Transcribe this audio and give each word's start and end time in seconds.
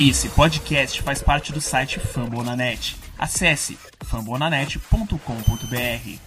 Esse 0.00 0.28
podcast 0.28 1.00
faz 1.02 1.22
parte 1.22 1.52
do 1.52 1.60
site 1.60 2.00
Fambonanet. 2.00 2.96
Acesse 3.16 3.78
fambonanet.com.br. 4.02 6.18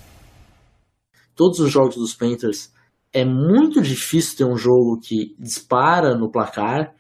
Todos 1.36 1.60
os 1.60 1.70
jogos 1.70 1.98
dos 1.98 2.16
Panthers 2.16 2.72
é 3.12 3.26
muito 3.26 3.82
difícil 3.82 4.38
ter 4.38 4.46
um 4.46 4.56
jogo 4.56 5.02
que 5.02 5.36
dispara 5.38 6.16
no 6.16 6.32
placar. 6.32 6.96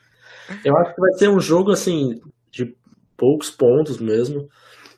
Eu 0.66 0.76
acho 0.76 0.94
que 0.94 1.00
vai 1.00 1.14
ser 1.14 1.30
um 1.30 1.40
jogo 1.40 1.72
assim 1.72 2.20
de 2.52 2.76
poucos 3.16 3.50
pontos 3.50 3.98
mesmo 3.98 4.50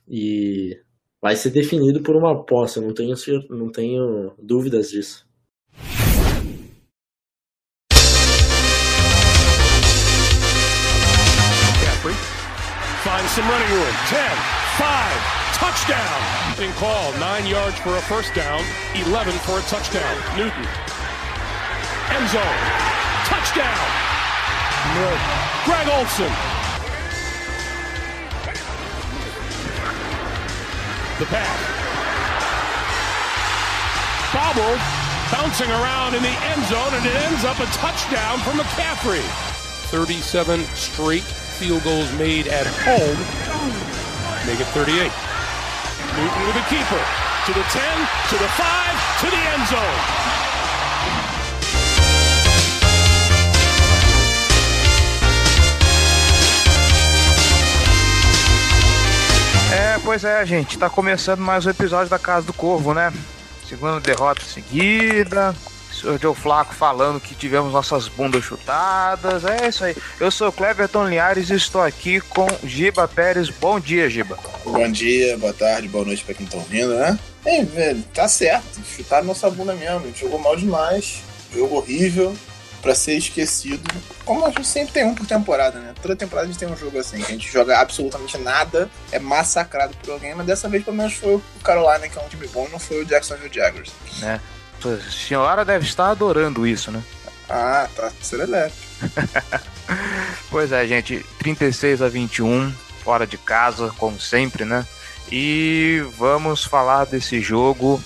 e 0.08 0.76
vai 1.22 1.36
ser 1.36 1.52
definido 1.52 2.02
por 2.02 2.16
uma 2.16 2.44
posse. 2.48 2.80
Eu 2.80 2.88
não 2.88 2.96
tenho 2.96 3.14
não 3.52 3.72
tenho 3.72 4.34
dúvidas 4.42 4.90
disso. 4.90 5.29
Some 13.36 13.48
running 13.48 13.70
room. 13.70 13.94
10, 14.08 14.20
5, 14.82 14.86
touchdown. 15.54 16.20
In 16.64 16.72
call, 16.74 17.14
9 17.20 17.46
yards 17.46 17.78
for 17.80 17.96
a 17.96 18.02
first 18.02 18.34
down, 18.34 18.64
11 18.96 19.34
for 19.46 19.60
a 19.60 19.62
touchdown. 19.70 20.16
Newton. 20.36 20.66
End 22.10 22.28
zone. 22.30 22.60
Touchdown. 23.30 23.86
Greg 25.66 25.88
Olson. 25.94 26.34
The 31.20 31.26
pass. 31.30 31.60
Bobbled, 34.34 34.80
bouncing 35.32 35.70
around 35.70 36.16
in 36.16 36.24
the 36.24 36.36
end 36.50 36.64
zone, 36.66 36.94
and 36.94 37.06
it 37.06 37.16
ends 37.16 37.46
up 37.46 37.60
a 37.60 37.66
touchdown 37.78 38.40
for 38.40 38.52
McCaffrey. 38.52 39.22
37 39.92 40.66
straight 40.74 41.24
field 41.60 41.84
goals 41.84 42.10
made 42.14 42.48
at 42.48 42.66
home. 42.88 43.20
Make 44.48 44.62
it 44.62 44.68
38. 44.72 45.12
Newton 46.16 46.44
with 46.48 46.56
a 46.56 46.66
keeper. 46.72 47.04
To 47.48 47.52
the 47.52 47.66
10, 47.68 47.84
to 48.32 48.36
the 48.40 48.48
5, 48.48 49.20
to 49.20 49.28
the 49.28 49.42
end 49.52 49.68
zone. 49.68 50.00
É, 59.74 60.00
pois 60.06 60.24
é, 60.24 60.46
gente, 60.46 60.78
tá 60.78 60.90
começando 60.90 61.42
mais 61.42 61.66
um 61.66 61.70
episódio 61.70 62.10
da 62.10 62.18
Casa 62.18 62.48
do 62.48 62.54
Corvo, 62.54 62.94
né? 62.94 63.12
Segunda 63.68 64.00
derrota 64.00 64.42
seguida, 64.46 65.54
Sr. 66.00 66.18
Joe 66.20 66.36
Flaco 66.36 66.74
falando 66.74 67.20
que 67.20 67.36
tivemos 67.36 67.74
nossas 67.74 68.08
bundas 68.08 68.44
chutadas. 68.44 69.44
É 69.44 69.68
isso 69.68 69.84
aí. 69.84 69.96
Eu 70.20 70.32
sou 70.32 70.52
Cleverton 70.52 71.08
Linhares 71.08 71.50
e 71.50 71.56
estou 71.56 71.82
aqui 71.82 72.22
com 72.22 72.48
Giba 72.64 73.08
Pérez. 73.08 73.50
Bom 73.50 73.80
dia, 73.80 74.10
Giba. 74.10 74.38
Bom 74.64 74.90
dia, 74.90 75.38
boa 75.38 75.54
tarde, 75.54 75.88
boa 75.88 76.06
noite 76.06 76.24
pra 76.24 76.34
quem 76.34 76.46
tá 76.46 76.58
ouvindo, 76.58 76.96
né? 76.96 77.20
É, 77.46 77.64
velho, 77.64 78.04
tá 78.14 78.28
certo. 78.28 78.80
Chutaram 78.86 79.26
nossa 79.26 79.50
bunda 79.50 79.74
mesmo. 79.74 80.00
A 80.00 80.04
gente 80.04 80.22
jogou 80.22 80.40
mal 80.40 80.56
demais. 80.56 81.22
Jogo 81.54 81.76
horrível. 81.76 82.36
Pra 82.82 82.96
ser 82.96 83.18
esquecido. 83.18 83.84
Como 84.24 84.46
a 84.46 84.52
gente 84.52 84.66
sempre 84.66 84.94
tem 84.94 85.04
um 85.04 85.14
por 85.14 85.28
temporada, 85.28 85.80
né? 85.80 85.94
Toda 86.02 86.16
temporada 86.16 86.48
a 86.48 86.50
gente 86.50 86.60
tem 86.60 86.70
um 86.70 86.78
jogo 86.78 86.98
assim, 86.98 87.18
que 87.18 87.26
a 87.26 87.36
gente 87.36 87.52
joga 87.52 87.78
absolutamente 87.78 88.38
nada, 88.38 88.90
é 89.12 89.20
massacrado 89.20 89.94
por 89.98 90.14
alguém, 90.14 90.34
mas 90.34 90.46
dessa 90.46 90.70
vez 90.70 90.86
pelo 90.86 90.96
menos 90.96 91.14
foi 91.14 91.36
o 91.36 91.44
Carolina, 91.62 92.08
que 92.08 92.18
é 92.18 92.22
um 92.22 92.30
time 92.30 92.48
bom, 92.48 92.70
não 92.72 92.80
foi 92.80 93.02
o 93.02 93.06
Jacksonville 93.06 93.54
Jaguars. 93.54 93.92
É. 94.24 94.40
A 94.88 95.12
senhora 95.12 95.66
deve 95.66 95.86
estar 95.86 96.10
adorando 96.10 96.66
isso, 96.66 96.92
né? 96.92 97.04
Ah, 97.50 97.88
tá 97.96 98.12
serelepe. 98.22 98.76
pois 100.50 100.72
é, 100.72 100.86
gente, 100.88 101.26
36 101.40 102.02
a 102.02 102.08
21, 102.08 102.72
fora 103.04 103.26
de 103.26 103.38
casa, 103.38 103.94
como 103.98 104.20
sempre, 104.20 104.66
né? 104.66 104.86
E 105.32 106.04
vamos 106.18 106.64
falar 106.64 107.06
desse 107.06 107.42
jogo 107.42 108.02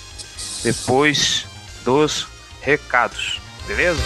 depois 0.64 1.46
dos 1.84 2.28
recados, 2.62 3.42
beleza? 3.68 4.02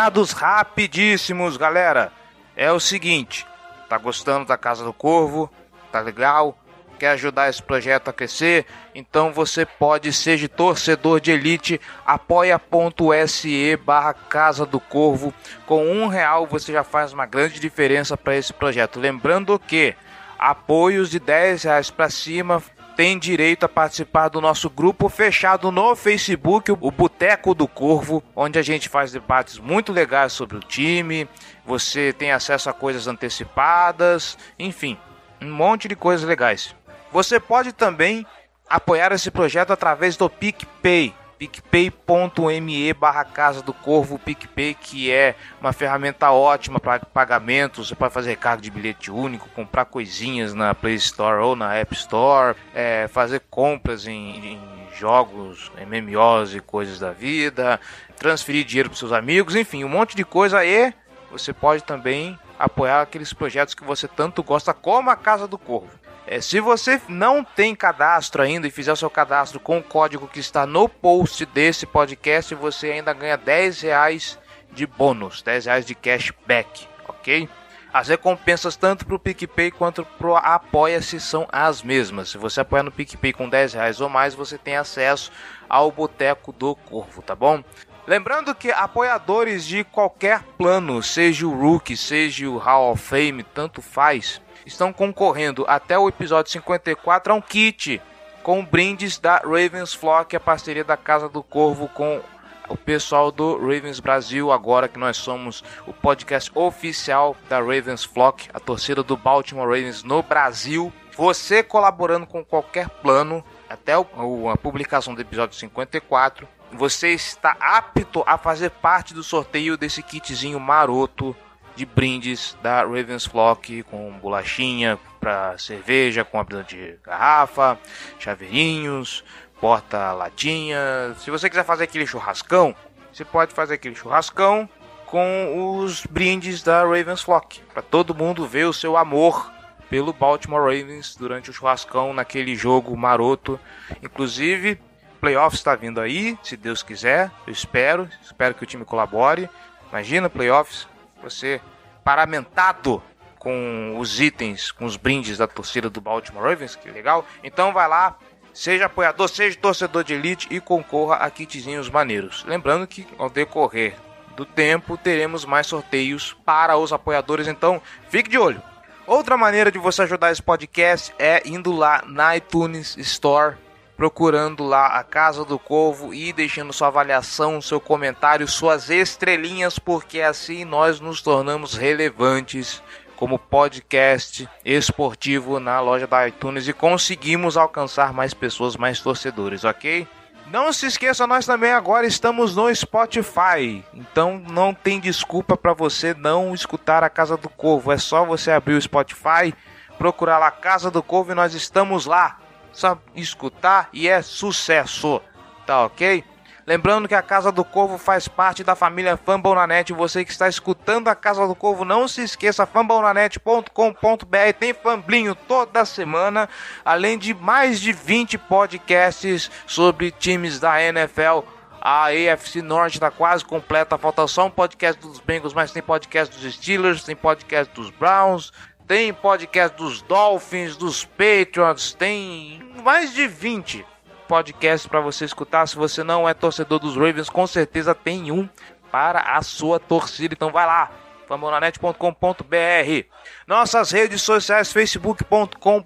Recados 0.00 0.32
rapidíssimos, 0.32 1.58
galera. 1.58 2.10
É 2.56 2.72
o 2.72 2.80
seguinte, 2.80 3.46
tá 3.86 3.98
gostando 3.98 4.46
da 4.46 4.56
Casa 4.56 4.82
do 4.82 4.94
Corvo? 4.94 5.50
Tá 5.92 6.00
legal? 6.00 6.58
Quer 6.98 7.10
ajudar 7.10 7.50
esse 7.50 7.62
projeto 7.62 8.08
a 8.08 8.12
crescer? 8.12 8.64
Então 8.94 9.30
você 9.30 9.66
pode 9.66 10.10
ser 10.14 10.48
torcedor 10.48 11.20
de 11.20 11.30
elite, 11.30 11.78
apoia.se 12.06 13.76
barra 13.84 14.14
Casa 14.14 14.64
do 14.64 14.80
Corvo. 14.80 15.34
Com 15.66 15.84
um 15.84 16.06
real 16.06 16.46
você 16.46 16.72
já 16.72 16.82
faz 16.82 17.12
uma 17.12 17.26
grande 17.26 17.60
diferença 17.60 18.16
para 18.16 18.34
esse 18.34 18.54
projeto. 18.54 18.98
Lembrando 18.98 19.58
que 19.58 19.94
apoios 20.38 21.10
de 21.10 21.20
10 21.20 21.64
reais 21.64 21.90
para 21.90 22.08
cima 22.08 22.62
tem 23.00 23.18
direito 23.18 23.64
a 23.64 23.68
participar 23.68 24.28
do 24.28 24.42
nosso 24.42 24.68
grupo 24.68 25.08
fechado 25.08 25.72
no 25.72 25.96
Facebook, 25.96 26.70
o 26.70 26.90
Boteco 26.90 27.54
do 27.54 27.66
Corvo, 27.66 28.22
onde 28.36 28.58
a 28.58 28.62
gente 28.62 28.90
faz 28.90 29.10
debates 29.10 29.58
muito 29.58 29.90
legais 29.90 30.34
sobre 30.34 30.58
o 30.58 30.60
time. 30.60 31.26
Você 31.64 32.12
tem 32.12 32.30
acesso 32.30 32.68
a 32.68 32.74
coisas 32.74 33.06
antecipadas, 33.06 34.36
enfim, 34.58 34.98
um 35.40 35.50
monte 35.50 35.88
de 35.88 35.96
coisas 35.96 36.28
legais. 36.28 36.76
Você 37.10 37.40
pode 37.40 37.72
também 37.72 38.26
apoiar 38.68 39.12
esse 39.12 39.30
projeto 39.30 39.72
através 39.72 40.18
do 40.18 40.28
PicPay 40.28 41.14
picpay.me 41.40 42.92
barra 42.92 43.24
Casa 43.24 43.62
do 43.62 43.72
Corvo 43.72 44.18
PicPay, 44.18 44.74
que 44.74 45.10
é 45.10 45.34
uma 45.58 45.72
ferramenta 45.72 46.30
ótima 46.30 46.78
para 46.78 47.00
pagamentos, 47.00 47.88
você 47.88 47.94
pode 47.94 48.12
fazer 48.12 48.28
recarga 48.30 48.60
de 48.60 48.70
bilhete 48.70 49.10
único, 49.10 49.48
comprar 49.48 49.86
coisinhas 49.86 50.52
na 50.52 50.74
Play 50.74 50.96
Store 50.96 51.42
ou 51.42 51.56
na 51.56 51.74
App 51.74 51.94
Store, 51.94 52.54
é, 52.74 53.08
fazer 53.08 53.40
compras 53.48 54.06
em, 54.06 54.52
em 54.52 54.60
jogos, 54.94 55.72
MMOs 55.78 56.54
e 56.54 56.60
coisas 56.60 56.98
da 56.98 57.10
vida, 57.10 57.80
transferir 58.18 58.66
dinheiro 58.66 58.90
para 58.90 58.98
seus 58.98 59.12
amigos, 59.12 59.56
enfim, 59.56 59.82
um 59.82 59.88
monte 59.88 60.14
de 60.14 60.24
coisa 60.26 60.62
e 60.62 60.92
você 61.30 61.54
pode 61.54 61.84
também 61.84 62.38
apoiar 62.58 63.00
aqueles 63.00 63.32
projetos 63.32 63.72
que 63.72 63.82
você 63.82 64.06
tanto 64.06 64.42
gosta, 64.42 64.74
como 64.74 65.08
a 65.08 65.16
Casa 65.16 65.48
do 65.48 65.56
Corvo. 65.56 65.99
É, 66.30 66.40
se 66.40 66.60
você 66.60 67.02
não 67.08 67.42
tem 67.42 67.74
cadastro 67.74 68.40
ainda 68.40 68.68
e 68.68 68.70
fizer 68.70 68.92
o 68.92 68.96
seu 68.96 69.10
cadastro 69.10 69.58
com 69.58 69.78
o 69.78 69.82
código 69.82 70.28
que 70.28 70.38
está 70.38 70.64
no 70.64 70.88
post 70.88 71.44
desse 71.44 71.84
podcast, 71.84 72.54
você 72.54 72.92
ainda 72.92 73.12
ganha 73.12 73.36
10 73.36 73.80
reais 73.80 74.38
de 74.70 74.86
bônus, 74.86 75.42
10 75.42 75.66
reais 75.66 75.84
de 75.84 75.92
cashback, 75.92 76.86
ok? 77.08 77.48
As 77.92 78.06
recompensas 78.06 78.76
tanto 78.76 79.04
para 79.04 79.16
o 79.16 79.18
PicPay 79.18 79.72
quanto 79.72 80.04
para 80.04 80.28
o 80.28 80.36
Apoia-se 80.36 81.18
são 81.18 81.48
as 81.50 81.82
mesmas. 81.82 82.28
Se 82.28 82.38
você 82.38 82.60
apoiar 82.60 82.84
no 82.84 82.92
PicPay 82.92 83.32
com 83.32 83.48
10 83.48 83.74
reais 83.74 84.00
ou 84.00 84.08
mais, 84.08 84.32
você 84.32 84.56
tem 84.56 84.76
acesso 84.76 85.32
ao 85.68 85.90
Boteco 85.90 86.52
do 86.52 86.76
Corvo, 86.76 87.22
tá 87.22 87.34
bom? 87.34 87.60
Lembrando 88.06 88.54
que 88.54 88.70
apoiadores 88.70 89.66
de 89.66 89.82
qualquer 89.82 90.44
plano, 90.56 91.02
seja 91.02 91.44
o 91.44 91.60
Rookie, 91.60 91.96
seja 91.96 92.48
o 92.48 92.56
Hall 92.56 92.92
of 92.92 93.02
Fame, 93.02 93.42
tanto 93.42 93.82
faz, 93.82 94.40
estão 94.70 94.92
concorrendo 94.92 95.64
até 95.68 95.98
o 95.98 96.08
episódio 96.08 96.50
54 96.52 97.32
a 97.32 97.36
um 97.36 97.40
kit 97.40 98.00
com 98.42 98.64
brindes 98.64 99.18
da 99.18 99.38
Ravens 99.38 99.92
Flock, 99.92 100.34
a 100.34 100.40
parceria 100.40 100.84
da 100.84 100.96
Casa 100.96 101.28
do 101.28 101.42
Corvo 101.42 101.88
com 101.88 102.20
o 102.68 102.76
pessoal 102.76 103.32
do 103.32 103.58
Ravens 103.58 103.98
Brasil, 103.98 104.52
agora 104.52 104.88
que 104.88 104.98
nós 104.98 105.16
somos 105.16 105.62
o 105.86 105.92
podcast 105.92 106.50
oficial 106.54 107.36
da 107.48 107.58
Ravens 107.58 108.04
Flock, 108.04 108.48
a 108.54 108.60
torcida 108.60 109.02
do 109.02 109.16
Baltimore 109.16 109.66
Ravens 109.66 110.04
no 110.04 110.22
Brasil. 110.22 110.92
Você 111.16 111.62
colaborando 111.62 112.26
com 112.26 112.44
qualquer 112.44 112.88
plano, 112.88 113.44
até 113.68 113.92
a 113.92 114.56
publicação 114.56 115.14
do 115.14 115.20
episódio 115.20 115.58
54, 115.58 116.48
você 116.72 117.08
está 117.08 117.56
apto 117.60 118.22
a 118.24 118.38
fazer 118.38 118.70
parte 118.70 119.12
do 119.12 119.22
sorteio 119.22 119.76
desse 119.76 120.02
kitzinho 120.02 120.60
maroto 120.60 121.36
de 121.76 121.86
brindes 121.86 122.56
da 122.62 122.82
Ravens 122.82 123.26
Flock 123.26 123.82
com 123.84 124.18
bolachinha 124.18 124.98
para 125.20 125.56
cerveja, 125.58 126.24
com 126.24 126.38
abridor 126.40 126.64
de 126.64 126.98
garrafa, 127.04 127.78
chaveirinhos, 128.18 129.24
porta 129.60 130.12
latinha. 130.12 131.14
Se 131.18 131.30
você 131.30 131.48
quiser 131.48 131.64
fazer 131.64 131.84
aquele 131.84 132.06
churrascão, 132.06 132.74
você 133.12 133.24
pode 133.24 133.52
fazer 133.52 133.74
aquele 133.74 133.94
churrascão 133.94 134.68
com 135.06 135.78
os 135.78 136.06
brindes 136.06 136.62
da 136.62 136.82
Ravens 136.82 137.20
Flock, 137.20 137.60
para 137.72 137.82
todo 137.82 138.14
mundo 138.14 138.46
ver 138.46 138.66
o 138.66 138.72
seu 138.72 138.96
amor 138.96 139.52
pelo 139.90 140.12
Baltimore 140.12 140.62
Ravens 140.62 141.16
durante 141.16 141.50
o 141.50 141.52
churrascão 141.52 142.14
naquele 142.14 142.54
jogo 142.54 142.96
maroto. 142.96 143.58
Inclusive, 144.00 144.80
playoffs 145.20 145.58
está 145.60 145.74
vindo 145.74 146.00
aí, 146.00 146.38
se 146.44 146.56
Deus 146.56 146.82
quiser. 146.82 147.30
Eu 147.44 147.52
espero, 147.52 148.08
espero 148.22 148.54
que 148.54 148.62
o 148.62 148.66
time 148.66 148.84
colabore. 148.84 149.50
Imagina 149.90 150.30
playoffs, 150.30 150.86
você 151.22 151.60
paramentado 152.04 153.02
com 153.38 153.96
os 153.98 154.20
itens, 154.20 154.70
com 154.70 154.84
os 154.84 154.96
brindes 154.96 155.38
da 155.38 155.46
torcida 155.46 155.88
do 155.88 156.00
Baltimore 156.00 156.44
Ravens, 156.44 156.76
que 156.76 156.90
legal. 156.90 157.24
Então 157.42 157.72
vai 157.72 157.88
lá, 157.88 158.16
seja 158.52 158.86
apoiador, 158.86 159.28
seja 159.28 159.58
torcedor 159.58 160.04
de 160.04 160.14
elite 160.14 160.46
e 160.50 160.60
concorra 160.60 161.16
a 161.16 161.30
kitzinhos 161.30 161.88
maneiros. 161.88 162.44
Lembrando 162.46 162.86
que 162.86 163.06
ao 163.18 163.30
decorrer 163.30 163.96
do 164.36 164.44
tempo 164.44 164.96
teremos 164.96 165.44
mais 165.44 165.66
sorteios 165.66 166.36
para 166.44 166.76
os 166.76 166.92
apoiadores, 166.92 167.48
então 167.48 167.80
fique 168.08 168.28
de 168.28 168.38
olho. 168.38 168.62
Outra 169.06 169.36
maneira 169.36 169.72
de 169.72 169.78
você 169.78 170.02
ajudar 170.02 170.30
esse 170.30 170.42
podcast 170.42 171.12
é 171.18 171.42
indo 171.44 171.72
lá 171.72 172.02
na 172.06 172.36
iTunes 172.36 172.96
Store, 172.98 173.56
procurando 174.00 174.64
lá 174.64 174.98
a 174.98 175.04
Casa 175.04 175.44
do 175.44 175.58
Corvo 175.58 176.14
e 176.14 176.32
deixando 176.32 176.72
sua 176.72 176.88
avaliação, 176.88 177.60
seu 177.60 177.78
comentário, 177.78 178.48
suas 178.48 178.88
estrelinhas, 178.88 179.78
porque 179.78 180.22
assim 180.22 180.64
nós 180.64 181.00
nos 181.00 181.20
tornamos 181.20 181.74
relevantes 181.74 182.82
como 183.14 183.38
podcast 183.38 184.48
esportivo 184.64 185.60
na 185.60 185.80
loja 185.80 186.06
da 186.06 186.26
iTunes 186.26 186.66
e 186.66 186.72
conseguimos 186.72 187.58
alcançar 187.58 188.10
mais 188.14 188.32
pessoas, 188.32 188.74
mais 188.74 189.02
torcedores, 189.02 189.64
ok? 189.64 190.08
Não 190.46 190.72
se 190.72 190.86
esqueça, 190.86 191.26
nós 191.26 191.44
também 191.44 191.72
agora 191.72 192.06
estamos 192.06 192.56
no 192.56 192.74
Spotify. 192.74 193.84
Então 193.92 194.42
não 194.48 194.72
tem 194.72 194.98
desculpa 194.98 195.58
para 195.58 195.74
você 195.74 196.14
não 196.14 196.54
escutar 196.54 197.04
a 197.04 197.10
Casa 197.10 197.36
do 197.36 197.50
Corvo. 197.50 197.92
É 197.92 197.98
só 197.98 198.24
você 198.24 198.50
abrir 198.50 198.76
o 198.76 198.80
Spotify, 198.80 199.54
procurar 199.98 200.38
lá 200.38 200.50
Casa 200.50 200.90
do 200.90 201.02
Corvo 201.02 201.32
e 201.32 201.34
nós 201.34 201.52
estamos 201.52 202.06
lá. 202.06 202.38
Só 202.72 202.98
escutar 203.14 203.88
e 203.92 204.08
é 204.08 204.22
sucesso. 204.22 205.20
Tá 205.66 205.84
ok? 205.84 206.24
Lembrando 206.66 207.08
que 207.08 207.14
a 207.16 207.22
Casa 207.22 207.50
do 207.50 207.64
Corvo 207.64 207.98
faz 207.98 208.28
parte 208.28 208.62
da 208.62 208.76
família 208.76 209.16
Fambonanet. 209.16 209.92
Você 209.92 210.24
que 210.24 210.30
está 210.30 210.48
escutando 210.48 211.08
a 211.08 211.16
Casa 211.16 211.44
do 211.46 211.54
Corvo, 211.54 211.84
não 211.84 212.06
se 212.06 212.22
esqueça, 212.22 212.64
fambonanet.com.br 212.64 214.52
tem 214.58 214.72
famblinho 214.72 215.34
toda 215.34 215.84
semana, 215.84 216.48
além 216.84 217.18
de 217.18 217.34
mais 217.34 217.80
de 217.80 217.92
20 217.92 218.38
podcasts 218.38 219.50
sobre 219.66 220.12
times 220.12 220.60
da 220.60 220.80
NFL. 220.80 221.40
A 221.80 222.08
AFC 222.08 222.60
Norte 222.60 222.98
está 222.98 223.10
quase 223.10 223.42
completa, 223.42 223.96
falta 223.96 224.26
só 224.26 224.46
um 224.46 224.50
podcast 224.50 225.00
dos 225.00 225.18
Bengals, 225.18 225.54
mas 225.54 225.72
tem 225.72 225.82
podcast 225.82 226.38
dos 226.38 226.54
Steelers, 226.54 227.02
tem 227.02 227.16
podcast 227.16 227.74
dos 227.74 227.90
Browns, 227.90 228.52
tem 228.90 229.14
podcast 229.14 229.76
dos 229.76 230.02
Dolphins, 230.02 230.76
dos 230.76 231.04
Patriots, 231.04 231.94
tem 231.94 232.60
mais 232.82 233.14
de 233.14 233.28
20 233.28 233.86
podcast 234.26 234.88
para 234.88 235.00
você 235.00 235.24
escutar. 235.24 235.68
Se 235.68 235.76
você 235.76 236.02
não 236.02 236.28
é 236.28 236.34
torcedor 236.34 236.80
dos 236.80 236.96
Ravens, 236.96 237.30
com 237.30 237.46
certeza 237.46 237.94
tem 237.94 238.32
um 238.32 238.48
para 238.90 239.20
a 239.20 239.42
sua 239.42 239.78
torcida. 239.78 240.34
Então 240.34 240.50
vai 240.50 240.66
lá, 240.66 240.90
famonanet.com.br. 241.28 243.06
Nossas 243.46 243.92
redes 243.92 244.22
sociais, 244.22 244.72
facebook.com 244.72 245.84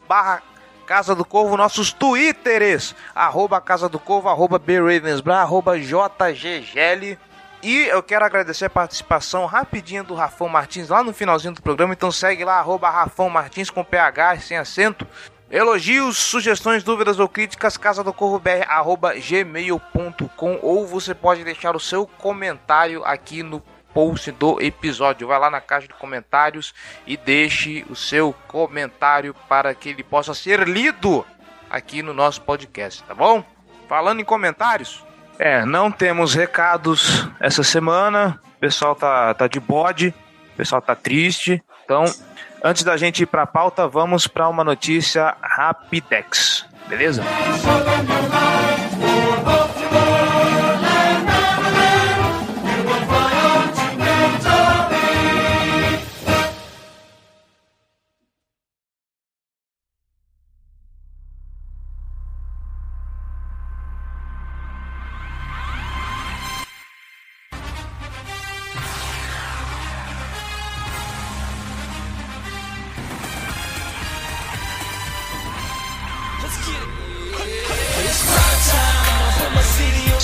Casa 0.87 1.15
do 1.15 1.27
Corvo, 1.27 1.59
nossos 1.59 1.93
twitters, 1.93 2.95
arroba 3.15 3.61
Casa 3.61 3.87
do 3.87 3.99
Corvo, 3.99 4.31
arroba 4.31 4.59
BRavensBra, 4.59 5.43
arroba 5.43 5.79
JGGL. 5.79 7.19
E 7.65 7.87
eu 7.87 8.03
quero 8.03 8.27
agradecer 8.27 8.67
a 8.67 8.71
participação 8.71 9.47
rapidinha 9.47 10.05
do 10.05 10.15
Rafão 10.15 10.51
Martins 10.51 10.91
lá 10.91 11.03
no 11.03 11.15
finalzinho 11.15 11.55
do 11.55 11.63
programa. 11.63 11.95
Então 11.95 12.13
segue 12.13 12.45
lá, 12.45 12.59
arroba 12.59 12.91
Rafão 12.91 13.31
Martins 13.31 13.71
com 13.71 13.83
PH 13.83 14.41
sem 14.41 14.59
acento. 14.59 15.09
Elogios, 15.51 16.19
sugestões, 16.19 16.83
dúvidas 16.83 17.19
ou 17.19 17.27
críticas, 17.27 17.79
casa 17.79 18.05
do 18.05 18.15
gmail.com 19.27 20.59
ou 20.61 20.87
você 20.87 21.15
pode 21.15 21.43
deixar 21.43 21.75
o 21.75 21.81
seu 21.81 22.07
comentário 22.07 23.03
aqui 23.03 23.43
no 23.43 23.63
post 23.95 24.31
do 24.33 24.61
episódio. 24.61 25.29
Vai 25.29 25.39
lá 25.39 25.49
na 25.49 25.63
caixa 25.63 25.89
de 25.89 25.95
comentários 25.95 26.75
e 27.07 27.17
deixe 27.17 27.87
o 27.89 27.97
seu 27.97 28.35
comentário 28.47 29.35
para 29.49 29.75
que 29.75 29.89
ele 29.89 30.05
possa 30.05 30.35
ser 30.35 30.69
lido 30.69 31.25
aqui 31.71 32.03
no 32.03 32.13
nosso 32.13 32.43
podcast, 32.43 33.03
tá 33.05 33.15
bom? 33.15 33.43
Falando 33.89 34.21
em 34.21 34.25
comentários, 34.25 35.03
é, 35.39 35.65
não 35.65 35.91
temos 35.91 36.35
recados 36.35 37.29
essa 37.41 37.63
semana. 37.63 38.41
O 38.57 38.61
pessoal 38.61 38.95
tá, 38.95 39.35
tá 39.35 39.47
de 39.47 39.61
bode, 39.61 40.15
o 40.53 40.57
pessoal 40.57 40.81
tá 40.81 40.95
triste. 40.95 41.63
Então, 41.85 42.07
Antes 42.67 42.83
da 42.83 42.97
gente 42.97 43.25
ir 43.25 43.27
para 43.27 43.43
a 43.43 43.47
pauta, 43.47 43.87
vamos 43.87 44.27
para 44.27 44.49
uma 44.49 44.65
notícia 44.65 45.37
Rapidex, 45.43 46.65
beleza? 46.89 47.23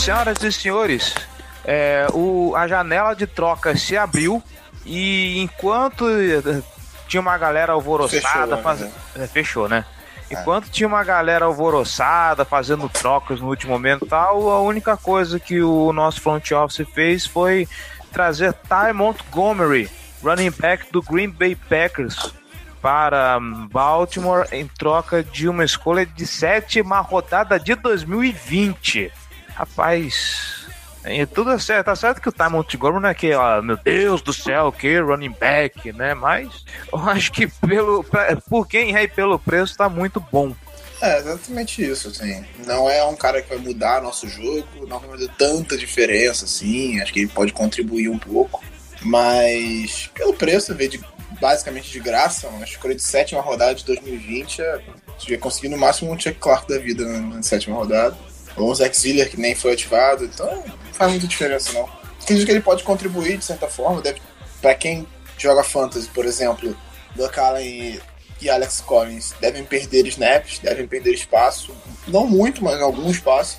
Senhoras 0.00 0.42
e 0.42 0.50
senhores, 0.50 1.14
é, 1.62 2.06
o, 2.14 2.54
a 2.56 2.66
janela 2.66 3.14
de 3.14 3.26
troca 3.26 3.76
se 3.76 3.98
abriu 3.98 4.42
e 4.86 5.38
enquanto 5.42 6.08
eh, 6.08 6.62
tinha 7.06 7.20
uma 7.20 7.36
galera 7.36 7.74
alvoroçada 7.74 8.56
Fechou, 8.56 8.62
faz... 8.62 8.80
né? 8.80 8.92
é, 9.16 9.26
fechou, 9.26 9.68
né? 9.68 9.84
Enquanto 10.30 10.70
tinha 10.70 10.86
uma 10.86 11.04
galera 11.04 11.44
alvoroçada, 11.44 12.46
fazendo 12.46 12.88
trocas 12.88 13.40
no 13.40 13.48
último 13.48 13.72
momento 13.72 14.06
tal, 14.06 14.48
a 14.48 14.62
única 14.62 14.96
coisa 14.96 15.38
que 15.38 15.60
o 15.60 15.92
nosso 15.92 16.22
front 16.22 16.50
office 16.52 16.88
fez 16.94 17.26
foi 17.26 17.68
trazer 18.10 18.54
Ty 18.54 18.94
Montgomery, 18.94 19.90
running 20.22 20.50
back 20.52 20.90
do 20.90 21.02
Green 21.02 21.28
Bay 21.28 21.54
Packers, 21.54 22.32
para 22.80 23.38
Baltimore 23.70 24.46
em 24.50 24.66
troca 24.66 25.22
de 25.22 25.46
uma 25.46 25.62
escolha 25.62 26.06
de 26.06 26.26
sétima 26.26 27.00
rodada 27.00 27.60
de 27.60 27.74
2020. 27.74 29.12
Rapaz, 29.60 30.64
é 31.04 31.26
tudo 31.26 31.58
certo. 31.60 31.84
Tá 31.84 31.94
certo 31.94 32.18
que 32.22 32.30
o 32.30 32.32
Ty 32.32 32.48
Montgomery 32.50 33.02
não 33.02 33.08
é 33.10 33.14
que, 33.14 33.30
ó, 33.34 33.60
meu 33.60 33.76
Deus 33.76 34.22
do 34.22 34.32
céu, 34.32 34.72
que 34.72 34.98
running 34.98 35.34
back, 35.38 35.92
né? 35.92 36.14
Mas 36.14 36.64
eu 36.90 36.98
acho 37.10 37.30
que 37.30 37.46
pelo, 37.46 38.02
pra- 38.02 38.34
por 38.48 38.66
quem 38.66 38.96
é 38.96 39.02
e 39.02 39.08
pelo 39.08 39.38
preço 39.38 39.76
tá 39.76 39.86
muito 39.86 40.18
bom. 40.32 40.54
É, 41.02 41.18
exatamente 41.18 41.82
isso, 41.84 42.08
assim. 42.08 42.42
Não 42.66 42.88
é 42.88 43.04
um 43.04 43.14
cara 43.14 43.42
que 43.42 43.50
vai 43.50 43.58
mudar 43.58 44.00
nosso 44.00 44.26
jogo, 44.28 44.66
não 44.88 44.98
vai 44.98 45.10
fazer 45.10 45.30
tanta 45.36 45.76
diferença, 45.76 46.46
assim. 46.46 46.98
Acho 47.02 47.12
que 47.12 47.20
ele 47.20 47.28
pode 47.28 47.52
contribuir 47.52 48.08
um 48.08 48.18
pouco. 48.18 48.64
Mas, 49.02 50.10
pelo 50.14 50.32
preço, 50.32 50.74
veio 50.74 50.88
de, 50.90 51.00
basicamente 51.38 51.90
de 51.90 52.00
graça, 52.00 52.48
uma 52.48 52.64
escolha 52.64 52.94
de 52.94 53.02
sétima 53.02 53.42
rodada 53.42 53.74
de 53.74 53.84
2020. 53.84 54.62
É, 54.62 54.80
se 55.18 55.26
tiver 55.26 55.36
conseguido 55.38 55.74
no 55.74 55.80
máximo 55.80 56.10
um 56.10 56.18
Chuck 56.18 56.38
Clark 56.38 56.66
da 56.66 56.78
vida 56.78 57.04
na, 57.04 57.18
na 57.36 57.42
sétima 57.42 57.76
rodada. 57.76 58.16
Ou 58.56 58.70
um 58.70 58.74
Zach 58.74 58.96
Ziller 58.98 59.30
que 59.30 59.40
nem 59.40 59.54
foi 59.54 59.72
ativado. 59.72 60.24
Então, 60.24 60.46
não 60.56 60.92
faz 60.92 61.10
muita 61.10 61.26
diferença, 61.26 61.72
não. 61.72 61.88
Acredito 62.22 62.46
que 62.46 62.52
ele 62.52 62.60
pode 62.60 62.82
contribuir 62.82 63.38
de 63.38 63.44
certa 63.44 63.68
forma. 63.68 64.00
Deve, 64.00 64.20
pra 64.60 64.74
quem 64.74 65.06
joga 65.38 65.62
Fantasy, 65.62 66.08
por 66.08 66.26
exemplo, 66.26 66.76
Buck 67.16 67.38
Allen 67.38 67.66
e 67.66 68.00
e 68.40 68.48
Alex 68.48 68.80
Collins 68.80 69.34
devem 69.40 69.64
perder 69.64 70.06
snaps, 70.06 70.58
devem 70.60 70.86
perder 70.86 71.12
espaço, 71.12 71.74
não 72.08 72.26
muito, 72.26 72.64
mas 72.64 72.80
algum 72.80 73.10
espaço, 73.10 73.58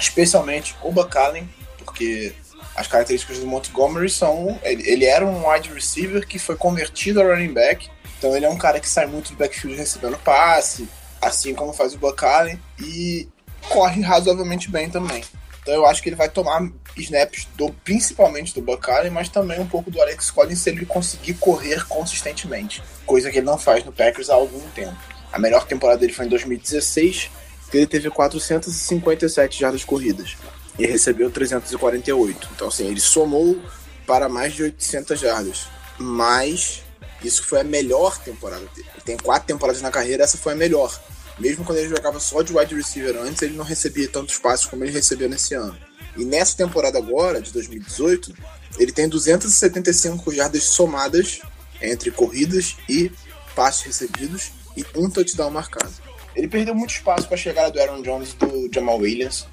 especialmente 0.00 0.74
o 0.82 0.90
Buck 0.90 1.16
Allen, 1.16 1.48
porque 1.78 2.34
as 2.74 2.86
características 2.86 3.38
do 3.38 3.46
Montgomery 3.46 4.08
são, 4.08 4.58
ele, 4.62 4.88
ele 4.88 5.04
era 5.04 5.24
um 5.24 5.48
wide 5.48 5.72
receiver 5.72 6.26
que 6.26 6.38
foi 6.38 6.56
convertido 6.56 7.20
a 7.20 7.24
running 7.24 7.52
back, 7.52 7.88
então 8.18 8.34
ele 8.34 8.46
é 8.46 8.48
um 8.48 8.56
cara 8.56 8.80
que 8.80 8.88
sai 8.88 9.06
muito 9.06 9.32
do 9.32 9.36
backfield 9.36 9.76
recebendo 9.76 10.18
passe, 10.18 10.88
assim 11.20 11.54
como 11.54 11.72
faz 11.72 11.94
o 11.94 11.98
Buck 11.98 12.24
Allen, 12.24 12.58
e 12.80 13.28
corre 13.68 14.02
razoavelmente 14.02 14.70
bem 14.70 14.90
também. 14.90 15.22
Então 15.62 15.74
eu 15.74 15.86
acho 15.86 16.02
que 16.02 16.10
ele 16.10 16.16
vai 16.16 16.28
tomar 16.28 16.70
snaps 16.96 17.48
do, 17.56 17.72
principalmente 17.84 18.54
do 18.54 18.60
Buck 18.60 18.90
Allen, 18.90 19.10
mas 19.10 19.28
também 19.28 19.60
um 19.60 19.66
pouco 19.66 19.90
do 19.90 20.00
Alex 20.00 20.30
Collins 20.30 20.60
se 20.60 20.70
ele 20.70 20.84
conseguir 20.84 21.34
correr 21.34 21.86
consistentemente, 21.86 22.82
coisa 23.06 23.30
que 23.30 23.38
ele 23.38 23.46
não 23.46 23.58
faz 23.58 23.84
no 23.84 23.92
Packers 23.92 24.28
há 24.28 24.34
algum 24.34 24.60
tempo. 24.70 24.96
A 25.32 25.38
melhor 25.38 25.66
temporada 25.66 25.98
dele 25.98 26.12
foi 26.12 26.26
em 26.26 26.28
2016, 26.28 27.30
que 27.70 27.78
ele 27.78 27.86
teve 27.86 28.10
457 28.10 29.58
jardas 29.58 29.84
corridas 29.84 30.36
e 30.78 30.86
recebeu 30.86 31.30
348. 31.30 32.48
Então 32.54 32.68
assim, 32.68 32.86
ele 32.86 33.00
somou 33.00 33.58
para 34.06 34.28
mais 34.28 34.52
de 34.52 34.62
800 34.64 35.18
jardas. 35.18 35.66
Mas 35.98 36.82
isso 37.22 37.42
foi 37.44 37.60
a 37.60 37.64
melhor 37.64 38.18
temporada 38.18 38.66
dele. 38.74 38.88
Ele 38.94 39.02
tem 39.04 39.16
quatro 39.16 39.46
temporadas 39.46 39.80
na 39.80 39.90
carreira, 39.90 40.24
essa 40.24 40.36
foi 40.36 40.52
a 40.52 40.56
melhor. 40.56 41.00
Mesmo 41.38 41.64
quando 41.64 41.78
ele 41.78 41.88
jogava 41.88 42.20
só 42.20 42.42
de 42.42 42.56
wide 42.56 42.74
receiver 42.74 43.16
antes, 43.20 43.42
ele 43.42 43.56
não 43.56 43.64
recebia 43.64 44.08
tantos 44.08 44.38
passes 44.38 44.66
como 44.66 44.84
ele 44.84 44.92
recebeu 44.92 45.28
nesse 45.28 45.54
ano. 45.54 45.76
E 46.16 46.24
nessa 46.24 46.56
temporada 46.56 46.96
agora, 46.98 47.40
de 47.40 47.52
2018, 47.52 48.34
ele 48.78 48.92
tem 48.92 49.08
275 49.08 50.32
jardas 50.32 50.62
somadas 50.64 51.40
entre 51.82 52.10
corridas 52.10 52.76
e 52.88 53.10
passes 53.54 53.82
recebidos 53.82 54.52
e 54.76 54.84
um 54.96 55.10
touchdown 55.10 55.50
marcado. 55.50 55.92
Ele 56.34 56.48
perdeu 56.48 56.74
muito 56.74 56.90
espaço 56.90 57.28
com 57.28 57.34
a 57.34 57.36
chegada 57.36 57.70
do 57.70 57.80
Aaron 57.80 58.02
Jones 58.02 58.32
e 58.32 58.36
do 58.36 58.70
Jamal 58.72 58.98
Williams 58.98 59.46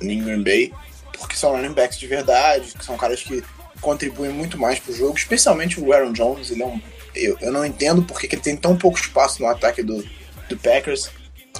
em 0.00 0.22
Green 0.22 0.42
Bay, 0.42 0.72
porque 1.18 1.36
são 1.36 1.52
running 1.52 1.72
backs 1.72 1.98
de 1.98 2.06
verdade, 2.06 2.72
que 2.76 2.84
são 2.84 2.96
caras 2.96 3.22
que 3.22 3.42
contribuem 3.80 4.32
muito 4.32 4.58
mais 4.58 4.78
pro 4.78 4.94
jogo, 4.94 5.16
especialmente 5.16 5.80
o 5.80 5.92
Aaron 5.92 6.12
Jones. 6.12 6.50
Ele 6.50 6.62
é 6.62 6.66
um, 6.66 6.80
eu, 7.14 7.36
eu 7.40 7.52
não 7.52 7.64
entendo 7.64 8.02
porque 8.02 8.28
que 8.28 8.34
ele 8.34 8.42
tem 8.42 8.56
tão 8.56 8.76
pouco 8.76 8.98
espaço 8.98 9.42
no 9.42 9.48
ataque 9.48 9.82
do, 9.82 10.04
do 10.48 10.56
Packers. 10.56 11.10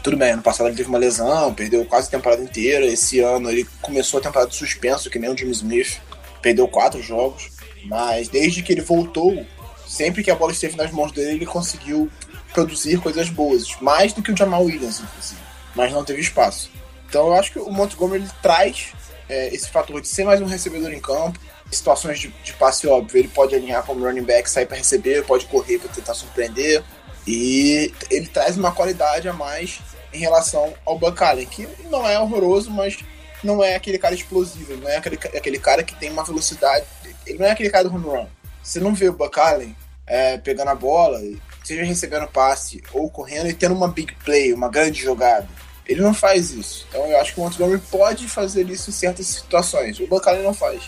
Tudo 0.02 0.16
bem, 0.16 0.32
ano 0.32 0.42
passado 0.42 0.68
ele 0.68 0.76
teve 0.76 0.88
uma 0.88 0.98
lesão, 0.98 1.52
perdeu 1.52 1.84
quase 1.84 2.08
a 2.08 2.10
temporada 2.10 2.42
inteira. 2.42 2.86
Esse 2.86 3.20
ano 3.20 3.50
ele 3.50 3.66
começou 3.82 4.18
a 4.18 4.22
temporada 4.22 4.50
de 4.50 4.56
suspenso, 4.56 5.10
que 5.10 5.18
nem 5.18 5.30
o 5.30 5.36
Jimmy 5.36 5.52
Smith, 5.52 6.00
perdeu 6.40 6.66
quatro 6.66 7.02
jogos. 7.02 7.50
Mas 7.84 8.28
desde 8.28 8.62
que 8.62 8.72
ele 8.72 8.80
voltou, 8.80 9.44
sempre 9.86 10.22
que 10.22 10.30
a 10.30 10.34
bola 10.34 10.52
esteve 10.52 10.76
nas 10.76 10.90
mãos 10.90 11.12
dele, 11.12 11.32
ele 11.32 11.46
conseguiu 11.46 12.10
produzir 12.52 12.98
coisas 13.00 13.28
boas, 13.28 13.76
mais 13.80 14.12
do 14.12 14.22
que 14.22 14.32
o 14.32 14.36
Jamal 14.36 14.64
Williams, 14.64 15.00
inclusive, 15.00 15.40
mas 15.74 15.92
não 15.92 16.04
teve 16.04 16.20
espaço. 16.20 16.70
Então 17.08 17.28
eu 17.28 17.34
acho 17.34 17.52
que 17.52 17.58
o 17.58 17.70
Montgomery 17.70 18.22
ele 18.22 18.30
traz 18.42 18.92
é, 19.28 19.54
esse 19.54 19.68
fator 19.68 20.00
de 20.00 20.08
ser 20.08 20.24
mais 20.24 20.40
um 20.40 20.46
recebedor 20.46 20.92
em 20.92 21.00
campo, 21.00 21.38
situações 21.70 22.18
de, 22.18 22.28
de 22.42 22.52
passe 22.54 22.86
óbvio, 22.86 23.18
ele 23.18 23.28
pode 23.28 23.54
alinhar 23.54 23.84
como 23.84 24.04
running 24.04 24.22
back, 24.22 24.50
sair 24.50 24.66
para 24.66 24.76
receber, 24.76 25.24
pode 25.24 25.46
correr 25.46 25.78
para 25.78 25.88
tentar 25.88 26.14
surpreender, 26.14 26.82
e 27.30 27.94
ele 28.10 28.26
traz 28.26 28.56
uma 28.56 28.72
qualidade 28.72 29.28
a 29.28 29.32
mais 29.32 29.78
em 30.12 30.18
relação 30.18 30.74
ao 30.84 30.98
Allen, 31.20 31.46
que 31.46 31.68
não 31.88 32.04
é 32.04 32.18
horroroso, 32.18 32.72
mas 32.72 32.98
não 33.44 33.62
é 33.62 33.76
aquele 33.76 33.98
cara 33.98 34.16
explosivo, 34.16 34.76
não 34.76 34.88
é 34.88 34.96
aquele, 34.96 35.16
aquele 35.16 35.58
cara 35.60 35.84
que 35.84 35.94
tem 35.94 36.10
uma 36.10 36.24
velocidade, 36.24 36.84
ele 37.24 37.38
não 37.38 37.46
é 37.46 37.52
aquele 37.52 37.70
cara 37.70 37.88
do 37.88 37.94
home 37.94 38.04
run. 38.04 38.26
Você 38.60 38.80
não 38.80 38.92
vê 38.92 39.08
o 39.08 39.16
Allen 39.36 39.76
é, 40.08 40.38
pegando 40.38 40.70
a 40.70 40.74
bola, 40.74 41.20
seja 41.62 41.84
recebendo 41.84 42.26
passe 42.26 42.82
ou 42.92 43.08
correndo 43.08 43.48
e 43.48 43.54
tendo 43.54 43.76
uma 43.76 43.86
big 43.86 44.12
play, 44.24 44.52
uma 44.52 44.68
grande 44.68 45.00
jogada. 45.00 45.48
Ele 45.86 46.00
não 46.00 46.12
faz 46.12 46.50
isso. 46.50 46.84
Então 46.88 47.06
eu 47.06 47.20
acho 47.20 47.32
que 47.32 47.40
o 47.40 47.44
Montgomery 47.44 47.80
pode 47.92 48.26
fazer 48.26 48.68
isso 48.68 48.90
em 48.90 48.92
certas 48.92 49.26
situações. 49.26 50.00
O 50.00 50.08
Allen 50.26 50.42
não 50.42 50.54
faz. 50.54 50.82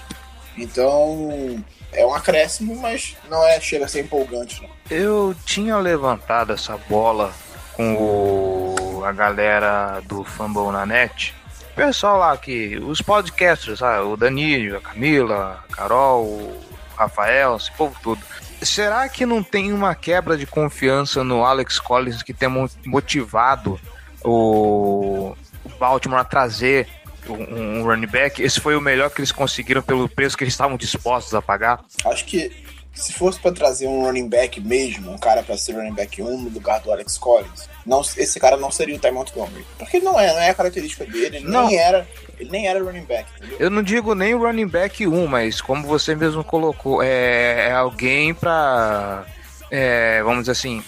Então 0.59 1.65
é 1.93 2.05
um 2.07 2.15
acréscimo, 2.15 2.75
mas 2.77 3.17
não 3.29 3.47
é 3.47 3.61
chega 3.61 3.85
a 3.85 3.89
ser 3.89 4.01
empolgante. 4.01 4.63
Não. 4.63 4.71
Eu 4.91 5.35
tinha 5.45 5.77
levantado 5.77 6.53
essa 6.53 6.77
bola 6.89 7.33
com 7.75 7.95
o, 7.95 9.05
a 9.05 9.13
galera 9.13 10.01
do 10.05 10.25
Fumble 10.25 10.73
na 10.73 10.87
net. 10.87 11.35
Pessoal 11.75 12.19
lá 12.19 12.37
que. 12.37 12.77
Os 12.79 13.01
podcasters, 13.01 13.83
ah, 13.83 14.03
o 14.03 14.17
Danilo, 14.17 14.77
a 14.77 14.81
Camila, 14.81 15.65
a 15.71 15.75
Carol, 15.75 16.25
o 16.25 16.61
Rafael, 16.97 17.57
esse 17.57 17.73
povo 17.73 17.97
todo. 18.03 18.21
Será 18.63 19.09
que 19.09 19.27
não 19.27 19.43
tem 19.43 19.73
uma 19.73 19.95
quebra 19.95 20.37
de 20.37 20.47
confiança 20.47 21.25
no 21.25 21.45
Alex 21.45 21.81
Collins 21.81 22.23
que 22.23 22.33
tem 22.33 22.49
motivado 22.87 23.81
o 24.25 25.35
Baltimore 25.79 26.21
a 26.21 26.25
trazer 26.25 26.87
um, 27.29 27.81
um 27.81 27.85
running 27.85 28.07
back, 28.07 28.43
esse 28.43 28.61
foi 28.61 28.77
o 28.77 28.81
melhor 28.81 29.11
que 29.11 29.21
eles 29.21 29.33
conseguiram 29.33 29.83
pelo 29.83 30.09
preço 30.09 30.37
que 30.37 30.45
eles 30.45 30.55
estavam 30.55 30.77
dispostos 30.77 31.35
a 31.35 31.43
pagar? 31.43 31.85
Acho 32.05 32.25
que 32.25 32.51
se 32.95 33.13
fosse 33.13 33.41
para 33.41 33.53
trazer 33.53 33.87
um 33.87 34.05
running 34.05 34.29
back 34.29 34.61
mesmo, 34.61 35.13
um 35.13 35.19
cara 35.19 35.43
para 35.43 35.57
ser 35.57 35.73
running 35.73 35.95
back 35.95 36.23
1 36.23 36.43
no 36.43 36.51
lugar 36.51 36.81
do 36.81 36.93
Alex 36.93 37.17
Collins, 37.17 37.69
não, 37.87 38.01
esse 38.01 38.39
cara 38.39 38.57
não 38.57 38.71
seria 38.71 38.97
o 38.97 38.99
Ty 38.99 39.11
Montgomery. 39.11 39.65
Porque 39.79 39.99
não 39.99 40.19
é, 40.19 40.33
não 40.33 40.41
é 40.41 40.51
a 40.51 40.55
característica 40.55 41.05
dele, 41.05 41.39
ele 41.39 41.49
não. 41.49 41.69
nem 41.69 41.79
era. 41.79 42.07
Ele 42.39 42.51
nem 42.51 42.67
era 42.67 42.83
running 42.83 43.05
back, 43.05 43.29
entendeu? 43.37 43.57
Eu 43.61 43.71
não 43.71 43.83
digo 43.83 44.15
nem 44.15 44.35
running 44.35 44.67
back 44.67 45.07
1, 45.07 45.27
mas 45.27 45.61
como 45.61 45.87
você 45.87 46.15
mesmo 46.15 46.43
colocou, 46.43 47.03
é, 47.03 47.69
é 47.69 47.73
alguém 47.73 48.35
para 48.35 49.25
é, 49.75 50.23
vamos 50.23 50.41
dizer 50.41 50.53
assim, 50.53 50.85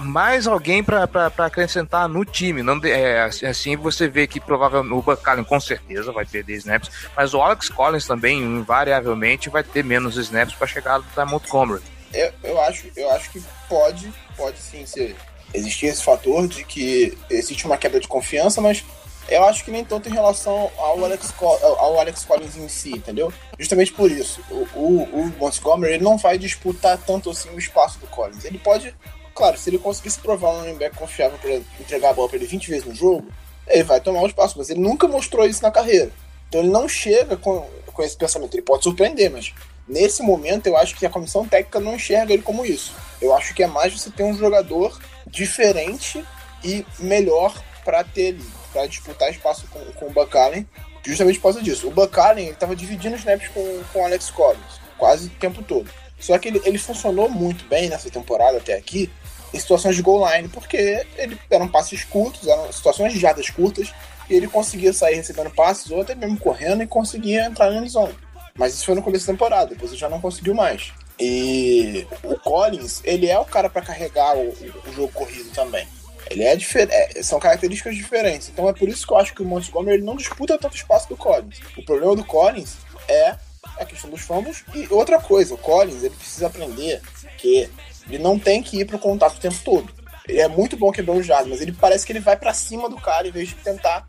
mais 0.00 0.46
alguém 0.46 0.82
para 0.82 1.04
acrescentar 1.36 2.08
no 2.08 2.24
time. 2.24 2.62
Não, 2.62 2.80
é, 2.82 3.24
assim 3.24 3.76
você 3.76 4.08
vê 4.08 4.26
que 4.26 4.40
provavelmente 4.40 4.94
o 4.94 5.02
Buck 5.02 5.22
com 5.46 5.60
certeza 5.60 6.10
vai 6.12 6.24
perder 6.24 6.54
snaps, 6.54 6.90
mas 7.14 7.34
o 7.34 7.42
Alex 7.42 7.68
Collins 7.68 8.06
também, 8.06 8.38
invariavelmente, 8.38 9.50
vai 9.50 9.62
ter 9.62 9.84
menos 9.84 10.16
snaps 10.16 10.54
para 10.54 10.66
chegar 10.66 11.02
Ty 11.14 11.26
Montgomery. 11.26 11.82
Eu, 12.14 12.32
eu, 12.42 12.60
acho, 12.62 12.86
eu 12.96 13.10
acho 13.10 13.30
que 13.30 13.42
pode, 13.68 14.10
pode 14.34 14.58
sim 14.58 14.86
ser. 14.86 15.14
Existir 15.52 15.88
esse 15.88 16.02
fator 16.02 16.48
de 16.48 16.64
que 16.64 17.18
existe 17.28 17.66
uma 17.66 17.76
quebra 17.76 18.00
de 18.00 18.08
confiança, 18.08 18.62
mas 18.62 18.82
eu 19.28 19.44
acho 19.44 19.64
que 19.64 19.70
nem 19.70 19.84
tanto 19.84 20.08
em 20.08 20.12
relação 20.12 20.70
ao 20.76 21.04
Alex, 21.04 21.32
ao 21.40 21.98
Alex 21.98 22.24
Collins 22.24 22.56
em 22.56 22.68
si, 22.68 22.92
entendeu? 22.92 23.32
Justamente 23.58 23.92
por 23.92 24.10
isso. 24.10 24.40
O, 24.50 24.66
o, 24.74 25.02
o 25.02 25.32
Montgomery 25.38 25.94
ele 25.94 26.04
não 26.04 26.18
vai 26.18 26.38
disputar 26.38 26.98
tanto 26.98 27.30
assim 27.30 27.48
o 27.50 27.58
espaço 27.58 27.98
do 27.98 28.06
Collins. 28.08 28.44
Ele 28.44 28.58
pode, 28.58 28.94
claro, 29.34 29.56
se 29.56 29.70
ele 29.70 29.78
conseguisse 29.78 30.18
provar 30.18 30.50
um 30.50 30.60
running 30.60 30.76
back 30.76 30.96
confiável 30.96 31.38
para 31.38 31.54
entregar 31.80 32.10
a 32.10 32.12
bola 32.12 32.28
para 32.28 32.38
ele 32.38 32.46
20 32.46 32.68
vezes 32.68 32.84
no 32.84 32.94
jogo, 32.94 33.26
ele 33.66 33.84
vai 33.84 34.00
tomar 34.00 34.22
o 34.22 34.26
espaço, 34.26 34.58
mas 34.58 34.70
ele 34.70 34.80
nunca 34.80 35.06
mostrou 35.06 35.46
isso 35.46 35.62
na 35.62 35.70
carreira. 35.70 36.10
Então 36.48 36.60
ele 36.60 36.70
não 36.70 36.88
chega 36.88 37.36
com, 37.36 37.66
com 37.86 38.02
esse 38.02 38.16
pensamento. 38.16 38.54
Ele 38.54 38.62
pode 38.62 38.82
surpreender, 38.82 39.30
mas 39.30 39.54
nesse 39.88 40.22
momento 40.22 40.66
eu 40.66 40.76
acho 40.76 40.96
que 40.96 41.06
a 41.06 41.10
comissão 41.10 41.46
técnica 41.46 41.80
não 41.80 41.94
enxerga 41.94 42.32
ele 42.32 42.42
como 42.42 42.66
isso. 42.66 42.92
Eu 43.20 43.34
acho 43.34 43.54
que 43.54 43.62
é 43.62 43.66
mais 43.66 43.92
você 43.92 44.10
ter 44.10 44.24
um 44.24 44.36
jogador 44.36 44.98
diferente 45.26 46.22
e 46.64 46.84
melhor 46.98 47.54
para 47.84 48.04
ter 48.04 48.28
ali 48.28 48.61
para 48.72 48.86
disputar 48.86 49.30
espaço 49.30 49.66
com, 49.70 49.80
com 49.92 50.06
o 50.06 50.10
Buck 50.10 50.36
Allen, 50.36 50.66
justamente 51.04 51.38
por 51.38 51.44
causa 51.44 51.62
disso. 51.62 51.88
O 51.88 51.90
Buck 51.90 52.18
Allen 52.18 52.50
estava 52.50 52.74
dividindo 52.74 53.16
snaps 53.16 53.48
com, 53.48 53.82
com 53.92 54.00
o 54.00 54.04
Alex 54.04 54.30
Collins, 54.30 54.80
quase 54.96 55.26
o 55.26 55.30
tempo 55.30 55.62
todo. 55.62 55.90
Só 56.18 56.38
que 56.38 56.48
ele, 56.48 56.62
ele 56.64 56.78
funcionou 56.78 57.28
muito 57.28 57.64
bem 57.66 57.88
nessa 57.88 58.08
temporada 58.08 58.58
até 58.58 58.74
aqui, 58.74 59.10
em 59.52 59.58
situações 59.58 59.96
de 59.96 60.02
goal 60.02 60.26
line, 60.30 60.48
porque 60.48 61.04
ele 61.16 61.38
eram 61.50 61.68
passes 61.68 62.04
curtos, 62.04 62.46
eram 62.46 62.72
situações 62.72 63.12
de 63.12 63.18
jardas 63.18 63.50
curtas, 63.50 63.92
e 64.30 64.34
ele 64.34 64.48
conseguia 64.48 64.92
sair 64.92 65.16
recebendo 65.16 65.50
passes, 65.50 65.90
ou 65.90 66.00
até 66.00 66.14
mesmo 66.14 66.38
correndo, 66.38 66.82
e 66.82 66.86
conseguia 66.86 67.44
entrar 67.44 67.70
na 67.70 67.86
zone. 67.86 68.14
Mas 68.54 68.74
isso 68.74 68.86
foi 68.86 68.94
no 68.94 69.02
começo 69.02 69.26
da 69.26 69.32
temporada, 69.32 69.70
depois 69.70 69.90
ele 69.90 70.00
já 70.00 70.08
não 70.08 70.20
conseguiu 70.20 70.54
mais. 70.54 70.92
E 71.18 72.06
o 72.22 72.38
Collins, 72.38 73.00
ele 73.04 73.26
é 73.28 73.38
o 73.38 73.44
cara 73.44 73.68
para 73.68 73.82
carregar 73.82 74.36
o, 74.36 74.48
o 74.48 74.92
jogo 74.92 75.12
corrido 75.12 75.50
também. 75.50 75.86
Ele 76.32 76.44
é 76.44 76.56
diferente, 76.56 76.92
é, 76.92 77.22
são 77.22 77.38
características 77.38 77.94
diferentes. 77.96 78.48
Então 78.48 78.68
é 78.68 78.72
por 78.72 78.88
isso 78.88 79.06
que 79.06 79.12
eu 79.12 79.18
acho 79.18 79.34
que 79.34 79.42
o 79.42 79.44
Montgomery 79.44 79.96
ele 79.98 80.04
não 80.04 80.16
disputa 80.16 80.58
tanto 80.58 80.76
espaço 80.76 81.08
do 81.08 81.16
Collins. 81.16 81.60
O 81.76 81.84
problema 81.84 82.16
do 82.16 82.24
Collins 82.24 82.76
é 83.08 83.36
a 83.78 83.84
questão 83.84 84.10
dos 84.10 84.22
fumbles 84.22 84.64
e 84.74 84.86
outra 84.90 85.20
coisa, 85.20 85.54
o 85.54 85.58
Collins 85.58 86.02
ele 86.02 86.14
precisa 86.14 86.46
aprender 86.46 87.00
que 87.38 87.68
ele 88.08 88.18
não 88.18 88.38
tem 88.38 88.62
que 88.62 88.80
ir 88.80 88.84
pro 88.84 88.98
contato 88.98 89.36
o 89.36 89.40
tempo 89.40 89.58
todo. 89.64 90.02
Ele 90.28 90.40
é 90.40 90.48
muito 90.48 90.76
bom 90.76 90.92
quebrando 90.92 91.22
jardas, 91.22 91.48
mas 91.48 91.60
ele 91.60 91.72
parece 91.72 92.06
que 92.06 92.12
ele 92.12 92.20
vai 92.20 92.36
para 92.36 92.54
cima 92.54 92.88
do 92.88 92.96
cara 92.96 93.26
em 93.26 93.32
vez 93.32 93.48
de 93.48 93.56
tentar 93.56 94.06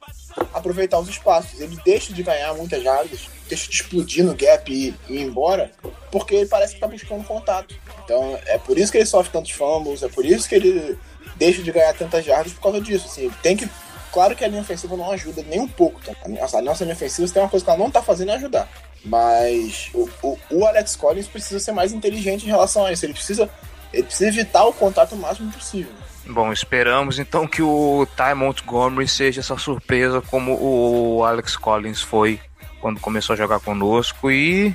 aproveitar 0.53 0.99
os 0.99 1.09
espaços. 1.09 1.59
Ele 1.59 1.77
deixa 1.83 2.13
de 2.13 2.21
ganhar 2.21 2.53
muitas 2.53 2.83
jardas, 2.83 3.27
deixa 3.47 3.67
de 3.67 3.75
explodir 3.75 4.23
no 4.23 4.35
gap 4.35 4.71
e, 4.71 4.93
e 5.09 5.15
ir 5.15 5.21
embora, 5.21 5.71
porque 6.11 6.35
ele 6.35 6.45
parece 6.45 6.75
que 6.75 6.79
tá 6.79 6.87
buscando 6.87 7.23
contato. 7.25 7.75
Então 8.03 8.39
é 8.45 8.57
por 8.59 8.77
isso 8.77 8.91
que 8.91 8.99
ele 8.99 9.05
sofre 9.05 9.31
tantos 9.31 9.51
fumbles, 9.51 10.03
é 10.03 10.07
por 10.07 10.25
isso 10.25 10.47
que 10.47 10.55
ele 10.55 10.97
deixa 11.35 11.61
de 11.61 11.71
ganhar 11.71 11.93
tantas 11.93 12.25
jardas 12.25 12.53
por 12.53 12.61
causa 12.61 12.81
disso. 12.81 13.07
Assim, 13.07 13.31
tem 13.41 13.55
que. 13.55 13.69
Claro 14.11 14.35
que 14.35 14.43
a 14.43 14.47
linha 14.47 14.61
ofensiva 14.61 14.95
não 14.95 15.11
ajuda 15.11 15.43
nem 15.43 15.59
um 15.59 15.67
pouco. 15.67 15.99
Tá? 16.01 16.13
A 16.23 16.61
nossa 16.61 16.83
linha 16.83 16.95
ofensiva 16.95 17.27
tem 17.31 17.41
uma 17.41 17.49
coisa 17.49 17.65
que 17.65 17.71
ela 17.71 17.79
não 17.79 17.89
tá 17.89 18.01
fazendo 18.01 18.31
é 18.31 18.35
ajudar. 18.35 18.67
Mas 19.03 19.89
o, 19.93 20.09
o, 20.21 20.39
o, 20.51 20.65
Alex 20.65 20.95
Collins 20.95 21.27
precisa 21.27 21.59
ser 21.59 21.71
mais 21.71 21.91
inteligente 21.91 22.43
em 22.43 22.49
relação 22.49 22.85
a 22.85 22.91
isso. 22.91 23.05
Ele 23.05 23.13
precisa, 23.13 23.49
ele 23.91 24.03
precisa 24.03 24.29
evitar 24.29 24.63
o 24.65 24.73
contato 24.73 25.13
o 25.13 25.17
máximo 25.17 25.51
possível. 25.51 25.91
Bom, 26.25 26.53
esperamos 26.53 27.19
então 27.19 27.45
que 27.45 27.61
o 27.61 28.07
Ty 28.15 28.33
Montgomery 28.35 29.07
seja 29.07 29.41
essa 29.41 29.57
surpresa 29.57 30.21
como 30.21 30.57
o 30.57 31.23
Alex 31.25 31.57
Collins 31.57 32.01
foi 32.01 32.39
quando 32.79 32.99
começou 32.99 33.33
a 33.33 33.37
jogar 33.37 33.59
conosco 33.59 34.31
e 34.31 34.73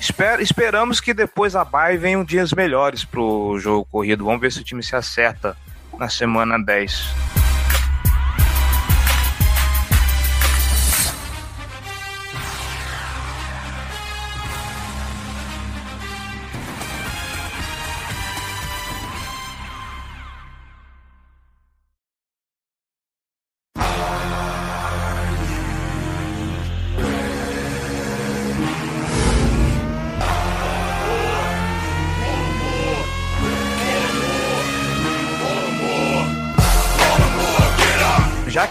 Esper, 0.00 0.40
esperamos 0.40 0.98
que 0.98 1.12
depois 1.12 1.52
da 1.52 1.62
bye 1.62 1.98
venham 1.98 2.24
dias 2.24 2.54
melhores 2.54 3.04
pro 3.04 3.58
jogo 3.58 3.84
corrido. 3.84 4.24
Vamos 4.24 4.40
ver 4.40 4.50
se 4.50 4.60
o 4.60 4.64
time 4.64 4.82
se 4.82 4.96
acerta 4.96 5.54
na 6.00 6.08
semana 6.08 6.56
10. 6.56 7.39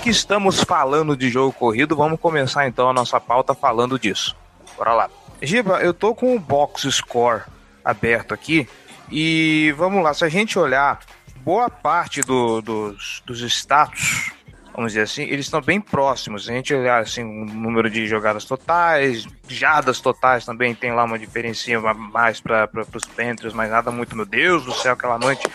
Que 0.09 0.13
estamos 0.13 0.63
falando 0.63 1.15
de 1.15 1.29
jogo 1.29 1.53
corrido, 1.53 1.95
vamos 1.95 2.19
começar 2.19 2.67
então 2.67 2.89
a 2.89 2.93
nossa 2.93 3.19
pauta 3.19 3.53
falando 3.53 3.99
disso. 3.99 4.35
Bora 4.75 4.91
lá. 4.91 5.09
Giba, 5.39 5.81
eu 5.81 5.93
tô 5.93 6.15
com 6.15 6.35
o 6.35 6.39
box 6.39 6.89
score 6.91 7.43
aberto 7.85 8.33
aqui 8.33 8.67
e 9.11 9.71
vamos 9.77 10.03
lá, 10.03 10.11
se 10.15 10.25
a 10.25 10.29
gente 10.29 10.57
olhar 10.57 10.99
boa 11.43 11.69
parte 11.69 12.21
do, 12.21 12.59
dos, 12.59 13.21
dos 13.23 13.39
status, 13.41 14.31
vamos 14.73 14.93
dizer 14.93 15.03
assim, 15.03 15.21
eles 15.25 15.45
estão 15.45 15.61
bem 15.61 15.79
próximos. 15.79 16.45
Se 16.45 16.51
a 16.51 16.55
gente 16.55 16.73
olhar 16.73 17.03
assim, 17.03 17.21
o 17.21 17.45
número 17.45 17.87
de 17.87 18.07
jogadas 18.07 18.45
totais, 18.45 19.27
jardas 19.47 20.01
totais 20.01 20.43
também 20.43 20.73
tem 20.73 20.91
lá 20.91 21.03
uma 21.03 21.19
diferença 21.19 21.69
mais 21.93 22.41
para 22.41 22.67
os 22.95 23.05
Panthers, 23.05 23.53
mas 23.53 23.69
nada 23.69 23.91
muito, 23.91 24.15
meu 24.15 24.25
Deus 24.25 24.65
do 24.65 24.73
céu, 24.73 24.93
aquela 24.93 25.19
noite. 25.19 25.47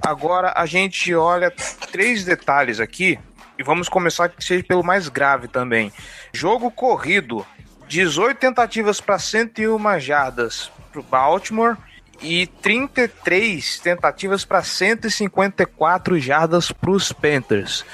Agora 0.00 0.54
a 0.56 0.64
gente 0.64 1.14
olha 1.14 1.52
três 1.92 2.24
detalhes 2.24 2.80
aqui 2.80 3.18
e 3.60 3.62
vamos 3.62 3.90
começar 3.90 4.30
que 4.30 4.42
seja 4.42 4.64
pelo 4.64 4.82
mais 4.82 5.10
grave 5.10 5.46
também. 5.46 5.92
Jogo 6.32 6.70
corrido, 6.70 7.46
18 7.86 8.38
tentativas 8.38 9.02
para 9.02 9.18
101 9.18 10.00
jardas 10.00 10.72
para 10.90 11.00
o 11.00 11.04
Baltimore 11.04 11.76
e 12.22 12.46
33 12.46 13.78
tentativas 13.80 14.46
para 14.46 14.62
154 14.62 16.18
jardas 16.18 16.72
para 16.72 16.90
os 16.90 17.12
Panthers. 17.12 17.84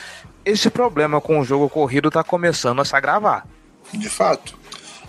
Esse 0.45 0.71
problema 0.71 1.21
com 1.21 1.41
o 1.41 1.45
jogo 1.45 1.69
corrido 1.69 2.09
está 2.09 2.23
começando 2.23 2.81
a 2.81 2.85
se 2.85 2.95
agravar. 2.95 3.45
De 3.93 4.09
fato, 4.09 4.57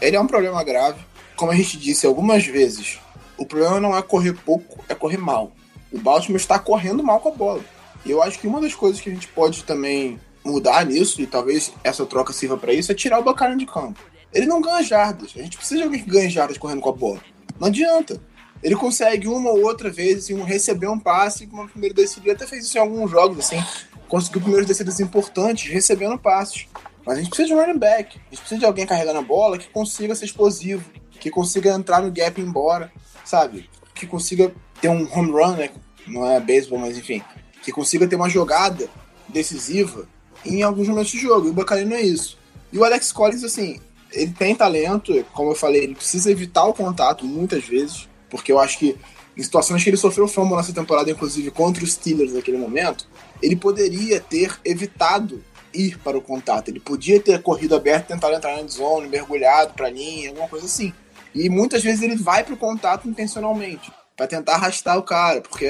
ele 0.01 0.15
é 0.15 0.19
um 0.19 0.25
problema 0.25 0.63
grave. 0.63 0.99
Como 1.35 1.51
a 1.51 1.55
gente 1.55 1.77
disse 1.77 2.07
algumas 2.07 2.43
vezes, 2.47 2.99
o 3.37 3.45
problema 3.45 3.79
não 3.79 3.95
é 3.95 4.01
correr 4.01 4.33
pouco, 4.33 4.83
é 4.89 4.95
correr 4.95 5.17
mal. 5.17 5.51
O 5.91 5.99
Baltimore 5.99 6.41
está 6.41 6.57
correndo 6.57 7.03
mal 7.03 7.19
com 7.19 7.29
a 7.29 7.35
bola. 7.35 7.61
E 8.03 8.09
eu 8.09 8.23
acho 8.23 8.39
que 8.39 8.47
uma 8.47 8.59
das 8.59 8.73
coisas 8.73 8.99
que 8.99 9.09
a 9.09 9.13
gente 9.13 9.27
pode 9.27 9.63
também 9.63 10.19
mudar 10.47 10.85
nisso, 10.85 11.21
e 11.21 11.27
talvez 11.27 11.73
essa 11.83 12.05
troca 12.05 12.33
sirva 12.33 12.57
para 12.57 12.73
isso, 12.73 12.91
é 12.91 12.95
tirar 12.95 13.19
o 13.19 13.23
Bacana 13.23 13.55
de 13.55 13.65
campo. 13.65 13.99
Ele 14.33 14.45
não 14.45 14.61
ganha 14.61 14.83
jardas. 14.83 15.31
A 15.35 15.41
gente 15.41 15.57
precisa 15.57 15.79
de 15.79 15.83
alguém 15.83 16.03
que 16.03 16.09
ganhe 16.09 16.29
jardas 16.29 16.57
correndo 16.57 16.81
com 16.81 16.89
a 16.89 16.93
bola. 16.93 17.19
Não 17.59 17.67
adianta. 17.67 18.21
Ele 18.63 18.75
consegue 18.75 19.27
uma 19.27 19.51
ou 19.51 19.63
outra 19.63 19.89
vez 19.89 20.17
assim, 20.17 20.41
receber 20.43 20.87
um 20.87 20.99
passe 20.99 21.45
com 21.47 21.57
uma 21.57 21.67
primeira 21.67 21.93
descida. 21.93 22.25
Ele 22.25 22.35
até 22.35 22.47
fez 22.47 22.65
isso 22.65 22.77
em 22.77 22.81
alguns 22.81 23.11
jogos, 23.11 23.39
assim. 23.39 23.63
Conseguiu 24.07 24.41
primeiras 24.41 24.67
descidas 24.67 24.99
importantes, 24.99 25.71
recebendo 25.71 26.17
passes. 26.17 26.67
Mas 27.05 27.17
a 27.17 27.21
gente 27.21 27.29
precisa 27.29 27.47
de 27.47 27.53
um 27.53 27.59
running 27.59 27.79
back. 27.79 28.17
A 28.17 28.29
gente 28.29 28.39
precisa 28.39 28.59
de 28.59 28.65
alguém 28.65 28.85
carregando 28.85 29.19
a 29.19 29.21
bola 29.21 29.57
que 29.57 29.69
consiga 29.69 30.15
ser 30.15 30.25
explosivo, 30.25 30.83
que 31.11 31.29
consiga 31.29 31.71
entrar 31.71 32.01
no 32.01 32.11
gap 32.11 32.39
e 32.39 32.43
ir 32.43 32.47
embora, 32.47 32.91
sabe? 33.23 33.69
Que 33.93 34.05
consiga 34.05 34.53
ter 34.81 34.89
um 34.89 35.07
home 35.11 35.31
run, 35.31 35.55
né? 35.55 35.69
Não 36.07 36.25
é 36.25 36.39
beisebol, 36.39 36.79
mas 36.79 36.97
enfim. 36.97 37.21
Que 37.61 37.71
consiga 37.71 38.07
ter 38.07 38.15
uma 38.15 38.29
jogada 38.29 38.89
decisiva 39.27 40.07
em 40.47 40.63
alguns 40.63 40.87
momentos 40.87 41.11
do 41.11 41.19
jogo. 41.19 41.47
E 41.47 41.49
o 41.49 41.53
Bacalhau 41.53 41.85
não 41.85 41.95
é 41.95 42.01
isso. 42.01 42.37
E 42.71 42.77
o 42.77 42.83
Alex 42.83 43.11
Collins, 43.11 43.43
assim, 43.43 43.79
ele 44.11 44.31
tem 44.31 44.55
talento, 44.55 45.13
como 45.33 45.51
eu 45.51 45.55
falei, 45.55 45.83
ele 45.83 45.95
precisa 45.95 46.31
evitar 46.31 46.65
o 46.65 46.73
contato 46.73 47.25
muitas 47.25 47.63
vezes, 47.65 48.07
porque 48.29 48.51
eu 48.51 48.59
acho 48.59 48.79
que 48.79 48.95
em 49.35 49.43
situações 49.43 49.83
que 49.83 49.89
ele 49.89 49.97
sofreu 49.97 50.27
fumble 50.27 50.57
nessa 50.57 50.73
temporada, 50.73 51.11
inclusive 51.11 51.51
contra 51.51 51.83
os 51.83 51.93
Steelers 51.93 52.33
naquele 52.33 52.57
momento, 52.57 53.07
ele 53.41 53.55
poderia 53.55 54.19
ter 54.19 54.59
evitado 54.65 55.43
ir 55.73 55.97
para 55.99 56.17
o 56.17 56.21
contato. 56.21 56.69
Ele 56.69 56.79
podia 56.79 57.19
ter 57.19 57.41
corrido 57.41 57.75
aberto, 57.75 58.07
tentado 58.07 58.33
entrar 58.33 58.57
na 58.57 58.67
zone, 58.67 59.07
mergulhado 59.07 59.73
para 59.73 59.87
a 59.87 59.91
linha, 59.91 60.29
alguma 60.29 60.47
coisa 60.47 60.65
assim. 60.65 60.91
E 61.35 61.49
muitas 61.49 61.83
vezes 61.83 62.01
ele 62.01 62.15
vai 62.15 62.43
para 62.43 62.55
o 62.55 62.57
contato 62.57 63.07
intencionalmente, 63.07 63.91
para 64.15 64.25
tentar 64.25 64.55
arrastar 64.55 64.97
o 64.97 65.03
cara, 65.03 65.39
porque 65.41 65.67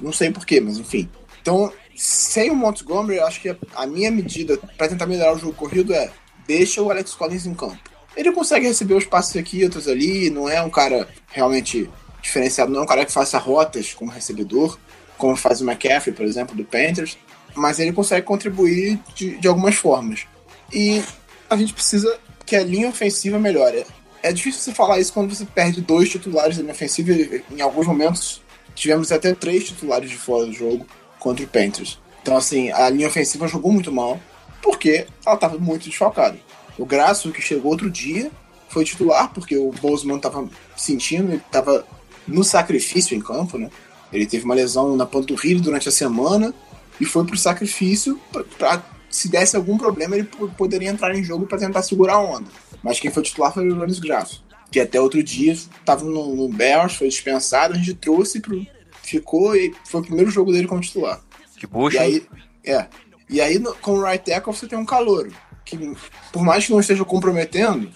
não 0.00 0.12
sei 0.12 0.30
porquê, 0.30 0.60
mas 0.60 0.78
enfim. 0.78 1.10
Então, 1.42 1.72
sem 2.00 2.50
o 2.50 2.56
Montgomery, 2.56 3.20
acho 3.20 3.42
que 3.42 3.54
a 3.74 3.86
minha 3.86 4.10
medida 4.10 4.56
para 4.78 4.88
tentar 4.88 5.04
melhorar 5.04 5.34
o 5.34 5.38
jogo 5.38 5.52
corrido 5.52 5.92
é 5.92 6.10
deixa 6.46 6.80
o 6.80 6.90
Alex 6.90 7.12
Collins 7.12 7.44
em 7.44 7.52
campo. 7.52 7.78
Ele 8.16 8.32
consegue 8.32 8.66
receber 8.66 8.94
os 8.94 9.04
passes 9.04 9.36
aqui, 9.36 9.62
outros 9.62 9.86
ali, 9.86 10.30
não 10.30 10.48
é 10.48 10.62
um 10.62 10.70
cara 10.70 11.06
realmente 11.30 11.90
diferenciado, 12.22 12.72
não 12.72 12.80
é 12.80 12.82
um 12.84 12.86
cara 12.86 13.04
que 13.04 13.12
faça 13.12 13.36
rotas 13.36 13.92
como 13.92 14.10
recebedor, 14.10 14.78
como 15.18 15.36
faz 15.36 15.60
o 15.60 15.70
McCaffrey, 15.70 16.14
por 16.14 16.24
exemplo, 16.24 16.56
do 16.56 16.64
Panthers, 16.64 17.18
mas 17.54 17.78
ele 17.78 17.92
consegue 17.92 18.24
contribuir 18.24 18.98
de, 19.14 19.36
de 19.36 19.46
algumas 19.46 19.74
formas. 19.74 20.26
E 20.72 21.02
a 21.50 21.56
gente 21.56 21.74
precisa 21.74 22.18
que 22.46 22.56
a 22.56 22.64
linha 22.64 22.88
ofensiva 22.88 23.38
melhore. 23.38 23.84
É 24.22 24.32
difícil 24.32 24.62
você 24.62 24.72
falar 24.72 24.98
isso 25.00 25.12
quando 25.12 25.34
você 25.34 25.44
perde 25.44 25.82
dois 25.82 26.08
titulares 26.08 26.56
da 26.56 26.62
linha 26.62 26.72
ofensiva. 26.72 27.12
Em 27.50 27.60
alguns 27.60 27.86
momentos 27.86 28.40
tivemos 28.74 29.12
até 29.12 29.34
três 29.34 29.64
titulares 29.64 30.08
de 30.08 30.16
fora 30.16 30.46
do 30.46 30.52
jogo 30.54 30.86
contra 31.20 31.44
o 31.44 31.48
Panthers. 31.48 32.00
Então, 32.20 32.36
assim, 32.36 32.72
a 32.72 32.90
linha 32.90 33.06
ofensiva 33.06 33.46
jogou 33.46 33.70
muito 33.70 33.92
mal 33.92 34.18
porque 34.60 35.06
ela 35.24 35.36
estava 35.36 35.58
muito 35.58 35.88
desfalcada. 35.88 36.36
O 36.76 36.84
Graço, 36.84 37.30
que 37.30 37.40
chegou 37.40 37.70
outro 37.70 37.88
dia, 37.88 38.30
foi 38.68 38.84
titular, 38.84 39.32
porque 39.32 39.56
o 39.56 39.70
Bozeman 39.70 40.16
estava 40.16 40.48
sentindo, 40.76 41.30
ele 41.30 41.42
estava 41.44 41.86
no 42.26 42.42
sacrifício 42.42 43.16
em 43.16 43.20
campo, 43.20 43.58
né? 43.58 43.70
Ele 44.12 44.26
teve 44.26 44.44
uma 44.44 44.54
lesão 44.54 44.96
na 44.96 45.06
panturrilha 45.06 45.60
durante 45.60 45.88
a 45.88 45.92
semana 45.92 46.52
e 47.00 47.04
foi 47.04 47.24
pro 47.24 47.36
sacrifício 47.36 48.20
para 48.58 48.82
se 49.08 49.28
desse 49.28 49.56
algum 49.56 49.76
problema 49.76 50.14
ele 50.14 50.28
poderia 50.56 50.88
entrar 50.88 51.14
em 51.16 51.24
jogo 51.24 51.44
para 51.44 51.58
tentar 51.58 51.82
segurar 51.82 52.14
a 52.14 52.20
onda. 52.20 52.46
Mas 52.80 53.00
quem 53.00 53.10
foi 53.10 53.24
titular 53.24 53.52
foi 53.52 53.68
o 53.68 53.74
Lorenz 53.74 53.98
Graço, 53.98 54.44
que 54.70 54.78
até 54.78 55.00
outro 55.00 55.20
dia 55.22 55.52
estava 55.52 56.04
no, 56.04 56.36
no 56.36 56.48
Bears, 56.48 56.94
foi 56.94 57.08
dispensado, 57.08 57.74
a 57.74 57.76
gente 57.76 57.94
trouxe 57.94 58.40
pro 58.40 58.64
ficou 59.10 59.54
e 59.56 59.74
foi 59.84 60.00
o 60.00 60.04
primeiro 60.04 60.30
jogo 60.30 60.52
dele 60.52 60.68
como 60.68 60.80
titular. 60.80 61.20
Que 61.56 61.66
bucha. 61.66 61.96
E 61.96 62.00
aí, 62.00 62.26
é, 62.64 62.86
e 63.28 63.40
aí, 63.40 63.60
com 63.80 63.92
o 63.92 64.02
right 64.02 64.24
tackle, 64.24 64.52
você 64.52 64.66
tem 64.66 64.78
um 64.78 64.84
calor. 64.84 65.30
Que, 65.64 65.94
por 66.32 66.42
mais 66.42 66.66
que 66.66 66.72
não 66.72 66.80
esteja 66.80 67.04
comprometendo, 67.04 67.88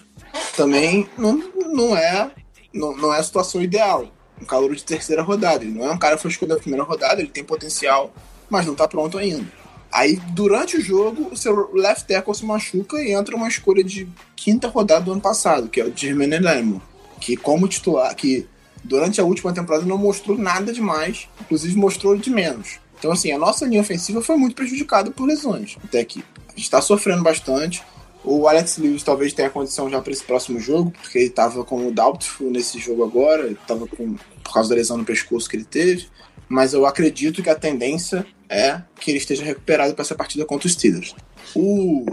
também 0.55 1.09
não, 1.17 1.37
não, 1.73 1.97
é, 1.97 2.31
não, 2.73 2.95
não 2.95 3.13
é 3.13 3.19
a 3.19 3.23
situação 3.23 3.61
ideal. 3.61 4.07
Um 4.41 4.45
calor 4.45 4.73
de 4.73 4.83
terceira 4.83 5.21
rodada. 5.21 5.63
Ele 5.63 5.77
não 5.77 5.85
é 5.85 5.91
um 5.91 5.97
cara 5.97 6.15
que 6.15 6.21
foi 6.21 6.31
escolhido 6.31 6.55
na 6.55 6.61
primeira 6.61 6.85
rodada, 6.85 7.21
ele 7.21 7.29
tem 7.29 7.43
potencial, 7.43 8.13
mas 8.49 8.65
não 8.65 8.73
está 8.73 8.87
pronto 8.87 9.17
ainda. 9.17 9.45
Aí, 9.91 10.17
durante 10.31 10.77
o 10.77 10.81
jogo, 10.81 11.29
o 11.31 11.37
seu 11.37 11.73
left 11.73 12.07
tackle 12.07 12.35
se 12.35 12.45
machuca 12.45 13.01
e 13.01 13.11
entra 13.11 13.35
uma 13.35 13.47
escolha 13.47 13.83
de 13.83 14.07
quinta 14.35 14.67
rodada 14.67 15.05
do 15.05 15.11
ano 15.11 15.21
passado, 15.21 15.69
que 15.69 15.79
é 15.79 15.85
o 15.85 15.95
Jermaine 15.95 16.39
Lemon, 16.39 16.79
que 17.19 17.35
como 17.35 17.67
titular, 17.67 18.13
que 18.15 18.47
durante 18.85 19.19
a 19.19 19.23
última 19.23 19.53
temporada 19.53 19.85
não 19.85 19.97
mostrou 19.97 20.37
nada 20.37 20.71
demais, 20.71 21.27
inclusive 21.41 21.75
mostrou 21.75 22.15
de 22.15 22.29
menos. 22.29 22.79
Então, 22.97 23.11
assim, 23.11 23.31
a 23.31 23.37
nossa 23.37 23.65
linha 23.65 23.81
ofensiva 23.81 24.21
foi 24.21 24.37
muito 24.37 24.55
prejudicada 24.55 25.11
por 25.11 25.25
lesões 25.25 25.77
até 25.83 25.99
aqui. 25.99 26.23
A 26.47 26.51
gente 26.51 26.63
está 26.63 26.81
sofrendo 26.81 27.23
bastante. 27.23 27.83
O 28.23 28.47
Alex 28.47 28.77
Lewis 28.77 29.03
talvez 29.03 29.33
tenha 29.33 29.49
condição 29.49 29.89
já 29.89 30.01
para 30.01 30.11
esse 30.11 30.23
próximo 30.23 30.59
jogo, 30.59 30.91
porque 30.91 31.17
ele 31.17 31.27
estava 31.27 31.63
com 31.63 31.87
o 31.87 31.91
Doubtful 31.91 32.49
nesse 32.49 32.79
jogo 32.79 33.03
agora, 33.03 33.43
ele 33.43 33.53
estava 33.53 33.85
com 33.85 34.15
por 34.43 34.53
causa 34.53 34.69
da 34.69 34.75
lesão 34.75 34.97
no 34.97 35.05
pescoço 35.05 35.49
que 35.49 35.57
ele 35.57 35.65
teve. 35.65 36.07
Mas 36.47 36.73
eu 36.73 36.85
acredito 36.85 37.43
que 37.43 37.49
a 37.49 37.55
tendência 37.55 38.25
é 38.49 38.81
que 38.99 39.11
ele 39.11 39.17
esteja 39.17 39.43
recuperado 39.43 39.93
para 39.93 40.03
essa 40.03 40.15
partida 40.15 40.45
contra 40.45 40.67
os 40.67 40.73
Steelers. 40.73 41.15
O, 41.55 42.05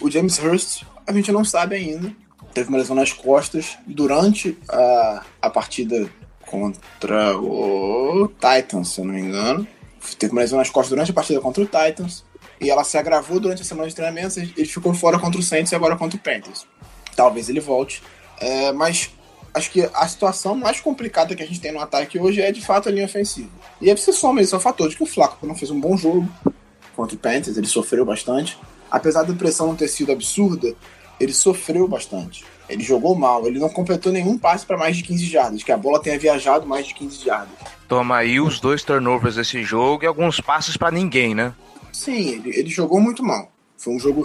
o 0.00 0.10
James 0.10 0.38
Hurst, 0.38 0.82
a 1.06 1.12
gente 1.12 1.30
não 1.30 1.44
sabe 1.44 1.74
ainda. 1.76 2.12
Teve 2.54 2.68
uma 2.68 2.78
lesão 2.78 2.96
nas 2.96 3.12
costas 3.12 3.78
durante 3.86 4.56
a, 4.68 5.24
a 5.42 5.50
partida 5.50 6.10
contra 6.50 7.38
o 7.38 8.28
Titans, 8.28 8.88
se 8.88 9.00
eu 9.00 9.04
não 9.04 9.14
me 9.14 9.20
engano 9.20 9.66
teve 10.18 10.32
uma 10.32 10.40
lesão 10.40 10.58
nas 10.58 10.70
costas 10.70 10.90
durante 10.90 11.10
a 11.10 11.14
partida 11.14 11.40
contra 11.40 11.62
o 11.62 11.66
Titans. 11.66 12.24
E 12.60 12.70
ela 12.70 12.84
se 12.84 12.98
agravou 12.98 13.40
durante 13.40 13.62
a 13.62 13.64
semana 13.64 13.88
de 13.88 13.94
treinamento. 13.94 14.38
Ele 14.38 14.66
ficou 14.66 14.92
fora 14.94 15.18
contra 15.18 15.40
o 15.40 15.42
Saints 15.42 15.72
e 15.72 15.74
agora 15.74 15.96
contra 15.96 16.16
o 16.16 16.20
Panthers. 16.20 16.66
Talvez 17.16 17.48
ele 17.48 17.60
volte. 17.60 18.02
É, 18.38 18.72
mas 18.72 19.10
acho 19.54 19.70
que 19.70 19.88
a 19.92 20.08
situação 20.08 20.54
mais 20.54 20.80
complicada 20.80 21.34
que 21.34 21.42
a 21.42 21.46
gente 21.46 21.60
tem 21.60 21.72
no 21.72 21.80
ataque 21.80 22.18
hoje 22.18 22.40
é 22.40 22.52
de 22.52 22.64
fato 22.64 22.88
a 22.88 22.92
linha 22.92 23.06
ofensiva. 23.06 23.50
E 23.80 23.88
aí 23.88 23.96
você 23.96 24.12
soma 24.12 24.42
isso 24.42 24.54
ao 24.54 24.60
fator 24.60 24.88
de 24.88 24.96
que 24.96 25.02
o 25.02 25.06
Flaco 25.06 25.46
não 25.46 25.54
fez 25.54 25.70
um 25.70 25.80
bom 25.80 25.96
jogo 25.96 26.28
contra 26.94 27.16
o 27.16 27.18
Panthers, 27.18 27.56
ele 27.56 27.66
sofreu 27.66 28.04
bastante. 28.04 28.58
Apesar 28.90 29.22
da 29.22 29.32
pressão 29.34 29.68
não 29.68 29.76
ter 29.76 29.88
sido 29.88 30.12
absurda, 30.12 30.74
ele 31.18 31.32
sofreu 31.32 31.86
bastante. 31.88 32.44
Ele 32.70 32.82
jogou 32.82 33.14
mal, 33.14 33.46
ele 33.46 33.58
não 33.58 33.68
completou 33.68 34.12
nenhum 34.12 34.38
passe 34.38 34.64
para 34.64 34.78
mais 34.78 34.96
de 34.96 35.02
15 35.02 35.24
jardas, 35.26 35.62
que 35.62 35.72
a 35.72 35.76
bola 35.76 36.00
tenha 36.00 36.18
viajado 36.18 36.66
mais 36.66 36.86
de 36.86 36.94
15 36.94 37.24
jardas. 37.24 37.54
Toma 37.88 38.16
aí 38.16 38.40
os 38.40 38.60
dois 38.60 38.84
turnovers 38.84 39.34
desse 39.34 39.62
jogo 39.64 40.04
e 40.04 40.06
alguns 40.06 40.40
passes 40.40 40.76
para 40.76 40.92
ninguém, 40.92 41.34
né? 41.34 41.52
Sim, 41.92 42.28
ele, 42.28 42.56
ele 42.56 42.70
jogou 42.70 43.00
muito 43.00 43.22
mal. 43.22 43.50
Foi 43.76 43.94
um 43.94 43.98
jogo. 43.98 44.22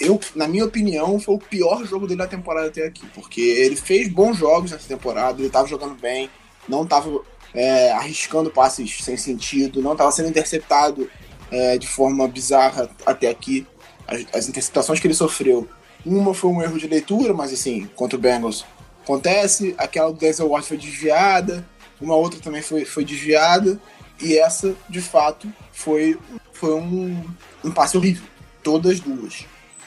Eu, 0.00 0.18
na 0.34 0.48
minha 0.48 0.64
opinião, 0.64 1.18
foi 1.18 1.34
o 1.34 1.38
pior 1.38 1.84
jogo 1.84 2.06
dele 2.06 2.20
na 2.20 2.26
temporada 2.26 2.68
até 2.68 2.86
aqui. 2.86 3.06
Porque 3.14 3.40
ele 3.40 3.76
fez 3.76 4.08
bons 4.08 4.36
jogos 4.38 4.70
nessa 4.70 4.88
temporada, 4.88 5.40
ele 5.40 5.50
tava 5.50 5.66
jogando 5.66 6.00
bem, 6.00 6.30
não 6.68 6.86
tava 6.86 7.20
é, 7.52 7.90
arriscando 7.92 8.50
passes 8.50 8.98
sem 9.02 9.16
sentido, 9.16 9.82
não 9.82 9.96
tava 9.96 10.12
sendo 10.12 10.28
interceptado 10.28 11.10
é, 11.50 11.76
de 11.76 11.88
forma 11.88 12.26
bizarra 12.28 12.88
até 13.04 13.28
aqui. 13.28 13.66
As, 14.06 14.24
as 14.32 14.48
interceptações 14.48 15.00
que 15.00 15.06
ele 15.06 15.14
sofreu, 15.14 15.68
uma 16.04 16.34
foi 16.34 16.50
um 16.50 16.62
erro 16.62 16.78
de 16.78 16.86
leitura, 16.86 17.34
mas 17.34 17.52
assim, 17.52 17.88
contra 17.94 18.16
o 18.16 18.20
Bengals 18.20 18.64
acontece. 19.02 19.74
Aquela 19.78 20.12
do 20.12 20.18
Denzel 20.18 20.48
Ward 20.48 20.66
foi 20.66 20.76
desviada 20.76 21.64
uma 22.00 22.14
outra 22.14 22.40
também 22.40 22.62
foi, 22.62 22.84
foi 22.84 23.04
desviada, 23.04 23.78
e 24.20 24.38
essa, 24.38 24.74
de 24.88 25.00
fato, 25.00 25.50
foi, 25.72 26.18
foi 26.52 26.74
um, 26.74 27.24
um 27.64 27.70
passe 27.70 27.96
horrível. 27.96 28.24
todas 28.62 29.00
duas. 29.00 29.46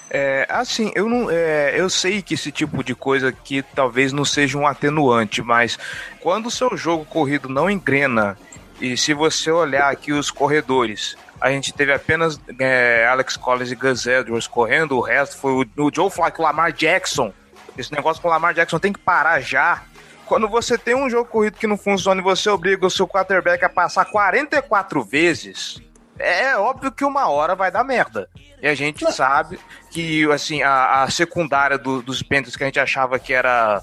É, 0.09 0.45
assim, 0.49 0.91
eu 0.93 1.07
não, 1.07 1.31
é, 1.31 1.73
eu 1.79 1.89
sei 1.89 2.21
que 2.21 2.33
esse 2.33 2.51
tipo 2.51 2.83
de 2.83 2.93
coisa 2.93 3.29
aqui 3.29 3.63
talvez 3.73 4.11
não 4.11 4.25
seja 4.25 4.57
um 4.57 4.67
atenuante, 4.67 5.41
mas 5.41 5.79
quando 6.19 6.47
o 6.47 6.51
seu 6.51 6.75
jogo 6.75 7.05
corrido 7.05 7.47
não 7.47 7.69
engrena 7.69 8.37
e 8.81 8.97
se 8.97 9.13
você 9.13 9.49
olhar 9.51 9.89
aqui 9.89 10.11
os 10.11 10.29
corredores, 10.29 11.15
a 11.41 11.49
gente 11.49 11.73
teve 11.73 11.91
apenas 11.91 12.39
é, 12.59 13.07
Alex 13.07 13.35
Collins 13.35 13.71
e 13.71 13.75
Gus 13.75 14.05
Edwards 14.05 14.47
correndo, 14.47 14.95
o 14.95 15.01
resto 15.01 15.37
foi 15.37 15.51
o, 15.51 15.83
o 15.83 15.91
Joe 15.93 16.09
Flacco, 16.11 16.41
o 16.41 16.45
Lamar 16.45 16.71
Jackson. 16.71 17.33
Esse 17.75 17.91
negócio 17.91 18.21
com 18.21 18.27
o 18.27 18.31
Lamar 18.31 18.53
Jackson 18.53 18.77
tem 18.77 18.93
que 18.93 18.99
parar 18.99 19.39
já. 19.41 19.81
Quando 20.27 20.47
você 20.47 20.77
tem 20.77 20.95
um 20.95 21.09
jogo 21.09 21.29
corrido 21.29 21.57
que 21.57 21.65
não 21.65 21.77
funciona 21.77 22.21
e 22.21 22.23
você 22.23 22.49
obriga 22.49 22.85
o 22.85 22.91
seu 22.91 23.07
quarterback 23.07 23.65
a 23.65 23.69
passar 23.69 24.05
44 24.05 25.03
vezes, 25.03 25.81
é 26.19 26.55
óbvio 26.55 26.91
que 26.91 27.03
uma 27.03 27.27
hora 27.27 27.55
vai 27.55 27.71
dar 27.71 27.83
merda. 27.83 28.29
E 28.61 28.67
a 28.67 28.75
gente 28.75 29.11
sabe 29.11 29.59
que, 29.89 30.31
assim, 30.31 30.61
a, 30.61 31.03
a 31.03 31.09
secundária 31.09 31.77
do, 31.77 32.03
dos 32.03 32.21
Panthers 32.21 32.55
que 32.55 32.63
a 32.63 32.67
gente 32.67 32.79
achava 32.79 33.17
que 33.17 33.33
era 33.33 33.81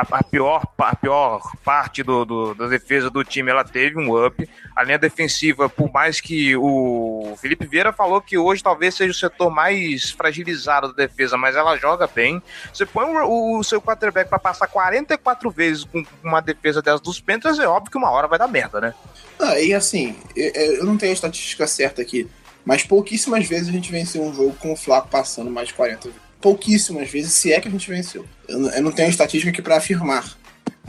a, 0.00 0.18
a, 0.18 0.24
pior, 0.24 0.62
a 0.78 0.96
pior 0.96 1.42
parte 1.64 2.02
do, 2.02 2.24
do, 2.24 2.54
da 2.54 2.66
defesa 2.66 3.10
do 3.10 3.22
time, 3.22 3.50
ela 3.50 3.64
teve 3.64 3.98
um 3.98 4.24
up. 4.24 4.48
A 4.74 4.82
linha 4.82 4.98
defensiva, 4.98 5.68
por 5.68 5.92
mais 5.92 6.20
que 6.20 6.56
o 6.56 7.36
Felipe 7.40 7.66
Vieira 7.66 7.92
falou 7.92 8.20
que 8.20 8.38
hoje 8.38 8.62
talvez 8.62 8.94
seja 8.94 9.10
o 9.10 9.14
setor 9.14 9.50
mais 9.50 10.10
fragilizado 10.10 10.88
da 10.88 10.94
defesa, 10.94 11.36
mas 11.36 11.54
ela 11.54 11.76
joga 11.76 12.06
bem. 12.06 12.42
Você 12.72 12.86
põe 12.86 13.04
o, 13.04 13.58
o 13.58 13.64
seu 13.64 13.80
quarterback 13.80 14.28
para 14.28 14.38
passar 14.38 14.66
44 14.68 15.50
vezes 15.50 15.84
com 15.84 16.04
uma 16.22 16.40
defesa 16.40 16.80
dessas 16.80 17.00
dos 17.00 17.20
Panthers, 17.20 17.58
é 17.58 17.68
óbvio 17.68 17.90
que 17.90 17.98
uma 17.98 18.10
hora 18.10 18.26
vai 18.26 18.38
dar 18.38 18.48
merda, 18.48 18.80
né? 18.80 18.94
Ah, 19.38 19.58
e 19.60 19.74
assim, 19.74 20.16
eu 20.36 20.84
não 20.84 20.96
tenho 20.96 21.12
a 21.12 21.14
estatística 21.14 21.66
certa 21.66 22.00
aqui, 22.00 22.28
mas 22.64 22.84
pouquíssimas 22.84 23.46
vezes 23.46 23.68
a 23.68 23.72
gente 23.72 23.90
venceu 23.90 24.22
um 24.22 24.34
jogo 24.34 24.54
com 24.58 24.72
o 24.72 24.76
Flaco 24.76 25.08
passando 25.08 25.50
mais 25.50 25.68
de 25.68 25.74
40 25.74 26.08
vezes. 26.08 26.29
Pouquíssimas 26.40 27.10
vezes, 27.10 27.32
se 27.32 27.52
é 27.52 27.60
que 27.60 27.68
a 27.68 27.70
gente 27.70 27.88
venceu. 27.88 28.24
Eu, 28.48 28.82
não 28.82 28.92
tenho 28.92 29.10
estatística 29.10 29.50
aqui 29.50 29.60
para 29.60 29.76
afirmar, 29.76 30.36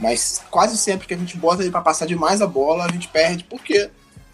mas 0.00 0.42
quase 0.50 0.76
sempre 0.78 1.06
que 1.06 1.14
a 1.14 1.16
gente 1.16 1.36
bota 1.36 1.62
ele 1.62 1.70
para 1.70 1.80
passar 1.80 2.06
demais 2.06 2.40
a 2.40 2.46
bola, 2.46 2.86
a 2.86 2.92
gente 2.92 3.08
perde, 3.08 3.44
porque 3.44 3.90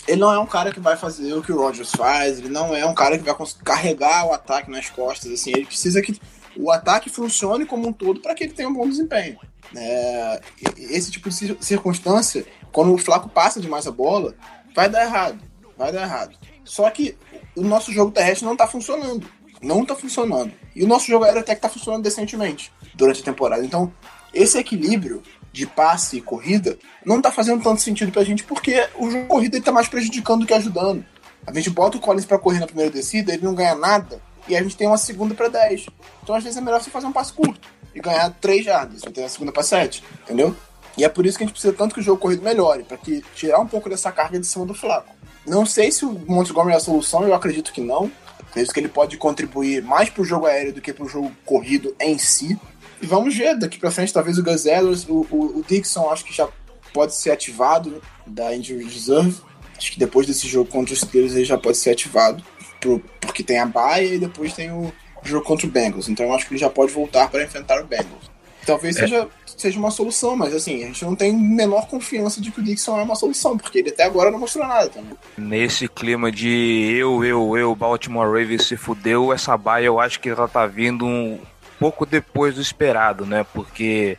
ele 0.07 0.21
não 0.21 0.33
é 0.33 0.39
um 0.39 0.47
cara 0.47 0.73
que 0.73 0.81
vai 0.81 0.97
fazer 0.97 1.35
o 1.35 1.43
que 1.43 1.53
o 1.53 1.59
Rodgers 1.61 1.91
faz, 1.91 2.39
ele 2.39 2.49
não 2.49 2.75
é 2.75 2.87
um 2.87 2.95
cara 2.95 3.19
que 3.19 3.25
vai 3.25 3.35
carregar 3.65 4.27
o 4.27 4.33
ataque 4.33 4.71
nas 4.71 4.89
costas, 4.89 5.33
assim, 5.33 5.51
ele 5.51 5.67
precisa 5.67 6.01
que 6.01 6.19
o 6.57 6.71
ataque 6.71 7.11
funcione 7.11 7.67
como 7.67 7.89
um 7.89 7.93
todo 7.93 8.21
para 8.21 8.35
que 8.35 8.45
ele 8.45 8.53
tenha 8.53 8.69
um 8.69 8.75
bom 8.75 8.89
desempenho. 8.89 9.39
É, 9.77 10.41
esse 10.79 11.11
tipo 11.11 11.29
de 11.29 11.57
circunstância 11.61 12.47
quando 12.73 12.95
o 12.95 12.99
Flaco 12.99 13.29
passa 13.29 13.61
demais 13.61 13.87
a 13.87 13.91
bola, 13.91 14.35
vai 14.75 14.89
dar 14.89 15.05
errado. 15.05 15.39
Vai 15.77 15.93
dar 15.93 16.03
errado. 16.03 16.37
Só 16.65 16.89
que 16.91 17.17
o 17.57 17.63
nosso 17.63 17.93
jogo 17.93 18.11
terrestre 18.11 18.47
não 18.47 18.57
tá 18.57 18.67
funcionando. 18.67 19.29
Não 19.63 19.85
tá 19.85 19.95
funcionando. 19.95 20.53
E 20.79 20.85
o 20.85 20.87
nosso 20.87 21.09
jogo 21.09 21.25
aéreo 21.25 21.41
até 21.41 21.57
que 21.57 21.61
tá 21.61 21.69
funcionando 21.69 22.05
decentemente 22.05 22.73
durante 22.95 23.21
a 23.21 23.25
temporada. 23.25 23.65
Então, 23.65 23.93
esse 24.33 24.57
equilíbrio 24.57 25.25
de 25.53 25.67
passe 25.67 26.19
e 26.19 26.21
corrida 26.21 26.79
não 27.05 27.21
tá 27.21 27.33
fazendo 27.33 27.61
tanto 27.61 27.83
sentido 27.83 28.13
pra 28.13 28.23
gente 28.23 28.45
porque 28.45 28.89
o 28.97 29.11
jogo 29.11 29.27
corrida 29.27 29.57
ele 29.57 29.65
tá 29.65 29.73
mais 29.73 29.89
prejudicando 29.89 30.43
do 30.43 30.47
que 30.47 30.55
ajudando. 30.55 31.05
A 31.45 31.53
gente 31.53 31.69
bota 31.69 31.97
o 31.97 32.01
Collins 32.01 32.25
para 32.25 32.39
correr 32.39 32.61
na 32.61 32.67
primeira 32.67 32.93
descida, 32.93 33.35
ele 33.35 33.45
não 33.45 33.57
ganha 33.57 33.75
nada, 33.75 34.23
e 34.47 34.57
a 34.57 34.63
gente 34.63 34.77
tem 34.77 34.87
uma 34.87 34.99
segunda 34.99 35.35
para 35.35 35.49
10. 35.49 35.87
Então 36.23 36.37
às 36.37 36.45
vezes 36.45 36.57
é 36.57 36.61
melhor 36.61 36.81
você 36.81 36.91
fazer 36.91 37.07
um 37.07 37.13
passe 37.13 37.33
curto 37.33 37.69
e 37.93 37.99
ganhar 37.99 38.31
3 38.41 38.65
jardas, 38.65 39.01
você 39.01 39.11
tem 39.11 39.25
a 39.25 39.29
segunda 39.29 39.51
para 39.51 39.65
7, 39.65 40.05
entendeu? 40.23 40.55
E 40.97 41.03
é 41.03 41.09
por 41.09 41.27
isso 41.27 41.37
que 41.37 41.43
a 41.43 41.47
gente 41.47 41.55
precisa 41.55 41.73
tanto 41.73 41.93
que 41.93 42.01
o 42.01 42.05
jogo 42.05 42.21
corrido 42.21 42.43
melhore, 42.43 42.85
para 42.85 42.99
que 42.99 43.25
tirar 43.35 43.59
um 43.59 43.67
pouco 43.67 43.91
dessa 43.91 44.13
carga 44.13 44.39
de 44.39 44.47
cima 44.47 44.65
do 44.65 44.75
Flaco. 44.75 45.13
Não 45.45 45.67
sei 45.67 45.91
se 45.91 46.05
o 46.05 46.13
Montgomery 46.13 46.75
é 46.75 46.77
a 46.77 46.81
solução, 46.81 47.25
eu 47.25 47.35
acredito 47.35 47.73
que 47.73 47.81
não. 47.81 48.13
Acredito 48.51 48.73
que 48.73 48.81
ele 48.81 48.89
pode 48.89 49.17
contribuir 49.17 49.83
mais 49.83 50.11
para 50.11 50.23
o 50.23 50.25
jogo 50.25 50.47
aéreo 50.47 50.73
do 50.73 50.81
que 50.81 50.93
para 50.93 51.05
o 51.05 51.09
jogo 51.09 51.33
corrido 51.45 51.95
em 52.01 52.19
si. 52.19 52.59
E 53.01 53.07
vamos 53.07 53.37
ver, 53.37 53.57
daqui 53.57 53.79
para 53.79 53.91
frente, 53.91 54.13
talvez 54.13 54.39
o 54.39 54.43
Gus 54.43 54.65
o, 55.09 55.27
o, 55.31 55.59
o, 55.59 55.65
Dixon, 55.67 56.11
acho 56.11 56.25
que 56.25 56.35
já 56.35 56.49
pode 56.93 57.15
ser 57.15 57.31
ativado 57.31 58.03
da 58.27 58.55
Injury 58.55 58.85
Reserve. 58.85 59.37
Acho 59.77 59.93
que 59.93 59.99
depois 59.99 60.27
desse 60.27 60.49
jogo 60.49 60.69
contra 60.71 60.93
os 60.93 61.01
Steelers 61.01 61.35
ele 61.35 61.45
já 61.45 61.57
pode 61.57 61.77
ser 61.77 61.91
ativado, 61.91 62.43
pro, 62.81 62.99
porque 63.21 63.45
tem 63.45 63.59
a 63.59 63.67
baia 63.67 64.15
e 64.15 64.19
depois 64.19 64.53
tem 64.53 64.73
o 64.73 64.93
jogo 65.23 65.45
contra 65.45 65.67
o 65.67 65.71
Bengals. 65.71 66.09
Então 66.09 66.27
eu 66.27 66.35
acho 66.35 66.47
que 66.47 66.55
ele 66.55 66.61
já 66.61 66.71
pode 66.71 66.93
voltar 66.93 67.31
para 67.31 67.45
enfrentar 67.45 67.81
o 67.81 67.87
Bengals. 67.87 68.28
Talvez 68.69 68.97
é. 68.97 69.01
seja, 69.01 69.29
seja 69.57 69.79
uma 69.79 69.91
solução, 69.91 70.37
mas 70.37 70.55
assim, 70.55 70.85
a 70.85 70.87
gente 70.89 71.03
não 71.03 71.17
tem 71.17 71.33
menor 71.33 71.87
confiança 71.89 72.39
de 72.39 72.51
que 72.51 72.61
o 72.61 72.63
Dixon 72.63 72.99
é 72.99 73.03
uma 73.03 73.15
solução, 73.15 73.57
porque 73.57 73.79
ele 73.79 73.89
até 73.89 74.05
agora 74.05 74.31
não 74.31 74.39
mostrou 74.39 74.67
nada 74.67 74.91
também. 74.91 75.17
Nesse 75.39 75.89
clima 75.89 76.31
de 76.31 76.95
eu, 76.99 77.25
eu, 77.25 77.57
eu, 77.57 77.75
Baltimore 77.75 78.27
Ravens 78.27 78.67
se 78.67 78.77
fudeu, 78.77 79.33
essa 79.33 79.57
baia 79.57 79.87
eu 79.87 79.99
acho 79.99 80.21
que 80.21 80.29
ela 80.29 80.47
tá 80.47 80.67
vindo 80.67 81.07
um 81.07 81.39
pouco 81.79 82.05
depois 82.05 82.57
do 82.57 82.61
esperado, 82.61 83.25
né? 83.25 83.47
Porque 83.55 84.19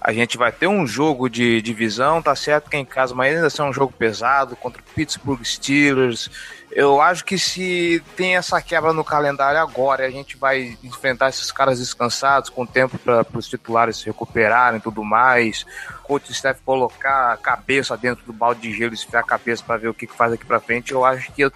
a 0.00 0.10
gente 0.10 0.38
vai 0.38 0.50
ter 0.50 0.66
um 0.66 0.86
jogo 0.86 1.28
de 1.28 1.60
divisão, 1.60 2.22
tá 2.22 2.34
certo 2.34 2.70
que 2.70 2.76
é 2.76 2.80
em 2.80 2.84
casa, 2.84 3.14
mas 3.14 3.34
ainda 3.34 3.48
assim 3.48 3.60
é 3.60 3.64
um 3.66 3.74
jogo 3.74 3.92
pesado 3.92 4.56
contra 4.56 4.80
o 4.80 4.94
Pittsburgh 4.94 5.44
Steelers 5.44 6.30
eu 6.74 7.00
acho 7.00 7.24
que 7.24 7.38
se 7.38 8.02
tem 8.16 8.36
essa 8.36 8.60
quebra 8.62 8.92
no 8.92 9.04
calendário 9.04 9.60
agora, 9.60 10.06
a 10.06 10.10
gente 10.10 10.36
vai 10.36 10.76
enfrentar 10.82 11.28
esses 11.28 11.52
caras 11.52 11.78
descansados, 11.78 12.48
com 12.48 12.64
tempo 12.64 12.98
para 12.98 13.26
os 13.34 13.48
titulares 13.48 13.98
se 13.98 14.06
recuperarem 14.06 14.78
e 14.78 14.82
tudo 14.82 15.04
mais. 15.04 15.66
O 16.00 16.02
coach 16.04 16.32
Steph 16.32 16.60
colocar 16.64 17.32
a 17.32 17.36
cabeça 17.36 17.96
dentro 17.96 18.24
do 18.24 18.32
balde 18.32 18.62
de 18.62 18.72
gelo, 18.72 18.94
esfriar 18.94 19.22
a 19.22 19.26
cabeça 19.26 19.62
para 19.62 19.76
ver 19.76 19.88
o 19.88 19.94
que, 19.94 20.06
que 20.06 20.16
faz 20.16 20.32
aqui 20.32 20.46
para 20.46 20.60
frente. 20.60 20.92
Eu 20.92 21.04
acho 21.04 21.30
que 21.32 21.42
eu, 21.42 21.52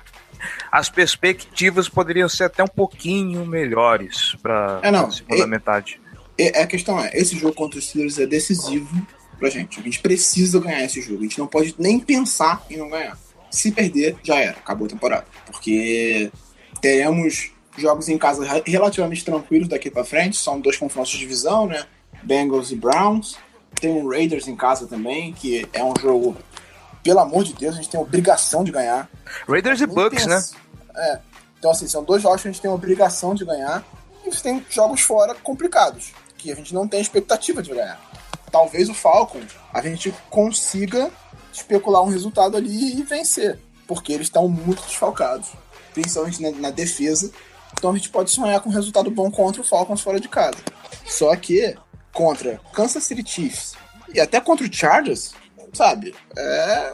as 0.71 0.91
perspectivas 0.91 1.89
poderiam 1.89 2.29
ser 2.29 2.45
até 2.45 2.63
um 2.63 2.69
pouquinho 2.69 3.47
melhores 3.47 4.37
para 4.43 4.81
é, 4.83 4.89
a 4.89 5.11
segunda 5.11 5.45
é, 5.45 5.47
metade. 5.47 6.01
É, 6.39 6.63
a 6.63 6.67
questão 6.67 7.01
é: 7.01 7.11
esse 7.15 7.39
jogo 7.39 7.55
contra 7.55 7.79
os 7.79 7.89
Steelers 7.89 8.19
é 8.19 8.27
decisivo 8.27 9.07
pra 9.39 9.49
gente. 9.49 9.81
A 9.81 9.83
gente 9.83 10.01
precisa 10.01 10.61
ganhar 10.61 10.85
esse 10.85 11.01
jogo. 11.01 11.21
A 11.21 11.23
gente 11.23 11.39
não 11.39 11.47
pode 11.47 11.75
nem 11.79 11.99
pensar 11.99 12.65
em 12.69 12.77
não 12.77 12.91
ganhar. 12.91 13.17
Se 13.57 13.73
perder, 13.73 14.17
já 14.23 14.37
era, 14.37 14.59
acabou 14.59 14.87
a 14.87 14.91
temporada. 14.91 15.25
Porque 15.47 16.31
teremos 16.79 17.51
jogos 17.79 18.07
em 18.11 18.19
casa 18.19 18.45
relativamente 18.67 19.25
tranquilos 19.25 19.67
daqui 19.67 19.91
para 19.91 20.05
frente, 20.05 20.37
são 20.37 20.61
dois 20.61 20.77
confrontos 20.77 21.13
de 21.13 21.19
divisão, 21.19 21.67
né? 21.67 21.87
Bengals 22.23 22.71
e 22.71 22.77
Browns. 22.77 23.39
Tem 23.81 23.91
o 23.91 24.11
Raiders 24.11 24.47
em 24.47 24.55
casa 24.55 24.87
também, 24.87 25.33
que 25.33 25.67
é 25.73 25.83
um 25.83 25.95
jogo, 25.99 26.37
pelo 27.03 27.21
amor 27.21 27.45
de 27.45 27.55
Deus, 27.55 27.75
a 27.75 27.79
gente 27.79 27.89
tem 27.89 27.99
obrigação 27.99 28.63
de 28.63 28.71
ganhar. 28.71 29.09
Raiders 29.49 29.81
e 29.81 29.87
Bucks, 29.87 30.27
né? 30.27 30.43
É. 30.95 31.19
Então, 31.59 31.71
assim, 31.71 31.89
são 31.89 32.05
dois 32.05 32.23
jogos 32.23 32.43
que 32.43 32.49
a 32.49 32.51
gente 32.51 32.61
tem 32.61 32.71
obrigação 32.71 33.35
de 33.35 33.45
ganhar. 33.45 33.83
E 34.23 34.31
você 34.31 34.43
tem 34.43 34.65
jogos 34.69 35.01
fora 35.01 35.35
complicados, 35.35 36.13
que 36.37 36.53
a 36.53 36.55
gente 36.55 36.75
não 36.75 36.87
tem 36.87 37.01
expectativa 37.01 37.63
de 37.63 37.71
ganhar. 37.71 37.99
Talvez 38.53 38.91
o 38.91 38.95
Falcon 38.95 39.41
a 39.73 39.81
gente 39.81 40.15
consiga 40.29 41.11
especular 41.57 42.03
um 42.03 42.09
resultado 42.09 42.57
ali 42.57 42.99
e 42.99 43.03
vencer, 43.03 43.59
porque 43.87 44.13
eles 44.13 44.27
estão 44.27 44.49
muito 44.49 44.83
desfalcados, 44.83 45.49
principalmente 45.95 46.43
na, 46.43 46.51
na, 46.53 46.71
defesa. 46.71 47.31
Então 47.73 47.91
a 47.91 47.97
gente 47.97 48.09
pode 48.09 48.31
sonhar 48.31 48.61
com 48.61 48.71
um 48.71 48.73
resultado 48.73 49.11
bom 49.11 49.31
contra 49.31 49.61
o 49.61 49.65
Falcons 49.65 50.01
fora 50.01 50.21
de 50.21 50.29
casa. 50.29 50.59
Só 51.05 51.35
que 51.37 51.77
contra 52.13 52.61
Kansas 52.73 53.05
City 53.05 53.23
Chiefs 53.29 53.75
e 54.13 54.21
até 54.21 54.41
contra 54.41 54.67
o 54.67 54.73
Chargers, 54.73 55.33
sabe? 55.73 56.15
É, 56.37 56.93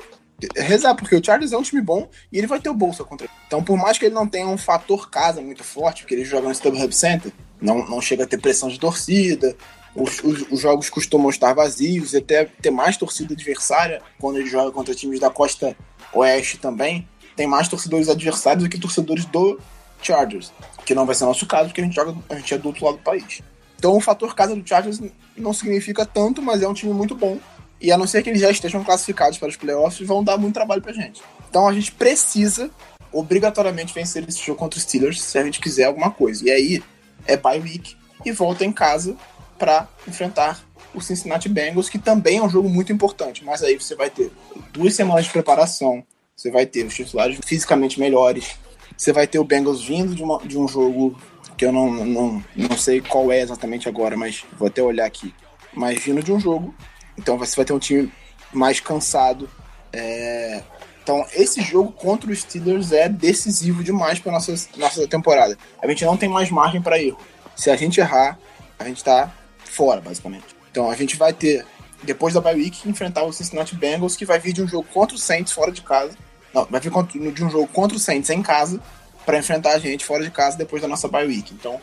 é 0.57 0.63
rezar, 0.63 0.95
porque 0.95 1.15
o 1.15 1.25
Chargers 1.25 1.53
é 1.53 1.57
um 1.57 1.63
time 1.63 1.81
bom 1.81 2.09
e 2.33 2.39
ele 2.39 2.47
vai 2.47 2.61
ter 2.61 2.69
o 2.69 2.75
bolsa 2.75 3.05
contra 3.05 3.27
ele. 3.27 3.35
Então, 3.47 3.63
por 3.63 3.77
mais 3.77 3.99
que 3.99 4.07
ele 4.07 4.15
não 4.15 4.27
tenha 4.27 4.49
um 4.49 4.59
fator 4.59 5.09
casa 5.09 5.41
muito 5.41 5.63
forte, 5.63 6.03
porque 6.03 6.15
ele 6.15 6.25
joga 6.25 6.49
no 6.49 6.55
StubHub 6.55 6.93
Center, 6.93 7.33
não, 7.61 7.87
não 7.89 8.01
chega 8.01 8.25
a 8.25 8.27
ter 8.27 8.41
pressão 8.41 8.69
de 8.69 8.79
torcida, 8.79 9.57
os, 9.95 10.23
os, 10.23 10.51
os, 10.51 10.61
jogos 10.61 10.89
costumam 10.89 11.29
estar 11.29 11.53
vazios 11.53 12.15
até 12.15 12.45
ter 12.45 12.71
mais 12.71 12.97
torcida 12.97 13.35
adversária 13.35 14.01
quando 14.19 14.39
ele 14.39 14.49
joga 14.49 14.71
contra 14.71 14.95
times 14.95 15.21
da 15.21 15.31
costa 15.31 15.77
oeste 16.13 16.59
também. 16.59 17.07
Tem 17.37 17.47
mais 17.47 17.69
torcedores 17.69 18.09
adversários 18.09 18.65
do 18.65 18.71
que 18.71 18.79
torcedores 18.79 19.25
do 19.27 19.59
Chargers, 20.01 20.53
que 20.85 20.95
não 20.95 21.07
vai 21.07 21.15
ser 21.15 21.25
nosso 21.25 21.47
caso, 21.47 21.69
porque 21.69 21.81
a 21.81 21.85
gente, 21.85 21.95
joga, 21.95 22.15
a 22.29 22.35
gente 22.35 22.53
é 22.53 22.59
do 22.59 22.69
outro 22.69 22.85
lado 22.85 22.97
do 22.97 23.03
país. 23.03 23.43
Então 23.79 23.97
o 23.97 24.01
fator 24.01 24.35
casa 24.35 24.55
do 24.55 24.67
Chargers 24.67 25.01
não 25.37 25.53
significa 25.53 26.07
tanto, 26.07 26.41
mas 26.41 26.63
é 26.63 26.69
um 26.69 26.75
time 26.75 26.93
muito 26.93 27.15
bom. 27.15 27.39
E 27.81 27.91
a 27.91 27.99
não 27.99 28.07
ser 28.07 28.23
que 28.23 28.31
eles 28.31 28.41
já 28.41 28.51
estejam 28.51 28.85
classificados 28.85 29.39
para 29.39 29.49
os 29.49 29.57
playoffs, 29.57 30.07
vão 30.07 30.23
dar 30.23 30.39
muito 30.39 30.55
trabalho 30.55 30.81
pra 30.81 30.93
gente. 30.93 31.21
Então 31.49 31.67
a 31.67 31.73
gente 31.73 31.93
precisa 31.93 32.71
obrigatoriamente 33.13 33.93
vencer 33.93 34.27
esse 34.27 34.43
jogo 34.43 34.59
contra 34.59 34.79
os 34.79 34.85
Steelers 34.85 35.21
se 35.21 35.37
a 35.37 35.45
gente 35.45 35.61
quiser 35.61 35.85
alguma 35.85 36.11
coisa. 36.11 36.45
E 36.47 36.51
aí 36.51 36.83
é 37.27 37.37
bye 37.37 37.61
week 37.61 37.97
e 38.25 38.33
volta 38.33 38.65
em 38.65 38.73
casa 38.73 39.17
para 39.63 39.87
enfrentar 40.09 40.61
o 40.93 41.01
Cincinnati 41.01 41.49
Bengals, 41.49 41.89
que 41.89 41.97
também 41.97 42.39
é 42.39 42.43
um 42.43 42.51
jogo 42.51 42.69
muito 42.69 42.93
importante. 42.93 43.45
Mas 43.45 43.63
aí 43.63 43.81
você 43.81 43.95
vai 43.95 44.11
ter 44.11 44.33
duas 44.73 44.93
semanas 44.93 45.27
de 45.27 45.31
preparação, 45.31 46.03
você 46.35 46.51
vai 46.51 46.67
ter 46.67 46.85
os 46.85 46.93
titulares 46.93 47.39
fisicamente 47.47 48.01
melhores, 48.01 48.57
você 48.97 49.13
vai 49.13 49.25
ter 49.25 49.39
o 49.39 49.45
Bengals 49.45 49.85
vindo 49.85 50.17
de, 50.17 50.23
uma, 50.25 50.39
de 50.41 50.59
um 50.59 50.67
jogo 50.67 51.17
que 51.57 51.65
eu 51.65 51.71
não, 51.71 51.93
não, 51.93 52.45
não 52.57 52.77
sei 52.77 53.01
qual 53.01 53.31
é 53.31 53.41
exatamente 53.41 53.89
agora, 53.89 54.17
mas 54.17 54.45
vou 54.59 54.67
até 54.67 54.83
olhar 54.83 55.07
aqui. 55.07 55.33
Mas 55.73 56.03
vindo 56.03 56.25
de 56.25 56.33
um 56.33 56.41
jogo, 56.41 56.75
então 57.17 57.39
você 57.39 57.55
vai 57.55 57.65
ter 57.65 57.73
um 57.73 57.79
time 57.79 58.13
mais 58.53 58.81
cansado. 58.81 59.49
É, 59.93 60.61
Então, 61.05 61.25
esse 61.35 61.63
jogo 61.63 61.93
contra 61.93 62.33
os 62.33 62.41
Steelers 62.41 62.91
é 62.91 63.09
decisivo 63.09 63.85
demais 63.85 64.19
para 64.19 64.33
nossa 64.33 64.53
nossa 64.77 65.07
temporada. 65.07 65.57
A 65.81 65.87
gente 65.87 66.05
não 66.05 66.17
tem 66.17 66.29
mais 66.29 66.51
margem 66.51 66.83
para 66.83 67.01
erro. 67.01 67.21
Se 67.55 67.71
a 67.71 67.77
gente 67.77 68.01
errar, 68.01 68.37
a 68.77 68.85
gente 68.85 69.05
tá 69.05 69.33
fora, 69.73 70.01
basicamente. 70.01 70.45
Então, 70.71 70.91
a 70.91 70.95
gente 70.95 71.17
vai 71.17 71.33
ter 71.33 71.65
depois 72.03 72.35
da 72.35 72.41
bye 72.41 72.55
week 72.55 72.89
enfrentar 72.89 73.23
o 73.23 73.33
Cincinnati 73.33 73.75
Bengals, 73.75 74.17
que 74.17 74.25
vai 74.25 74.39
vir 74.39 74.53
de 74.53 74.63
um 74.63 74.69
jogo 74.69 74.87
contra 74.93 75.17
o 75.17 75.19
Saints 75.19 75.53
fora 75.53 75.71
de 75.71 75.83
casa. 75.83 76.17
Não, 76.53 76.65
vai 76.67 76.81
vir 76.81 76.91
de 77.33 77.45
um 77.45 77.51
jogo 77.51 77.67
contra 77.69 77.97
o 77.97 78.01
Saints 78.01 78.31
em 78.31 78.43
casa 78.43 78.81
para 79.25 79.39
enfrentar 79.39 79.73
a 79.73 79.79
gente 79.79 80.05
fora 80.05 80.23
de 80.25 80.31
casa 80.31 80.57
depois 80.59 80.83
da 80.83 80.89
nossa 80.89 81.09
bye 81.09 81.27
week. 81.27 81.55
Então, 81.55 81.81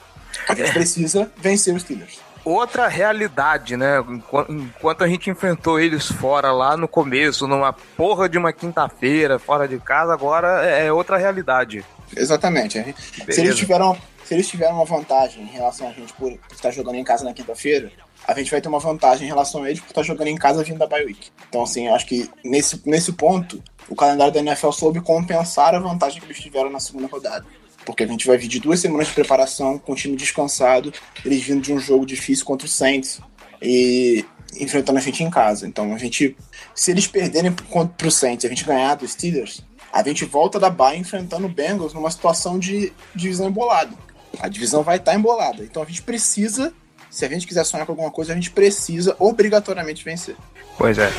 a 0.48 0.54
gente 0.54 0.72
precisa 0.72 1.32
vencer 1.38 1.74
os 1.74 1.82
Steelers 1.82 2.20
outra 2.44 2.88
realidade, 2.88 3.78
né? 3.78 4.04
Enquanto 4.50 5.04
a 5.04 5.08
gente 5.08 5.30
enfrentou 5.30 5.80
eles 5.80 6.08
fora 6.08 6.52
lá 6.52 6.76
no 6.76 6.88
começo, 6.88 7.48
numa 7.48 7.74
porra 7.74 8.28
de 8.28 8.38
uma 8.38 8.52
quinta-feira, 8.52 9.38
fora 9.38 9.68
de 9.68 9.78
casa, 9.78 10.14
agora 10.14 10.66
é, 10.66 10.88
é 10.88 10.94
outra 10.94 11.18
realidade. 11.18 11.86
Exatamente. 12.16 12.96
Se 13.30 13.42
eles, 13.42 13.56
tiveram, 13.56 13.98
se 14.24 14.34
eles 14.34 14.48
tiveram 14.48 14.76
uma 14.76 14.86
vantagem 14.86 15.44
em 15.44 15.48
relação 15.48 15.88
a 15.88 15.94
gente 15.94 16.14
por 16.14 16.38
estar 16.52 16.72
jogando 16.72 16.96
em 16.96 17.04
casa 17.04 17.24
na 17.24 17.34
quinta-feira, 17.34 17.92
a 18.28 18.34
gente 18.34 18.52
vai 18.52 18.62
ter 18.62 18.68
uma 18.68 18.80
vantagem 18.80 19.26
em 19.26 19.30
relação 19.30 19.64
a 19.64 19.70
eles 19.70 19.80
por 19.80 19.90
estar 19.90 20.04
jogando 20.04 20.28
em 20.28 20.36
casa 20.36 20.64
vindo 20.64 20.78
da 20.78 20.88
bye 20.88 21.06
week. 21.06 21.30
Então, 21.48 21.64
assim, 21.64 21.88
eu 21.88 21.96
acho 21.96 22.06
que 22.06 22.30
nesse, 22.44 22.82
nesse 22.86 23.14
ponto, 23.14 23.64
o 23.88 23.96
calendário 23.96 24.34
da 24.34 24.40
NFL 24.40 24.72
soube 24.72 25.02
compensar 25.02 25.74
a 25.74 25.80
vantagem 25.80 26.20
que 26.20 26.26
eles 26.26 26.40
tiveram 26.40 26.70
na 26.70 26.80
segunda 26.80 27.08
rodada 27.08 27.46
porque 27.86 28.04
a 28.04 28.08
gente 28.08 28.28
vai 28.28 28.38
vir 28.38 28.48
de 28.48 28.60
duas 28.60 28.80
semanas 28.80 29.08
de 29.08 29.14
preparação 29.14 29.80
com 29.80 29.94
o 29.94 29.96
time 29.96 30.16
descansado, 30.16 30.94
eles 31.26 31.42
vindo 31.42 31.62
de 31.62 31.74
um 31.74 31.80
jogo 31.80 32.06
difícil 32.06 32.46
contra 32.46 32.68
o 32.68 32.70
Saints 32.70 33.20
e 33.60 34.24
enfrentando 34.60 35.00
a 35.00 35.02
gente 35.02 35.24
em 35.24 35.30
casa. 35.30 35.68
Então 35.68 35.94
a 35.94 35.98
gente, 35.98 36.36
se 36.76 36.92
eles 36.92 37.08
perderem 37.08 37.52
contra 37.70 38.08
o 38.08 38.12
Saints 38.12 38.44
e 38.44 38.48
a 38.48 38.50
gente 38.50 38.64
ganhar 38.64 38.96
dos 38.96 39.12
Steelers, 39.12 39.64
a 39.92 40.04
gente 40.04 40.26
volta 40.26 40.60
da 40.60 40.70
baia 40.70 40.98
enfrentando 40.98 41.48
o 41.48 41.50
Bengals 41.50 41.94
numa 41.94 42.12
situação 42.12 42.60
de 42.60 42.94
divisão 43.16 43.48
embolada. 43.48 43.94
A 44.40 44.48
divisão 44.48 44.84
vai 44.84 44.98
estar 44.98 45.16
embolada. 45.16 45.64
Então 45.64 45.82
a 45.82 45.86
gente 45.86 46.02
precisa, 46.02 46.74
se 47.10 47.26
a 47.26 47.30
gente 47.30 47.48
quiser 47.48 47.66
sonhar 47.66 47.86
com 47.86 47.94
alguma 47.94 48.12
coisa, 48.12 48.32
a 48.32 48.36
gente 48.36 48.52
precisa 48.52 49.16
obrigatoriamente 49.20 50.04
vencer. 50.04 50.36
Pois 50.78 50.98
é. 50.98 51.10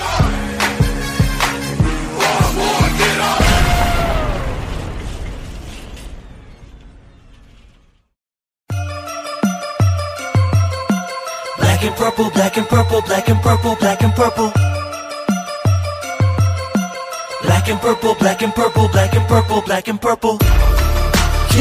black 11.80 11.92
and 11.92 11.96
purple, 11.96 12.30
black 12.30 12.58
and 12.58 12.64
purple, 12.66 13.02
black 13.02 13.28
and 13.30 13.40
purple, 13.40 13.76
black 13.76 14.02
and 14.04 14.12
purple. 14.12 14.79
Black 17.60 17.72
and 17.72 17.78
purple, 17.78 18.14
black 18.14 18.42
and 18.42 18.50
purple, 18.52 18.88
black 18.88 19.14
and 19.14 19.26
purple, 19.26 19.60
black 19.60 19.90
and 19.90 19.98
purple. 19.98 20.38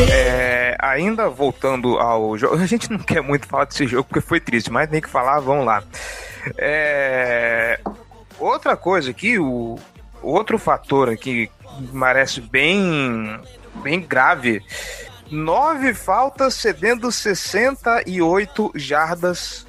É, 0.09 0.77
ainda 0.79 1.29
voltando 1.29 1.99
ao 1.99 2.38
jogo, 2.38 2.55
a 2.55 2.65
gente 2.65 2.89
não 2.89 2.99
quer 2.99 3.21
muito 3.21 3.45
falar 3.45 3.65
desse 3.65 3.85
jogo 3.85 4.05
porque 4.05 4.21
foi 4.21 4.39
triste, 4.39 4.71
mas 4.71 4.89
tem 4.89 5.01
que 5.01 5.09
falar, 5.09 5.41
vamos 5.41 5.65
lá. 5.65 5.83
É, 6.57 7.81
outra 8.39 8.77
coisa 8.77 9.12
aqui, 9.12 9.38
o 9.38 9.77
outro 10.23 10.57
fator 10.57 11.09
aqui 11.09 11.51
parece 11.99 12.39
bem, 12.39 13.38
bem 13.83 13.99
grave. 13.99 14.63
Nove 15.29 15.93
faltas 15.93 16.53
cedendo 16.53 17.12
68 17.12 18.71
jardas 18.73 19.67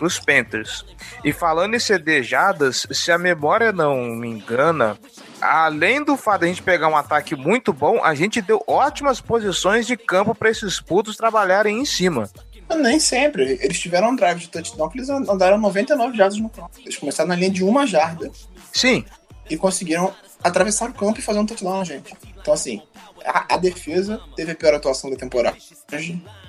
os 0.00 0.18
Panthers. 0.18 0.82
E 1.24 1.32
falando 1.32 1.74
em 1.74 1.78
cedejadas, 1.78 2.86
se 2.90 3.12
a 3.12 3.18
memória 3.18 3.70
não 3.70 3.96
me 4.16 4.28
engana, 4.28 4.98
além 5.40 6.04
do 6.04 6.16
fato 6.16 6.40
de 6.40 6.46
a 6.46 6.48
gente 6.48 6.62
pegar 6.62 6.88
um 6.88 6.96
ataque 6.96 7.36
muito 7.36 7.72
bom, 7.72 8.02
a 8.02 8.12
gente 8.14 8.42
deu 8.42 8.62
ótimas 8.66 9.20
posições 9.20 9.86
de 9.86 9.96
campo 9.96 10.34
para 10.34 10.50
esses 10.50 10.80
putos 10.80 11.16
trabalharem 11.16 11.80
em 11.80 11.84
cima. 11.84 12.28
Nem 12.76 12.98
sempre. 12.98 13.58
Eles 13.60 13.78
tiveram 13.78 14.10
um 14.10 14.16
drive 14.16 14.40
de 14.40 14.48
touchdown 14.48 14.88
que 14.88 14.98
eles 14.98 15.10
andaram 15.10 15.58
99 15.58 16.16
jardas 16.16 16.38
no 16.38 16.48
campo. 16.48 16.70
Eles 16.80 16.96
começaram 16.96 17.28
na 17.28 17.36
linha 17.36 17.50
de 17.50 17.62
uma 17.62 17.86
jarda. 17.86 18.30
Sim. 18.72 19.04
E 19.48 19.56
conseguiram 19.56 20.12
atravessar 20.42 20.90
o 20.90 20.94
campo 20.94 21.20
e 21.20 21.22
fazer 21.22 21.38
um 21.38 21.46
touchdown 21.46 21.78
na 21.78 21.84
gente. 21.84 22.14
Então, 22.40 22.54
assim, 22.54 22.82
a, 23.24 23.54
a, 23.54 23.56
defesa 23.56 24.20
teve 24.34 24.52
a 24.52 24.54
pior 24.54 24.74
atuação 24.74 25.10
da 25.10 25.16
temporada. 25.16 25.56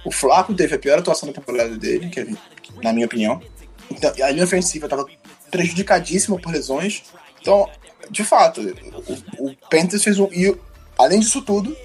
O 0.04 0.12
Flaco 0.12 0.54
teve 0.54 0.76
a 0.76 0.80
pior 0.80 0.98
atuação 0.98 1.28
da 1.28 1.34
temporada 1.34 1.78
dele, 1.78 2.10
que 2.10 2.20
é 2.22 2.28
na 2.82 2.92
minha 2.94 3.06
opinião. 3.06 3.42
Então, 3.96 4.12
a 4.24 4.32
linha 4.32 4.44
ofensiva 4.44 4.86
estava 4.86 5.06
prejudicadíssima 5.50 6.40
por 6.40 6.52
lesões. 6.52 7.04
Então, 7.42 7.70
de 8.10 8.24
fato, 8.24 8.62
o, 9.40 9.50
o 9.50 9.56
Panthers 9.70 10.04
fez 10.04 10.20
um. 10.20 10.26
E 10.32 10.56
além 10.98 11.20
disso 11.20 11.42
tudo, 11.42 11.76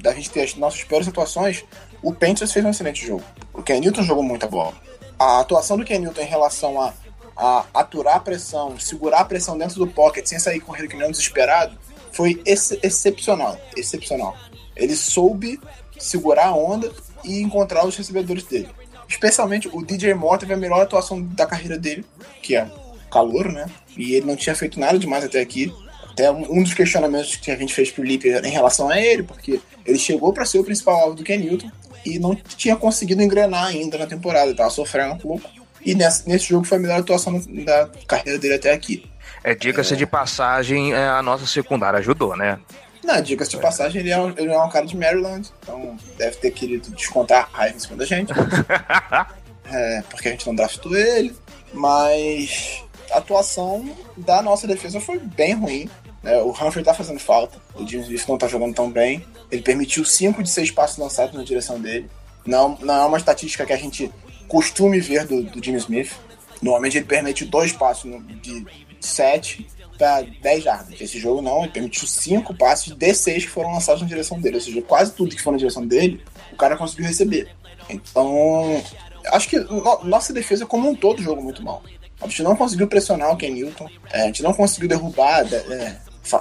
da 0.00 0.12
gente 0.12 0.30
ter 0.30 0.42
as 0.42 0.54
nossas 0.56 0.82
piores 0.84 1.08
atuações, 1.08 1.64
o 2.02 2.12
Panthers 2.12 2.52
fez 2.52 2.64
um 2.64 2.70
excelente 2.70 3.06
jogo. 3.06 3.24
O 3.52 3.62
Ken 3.62 3.80
Newton 3.80 4.02
jogou 4.02 4.22
muita 4.22 4.46
bola. 4.46 4.74
A 5.18 5.40
atuação 5.40 5.76
do 5.76 5.84
Ken 5.84 5.98
Newton 5.98 6.22
em 6.22 6.26
relação 6.26 6.80
a, 6.80 6.92
a 7.36 7.64
aturar 7.72 8.16
a 8.16 8.20
pressão, 8.20 8.78
segurar 8.78 9.20
a 9.20 9.24
pressão 9.24 9.56
dentro 9.56 9.76
do 9.76 9.86
pocket 9.86 10.26
sem 10.26 10.38
sair 10.38 10.60
correndo 10.60 10.88
que 10.88 10.96
nem 10.96 11.06
um 11.06 11.10
desesperado, 11.10 11.78
foi 12.10 12.42
ex 12.44 12.72
excepcional. 12.82 13.58
Excepcional. 13.76 14.36
Ele 14.74 14.96
soube 14.96 15.60
segurar 15.98 16.46
a 16.46 16.54
onda 16.54 16.92
e 17.22 17.40
encontrar 17.40 17.86
os 17.86 17.96
recebedores 17.96 18.44
dele. 18.44 18.68
Especialmente 19.08 19.68
o 19.72 19.84
DJ 19.84 20.14
Moore 20.14 20.40
teve 20.40 20.54
a 20.54 20.56
melhor 20.56 20.80
atuação 20.80 21.22
da 21.22 21.46
carreira 21.46 21.78
dele, 21.78 22.04
que 22.42 22.56
é 22.56 22.66
calor, 23.10 23.52
né? 23.52 23.66
E 23.96 24.14
ele 24.14 24.26
não 24.26 24.36
tinha 24.36 24.54
feito 24.54 24.80
nada 24.80 24.98
demais 24.98 25.24
até 25.24 25.40
aqui. 25.40 25.72
Até 26.10 26.30
um 26.30 26.62
dos 26.62 26.74
questionamentos 26.74 27.36
que 27.36 27.50
a 27.50 27.56
gente 27.56 27.72
fez 27.72 27.90
pro 27.90 28.04
Lipe 28.04 28.28
em 28.28 28.50
relação 28.50 28.90
a 28.90 29.00
ele, 29.00 29.22
porque 29.22 29.60
ele 29.86 29.98
chegou 29.98 30.32
para 30.32 30.44
ser 30.44 30.58
o 30.58 30.64
principal 30.64 31.00
alvo 31.00 31.14
do 31.14 31.24
Ken 31.24 31.38
Newton 31.38 31.70
e 32.04 32.18
não 32.18 32.34
tinha 32.34 32.76
conseguido 32.76 33.22
engrenar 33.22 33.66
ainda 33.66 33.96
na 33.96 34.06
temporada, 34.06 34.46
ele 34.46 34.56
tava 34.56 34.70
sofrendo 34.70 35.14
um 35.14 35.18
pouco. 35.18 35.48
E 35.84 35.94
nesse, 35.94 36.28
nesse 36.28 36.48
jogo 36.48 36.64
foi 36.64 36.78
a 36.78 36.80
melhor 36.80 37.00
atuação 37.00 37.42
da 37.64 37.88
carreira 38.06 38.38
dele 38.38 38.54
até 38.54 38.72
aqui. 38.72 39.04
É, 39.42 39.54
diga-se 39.54 39.94
é... 39.94 39.96
de 39.96 40.06
passagem, 40.06 40.92
é, 40.92 41.08
a 41.08 41.22
nossa 41.22 41.46
secundária 41.46 41.98
ajudou, 41.98 42.36
né? 42.36 42.58
Não, 43.02 43.20
dicas 43.20 43.48
de 43.48 43.56
passagem, 43.56 44.00
ele 44.00 44.10
é, 44.10 44.18
um, 44.18 44.30
ele 44.30 44.52
é 44.52 44.58
um 44.58 44.68
cara 44.68 44.86
de 44.86 44.96
Maryland, 44.96 45.50
então 45.60 45.96
deve 46.16 46.36
ter 46.36 46.52
querido 46.52 46.90
descontar 46.90 47.48
a 47.52 47.56
raiva 47.56 47.76
em 47.76 47.80
cima 47.80 47.96
da 47.96 48.04
gente. 48.04 48.32
é, 49.66 50.02
porque 50.08 50.28
a 50.28 50.30
gente 50.30 50.46
não 50.46 50.54
draftou 50.54 50.96
ele, 50.96 51.34
mas 51.74 52.84
a 53.10 53.18
atuação 53.18 53.90
da 54.16 54.40
nossa 54.40 54.66
defesa 54.66 55.00
foi 55.00 55.18
bem 55.18 55.54
ruim. 55.54 55.90
Né? 56.22 56.36
O 56.42 56.50
Humphrey 56.50 56.84
tá 56.84 56.94
fazendo 56.94 57.18
falta, 57.18 57.58
o 57.74 57.86
James 57.86 58.06
Smith 58.06 58.28
não 58.28 58.38
tá 58.38 58.46
jogando 58.46 58.74
tão 58.74 58.88
bem. 58.88 59.24
Ele 59.50 59.62
permitiu 59.62 60.04
5 60.04 60.42
de 60.42 60.50
6 60.50 60.70
passos 60.70 60.98
lançados 60.98 61.34
na 61.34 61.42
direção 61.42 61.80
dele. 61.80 62.08
Não, 62.46 62.78
não 62.80 62.94
é 62.94 63.04
uma 63.06 63.18
estatística 63.18 63.66
que 63.66 63.72
a 63.72 63.76
gente 63.76 64.12
costume 64.46 65.00
ver 65.00 65.26
do, 65.26 65.42
do 65.42 65.64
Jimmy 65.64 65.78
Smith. 65.78 66.12
Normalmente 66.60 66.98
ele 66.98 67.06
permite 67.06 67.44
dois 67.44 67.72
passos 67.72 68.10
de 68.40 68.64
7 69.00 69.66
para 70.02 70.22
10 70.22 70.64
jardas. 70.64 71.00
Esse 71.00 71.16
jogo 71.16 71.40
não, 71.40 71.62
ele 71.62 71.70
permitiu 71.70 72.08
5 72.08 72.52
passes 72.54 72.92
de 72.92 73.14
6 73.14 73.44
que 73.44 73.50
foram 73.50 73.72
lançados 73.72 74.02
na 74.02 74.08
direção 74.08 74.40
dele. 74.40 74.56
Ou 74.56 74.60
seja, 74.60 74.82
quase 74.82 75.12
tudo 75.12 75.36
que 75.36 75.40
foi 75.40 75.52
na 75.52 75.58
direção 75.58 75.86
dele, 75.86 76.20
o 76.52 76.56
cara 76.56 76.76
conseguiu 76.76 77.06
receber. 77.06 77.54
Então, 77.88 78.82
acho 79.26 79.48
que 79.48 79.60
nossa 80.02 80.32
defesa 80.32 80.66
como 80.66 80.88
um 80.88 80.96
todo 80.96 81.22
jogou 81.22 81.44
muito 81.44 81.62
mal. 81.62 81.84
A 82.20 82.26
gente 82.26 82.42
não 82.42 82.56
conseguiu 82.56 82.88
pressionar 82.88 83.32
o 83.32 83.36
Ken 83.36 83.50
Newton, 83.50 83.88
é, 84.12 84.22
a 84.22 84.26
gente 84.26 84.42
não 84.42 84.52
conseguiu 84.52 84.88
derrubar, 84.88 85.46
é, 85.52 85.96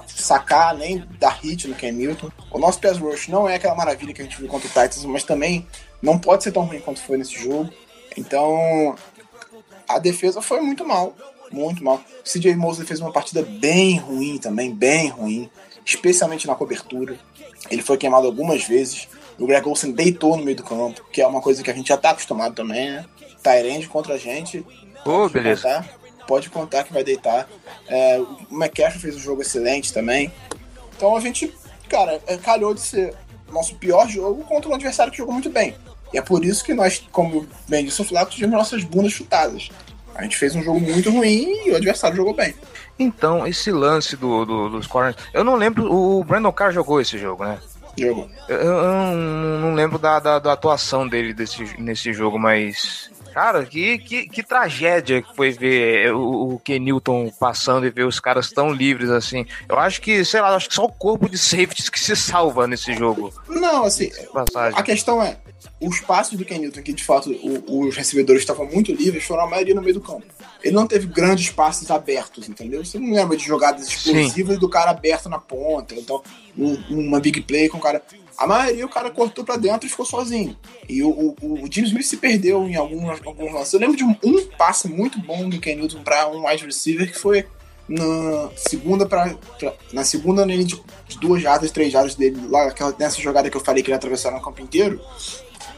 sacar 0.08 0.76
nem 0.76 1.04
dar 1.19 1.39
hit 1.41 1.67
no 1.67 1.76
Ken 1.76 1.91
Newton. 1.91 2.32
O 2.50 2.58
nosso 2.58 2.80
pass 2.80 2.97
rush 2.97 3.28
não 3.28 3.47
é 3.47 3.56
aquela 3.56 3.76
maravilha 3.76 4.12
que 4.12 4.21
a 4.21 4.26
gente 4.26 4.38
viu 4.39 4.47
contra 4.47 4.67
o 4.67 4.71
Titans, 4.71 5.06
mas 5.06 5.24
também 5.24 5.67
não 6.02 6.17
pode 6.17 6.43
ser 6.43 6.52
tão 6.52 6.63
ruim 6.63 6.80
quanto 6.80 7.00
foi 7.00 7.15
nesse 7.15 7.36
jogo. 7.36 7.69
Então, 8.17 8.95
a 9.88 10.00
defesa 10.00 10.41
foi 10.41 10.62
muito 10.62 10.84
mal 10.84 11.15
muito 11.52 11.84
mal. 11.84 11.96
O 11.98 12.24
CJ 12.24 12.56
Mosley 12.56 12.88
fez 12.88 13.00
uma 13.00 13.12
partida 13.12 13.42
bem 13.42 13.98
ruim 13.98 14.38
também, 14.38 14.74
bem 14.74 15.10
ruim, 15.10 15.50
especialmente 15.86 16.48
na 16.48 16.56
cobertura. 16.56 17.18
Ele 17.70 17.82
foi 17.82 17.98
queimado 17.98 18.26
algumas 18.26 18.64
vezes. 18.64 19.08
O 19.40 19.46
Greg 19.46 19.68
Olsen 19.68 19.92
deitou 19.92 20.38
no 20.38 20.44
meio 20.44 20.58
do 20.58 20.64
campo, 20.64 21.04
que 21.12 21.22
é 21.22 21.28
uma 21.28 21.42
coisa 21.42 21.64
que 21.64 21.72
a 21.72 21.74
gente 21.74 21.88
já 21.88 21.98
tá 21.98 22.12
acostumado 22.12 22.56
também, 22.56 22.92
né? 22.92 23.06
Tyrande 23.42 23.88
contra 23.88 24.16
a 24.16 24.18
gente. 24.18 24.66
Oh, 25.06 25.28
beleza. 25.30 25.62
Contar, 25.64 26.00
pode 26.28 26.50
contar 26.50 26.84
que 26.84 26.94
vai 26.94 27.04
deitar. 27.04 27.50
É, 27.88 28.20
o 28.20 28.56
McCaffrey 28.56 29.02
fez 29.02 29.16
um 29.16 29.20
jogo 29.20 29.42
excelente 29.42 29.94
também. 29.94 30.32
Então 30.96 31.16
a 31.16 31.20
gente, 31.20 31.52
cara, 31.90 32.22
é, 32.28 32.38
calhou 32.38 32.74
de 32.74 32.82
ser 32.82 33.16
nosso 33.52 33.76
pior 33.76 34.08
jogo 34.08 34.44
contra 34.44 34.70
um 34.70 34.76
adversário 34.76 35.12
que 35.12 35.18
jogou 35.18 35.34
muito 35.34 35.50
bem. 35.50 35.76
E 36.14 36.18
é 36.18 36.22
por 36.22 36.44
isso 36.44 36.64
que 36.64 36.74
nós, 36.74 37.04
como 37.12 37.48
bem 37.68 37.86
disse 37.86 38.02
o 38.02 38.06
Flaco, 38.06 38.32
tivemos 38.32 38.56
nossas 38.56 38.84
bundas 38.84 39.14
chutadas. 39.14 39.70
A 40.15 40.24
gente 40.24 40.38
fez 40.38 40.56
um 40.56 40.63
jogo 40.63 40.80
muito 40.80 41.10
ruim 41.10 41.65
e 41.65 41.71
o 41.71 41.76
adversário 41.76 42.17
jogou 42.17 42.34
bem. 42.34 42.54
Então, 43.00 43.47
esse 43.47 43.71
lance 43.71 44.15
do, 44.15 44.45
do, 44.45 44.69
dos 44.69 44.88
corners. 44.88 45.15
Eu 45.34 45.43
não 45.43 45.56
lembro. 45.56 45.91
O 45.91 46.24
Brandon 46.24 46.52
Carr 46.52 46.71
jogou 46.71 47.02
esse 47.02 47.17
jogo, 47.17 47.43
né? 47.43 47.60
Jogou. 47.97 48.30
Eu, 48.47 48.58
eu 48.58 49.15
não, 49.60 49.74
lembro 49.74 49.97
da, 49.97 50.19
da, 50.19 50.39
da, 50.39 50.54
atuação 50.54 51.08
dele 51.08 51.34
desse, 51.34 51.63
nesse 51.80 52.13
jogo, 52.13 52.38
mas. 52.38 53.10
Cara, 53.34 53.65
que, 53.65 53.97
que, 53.97 54.28
que 54.28 54.43
tragédia 54.43 55.21
que 55.21 55.36
foi 55.36 55.52
ver 55.52 56.13
o, 56.13 56.56
o 56.56 56.60
Kenilton 56.60 57.32
passando 57.39 57.86
e 57.86 57.89
ver 57.89 58.04
os 58.04 58.19
caras 58.19 58.52
tão 58.52 58.71
livres 58.74 59.10
assim. 59.10 59.45
Eu 59.69 59.80
acho 59.80 60.02
que, 60.02 60.26
sei 60.26 60.41
lá, 60.41 60.54
acho 60.54 60.67
que 60.67 60.76
só 60.76 60.84
o 60.84 60.91
corpo 60.91 61.30
de 61.30 61.38
safeties 61.38 61.88
que 61.88 62.00
se 62.00 62.13
salva 62.13 62.67
nesse 62.67 62.93
jogo. 62.93 63.34
Não, 63.47 63.86
assim, 63.86 64.12
Passagem. 64.34 64.78
a 64.78 64.84
questão 64.84 65.24
é, 65.24 65.38
os 65.80 66.00
passos 66.00 66.38
do 66.38 66.45
Ken 66.45 66.58
Newton, 66.60 66.82
que 66.82 66.93
de 66.93 67.04
fato 67.04 67.32
o- 67.32 67.86
os 67.88 67.95
recebedores 67.95 68.41
estavam 68.41 68.65
muito 68.67 68.91
livres, 68.93 69.24
foram 69.24 69.43
a 69.43 69.47
maioria 69.50 69.76
no 69.76 69.82
meio 69.82 69.93
do 69.95 70.02
campo. 70.02 70.24
Ele 70.63 70.76
não 70.76 70.86
teve 70.88 71.08
grandes 71.08 71.50
passes 71.50 71.89
abertos, 71.89 72.47
entendeu? 72.47 72.84
Você 72.86 73.00
não 73.00 73.12
lembra 73.13 73.36
de 73.38 73.43
jogadas 73.45 73.88
explosivas 73.88 74.60
do 74.60 74.69
cara 74.69 74.91
aberto 74.91 75.28
na 75.30 75.39
ponta, 75.39 75.95
então 75.95 76.21
um- 76.58 76.78
uma 76.89 77.19
big 77.19 77.41
play 77.41 77.67
com 77.69 77.78
o 77.78 77.82
cara. 77.82 78.02
A 78.38 78.47
maioria 78.47 78.86
o 78.86 78.89
cara 78.89 79.12
cortou 79.12 79.43
pra 79.43 79.58
dentro 79.58 79.86
e 79.86 79.89
ficou 79.89 80.06
sozinho. 80.06 80.56
E 80.89 81.04
o, 81.04 81.10
o, 81.10 81.36
o 81.63 81.67
James 81.71 81.89
Smith 81.91 82.06
se 82.06 82.17
perdeu 82.17 82.63
em 82.67 82.76
alguns, 82.76 83.19
alguns 83.26 83.54
lances. 83.54 83.74
Eu 83.74 83.80
lembro 83.80 83.97
de 83.97 84.04
um, 84.04 84.15
um 84.24 84.45
passe 84.58 84.88
muito 84.88 85.19
bom 85.19 85.47
do 85.50 85.60
Ken 85.60 85.76
Newton 85.76 86.02
pra 86.04 86.28
um 86.30 86.47
wide 86.47 86.65
receiver 86.65 87.12
que 87.12 87.19
foi 87.19 87.45
na 87.88 88.50
segunda 88.56 89.06
pra- 89.06 89.36
na 89.91 90.04
segunda 90.04 90.45
linha 90.45 90.63
de, 90.63 90.82
duas 91.19 91.41
jardas, 91.41 91.71
três 91.71 91.91
jardas 91.91 92.15
dele, 92.15 92.39
lá 92.47 92.67
aquela, 92.67 92.95
nessa 92.97 93.19
jogada 93.21 93.50
que 93.50 93.58
eu 93.58 93.62
falei 93.62 93.84
que 93.84 93.89
ele 93.89 93.95
atravessaram 93.97 94.38
o 94.38 94.41
campo 94.41 94.62
inteiro, 94.62 95.00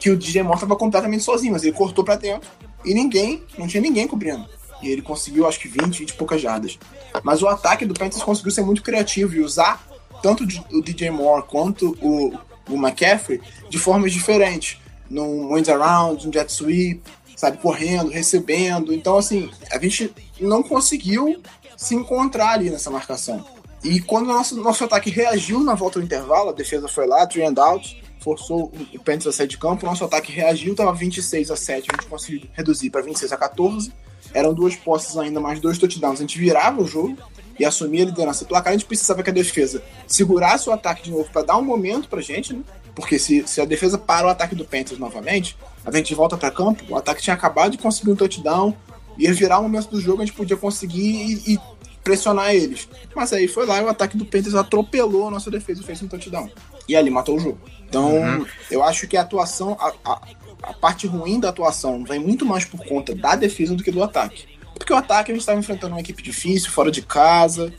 que 0.03 0.09
o 0.09 0.17
DJ 0.17 0.43
Moore 0.43 0.59
tava 0.59 0.75
completamente 0.75 1.23
sozinho, 1.23 1.53
mas 1.53 1.63
ele 1.63 1.71
cortou 1.71 2.03
pra 2.03 2.17
dentro 2.17 2.51
e 2.83 2.93
ninguém, 2.93 3.41
não 3.57 3.65
tinha 3.67 3.79
ninguém 3.79 4.05
cobrindo. 4.05 4.45
E 4.81 4.89
ele 4.89 5.01
conseguiu, 5.01 5.47
acho 5.47 5.57
que 5.57 5.69
20, 5.69 5.99
20 5.99 6.09
e 6.09 6.13
poucas 6.15 6.41
jardas. 6.41 6.77
Mas 7.23 7.41
o 7.41 7.47
ataque 7.47 7.85
do 7.85 7.93
Panthers 7.93 8.21
conseguiu 8.21 8.51
ser 8.51 8.63
muito 8.63 8.83
criativo 8.83 9.33
e 9.33 9.39
usar 9.39 9.81
tanto 10.21 10.43
o 10.73 10.81
DJ 10.81 11.09
Moore 11.09 11.45
quanto 11.47 11.97
o, 12.01 12.37
o 12.69 12.75
McCaffrey 12.75 13.39
de 13.69 13.77
formas 13.77 14.11
diferentes. 14.11 14.77
Num 15.09 15.55
wind 15.55 15.69
around, 15.69 16.25
num 16.25 16.33
jet 16.33 16.51
sweep, 16.51 17.01
sabe, 17.37 17.59
correndo, 17.59 18.09
recebendo. 18.09 18.93
Então, 18.93 19.17
assim, 19.17 19.49
a 19.71 19.79
gente 19.79 20.13
não 20.37 20.61
conseguiu 20.61 21.41
se 21.77 21.95
encontrar 21.95 22.49
ali 22.49 22.69
nessa 22.69 22.91
marcação. 22.91 23.45
E 23.81 24.01
quando 24.01 24.25
o 24.25 24.33
nosso, 24.33 24.61
nosso 24.61 24.83
ataque 24.83 25.09
reagiu 25.09 25.61
na 25.61 25.75
volta 25.75 25.97
do 25.97 26.05
intervalo, 26.05 26.49
a 26.49 26.53
defesa 26.53 26.89
foi 26.89 27.07
lá, 27.07 27.25
three 27.25 27.45
and 27.45 27.55
out, 27.57 28.02
forçou 28.23 28.71
o 28.93 28.99
Panthers 28.99 29.27
a 29.27 29.31
sair 29.33 29.47
de 29.47 29.57
campo, 29.57 29.85
nosso 29.85 30.03
ataque 30.05 30.31
reagiu, 30.31 30.73
tava 30.73 30.93
26 30.93 31.51
a 31.51 31.55
7, 31.55 31.89
a 31.91 31.95
gente 31.95 32.09
conseguiu 32.09 32.47
reduzir 32.53 32.89
para 32.89 33.01
26 33.01 33.31
a 33.31 33.37
14. 33.37 33.91
Eram 34.33 34.53
duas 34.53 34.75
posses 34.75 35.17
ainda, 35.17 35.39
mais 35.39 35.59
dois 35.59 35.77
touchdowns. 35.77 36.19
A 36.19 36.21
gente 36.21 36.39
virava 36.39 36.81
o 36.81 36.87
jogo 36.87 37.17
e 37.59 37.65
assumia 37.65 38.03
a 38.03 38.05
liderança 38.05 38.45
do 38.45 38.47
placar. 38.47 38.71
A 38.71 38.75
gente 38.75 38.85
precisava 38.85 39.21
que 39.21 39.29
a 39.29 39.33
defesa 39.33 39.83
segurasse 40.07 40.69
o 40.69 40.71
ataque 40.71 41.03
de 41.03 41.11
novo 41.11 41.29
para 41.31 41.43
dar 41.43 41.57
um 41.57 41.61
momento 41.61 42.07
pra 42.07 42.21
gente, 42.21 42.53
né? 42.53 42.61
Porque 42.95 43.19
se, 43.19 43.43
se 43.47 43.59
a 43.59 43.65
defesa 43.65 43.97
para 43.97 44.27
o 44.27 44.29
ataque 44.29 44.55
do 44.55 44.65
Panthers 44.65 44.99
novamente, 44.99 45.57
a 45.85 45.91
gente 45.91 46.15
volta 46.15 46.37
para 46.37 46.49
campo, 46.49 46.83
o 46.89 46.95
ataque 46.95 47.21
tinha 47.21 47.33
acabado 47.33 47.71
de 47.71 47.77
conseguir 47.77 48.11
um 48.11 48.15
touchdown, 48.15 48.75
ia 49.17 49.33
virar 49.33 49.59
o 49.59 49.63
momento 49.63 49.89
do 49.89 49.99
jogo, 49.99 50.21
a 50.21 50.25
gente 50.25 50.35
podia 50.35 50.55
conseguir 50.55 51.41
e, 51.45 51.53
e 51.53 51.59
pressionar 52.03 52.53
eles. 52.53 52.87
Mas 53.15 53.33
aí 53.33 53.47
foi 53.47 53.65
lá 53.65 53.81
e 53.81 53.85
o 53.85 53.89
ataque 53.89 54.17
do 54.17 54.25
Panthers 54.25 54.55
atropelou 54.55 55.27
a 55.27 55.31
nossa 55.31 55.49
defesa 55.49 55.81
e 55.81 55.83
fez 55.83 56.01
um 56.01 56.07
touchdown. 56.07 56.49
E 56.87 56.95
ali 56.95 57.09
matou 57.09 57.37
o 57.37 57.39
jogo. 57.39 57.59
Então, 57.93 58.47
eu 58.71 58.83
acho 58.83 59.07
que 59.07 59.15
a 59.15 59.21
atuação, 59.21 59.77
a, 59.79 59.93
a, 60.03 60.21
a 60.63 60.73
parte 60.73 61.05
ruim 61.05 61.39
da 61.39 61.49
atuação 61.49 62.03
vem 62.03 62.19
muito 62.19 62.45
mais 62.45 62.65
por 62.65 62.83
conta 62.85 63.13
da 63.13 63.35
defesa 63.35 63.75
do 63.75 63.83
que 63.83 63.91
do 63.91 64.03
ataque. 64.03 64.47
Porque 64.73 64.91
o 64.91 64.95
ataque 64.95 65.31
a 65.31 65.33
gente 65.35 65.41
estava 65.41 65.59
enfrentando 65.59 65.93
uma 65.93 66.01
equipe 66.01 66.23
difícil, 66.23 66.71
fora 66.71 66.89
de 66.89 67.03
casa, 67.03 67.71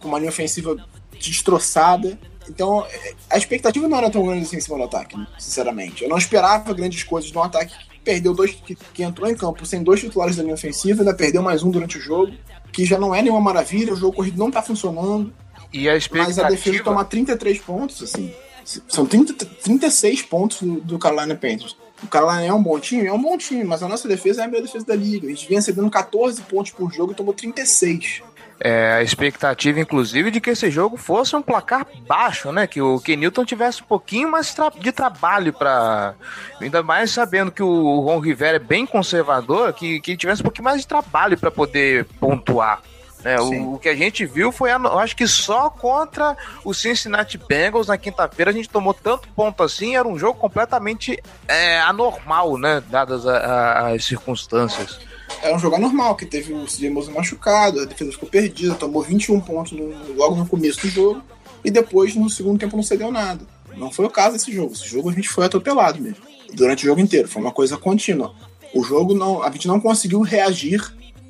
com 0.00 0.08
uma 0.08 0.18
linha 0.18 0.30
ofensiva 0.30 0.74
destroçada. 1.20 2.18
Então, 2.48 2.86
é, 2.90 3.14
a 3.28 3.36
expectativa 3.36 3.86
não 3.86 3.98
era 3.98 4.10
tão 4.10 4.24
grande 4.24 4.46
assim 4.46 4.56
em 4.56 4.60
cima 4.60 4.78
do 4.78 4.84
ataque, 4.84 5.18
né? 5.18 5.26
sinceramente. 5.38 6.02
Eu 6.02 6.08
não 6.08 6.16
esperava 6.16 6.72
grandes 6.72 7.02
coisas 7.02 7.30
de 7.30 7.36
um 7.36 7.42
ataque 7.42 7.74
que 7.90 8.00
perdeu 8.00 8.32
dois, 8.32 8.52
que, 8.52 8.74
que 8.74 9.02
entrou 9.02 9.28
em 9.28 9.34
campo 9.34 9.66
sem 9.66 9.82
dois 9.82 10.00
titulares 10.00 10.36
da 10.36 10.42
linha 10.42 10.54
ofensiva, 10.54 11.02
ainda 11.02 11.14
perdeu 11.14 11.42
mais 11.42 11.62
um 11.62 11.70
durante 11.70 11.98
o 11.98 12.00
jogo, 12.00 12.32
que 12.72 12.86
já 12.86 12.98
não 12.98 13.14
é 13.14 13.20
nenhuma 13.20 13.40
maravilha, 13.42 13.92
o 13.92 13.96
jogo 13.96 14.16
corrido 14.16 14.38
não 14.38 14.50
tá 14.50 14.62
funcionando, 14.62 15.30
E 15.72 15.88
a 15.90 15.92
mas 15.92 16.38
a 16.38 16.44
defesa 16.44 16.54
expectativa. 16.54 16.84
toma 16.84 17.04
33 17.04 17.58
pontos, 17.58 18.02
assim. 18.02 18.32
São 18.86 19.06
30, 19.06 19.32
36 19.62 20.22
pontos 20.22 20.60
do, 20.60 20.98
Carolina 20.98 21.34
Panthers. 21.34 21.74
O 22.02 22.06
Carolina 22.06 22.44
é 22.44 22.52
um 22.52 22.62
bom 22.62 22.78
time? 22.78 23.06
É 23.06 23.12
um 23.12 23.20
bom 23.20 23.36
time, 23.38 23.64
mas 23.64 23.82
a 23.82 23.88
nossa 23.88 24.06
defesa 24.06 24.42
é 24.42 24.44
a 24.44 24.48
melhor 24.48 24.62
defesa 24.62 24.84
da 24.84 24.94
liga. 24.94 25.26
A 25.26 25.30
gente 25.30 25.48
vinha 25.48 25.62
cedendo 25.62 25.90
14 25.90 26.42
pontos 26.42 26.70
por 26.72 26.92
jogo 26.92 27.12
e 27.12 27.14
tomou 27.14 27.32
36. 27.32 28.22
É, 28.60 28.94
a 28.94 29.02
expectativa, 29.02 29.78
inclusive, 29.80 30.30
de 30.32 30.40
que 30.40 30.50
esse 30.50 30.68
jogo 30.70 30.96
fosse 30.96 31.34
um 31.34 31.40
placar 31.40 31.86
baixo, 32.06 32.50
né? 32.52 32.66
Que 32.66 32.82
o 32.82 32.98
Kenilton 32.98 33.44
tivesse 33.44 33.82
um 33.82 33.86
pouquinho 33.86 34.30
mais 34.30 34.52
tra- 34.52 34.72
de 34.76 34.90
trabalho 34.90 35.52
para 35.52 36.14
Ainda 36.60 36.82
mais 36.82 37.12
sabendo 37.12 37.52
que 37.52 37.62
o 37.62 38.00
Ron 38.00 38.18
Rivera 38.18 38.56
é 38.56 38.60
bem 38.60 38.84
conservador, 38.84 39.72
que, 39.72 40.00
que 40.00 40.16
tivesse 40.16 40.42
um 40.42 40.44
pouquinho 40.44 40.64
mais 40.64 40.80
de 40.80 40.88
trabalho 40.88 41.38
para 41.38 41.50
poder 41.52 42.04
pontuar. 42.20 42.82
Né? 43.24 43.38
O, 43.40 43.74
o 43.74 43.78
que 43.78 43.88
a 43.88 43.94
gente 43.96 44.24
viu 44.26 44.50
foi, 44.52 44.70
a- 44.70 44.76
acho 44.76 45.16
que 45.16 45.26
só 45.26 45.68
contra 45.70 46.36
o 46.64 46.72
Cincinnati 46.72 47.36
Bengals 47.38 47.86
na 47.88 47.96
quinta-feira 47.98 48.50
a 48.50 48.54
gente 48.54 48.68
tomou 48.68 48.94
tanto 48.94 49.28
ponto 49.28 49.62
assim, 49.62 49.96
era 49.96 50.06
um 50.06 50.18
jogo 50.18 50.38
completamente 50.38 51.20
é, 51.46 51.80
anormal, 51.80 52.56
né? 52.58 52.82
Dadas 52.90 53.26
a- 53.26 53.36
a- 53.38 53.94
as 53.94 54.04
circunstâncias. 54.04 54.98
Era 55.42 55.54
um 55.54 55.58
jogo 55.58 55.76
anormal, 55.76 56.16
que 56.16 56.24
teve 56.24 56.52
o 56.52 56.66
CJ 56.66 56.90
Mosley 56.90 57.14
machucado, 57.14 57.80
a 57.80 57.84
defesa 57.84 58.12
ficou 58.12 58.28
perdida, 58.28 58.74
tomou 58.74 59.02
21 59.02 59.40
pontos 59.40 59.72
no- 59.72 60.14
logo 60.14 60.34
no 60.34 60.46
começo 60.46 60.80
do 60.80 60.88
jogo, 60.88 61.22
e 61.64 61.70
depois 61.70 62.14
no 62.14 62.30
segundo 62.30 62.58
tempo 62.58 62.76
não 62.76 62.82
cedeu 62.82 63.10
nada. 63.12 63.44
Não 63.76 63.90
foi 63.90 64.06
o 64.06 64.10
caso 64.10 64.32
desse 64.32 64.50
jogo. 64.52 64.72
Esse 64.72 64.86
jogo 64.88 65.10
a 65.10 65.12
gente 65.12 65.28
foi 65.28 65.44
atropelado 65.44 66.00
mesmo. 66.00 66.18
Durante 66.54 66.84
o 66.84 66.88
jogo 66.88 67.00
inteiro. 67.00 67.28
Foi 67.28 67.40
uma 67.42 67.52
coisa 67.52 67.76
contínua. 67.76 68.34
O 68.74 68.82
jogo 68.82 69.14
não. 69.14 69.42
A 69.42 69.50
gente 69.50 69.68
não 69.68 69.78
conseguiu 69.78 70.20
reagir 70.22 70.82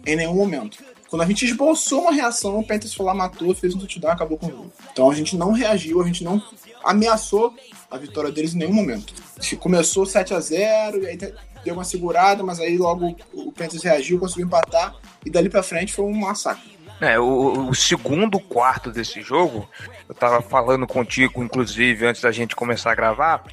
em 0.07 0.17
nenhum 0.17 0.35
momento. 0.35 0.79
Quando 1.09 1.23
a 1.23 1.27
gente 1.27 1.45
esboçou 1.45 2.03
uma 2.03 2.13
reação, 2.13 2.59
o 2.59 2.67
Panthers 2.67 2.95
foi 2.95 3.07
lá, 3.07 3.15
matou, 3.15 3.55
fez 3.55 3.75
um 3.75 3.79
touchdown 3.79 4.11
acabou 4.11 4.37
com 4.37 4.47
o 4.47 4.51
jogo. 4.51 4.73
Então 4.93 5.11
a 5.11 5.15
gente 5.15 5.37
não 5.37 5.53
reagiu, 5.53 6.03
a 6.03 6.07
gente 6.07 6.23
não 6.23 6.43
ameaçou 6.85 7.55
a 7.91 7.97
vitória 7.97 8.31
deles 8.31 8.55
em 8.55 8.59
nenhum 8.59 8.75
momento. 8.75 9.15
Começou 9.59 10.05
7 10.05 10.35
a 10.35 10.41
0 10.41 11.03
e 11.03 11.07
aí 11.07 11.19
deu 11.65 11.75
uma 11.75 11.85
segurada, 11.85 12.43
mas 12.43 12.61
aí 12.61 12.77
logo 12.77 13.17
o 13.33 13.51
Panthers 13.53 13.83
reagiu, 13.83 14.19
conseguiu 14.19 14.47
empatar 14.47 14.95
e 15.25 15.31
dali 15.31 15.49
pra 15.49 15.63
frente 15.63 15.93
foi 15.93 16.05
um 16.05 16.15
massacre. 16.15 16.77
É, 17.01 17.19
o, 17.19 17.69
o 17.69 17.75
segundo 17.75 18.41
quarto 18.41 18.91
desse 18.91 19.23
jogo, 19.23 19.69
eu 20.09 20.15
tava 20.15 20.43
falando 20.43 20.87
contigo, 20.87 21.43
inclusive, 21.43 22.07
antes 22.07 22.21
da 22.21 22.33
gente 22.33 22.57
começar 22.57 22.93
a 22.93 22.95
gravar. 22.95 23.45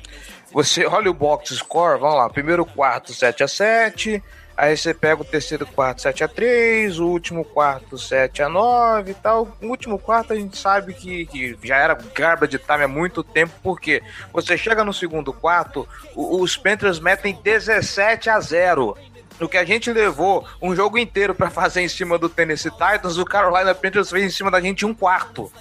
Você 0.52 0.86
olha 0.86 1.12
o 1.12 1.14
box 1.14 1.56
score, 1.56 2.00
vamos 2.00 2.16
lá, 2.16 2.30
primeiro 2.30 2.66
quarto 2.66 3.14
7 3.14 3.44
a 3.44 3.48
7 3.48 4.24
aí 4.58 4.76
você 4.78 4.94
pega 4.94 5.22
o 5.22 5.26
terceiro 5.26 5.66
quarto 5.66 6.02
7 6.02 6.24
a 6.24 6.28
3 6.28 7.00
o 7.00 7.08
último 7.08 7.44
quarto 7.44 7.98
7 7.98 8.42
a 8.42 8.50
9 8.50 9.12
e 9.12 9.14
tal. 9.14 9.58
O 9.62 9.68
último 9.68 10.00
quarto 10.00 10.34
a 10.34 10.36
gente 10.36 10.58
sabe 10.58 10.94
que, 10.94 11.26
que 11.26 11.58
já 11.64 11.78
era 11.78 11.94
garba 12.14 12.48
de 12.48 12.58
time 12.58 12.84
há 12.84 12.88
muito 12.88 13.24
tempo, 13.24 13.54
porque 13.62 14.02
você 14.32 14.58
chega 14.58 14.84
no 14.84 14.94
segundo 14.94 15.34
quarto, 15.34 15.88
os 16.16 16.56
Panthers 16.58 17.00
metem 17.00 17.38
17 17.44 18.30
a 18.30 18.40
0 18.40 18.98
o 19.42 19.50
que 19.50 19.58
a 19.58 19.66
gente 19.66 19.92
levou 19.92 20.48
um 20.62 20.74
jogo 20.74 20.98
inteiro 20.98 21.36
pra 21.36 21.50
fazer 21.50 21.82
em 21.82 21.90
cima 21.90 22.18
do 22.18 22.30
Tennessee 22.30 22.72
Titans, 22.72 23.18
o 23.18 23.26
Carolina 23.26 23.76
Panthers 23.76 24.10
fez 24.10 24.24
em 24.24 24.30
cima 24.30 24.50
da 24.50 24.62
gente 24.62 24.86
um 24.86 24.94
quarto. 24.94 25.52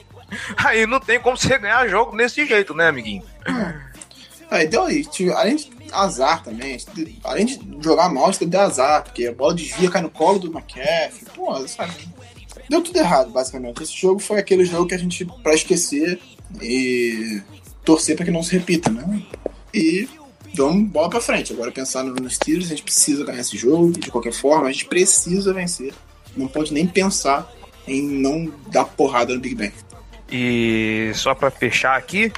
Aí 0.64 0.87
não 0.87 1.00
tem 1.00 1.18
como 1.18 1.37
você 1.37 1.59
ganhar 1.59 1.88
jogo 1.88 2.16
desse 2.16 2.46
jeito, 2.46 2.72
né, 2.72 2.87
amiguinho? 2.87 3.24
Aí, 4.50 4.68
tive- 5.11 5.33
além 5.33 5.57
de 5.57 5.64
azar 5.92 6.42
também, 6.42 6.77
além 7.23 7.47
de 7.47 7.61
jogar 7.81 8.09
mal, 8.09 8.31
isso 8.31 8.44
deu 8.44 8.61
azar, 8.61 9.05
porque 9.05 9.27
a 9.27 9.33
bola 9.33 9.55
desvia, 9.55 9.90
cai 9.90 10.03
no 10.03 10.11
colo 10.11 10.38
do 10.38 10.49
McCaffrey, 10.49 11.27
pô, 11.35 11.68
sabe? 11.68 11.92
Deu 12.68 12.83
tudo 12.83 12.99
errado, 12.99 13.31
basicamente. 13.31 13.83
Esse 13.83 13.97
jogo 13.97 14.20
foi 14.20 14.38
aquele 14.38 14.64
jogo 14.64 14.87
que 14.87 14.94
a 14.94 14.99
gente, 14.99 15.25
pra 15.42 15.55
esquecer 15.55 16.18
e 16.62 17.42
torcer 17.85 18.16
pra 18.16 18.25
que 18.25 18.31
não 18.31 18.42
se 18.42 18.53
repita, 18.53 18.90
né? 18.90 19.23
E 19.73 20.09
vamos 20.55 20.88
bola 20.88 21.11
pra 21.11 21.20
frente. 21.20 21.53
Agora 21.53 21.70
pensando 21.70 22.14
nos 22.20 22.37
Steelers, 22.37 22.66
a 22.66 22.70
gente 22.70 22.83
precisa 22.83 23.25
ganhar 23.25 23.40
esse 23.40 23.57
jogo, 23.57 23.92
de 23.92 24.11
qualquer 24.11 24.33
forma, 24.33 24.68
a 24.68 24.73
gente 24.73 24.87
precisa 24.87 25.53
vencer. 25.53 25.93
Não 26.37 26.49
pode 26.49 26.72
nem 26.72 26.87
pensar 26.87 27.53
em 27.87 28.03
não 28.03 28.53
dar 28.68 28.85
porrada 28.85 29.35
no 29.35 29.41
Big 29.41 29.55
Ben. 29.55 29.72
E 30.30 31.12
só 31.14 31.35
pra 31.35 31.51
fechar 31.51 31.99
aqui, 31.99 32.32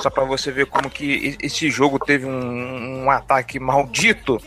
só 0.00 0.08
pra 0.10 0.24
você 0.24 0.50
ver 0.50 0.66
como 0.66 0.88
que 0.90 1.36
esse 1.42 1.70
jogo 1.70 1.98
teve 1.98 2.24
um, 2.26 3.04
um 3.04 3.10
ataque 3.10 3.58
maldito. 3.58 4.40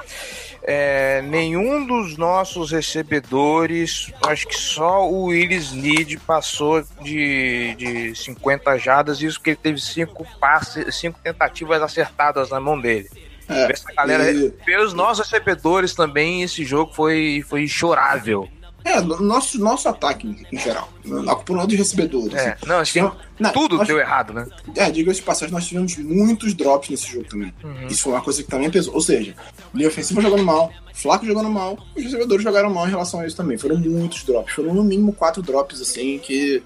é, 0.64 1.22
nenhum 1.22 1.86
dos 1.86 2.18
nossos 2.18 2.72
recebedores, 2.72 4.12
acho 4.26 4.48
que 4.48 4.58
só 4.58 5.08
o 5.08 5.26
Willis 5.26 5.72
Need 5.72 6.18
passou 6.20 6.84
de, 7.02 7.76
de 7.76 8.16
50 8.16 8.78
jardas, 8.80 9.22
isso 9.22 9.40
que 9.40 9.52
ele 9.52 9.58
teve 9.62 9.80
cinco 9.80 10.26
passes, 10.40 10.96
cinco 10.96 11.20
tentativas 11.24 11.82
acertadas 11.82 12.50
na 12.50 12.60
mão 12.60 12.80
dele. 12.80 13.10
É, 13.48 13.72
Essa 13.72 13.94
galera, 13.94 14.32
e- 14.32 14.50
pelos 14.66 14.94
nossos 14.94 15.30
recebedores 15.30 15.94
também, 15.94 16.42
esse 16.42 16.66
jogo 16.66 16.92
foi, 16.94 17.44
foi 17.48 17.68
chorável. 17.68 18.50
É, 18.86 19.02
no- 19.02 19.20
nosso, 19.20 19.60
nosso 19.60 19.90
ataque 19.90 20.46
em 20.52 20.58
geral. 20.60 20.88
Culpa 21.04 21.54
não 21.54 21.62
é 21.64 21.68
dos 21.68 21.76
recebedores. 21.76 22.34
É, 22.36 22.52
assim. 22.54 22.66
não, 22.68 22.76
acho 22.78 22.94
que 22.94 23.02
Tem- 23.02 23.12
não, 23.40 23.52
tudo 23.52 23.78
nós- 23.78 23.88
deu 23.88 23.98
errado, 24.00 24.32
né? 24.32 24.48
É, 24.76 24.92
diga-se 24.92 25.20
de 25.20 25.26
passagem, 25.26 25.52
nós 25.54 25.66
tivemos 25.66 25.98
muitos 25.98 26.54
drops 26.54 26.90
nesse 26.90 27.08
jogo 27.12 27.26
também. 27.28 27.52
Uhum. 27.64 27.88
Isso 27.88 28.04
foi 28.04 28.14
uma 28.14 28.22
coisa 28.22 28.44
que 28.44 28.50
também 28.50 28.70
pesou. 28.70 28.94
Ou 28.94 29.02
seja, 29.02 29.34
linha 29.74 29.88
ofensiva 29.90 30.22
jogando 30.22 30.44
mal, 30.46 30.72
Flaco 30.94 31.26
jogando 31.26 31.50
mal, 31.50 31.78
os 31.96 32.04
recebedores 32.04 32.44
jogaram 32.44 32.70
mal 32.70 32.88
em 32.88 32.92
relação 32.92 33.20
a 33.20 33.28
isso 33.28 33.36
também. 33.36 33.58
Foram 33.58 33.76
muitos 33.78 34.24
drops. 34.24 34.54
Foram 34.54 34.74
no 34.74 34.84
mínimo 34.84 35.12
quatro 35.12 35.42
drops, 35.42 35.82
assim, 35.82 36.20
que. 36.20 36.62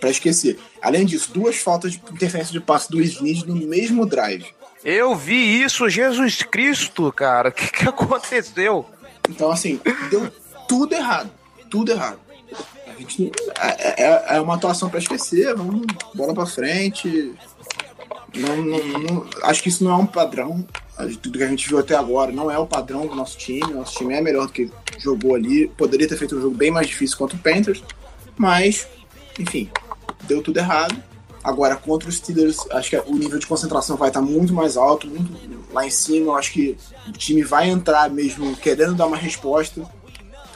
pra 0.00 0.10
esquecer. 0.10 0.58
Além 0.80 1.04
disso, 1.04 1.30
duas 1.34 1.56
faltas 1.56 1.92
de 1.92 1.98
interferência 2.10 2.52
de 2.52 2.60
passe 2.60 2.90
do 2.90 3.00
Snead 3.02 3.46
no 3.46 3.54
mesmo 3.56 4.06
drive. 4.06 4.46
Eu 4.84 5.14
vi 5.14 5.62
isso, 5.62 5.88
Jesus 5.88 6.42
Cristo, 6.42 7.12
cara. 7.12 7.50
O 7.50 7.52
que, 7.52 7.66
que 7.70 7.88
aconteceu? 7.88 8.86
Então, 9.28 9.50
assim, 9.52 9.78
deu 10.10 10.28
tudo 10.72 10.94
errado. 10.94 11.30
Tudo 11.70 11.92
errado. 11.92 12.18
A 12.86 12.92
gente, 13.00 13.30
é, 13.58 14.02
é- 14.04 14.36
é 14.36 14.40
uma 14.40 14.54
atuação 14.54 14.88
pra 14.88 14.98
esquecer, 14.98 15.54
vamos 15.54 15.86
bola 16.14 16.32
pra 16.34 16.46
frente. 16.46 17.34
Não, 18.34 18.56
não- 18.56 18.98
não- 19.00 19.26
acho 19.42 19.62
que 19.62 19.68
isso 19.68 19.84
não 19.84 19.90
é 19.92 19.96
um 19.96 20.06
padrão. 20.06 20.64
Tudo 21.20 21.38
que 21.38 21.44
a 21.44 21.48
gente 21.48 21.68
viu 21.68 21.78
até 21.78 21.94
agora 21.94 22.32
não 22.32 22.50
é 22.50 22.58
o 22.58 22.66
padrão 22.66 23.06
do 23.06 23.14
nosso 23.14 23.36
time. 23.36 23.72
Nosso 23.72 23.96
time 23.98 24.14
é 24.14 24.20
melhor 24.20 24.46
do 24.46 24.52
que 24.52 24.70
jogou 24.98 25.34
ali. 25.34 25.68
Poderia 25.68 26.08
ter 26.08 26.16
feito 26.16 26.36
um 26.36 26.40
jogo 26.40 26.54
bem 26.56 26.70
mais 26.70 26.86
difícil 26.86 27.16
contra 27.18 27.36
o 27.36 27.40
Panthers, 27.40 27.82
mas, 28.36 28.86
enfim, 29.38 29.70
deu 30.22 30.42
tudo 30.42 30.58
errado. 30.58 30.94
Agora, 31.44 31.74
contra 31.76 32.08
os 32.08 32.16
Steelers, 32.16 32.58
acho 32.70 32.90
que 32.90 32.96
o 32.96 33.14
nível 33.16 33.38
de 33.38 33.46
concentração 33.46 33.96
vai 33.96 34.08
estar 34.08 34.20
muito 34.22 34.52
mais 34.54 34.76
alto, 34.76 35.06
muito 35.08 35.32
lá 35.72 35.84
em 35.84 35.90
cima. 35.90 36.26
Eu 36.26 36.36
acho 36.36 36.52
que 36.52 36.76
o 37.08 37.12
time 37.12 37.42
vai 37.42 37.68
entrar 37.68 38.08
mesmo 38.08 38.54
querendo 38.56 38.94
dar 38.94 39.06
uma 39.06 39.16
resposta. 39.16 39.82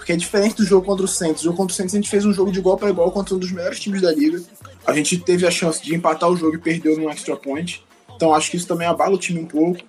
Porque 0.06 0.12
é 0.12 0.16
diferente 0.16 0.54
do 0.54 0.64
jogo 0.64 0.86
contra 0.86 1.04
o 1.04 1.08
Saints. 1.08 1.40
O 1.40 1.46
jogo 1.46 1.56
contra 1.56 1.72
o 1.72 1.76
Saints 1.76 1.92
a 1.92 1.98
gente 1.98 2.08
fez 2.08 2.24
um 2.24 2.32
jogo 2.32 2.52
de 2.52 2.60
igual 2.60 2.76
para 2.76 2.88
igual 2.88 3.10
contra 3.10 3.34
um 3.34 3.38
dos 3.40 3.50
melhores 3.50 3.80
times 3.80 4.00
da 4.00 4.12
liga. 4.12 4.40
A 4.86 4.92
gente 4.92 5.18
teve 5.18 5.44
a 5.44 5.50
chance 5.50 5.82
de 5.82 5.96
empatar 5.96 6.30
o 6.30 6.36
jogo 6.36 6.54
e 6.54 6.58
perdeu 6.58 6.96
num 6.96 7.10
extra 7.10 7.34
point. 7.34 7.84
Então 8.14 8.32
acho 8.32 8.48
que 8.48 8.56
isso 8.56 8.68
também 8.68 8.86
abala 8.86 9.16
o 9.16 9.18
time 9.18 9.40
um 9.40 9.46
pouco. 9.46 9.80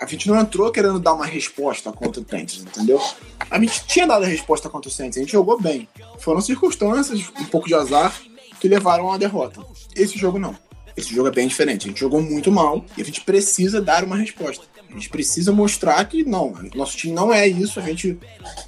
A 0.00 0.06
gente 0.06 0.26
não 0.26 0.36
entrou 0.36 0.72
querendo 0.72 0.98
dar 0.98 1.14
uma 1.14 1.24
resposta 1.24 1.92
contra 1.92 2.20
o 2.20 2.24
Panthers, 2.24 2.62
entendeu? 2.62 3.00
A 3.48 3.60
gente 3.60 3.86
tinha 3.86 4.08
dado 4.08 4.24
a 4.24 4.26
resposta 4.26 4.68
contra 4.68 4.88
o 4.88 4.92
Saints, 4.92 5.16
a 5.16 5.20
gente 5.20 5.30
jogou 5.30 5.60
bem. 5.60 5.88
Foram 6.18 6.40
circunstâncias, 6.40 7.20
um 7.38 7.44
pouco 7.44 7.68
de 7.68 7.74
azar, 7.76 8.12
que 8.58 8.66
levaram 8.66 9.12
à 9.12 9.16
derrota. 9.16 9.64
Esse 9.94 10.18
jogo 10.18 10.36
não. 10.36 10.56
Esse 10.96 11.14
jogo 11.14 11.28
é 11.28 11.30
bem 11.30 11.46
diferente. 11.46 11.86
A 11.86 11.90
gente 11.90 12.00
jogou 12.00 12.20
muito 12.20 12.50
mal 12.50 12.84
e 12.98 13.02
a 13.02 13.04
gente 13.04 13.20
precisa 13.20 13.80
dar 13.80 14.02
uma 14.02 14.16
resposta. 14.16 14.64
A 14.90 14.94
gente 14.94 15.08
precisa 15.08 15.52
mostrar 15.52 16.04
que 16.04 16.24
não, 16.24 16.52
nosso 16.74 16.96
time 16.96 17.12
não 17.12 17.32
é 17.32 17.46
isso. 17.46 17.78
A 17.78 17.82
gente 17.82 18.18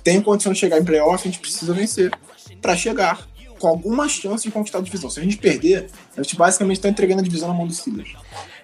tem 0.04 0.20
condição 0.22 0.52
de 0.52 0.58
chegar 0.58 0.78
em 0.78 0.84
playoff, 0.84 1.26
a 1.26 1.30
gente 1.30 1.40
precisa 1.40 1.74
vencer 1.74 2.10
para 2.60 2.76
chegar 2.76 3.26
com 3.58 3.68
alguma 3.68 4.08
chance 4.08 4.44
de 4.44 4.50
conquistar 4.50 4.78
a 4.78 4.82
divisão. 4.82 5.10
Se 5.10 5.20
a 5.20 5.22
gente 5.22 5.36
perder, 5.36 5.88
a 6.16 6.22
gente 6.22 6.36
basicamente 6.36 6.76
está 6.78 6.88
entregando 6.88 7.20
a 7.20 7.24
divisão 7.24 7.48
na 7.48 7.54
mão 7.54 7.66
dos 7.66 7.78
Steelers. 7.78 8.12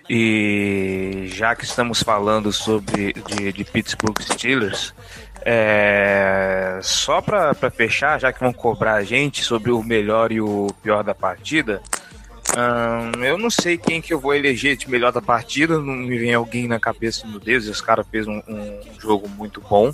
E 0.09 1.27
já 1.27 1.55
que 1.55 1.65
estamos 1.65 2.03
falando 2.03 2.53
sobre 2.53 3.13
de, 3.13 3.53
de 3.53 3.65
Pittsburgh 3.65 4.19
Steelers, 4.21 4.95
é, 5.43 6.81
só 6.83 7.21
para 7.21 7.55
fechar, 7.71 8.19
já 8.19 8.33
que 8.33 8.41
vão 8.41 8.53
cobrar 8.53 8.95
a 8.95 9.05
gente 9.05 9.45
sobre 9.45 9.71
o 9.71 9.83
melhor 9.83 10.33
e 10.33 10.41
o 10.41 10.69
pior 10.83 11.05
da 11.05 11.15
partida, 11.15 11.83
eu 13.21 13.39
não 13.39 13.51
sei 13.51 13.77
quem 13.79 14.01
que 14.01 14.13
eu 14.13 14.21
vou 14.21 14.35
eleger 14.35 14.77
de 14.77 14.91
melhor 14.91 15.13
da 15.13 15.21
partida, 15.23 15.79
não 15.79 15.95
me 15.95 16.19
vem 16.19 16.35
alguém 16.35 16.67
na 16.69 16.79
cabeça, 16.81 17.27
meu 17.27 17.39
Deus, 17.41 17.67
esse 17.67 17.83
cara 17.83 18.05
fez 18.05 18.27
um, 18.27 18.43
um 18.49 18.81
jogo 18.99 19.29
muito 19.29 19.61
bom. 19.61 19.93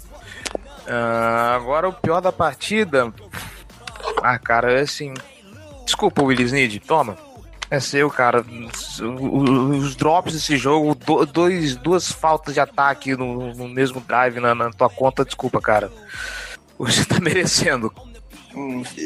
Ah, 0.86 1.54
agora 1.56 1.88
o 1.88 1.92
pior 1.92 2.20
da 2.20 2.30
partida, 2.32 3.12
ah 4.22 4.38
cara, 4.38 4.72
é 4.72 4.80
assim, 4.82 5.12
desculpa 5.84 6.22
Willis 6.22 6.52
Need, 6.52 6.80
toma. 6.80 7.16
É 7.70 7.80
seu, 7.80 8.08
cara. 8.10 8.42
Os, 8.42 9.00
os 9.00 9.96
drops 9.96 10.34
desse 10.34 10.56
jogo, 10.56 10.94
do- 10.94 11.24
dois, 11.26 11.74
duas 11.76 12.12
faltas 12.12 12.54
de 12.54 12.60
ataque 12.60 13.16
no, 13.16 13.54
no 13.54 13.66
mesmo 13.68 14.00
drive 14.00 14.38
na, 14.38 14.54
na 14.54 14.70
tua 14.70 14.88
conta, 14.90 15.24
desculpa, 15.24 15.60
cara. 15.60 15.90
Você 16.78 17.04
tá 17.04 17.18
merecendo. 17.24 17.90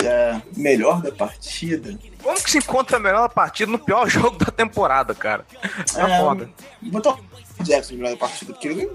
É, 0.04 0.40
melhor 0.56 1.00
da 1.00 1.10
partida. 1.10 1.96
Como 2.22 2.42
que 2.42 2.50
se 2.50 2.58
encontra 2.58 2.96
a 2.96 3.00
melhor 3.00 3.28
partida 3.28 3.70
no 3.70 3.78
pior 3.78 4.06
jogo 4.10 4.36
da 4.36 4.50
temporada, 4.50 5.14
cara? 5.14 5.44
É, 5.96 6.00
É, 6.00 6.18
foda. 6.20 6.50
Botou 6.82 7.18
o 7.58 7.62
Jackson 7.62 7.94
melhor 7.94 8.10
da 8.10 8.16
partida, 8.16 8.52
porque 8.52 8.68
ele, 8.68 8.90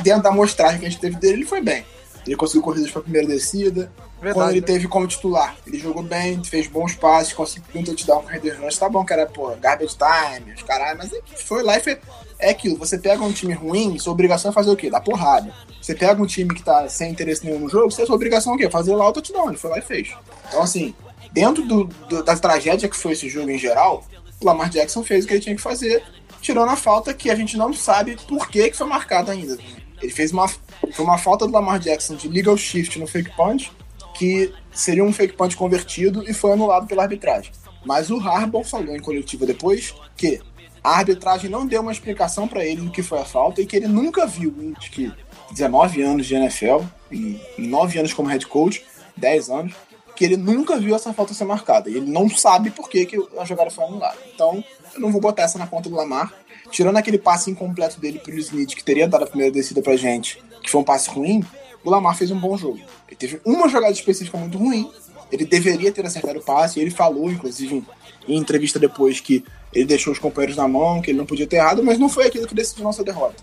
dentro 0.00 0.22
da 0.22 0.30
amostragem 0.30 0.80
que 0.80 0.86
a 0.86 0.90
gente 0.90 1.00
teve 1.00 1.16
dele, 1.16 1.34
ele 1.34 1.46
foi 1.46 1.60
bem. 1.60 1.84
Ele 2.26 2.36
conseguiu 2.36 2.62
corridas 2.62 2.90
para 2.90 3.02
primeira 3.02 3.26
descida. 3.26 3.92
Verdade, 4.20 4.34
Quando 4.34 4.50
ele 4.50 4.60
né? 4.60 4.66
teve 4.66 4.86
como 4.86 5.06
titular, 5.08 5.56
ele 5.66 5.78
jogou 5.78 6.02
bem, 6.02 6.42
fez 6.44 6.68
bons 6.68 6.94
passes, 6.94 7.32
conseguiu 7.32 7.80
um 7.80 7.84
touchdown 7.84 8.22
com 8.22 8.28
Raiders 8.28 8.56
Rush. 8.58 8.78
Tá 8.78 8.88
bom 8.88 9.04
que 9.04 9.12
era, 9.12 9.26
pô, 9.26 9.48
garbage 9.56 9.96
time, 9.96 10.52
os 10.52 10.62
caralho, 10.62 10.96
mas 10.98 11.12
ele 11.12 11.22
foi 11.34 11.62
lá 11.64 11.76
e 11.76 11.80
fez. 11.80 11.98
É 12.44 12.50
aquilo, 12.50 12.76
você 12.76 12.98
pega 12.98 13.22
um 13.22 13.32
time 13.32 13.52
ruim, 13.54 13.98
sua 13.98 14.12
obrigação 14.12 14.50
é 14.50 14.54
fazer 14.54 14.70
o 14.70 14.76
quê? 14.76 14.90
Dar 14.90 15.00
porrada. 15.00 15.52
Você 15.80 15.94
pega 15.94 16.20
um 16.20 16.26
time 16.26 16.52
que 16.54 16.62
tá 16.62 16.88
sem 16.88 17.12
interesse 17.12 17.44
nenhum 17.46 17.60
no 17.60 17.68
jogo, 17.68 17.90
sua 17.90 18.14
obrigação 18.14 18.52
é 18.52 18.56
o 18.56 18.58
quê? 18.58 18.68
Fazer 18.68 18.94
lá 18.96 19.08
o 19.08 19.12
touchdown. 19.12 19.48
Ele 19.48 19.56
foi 19.58 19.70
lá 19.70 19.78
e 19.78 19.82
fez. 19.82 20.10
Então, 20.48 20.60
assim, 20.62 20.92
dentro 21.32 21.64
do, 21.64 21.84
do- 22.08 22.22
da 22.24 22.36
tragédia 22.36 22.88
que 22.88 22.96
foi 22.96 23.12
esse 23.12 23.28
jogo 23.28 23.48
em 23.50 23.58
geral, 23.58 24.04
o 24.40 24.44
Lamar 24.44 24.68
Jackson 24.70 25.04
fez 25.04 25.24
o 25.24 25.28
que 25.28 25.34
ele 25.34 25.40
tinha 25.40 25.54
que 25.54 25.62
fazer, 25.62 26.02
tirando 26.40 26.68
a 26.70 26.76
falta 26.76 27.14
que 27.14 27.30
a 27.30 27.34
gente 27.36 27.56
não 27.56 27.72
sabe 27.72 28.16
por 28.26 28.48
que, 28.50 28.70
que 28.70 28.76
foi 28.76 28.86
marcada 28.88 29.30
ainda. 29.30 29.56
Ele 30.02 30.10
fez 30.12 30.32
uma, 30.32 30.48
foi 30.48 31.04
uma 31.04 31.16
falta 31.18 31.46
do 31.46 31.52
Lamar 31.52 31.78
Jackson 31.78 32.16
de 32.16 32.26
legal 32.28 32.56
shift 32.56 32.98
no 32.98 33.06
fake 33.06 33.30
punch, 33.36 33.70
que 34.14 34.52
seria 34.72 35.04
um 35.04 35.12
fake 35.12 35.34
punch 35.36 35.56
convertido 35.56 36.28
e 36.28 36.34
foi 36.34 36.50
anulado 36.52 36.88
pela 36.88 37.04
arbitragem. 37.04 37.52
Mas 37.84 38.10
o 38.10 38.18
Harbaugh 38.18 38.64
falou 38.64 38.94
em 38.96 39.00
coletiva 39.00 39.46
depois 39.46 39.94
que 40.16 40.40
a 40.82 40.98
arbitragem 40.98 41.50
não 41.50 41.66
deu 41.66 41.80
uma 41.80 41.92
explicação 41.92 42.48
para 42.48 42.64
ele 42.64 42.82
do 42.82 42.90
que 42.90 43.02
foi 43.02 43.18
a 43.20 43.24
falta 43.24 43.60
e 43.60 43.66
que 43.66 43.76
ele 43.76 43.88
nunca 43.88 44.26
viu, 44.26 44.54
acho 44.76 44.90
que 44.90 45.12
19 45.52 46.02
anos 46.02 46.26
de 46.26 46.34
NFL, 46.34 46.80
e 47.10 47.40
9 47.58 47.98
anos 47.98 48.12
como 48.12 48.28
head 48.28 48.46
coach, 48.46 48.84
10 49.16 49.50
anos, 49.50 49.74
que 50.16 50.24
ele 50.24 50.36
nunca 50.36 50.78
viu 50.78 50.94
essa 50.94 51.12
falta 51.12 51.34
ser 51.34 51.44
marcada. 51.44 51.90
E 51.90 51.96
ele 51.96 52.10
não 52.10 52.28
sabe 52.28 52.70
por 52.70 52.88
que, 52.88 53.06
que 53.06 53.16
a 53.38 53.44
jogada 53.44 53.70
foi 53.70 53.84
anulada. 53.84 54.16
Então, 54.34 54.64
eu 54.94 55.00
não 55.00 55.12
vou 55.12 55.20
botar 55.20 55.42
essa 55.42 55.58
na 55.58 55.66
conta 55.66 55.88
do 55.88 55.96
Lamar. 55.96 56.32
Tirando 56.70 56.96
aquele 56.96 57.18
passe 57.18 57.50
incompleto 57.50 58.00
dele 58.00 58.18
pro 58.18 58.34
Smith, 58.38 58.74
que 58.74 58.84
teria 58.84 59.06
dado 59.06 59.24
a 59.24 59.26
primeira 59.26 59.52
descida 59.52 59.82
pra 59.82 59.96
gente, 59.96 60.42
que 60.62 60.70
foi 60.70 60.80
um 60.80 60.84
passe 60.84 61.10
ruim, 61.10 61.44
o 61.84 61.90
Lamar 61.90 62.16
fez 62.16 62.30
um 62.30 62.38
bom 62.38 62.56
jogo. 62.56 62.78
Ele 63.08 63.16
teve 63.16 63.40
uma 63.44 63.68
jogada 63.68 63.92
específica 63.92 64.38
muito 64.38 64.56
ruim, 64.56 64.90
ele 65.30 65.44
deveria 65.44 65.92
ter 65.92 66.06
acertado 66.06 66.38
o 66.38 66.42
passe, 66.42 66.78
e 66.78 66.82
ele 66.82 66.90
falou, 66.90 67.30
inclusive, 67.30 67.84
em, 68.28 68.36
entrevista 68.36 68.78
depois, 68.78 69.20
que 69.20 69.44
ele 69.72 69.84
deixou 69.84 70.12
os 70.12 70.18
companheiros 70.18 70.56
na 70.56 70.68
mão, 70.68 71.00
que 71.00 71.10
ele 71.10 71.18
não 71.18 71.26
podia 71.26 71.46
ter 71.46 71.56
errado, 71.56 71.82
mas 71.82 71.98
não 71.98 72.08
foi 72.08 72.26
aquilo 72.26 72.46
que 72.46 72.54
decidiu 72.54 72.84
nossa 72.84 73.04
derrota. 73.04 73.42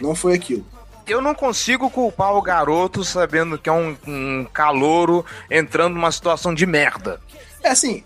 Não 0.00 0.14
foi 0.14 0.34
aquilo. 0.34 0.64
Eu 1.06 1.20
não 1.20 1.34
consigo 1.34 1.90
culpar 1.90 2.34
o 2.34 2.42
garoto 2.42 3.04
sabendo 3.04 3.58
que 3.58 3.68
é 3.68 3.72
um, 3.72 3.96
um 4.06 4.46
calouro 4.52 5.24
entrando 5.50 5.94
numa 5.94 6.12
situação 6.12 6.54
de 6.54 6.64
merda. 6.66 7.20
É 7.62 7.70
assim, 7.70 8.02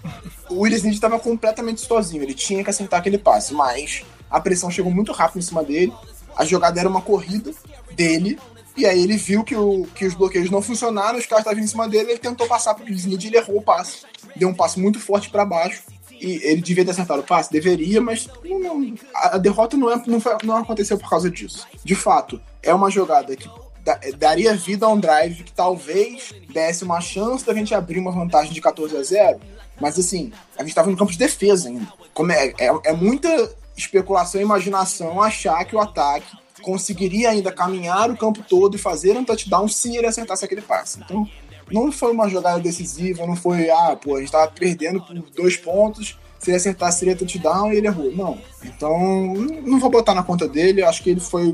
o 0.48 0.60
Willis 0.60 0.78
Smith 0.78 0.94
estava 0.94 1.18
completamente 1.18 1.80
sozinho, 1.80 2.22
ele 2.22 2.34
tinha 2.34 2.64
que 2.64 2.70
acertar 2.70 3.00
aquele 3.00 3.18
passe, 3.18 3.54
mas 3.54 4.04
a 4.30 4.40
pressão 4.40 4.70
chegou 4.70 4.90
muito 4.90 5.12
rápido 5.12 5.38
em 5.38 5.42
cima 5.42 5.62
dele, 5.62 5.92
a 6.36 6.44
jogada 6.44 6.80
era 6.80 6.88
uma 6.88 7.00
corrida 7.00 7.52
dele, 7.92 8.38
e 8.76 8.84
aí 8.84 9.00
ele 9.00 9.16
viu 9.16 9.44
que, 9.44 9.54
o, 9.54 9.86
que 9.94 10.04
os 10.04 10.14
bloqueios 10.14 10.50
não 10.50 10.60
funcionaram, 10.60 11.18
os 11.18 11.26
caras 11.26 11.44
estavam 11.44 11.62
em 11.62 11.66
cima 11.66 11.88
dele, 11.88 12.10
ele 12.10 12.18
tentou 12.18 12.48
passar 12.48 12.74
pro 12.74 12.84
Willis 12.84 13.02
Smith 13.02 13.22
e 13.22 13.26
ele 13.28 13.36
errou 13.36 13.58
o 13.58 13.62
passe. 13.62 14.04
Deu 14.36 14.48
um 14.48 14.54
passe 14.54 14.78
muito 14.80 14.98
forte 15.00 15.30
para 15.30 15.44
baixo, 15.44 15.82
e 16.10 16.40
ele 16.42 16.62
devia 16.62 16.84
ter 16.84 16.92
acertado 16.92 17.20
o 17.20 17.24
passe? 17.24 17.50
Deveria, 17.52 18.00
mas 18.00 18.28
não- 18.44 18.58
não- 18.60 18.94
a, 19.14 19.36
derrota 19.38 19.76
não, 19.76 19.90
é, 19.90 20.02
não, 20.06 20.20
foi- 20.20 20.36
não 20.44 20.56
aconteceu 20.56 20.96
por 20.98 21.08
causa 21.10 21.30
disso. 21.30 21.66
De 21.84 21.94
fato, 21.94 22.40
é 22.62 22.72
uma 22.72 22.90
jogada 22.90 23.34
que 23.36 23.48
da- 23.84 24.00
daria 24.16 24.54
vida 24.56 24.86
a 24.86 24.88
um 24.88 24.98
drive 24.98 25.42
que 25.44 25.52
talvez 25.52 26.32
desse 26.52 26.84
uma 26.84 27.00
chance 27.02 27.44
da 27.44 27.52
gente 27.52 27.74
abrir 27.74 27.98
uma 27.98 28.10
vantagem 28.10 28.52
de 28.52 28.60
14 28.60 28.96
a 28.96 29.02
0, 29.02 29.38
mas 29.78 29.98
assim, 29.98 30.32
a 30.56 30.62
gente 30.62 30.70
estava 30.70 30.90
no 30.90 30.96
campo 30.96 31.12
de 31.12 31.18
defesa 31.18 31.68
ainda. 31.68 31.86
Como 32.14 32.32
é, 32.32 32.54
é, 32.58 32.70
é 32.84 32.92
muita 32.92 33.28
especulação 33.76 34.40
e 34.40 34.44
imaginação 34.44 35.20
achar 35.20 35.62
que 35.66 35.76
o 35.76 35.80
ataque 35.80 36.26
conseguiria 36.62 37.28
ainda 37.30 37.52
caminhar 37.52 38.10
o 38.10 38.16
campo 38.16 38.42
todo 38.48 38.76
e 38.76 38.78
fazer 38.78 39.16
um 39.18 39.24
touchdown 39.24 39.68
se 39.68 39.94
ele 39.94 40.06
acertasse 40.06 40.44
aquele 40.44 40.62
passe. 40.62 41.00
Então, 41.00 41.28
não 41.70 41.90
foi 41.90 42.12
uma 42.12 42.28
jogada 42.28 42.60
decisiva, 42.60 43.26
não 43.26 43.36
foi, 43.36 43.70
ah, 43.70 43.96
pô, 44.00 44.16
a 44.16 44.20
gente 44.20 44.32
tava 44.32 44.50
perdendo 44.50 45.00
por 45.00 45.14
dois 45.30 45.56
pontos, 45.56 46.18
se 46.38 46.50
ele 46.50 46.56
acertasse 46.56 46.98
seria 46.98 47.16
touchdown 47.16 47.72
e 47.72 47.76
ele 47.76 47.86
errou. 47.86 48.12
Não. 48.14 48.38
Então, 48.64 49.34
não 49.64 49.80
vou 49.80 49.90
botar 49.90 50.14
na 50.14 50.22
conta 50.22 50.46
dele, 50.46 50.82
acho 50.82 51.02
que 51.02 51.10
ele 51.10 51.20
foi 51.20 51.52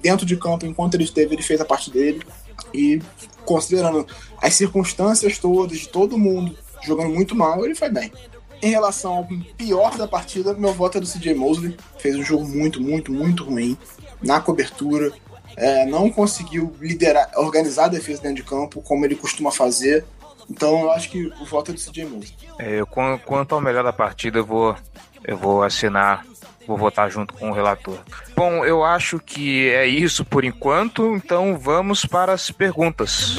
dentro 0.00 0.26
de 0.26 0.36
campo, 0.36 0.66
enquanto 0.66 0.94
ele 0.94 1.04
esteve, 1.04 1.34
ele 1.34 1.42
fez 1.42 1.60
a 1.60 1.64
parte 1.64 1.90
dele. 1.90 2.22
E 2.72 3.00
considerando 3.44 4.06
as 4.40 4.54
circunstâncias 4.54 5.38
todas, 5.38 5.78
de 5.78 5.88
todo 5.88 6.18
mundo 6.18 6.56
jogando 6.82 7.12
muito 7.14 7.34
mal, 7.34 7.64
ele 7.64 7.74
foi 7.74 7.90
bem. 7.90 8.10
Em 8.62 8.70
relação 8.70 9.14
ao 9.14 9.28
pior 9.56 9.96
da 9.96 10.08
partida, 10.08 10.54
meu 10.54 10.72
voto 10.72 10.98
é 10.98 11.00
do 11.00 11.06
CJ 11.06 11.34
Mosley. 11.34 11.76
Fez 11.98 12.16
um 12.16 12.22
jogo 12.22 12.46
muito, 12.46 12.80
muito, 12.80 13.12
muito 13.12 13.44
ruim 13.44 13.76
na 14.22 14.40
cobertura. 14.40 15.12
É, 15.56 15.86
não 15.86 16.10
conseguiu 16.10 16.74
liderar, 16.80 17.30
organizar 17.36 17.86
a 17.86 17.88
defesa 17.88 18.22
dentro 18.22 18.36
de 18.36 18.42
campo 18.42 18.82
como 18.82 19.04
ele 19.04 19.14
costuma 19.14 19.50
fazer. 19.50 20.04
Então 20.48 20.82
eu 20.82 20.92
acho 20.92 21.10
que 21.10 21.26
o 21.40 21.44
voto 21.44 21.70
é 21.70 21.74
do 21.74 21.80
CJ 21.80 22.04
Mosley. 22.04 22.34
É, 22.58 22.80
eu, 22.80 22.86
quanto 22.86 23.54
ao 23.54 23.60
melhor 23.60 23.84
da 23.84 23.92
partida, 23.92 24.38
eu 24.38 24.44
vou, 24.44 24.76
eu 25.24 25.36
vou 25.36 25.62
assinar, 25.62 26.24
vou 26.66 26.76
votar 26.76 27.10
junto 27.10 27.34
com 27.34 27.50
o 27.50 27.52
relator. 27.52 27.98
Bom, 28.36 28.64
eu 28.64 28.84
acho 28.84 29.18
que 29.18 29.70
é 29.70 29.86
isso 29.86 30.24
por 30.24 30.44
enquanto, 30.44 31.14
então 31.16 31.56
vamos 31.56 32.04
para 32.04 32.32
as 32.32 32.50
perguntas. 32.50 33.36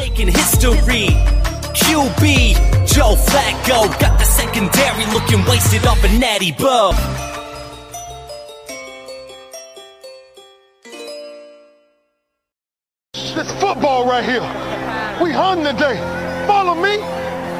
QB, 1.76 2.56
Joe 2.88 3.18
Flacco, 3.18 3.90
got 4.00 4.18
the 4.18 4.24
secondary 4.24 5.06
looking 5.14 5.44
wasted 5.46 5.86
off 5.86 6.02
a 6.06 6.20
natty 6.20 6.54
bub. 6.54 6.96
Right 14.16 14.24
here. 14.24 14.48
We 15.22 15.32
hung 15.32 15.60
today. 15.64 16.00
Follow 16.48 16.74
me. 16.76 17.00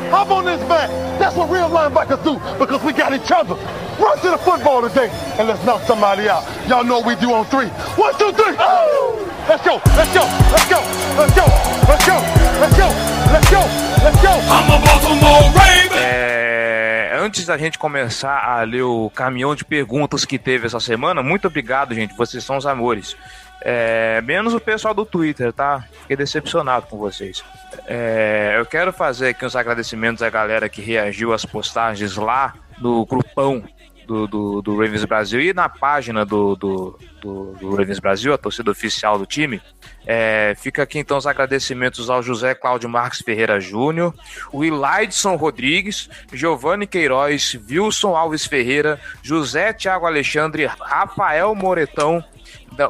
Hop 0.08 0.32
on 0.32 0.46
this 0.46 0.62
back. 0.70 0.88
That's 1.20 1.36
what 1.36 1.50
real 1.50 1.68
linebackers 1.68 2.24
do 2.24 2.40
because 2.58 2.82
we 2.84 2.94
got 2.94 3.12
each 3.12 3.30
other. 3.30 3.56
Run 4.00 4.16
to 4.24 4.30
the 4.32 4.38
football 4.38 4.82
today 4.88 5.10
and 5.38 5.50
let's 5.50 5.64
knock 5.66 5.82
somebody 5.84 6.30
out. 6.30 6.44
Y'all 6.70 6.86
know 6.86 7.00
what 7.00 7.08
we 7.08 7.16
do 7.16 7.34
on 7.34 7.44
three. 7.46 7.68
One, 8.00 8.14
two, 8.18 8.32
three. 8.32 8.56
Oh! 8.58 9.20
Let's 9.50 9.66
go. 9.66 9.82
Let's 9.98 10.14
go. 10.14 10.24
Let's 10.52 10.68
go. 10.72 10.80
Let's 11.20 11.36
go. 11.36 11.46
Let's 11.92 12.06
go. 12.08 12.18
Let's 12.62 12.78
go. 12.78 12.88
Let's 13.34 13.50
go. 13.52 13.62
Let's 14.06 14.22
go. 14.22 14.34
I'm 14.56 14.72
a 14.72 14.78
Baltimore 14.80 15.52
Raven. 15.52 15.98
É, 15.98 17.18
antes 17.20 17.46
da 17.46 17.58
gente 17.58 17.78
começar 17.78 18.38
a 18.38 18.64
ler 18.64 18.84
o 18.84 19.12
caminhão 19.14 19.56
de 19.56 19.66
perguntas 19.66 20.24
que 20.24 20.40
teve 20.40 20.68
essa 20.68 20.80
semana, 20.80 21.22
muito 21.22 21.48
obrigado, 21.48 21.94
gente. 21.94 22.16
Vocês 22.16 22.44
são 22.46 22.56
os 22.56 22.66
amores. 22.66 23.18
É, 23.62 24.22
menos 24.22 24.54
o 24.54 24.60
pessoal 24.60 24.94
do 24.94 25.06
Twitter, 25.06 25.52
tá? 25.52 25.84
Fiquei 26.02 26.16
decepcionado 26.16 26.86
com 26.88 26.98
vocês. 26.98 27.44
É, 27.88 28.56
eu 28.58 28.66
quero 28.66 28.94
fazer 28.94 29.30
aqui 29.30 29.46
uns 29.46 29.56
agradecimentos 29.56 30.22
à 30.22 30.30
galera 30.30 30.70
que 30.70 30.82
reagiu 30.82 31.34
às 31.34 31.46
postagens 31.46 32.16
lá 32.16 32.54
no 32.80 33.06
grupão 33.06 33.64
do, 34.06 34.28
do, 34.28 34.62
do 34.62 34.72
Ravens 34.74 35.04
Brasil 35.04 35.42
e 35.42 35.54
na 35.54 35.68
página 35.68 36.26
do, 36.26 36.56
do, 36.56 37.00
do, 37.22 37.54
do 37.54 37.76
Ravens 37.76 38.00
Brasil, 38.00 38.34
a 38.34 38.38
torcida 38.38 38.72
oficial 38.72 39.18
do 39.18 39.26
time. 39.26 39.62
É, 40.06 40.54
fica 40.58 40.84
aqui 40.84 41.00
então 41.00 41.18
os 41.18 41.26
agradecimentos 41.26 42.10
ao 42.10 42.22
José 42.22 42.54
Cláudio 42.54 42.88
Marques 42.88 43.22
Ferreira 43.22 43.60
Júnior, 43.60 44.14
o 44.52 44.64
Ilaidson 44.64 45.36
Rodrigues, 45.36 46.10
Giovanni 46.32 46.86
Queiroz, 46.86 47.60
Wilson 47.70 48.16
Alves 48.16 48.46
Ferreira, 48.46 49.00
José 49.24 49.74
Tiago 49.74 50.06
Alexandre, 50.06 50.66
Rafael 50.66 51.54
Moretão, 51.56 52.24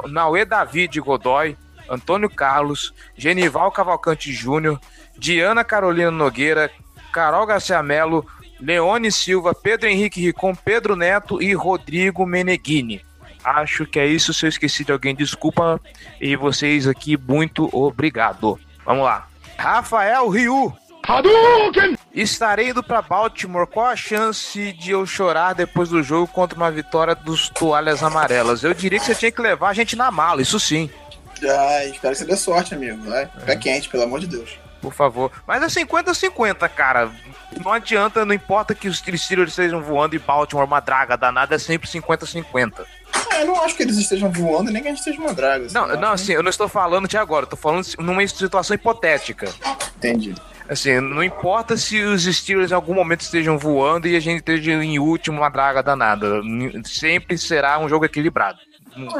Nauê 0.08 0.44
David 0.44 1.00
Godoy, 1.00 1.56
Antônio 1.88 2.28
Carlos, 2.28 2.92
Genival 3.16 3.70
Cavalcante 3.70 4.32
Júnior, 4.32 4.80
Diana 5.16 5.64
Carolina 5.64 6.10
Nogueira, 6.10 6.70
Carol 7.12 7.46
Garcia 7.46 7.82
Melo, 7.82 8.26
Leone 8.60 9.10
Silva, 9.12 9.54
Pedro 9.54 9.88
Henrique 9.88 10.20
Ricom, 10.20 10.54
Pedro 10.54 10.96
Neto 10.96 11.40
e 11.42 11.54
Rodrigo 11.54 12.26
Meneghini. 12.26 13.02
Acho 13.44 13.86
que 13.86 13.98
é 14.00 14.06
isso. 14.06 14.34
Se 14.34 14.44
eu 14.44 14.48
esqueci 14.48 14.84
de 14.84 14.92
alguém, 14.92 15.14
desculpa. 15.14 15.80
E 16.20 16.34
vocês 16.34 16.86
aqui, 16.86 17.16
muito 17.16 17.68
obrigado. 17.72 18.58
Vamos 18.84 19.04
lá. 19.04 19.28
Rafael 19.56 20.28
Riu. 20.28 20.76
Hadouken! 21.06 21.96
Estarei 22.12 22.70
indo 22.70 22.82
para 22.82 23.00
Baltimore. 23.00 23.66
Qual 23.66 23.86
a 23.86 23.94
chance 23.94 24.72
de 24.72 24.90
eu 24.90 25.06
chorar 25.06 25.54
depois 25.54 25.88
do 25.88 26.02
jogo 26.02 26.26
contra 26.26 26.58
uma 26.58 26.70
vitória 26.70 27.14
dos 27.14 27.48
toalhas 27.48 28.02
amarelas? 28.02 28.64
Eu 28.64 28.74
diria 28.74 28.98
que 28.98 29.06
você 29.06 29.14
tinha 29.14 29.30
que 29.30 29.40
levar 29.40 29.68
a 29.68 29.74
gente 29.74 29.94
na 29.94 30.10
mala, 30.10 30.42
isso 30.42 30.58
sim. 30.58 30.90
Ah, 31.44 31.84
espero 31.84 32.12
que 32.12 32.18
você 32.18 32.24
dê 32.24 32.36
sorte, 32.36 32.74
amigo. 32.74 33.08
Vai, 33.08 33.26
fica 33.26 33.52
é. 33.52 33.56
quente, 33.56 33.88
pelo 33.88 34.02
amor 34.02 34.18
de 34.18 34.26
Deus. 34.26 34.58
Por 34.80 34.92
favor. 34.92 35.30
Mas 35.46 35.62
é 35.62 35.84
50-50, 35.84 36.68
cara. 36.70 37.10
Não 37.62 37.72
adianta, 37.72 38.24
não 38.24 38.34
importa 38.34 38.74
que 38.74 38.88
os 38.88 38.98
Steelers 38.98 39.50
estejam 39.50 39.80
voando 39.80 40.16
e 40.16 40.18
Baltimore 40.18 40.66
uma 40.66 40.80
draga 40.80 41.16
danada, 41.16 41.54
é 41.54 41.58
sempre 41.58 41.88
50-50. 41.88 42.84
É, 43.32 43.42
eu 43.42 43.46
não 43.46 43.62
acho 43.62 43.76
que 43.76 43.82
eles 43.82 43.96
estejam 43.96 44.30
voando 44.30 44.72
nem 44.72 44.82
que 44.82 44.88
a 44.88 44.90
gente 44.90 44.98
esteja 44.98 45.20
uma 45.20 45.32
draga. 45.32 45.66
Assim, 45.66 45.74
não, 45.74 45.86
não, 45.88 46.12
assim, 46.12 46.32
eu 46.32 46.42
não 46.42 46.50
estou 46.50 46.68
falando 46.68 47.06
de 47.06 47.16
agora, 47.16 47.44
eu 47.44 47.50
tô 47.50 47.56
falando 47.56 47.86
numa 47.98 48.26
situação 48.26 48.74
hipotética. 48.74 49.52
Entendi. 49.96 50.34
Assim, 50.68 51.00
não 51.00 51.22
importa 51.22 51.76
se 51.76 52.00
os 52.02 52.24
Steelers 52.24 52.72
em 52.72 52.74
algum 52.74 52.94
momento 52.94 53.20
estejam 53.20 53.56
voando 53.56 54.08
e 54.08 54.16
a 54.16 54.20
gente 54.20 54.38
esteja 54.38 54.72
em 54.72 54.98
último 54.98 55.38
uma 55.38 55.48
draga 55.48 55.82
danada. 55.82 56.40
Sempre 56.84 57.38
será 57.38 57.78
um 57.78 57.88
jogo 57.88 58.04
equilibrado. 58.04 58.58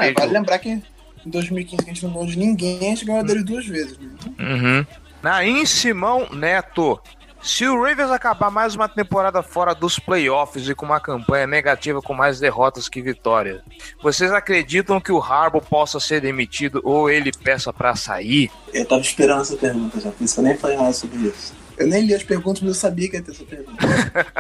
é, 0.01 0.13
vale 0.13 0.33
lembrar 0.33 0.59
que 0.59 0.71
em 0.71 0.83
2015 1.31 1.85
que 1.85 1.91
a 1.91 1.95
gente 1.95 2.05
não 2.05 2.13
ganhou 2.13 2.27
de 2.27 2.39
ninguém, 2.39 2.79
a 2.79 2.83
gente 2.83 3.05
ganhou 3.05 3.25
dele 3.25 3.45
duas 3.45 3.67
vezes. 3.67 3.99
Né? 3.99 4.11
Uhum. 4.39 4.87
Naim 5.23 5.65
Simão 5.67 6.29
Neto. 6.33 7.01
Se 7.47 7.65
o 7.65 7.81
Ravens 7.81 8.11
acabar 8.11 8.51
mais 8.51 8.75
uma 8.75 8.89
temporada 8.89 9.41
fora 9.41 9.73
dos 9.73 10.01
playoffs 10.01 10.69
e 10.69 10.75
com 10.75 10.85
uma 10.85 10.99
campanha 10.99 11.47
negativa 11.47 12.03
com 12.03 12.13
mais 12.13 12.41
derrotas 12.41 12.89
que 12.89 13.01
vitórias, 13.01 13.63
vocês 14.03 14.33
acreditam 14.33 15.01
que 15.01 15.13
o 15.13 15.21
Harbour 15.21 15.63
possa 15.63 16.01
ser 16.01 16.21
demitido 16.21 16.81
ou 16.83 17.09
ele 17.09 17.31
peça 17.31 17.73
para 17.73 17.95
sair? 17.95 18.51
Eu 18.75 18.85
tava 18.85 19.01
esperando 19.01 19.43
essa 19.43 19.57
pergunta 19.57 20.01
já, 20.01 20.11
por 20.11 20.25
isso 20.25 20.41
eu 20.41 20.45
nem 20.45 20.57
falei 20.57 20.77
mais 20.77 20.97
sobre 20.97 21.19
isso. 21.19 21.55
Eu 21.79 21.87
nem 21.87 22.05
li 22.05 22.15
as 22.15 22.25
perguntas, 22.25 22.61
mas 22.63 22.69
eu 22.71 22.75
sabia 22.75 23.09
que 23.09 23.17
ia 23.17 23.23
ter 23.23 23.31
essa 23.31 23.45
pergunta. 23.45 23.77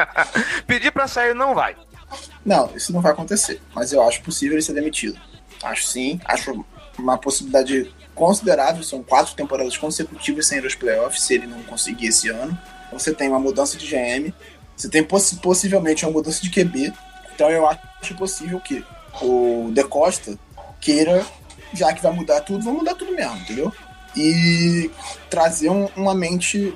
Pedir 0.66 0.90
para 0.90 1.06
sair 1.06 1.32
não 1.32 1.54
vai. 1.54 1.76
Não, 2.44 2.74
isso 2.74 2.92
não 2.92 3.00
vai 3.00 3.12
acontecer, 3.12 3.62
mas 3.72 3.92
eu 3.92 4.02
acho 4.02 4.20
possível 4.22 4.56
ele 4.56 4.62
ser 4.62 4.74
demitido. 4.74 5.16
Acho 5.62 5.86
sim, 5.86 6.20
acho 6.24 6.66
uma 6.98 7.16
possibilidade 7.16 7.88
considerável, 8.16 8.82
são 8.82 9.00
quatro 9.00 9.32
temporadas 9.36 9.76
consecutivas 9.76 10.48
sem 10.48 10.58
ir 10.58 10.64
aos 10.64 10.74
playoffs, 10.74 11.22
se 11.22 11.34
ele 11.34 11.46
não 11.46 11.62
conseguir 11.62 12.08
esse 12.08 12.28
ano 12.30 12.58
você 12.92 13.12
tem 13.12 13.28
uma 13.28 13.38
mudança 13.38 13.76
de 13.76 13.86
GM, 13.86 14.32
você 14.76 14.88
tem 14.88 15.02
poss 15.02 15.34
possivelmente 15.34 16.04
uma 16.04 16.12
mudança 16.12 16.42
de 16.42 16.50
QB. 16.50 16.92
Então 17.34 17.50
eu 17.50 17.66
acho 17.66 18.14
possível 18.16 18.60
que 18.60 18.84
o 19.22 19.70
De 19.72 19.84
Costa 19.84 20.38
queira, 20.80 21.24
já 21.72 21.92
que 21.92 22.02
vai 22.02 22.12
mudar 22.12 22.40
tudo, 22.40 22.64
vai 22.64 22.74
mudar 22.74 22.94
tudo 22.94 23.12
mesmo, 23.12 23.36
entendeu? 23.38 23.72
E 24.16 24.90
trazer 25.28 25.70
um, 25.70 25.88
uma 25.96 26.14
mente 26.14 26.74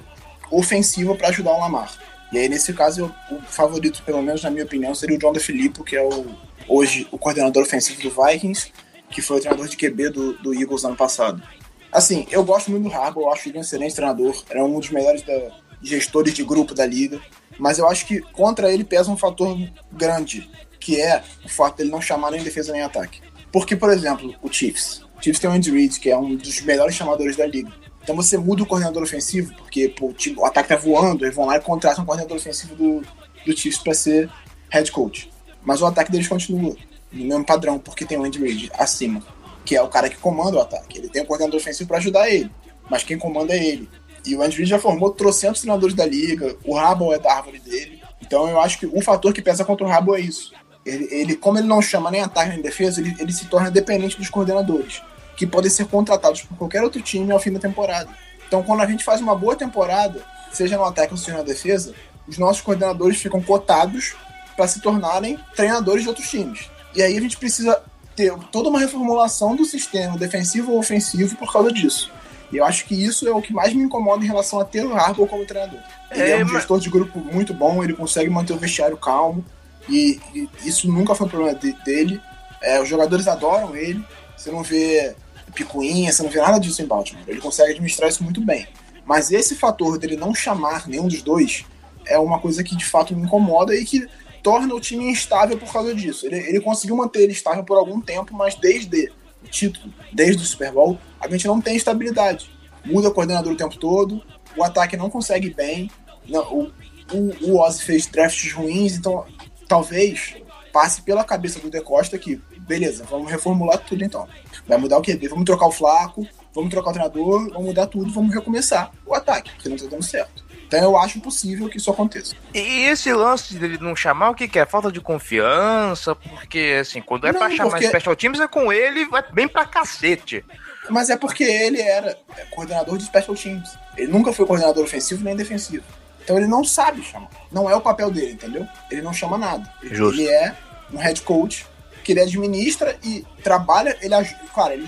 ofensiva 0.51 1.15
para 1.15 1.29
ajudar 1.29 1.53
o 1.53 1.61
Lamar. 1.61 1.91
E 2.33 2.39
aí, 2.39 2.49
nesse 2.49 2.73
caso, 2.73 3.13
eu, 3.31 3.37
o 3.37 3.43
favorito, 3.43 4.03
pelo 4.05 4.23
menos 4.23 4.43
na 4.43 4.51
minha 4.51 4.65
opinião, 4.65 4.95
seria 4.95 5.17
o 5.17 5.19
John 5.19 5.33
DeFilippo, 5.33 5.83
que 5.83 5.97
é 5.97 6.03
o, 6.03 6.27
hoje 6.69 7.07
o 7.11 7.19
coordenador 7.19 7.63
ofensivo 7.63 8.01
do 8.03 8.11
Vikings, 8.11 8.73
que 9.11 9.21
foi 9.21 9.39
o 9.39 9.41
treinador 9.41 9.69
de 9.69 9.77
QB 9.77 10.11
do, 10.11 10.33
do 10.35 10.55
Eagles 10.55 10.85
ano 10.85 10.97
passado. 10.97 11.43
Assim, 11.91 12.27
eu 12.31 12.45
gosto 12.45 12.71
muito 12.71 12.89
do 12.89 12.95
Harbaugh, 12.95 13.25
eu 13.25 13.33
acho 13.33 13.49
ele 13.49 13.59
um 13.59 13.63
excelente 13.63 13.95
treinador, 13.97 14.41
é 14.51 14.63
um 14.63 14.79
dos 14.79 14.91
melhores 14.91 15.23
da, 15.23 15.51
gestores 15.83 16.35
de 16.35 16.45
grupo 16.45 16.75
da 16.75 16.87
liga. 16.87 17.21
Mas 17.59 17.79
eu 17.79 17.89
acho 17.89 18.07
que 18.07 18.21
contra 18.21 18.73
ele 18.73 18.85
pesa 18.85 19.11
um 19.11 19.17
fator 19.17 19.59
grande, 19.93 20.51
que 20.79 21.01
é 21.01 21.23
o 21.45 21.49
fato 21.49 21.79
dele 21.79 21.91
não 21.91 22.01
chamar 22.01 22.31
nem 22.31 22.43
defesa 22.43 22.73
nem 22.73 22.83
ataque. 22.83 23.21
Porque, 23.53 23.77
por 23.77 23.91
exemplo, 23.91 24.35
o 24.43 24.51
Chiefs. 24.51 25.03
O 25.19 25.23
Chiefs 25.23 25.41
tem 25.41 25.51
o 25.51 25.53
Andy 25.53 25.71
Reid, 25.71 26.01
que 26.01 26.11
é 26.11 26.17
um 26.17 26.37
dos 26.37 26.61
melhores 26.63 26.95
chamadores 26.95 27.37
da 27.37 27.47
liga. 27.47 27.71
Então 28.03 28.17
você 28.17 28.39
muda 28.39 28.63
o 28.63 28.67
coordenador 28.67 29.03
ofensivo, 29.03 29.55
porque 29.57 29.89
pô, 29.89 30.07
o, 30.09 30.13
time, 30.13 30.37
o, 30.37 30.45
ataque 30.47 30.71
tá 30.71 30.77
voando, 30.77 31.25
eles 31.25 31.35
vão 31.35 31.45
lá 31.47 31.57
e 31.57 31.61
contratam 31.61 32.03
um 32.03 32.07
coordenador 32.07 32.37
ofensivo 32.37 32.75
do, 32.75 33.03
do 33.45 33.57
Chiefs 33.57 33.83
para 33.83 33.93
ser 33.93 34.31
head 34.71 34.91
coach. 34.91 35.31
Mas 35.63 35.83
o 35.83 35.87
ataque 35.87 36.11
deles 36.11 36.27
continua 36.27 36.75
no 37.13 37.25
mesmo 37.25 37.45
padrão, 37.45 37.79
porque 37.79 38.05
tem 38.05 38.17
o 38.17 38.25
Andy 38.25 38.39
Reid 38.39 38.71
acima, 38.79 39.23
que 39.65 39.77
é 39.77 39.83
o 39.83 39.89
cara 39.89 40.09
que 40.09 40.17
comanda 40.17 40.57
o 40.57 40.61
ataque. 40.61 40.99
Ele 40.99 41.09
tem 41.09 41.23
um 41.23 41.27
coordenador 41.27 41.61
ofensivo 41.61 41.89
para 41.89 41.99
ajudar 41.99 42.31
ele, 42.31 42.51
mas 42.89 43.05
quem 43.05 43.19
comanda 43.19 43.53
é 43.53 43.63
ele. 43.63 43.89
E 44.25 44.37
o 44.37 44.43
Andy 44.43 44.57
Reid 44.57 44.71
já 44.71 44.79
formou 44.79 45.11
trocentos 45.11 45.61
treinadores 45.61 45.95
da 45.95 46.07
liga, 46.07 46.57
o 46.65 46.75
Rabo 46.75 47.13
é 47.13 47.19
da 47.19 47.33
árvore 47.33 47.59
dele. 47.61 48.01
Então 48.21 48.49
eu 48.49 48.61
acho 48.61 48.79
que 48.79 48.87
um 48.87 49.01
fator 49.01 49.33
que 49.33 49.43
pesa 49.43 49.65
contra 49.65 49.85
o 49.85 49.89
Rabo 49.89 50.15
é 50.15 50.21
isso. 50.21 50.53
Ele, 50.85 51.09
ele, 51.11 51.37
como 51.37 51.59
ele 51.59 51.67
não 51.67 51.83
chama 51.83 52.11
nem 52.11 52.21
ataque 52.21 52.51
nem 52.51 52.63
defesa, 52.63 53.01
ele, 53.01 53.15
ele 53.19 53.33
se 53.33 53.47
torna 53.47 53.71
dependente 53.71 54.17
dos 54.17 54.31
coordenadores, 54.31 55.03
que 55.37 55.47
podem 55.47 55.71
ser 55.71 55.87
contratados 55.87 56.43
por 56.43 56.57
qualquer 56.57 56.83
outro 56.83 57.01
time 57.03 57.33
ao 57.33 57.41
fim 57.41 57.53
da 57.53 57.59
temporada. 57.59 58.09
Então 58.47 58.63
quando 58.63 58.81
a 58.83 58.87
gente 58.87 59.05
faz 59.05 59.21
uma 59.21 59.35
boa 59.35 59.57
temporada, 59.57 60.25
seja 60.53 60.77
no 60.77 60.85
ataque 60.85 61.13
ou 61.13 61.19
seja 61.19 61.39
na 61.39 61.43
defesa, 61.43 61.95
os 62.27 62.39
nossos 62.39 62.63
coordenadores 62.63 63.21
ficam 63.21 63.43
cotados 63.43 64.15
para 64.57 64.69
se 64.69 64.81
tornarem 64.81 65.39
treinadores 65.55 66.03
de 66.03 66.09
outros 66.09 66.29
times. 66.29 66.71
E 66.95 67.03
aí 67.03 67.17
a 67.17 67.21
gente 67.21 67.37
precisa 67.37 67.83
ter 68.15 68.33
toda 68.53 68.69
uma 68.69 68.79
reformulação 68.79 69.57
do 69.57 69.65
sistema 69.65 70.19
defensivo 70.19 70.73
ou 70.73 70.79
ofensivo 70.79 71.37
por 71.37 71.53
causa 71.53 71.73
disso. 71.73 72.13
E 72.53 72.57
eu 72.57 72.65
acho 72.65 72.85
que 72.85 72.95
isso 72.95 73.29
é 73.29 73.33
o 73.33 73.41
que 73.41 73.53
mais 73.53 73.73
me 73.73 73.83
incomoda 73.83 74.25
em 74.25 74.29
relação 74.29 74.59
a 74.59 74.65
ter 74.65 74.85
o 74.85 74.95
Harbaugh 74.95 75.29
como 75.29 75.47
treinador. 75.47 75.81
Ele 76.11 76.23
é, 76.23 76.31
é 76.33 76.37
um 76.37 76.41
mas... 76.41 76.53
gestor 76.53 76.81
de 76.81 76.91
grupo 76.91 77.19
muito 77.21 77.55
bom, 77.55 77.83
ele 77.85 77.93
consegue 77.93 78.29
manter 78.29 78.53
o 78.53 78.59
vestiário 78.59 78.97
calmo, 78.97 79.45
e, 79.89 80.21
e 80.35 80.49
isso 80.65 80.91
nunca 80.91 81.15
foi 81.15 81.27
um 81.27 81.31
problema 81.31 81.59
de, 81.59 81.73
dele. 81.85 82.21
É, 82.63 82.81
os 82.81 82.89
jogadores 82.89 83.29
adoram 83.29 83.75
ele, 83.77 84.05
você 84.37 84.51
não 84.51 84.63
vê 84.63 85.15
picuinha, 85.55 86.13
você 86.13 86.23
não 86.23 86.31
vê 86.31 86.41
nada 86.41 86.59
disso 86.59 86.83
em 86.83 86.87
Baltimore. 86.87 87.25
Ele 87.27 87.41
consegue 87.41 87.71
administrar 87.71 88.09
isso 88.09 88.23
muito 88.23 88.41
bem. 88.41 88.67
Mas 89.05 89.31
esse 89.31 89.55
fator 89.57 89.99
dele 89.99 90.17
não 90.17 90.35
chamar 90.35 90.87
nenhum 90.87 91.09
dos 91.09 91.23
dois 91.23 91.65
é 92.07 92.19
uma 92.19 92.39
coisa 92.39 92.63
que 92.63 92.77
de 92.77 92.85
fato 92.85 93.15
me 93.15 93.23
incomoda 93.23 93.75
e 93.75 93.85
que 93.85 94.07
torna 94.43 94.75
o 94.75 94.81
time 94.81 95.05
instável 95.11 95.59
por 95.59 95.73
causa 95.73 95.95
disso. 95.95 96.27
Ele, 96.27 96.37
ele 96.37 96.61
conseguiu 96.61 96.97
manter 96.97 97.23
ele 97.23 97.33
estável 97.33 97.65
por 97.65 97.77
algum 97.77 98.01
tempo, 98.01 98.35
mas 98.35 98.55
desde 98.55 99.11
título 99.49 99.93
desde 100.13 100.43
o 100.43 100.47
Super 100.47 100.73
Bowl, 100.73 100.99
a 101.21 101.29
gente 101.29 101.47
não 101.47 101.61
tem 101.61 101.77
estabilidade. 101.77 102.51
Muda 102.85 103.09
o 103.09 103.13
coordenador 103.13 103.53
o 103.53 103.57
tempo 103.57 103.77
todo, 103.77 104.23
o 104.57 104.65
ataque 104.65 104.97
não 104.97 105.11
consegue 105.11 105.53
bem, 105.53 105.91
não, 106.29 106.43
o, 106.53 106.73
o, 107.13 107.51
o 107.51 107.61
Ozzy 107.61 107.83
fez 107.83 108.07
drafts 108.07 108.53
ruins, 108.53 108.95
então 108.95 109.25
talvez 109.69 110.37
passe 110.73 111.03
pela 111.03 111.25
cabeça 111.25 111.59
do 111.59 111.71
De 111.71 111.81
Costa 111.81 112.19
que, 112.19 112.41
beleza, 112.61 113.05
vamos 113.05 113.31
reformular 113.31 113.79
tudo 113.79 114.05
então. 114.05 114.27
Vai 114.67 114.79
mudar 114.79 114.99
o 114.99 115.03
QB, 115.03 115.29
vamos 115.29 115.45
trocar 115.45 115.67
o 115.67 115.73
Flaco, 115.73 116.27
vamos 116.55 116.71
trocar 116.71 116.91
o 116.91 116.93
treinador, 116.93 117.51
vamos 117.51 117.67
mudar 117.67 117.87
tudo, 117.87 118.13
vamos 118.13 118.35
recomeçar 118.35 118.91
o 119.05 119.15
ataque, 119.15 119.53
porque 119.53 119.69
não 119.69 119.77
tá 119.77 119.87
dando 119.87 120.03
certo. 120.03 120.45
Então 120.71 120.81
eu 120.85 120.97
acho 120.97 121.19
possível 121.21 121.69
que 121.69 121.79
isso 121.79 121.91
aconteça. 121.91 122.33
E 122.55 122.85
esse 122.85 123.13
lance 123.13 123.55
dele 123.55 123.77
não 123.81 123.97
chamar, 123.97 124.31
o 124.31 124.35
que, 124.37 124.47
que 124.47 124.57
é? 124.57 124.65
Falta 124.65 124.93
de 124.93 125.01
confiança? 125.01 126.15
Porque, 126.15 126.79
assim, 126.81 127.03
quando 127.03 127.27
é 127.27 127.33
Não, 127.33 127.41
pra 127.41 127.51
chamar 127.51 127.71
porque- 127.71 127.89
special 127.89 128.15
teams, 128.15 128.39
é 128.39 128.47
com 128.47 128.73
ele, 128.73 129.05
vai 129.07 129.25
bem 129.33 129.49
pra 129.49 129.65
cacete. 129.65 130.45
Mas 130.89 131.11
é 131.11 131.17
porque 131.17 131.43
ele 131.43 131.81
era 131.81 132.17
coordenador 132.53 132.97
de 132.99 133.05
special 133.05 133.35
teams. 133.35 133.69
Ele 133.97 134.13
nunca 134.13 134.33
foi 134.33 134.47
coordenador 134.47 134.85
ofensivo 134.85 135.25
nem 135.25 135.35
defensivo. 135.35 135.83
Então 136.23 136.37
ele 136.37 136.47
não 136.47 136.63
sabe 136.63 137.03
chamar. 137.03 137.31
Não 137.51 137.69
é 137.69 137.75
o 137.75 137.81
papel 137.81 138.09
dele, 138.09 138.35
entendeu? 138.35 138.65
Ele 138.93 139.03
não 139.03 139.13
chama 139.13 139.37
nada. 139.37 139.69
Justo. 139.83 140.21
Ele 140.21 140.29
é 140.29 140.55
um 140.93 140.99
head 140.99 141.21
coach 141.23 141.67
que 142.05 142.13
ele 142.13 142.21
administra 142.21 142.97
e 143.03 143.27
trabalha. 143.43 143.97
Ele, 144.01 144.15
claro, 144.55 144.73
ele, 144.75 144.87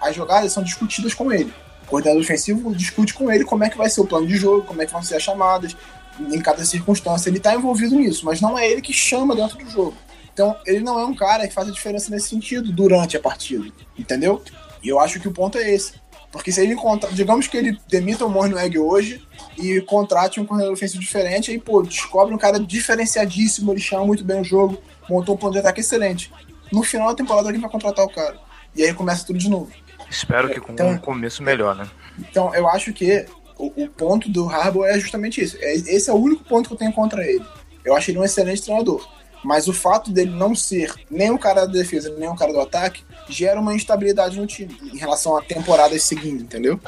as 0.00 0.16
jogadas 0.16 0.52
são 0.52 0.64
discutidas 0.64 1.14
com 1.14 1.32
ele. 1.32 1.54
Coordenador 1.92 2.22
ofensivo 2.22 2.74
discute 2.74 3.12
com 3.12 3.30
ele 3.30 3.44
como 3.44 3.64
é 3.64 3.68
que 3.68 3.76
vai 3.76 3.90
ser 3.90 4.00
o 4.00 4.06
plano 4.06 4.26
de 4.26 4.34
jogo, 4.34 4.64
como 4.64 4.80
é 4.80 4.86
que 4.86 4.92
vão 4.92 5.02
ser 5.02 5.16
as 5.16 5.22
chamadas, 5.22 5.76
em 6.18 6.40
cada 6.40 6.64
circunstância. 6.64 7.28
Ele 7.28 7.36
está 7.36 7.54
envolvido 7.54 7.94
nisso, 7.96 8.24
mas 8.24 8.40
não 8.40 8.58
é 8.58 8.66
ele 8.66 8.80
que 8.80 8.94
chama 8.94 9.36
dentro 9.36 9.58
do 9.58 9.68
jogo. 9.68 9.94
Então, 10.32 10.56
ele 10.64 10.80
não 10.80 10.98
é 10.98 11.04
um 11.04 11.14
cara 11.14 11.46
que 11.46 11.52
faz 11.52 11.68
a 11.68 11.70
diferença 11.70 12.10
nesse 12.10 12.30
sentido 12.30 12.72
durante 12.72 13.14
a 13.14 13.20
partida, 13.20 13.66
entendeu? 13.98 14.42
E 14.82 14.88
eu 14.88 14.98
acho 14.98 15.20
que 15.20 15.28
o 15.28 15.32
ponto 15.32 15.58
é 15.58 15.70
esse. 15.70 15.92
Porque 16.30 16.50
se 16.50 16.62
ele 16.62 16.72
encontra, 16.72 17.12
digamos 17.12 17.46
que 17.46 17.58
ele 17.58 17.78
demita 17.86 18.24
o 18.24 18.30
Mornweg 18.30 18.78
hoje 18.78 19.22
e 19.58 19.82
contrate 19.82 20.40
um 20.40 20.46
coordenador 20.46 20.72
ofensivo 20.72 21.02
diferente, 21.02 21.50
aí, 21.50 21.58
pô, 21.58 21.82
descobre 21.82 22.34
um 22.34 22.38
cara 22.38 22.58
diferenciadíssimo, 22.58 23.70
ele 23.70 23.82
chama 23.82 24.06
muito 24.06 24.24
bem 24.24 24.40
o 24.40 24.44
jogo, 24.44 24.78
montou 25.10 25.34
um 25.34 25.38
plano 25.38 25.52
de 25.52 25.58
ataque 25.58 25.80
excelente. 25.80 26.32
No 26.72 26.82
final 26.82 27.08
da 27.08 27.14
temporada, 27.14 27.48
alguém 27.48 27.60
vai 27.60 27.70
contratar 27.70 28.02
o 28.02 28.08
cara. 28.08 28.40
E 28.74 28.82
aí 28.82 28.94
começa 28.94 29.26
tudo 29.26 29.38
de 29.38 29.50
novo. 29.50 29.70
Espero 30.12 30.48
que 30.50 30.60
com 30.60 30.72
Então- 30.72 30.90
um 30.90 30.98
começo 30.98 31.42
melhor, 31.42 31.74
né? 31.74 31.88
Então, 32.18 32.54
eu 32.54 32.68
acho 32.68 32.92
que 32.92 33.24
o, 33.56 33.84
o 33.84 33.88
ponto 33.88 34.28
do 34.28 34.48
Harbaugh 34.48 34.84
é 34.86 34.98
justamente 34.98 35.40
isso. 35.42 35.56
É- 35.60 35.74
esse 35.74 36.10
é 36.10 36.12
o 36.12 36.16
único 36.16 36.44
ponto 36.44 36.68
que 36.68 36.74
eu 36.74 36.78
tenho 36.78 36.92
contra 36.92 37.24
ele. 37.26 37.44
Eu 37.84 37.96
acho 37.96 38.10
ele 38.10 38.18
um 38.18 38.24
excelente 38.24 38.62
treinador. 38.62 39.06
Mas 39.42 39.66
o 39.66 39.72
fato 39.72 40.12
dele 40.12 40.30
não 40.30 40.54
ser 40.54 40.92
nem 41.10 41.30
o 41.32 41.38
cara 41.38 41.66
da 41.66 41.72
defesa, 41.72 42.14
nem 42.16 42.28
o 42.28 42.36
cara 42.36 42.52
do 42.52 42.60
ataque, 42.60 43.02
gera 43.28 43.58
uma 43.58 43.74
instabilidade 43.74 44.38
no 44.38 44.46
time 44.46 44.76
em 44.92 44.96
relação 44.98 45.36
a 45.36 45.42
temporadas 45.42 46.04
seguindo, 46.04 46.42
entendeu? 46.44 46.78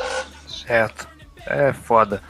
Certo. 0.46 1.08
É 1.46 1.72
foda. 1.72 2.22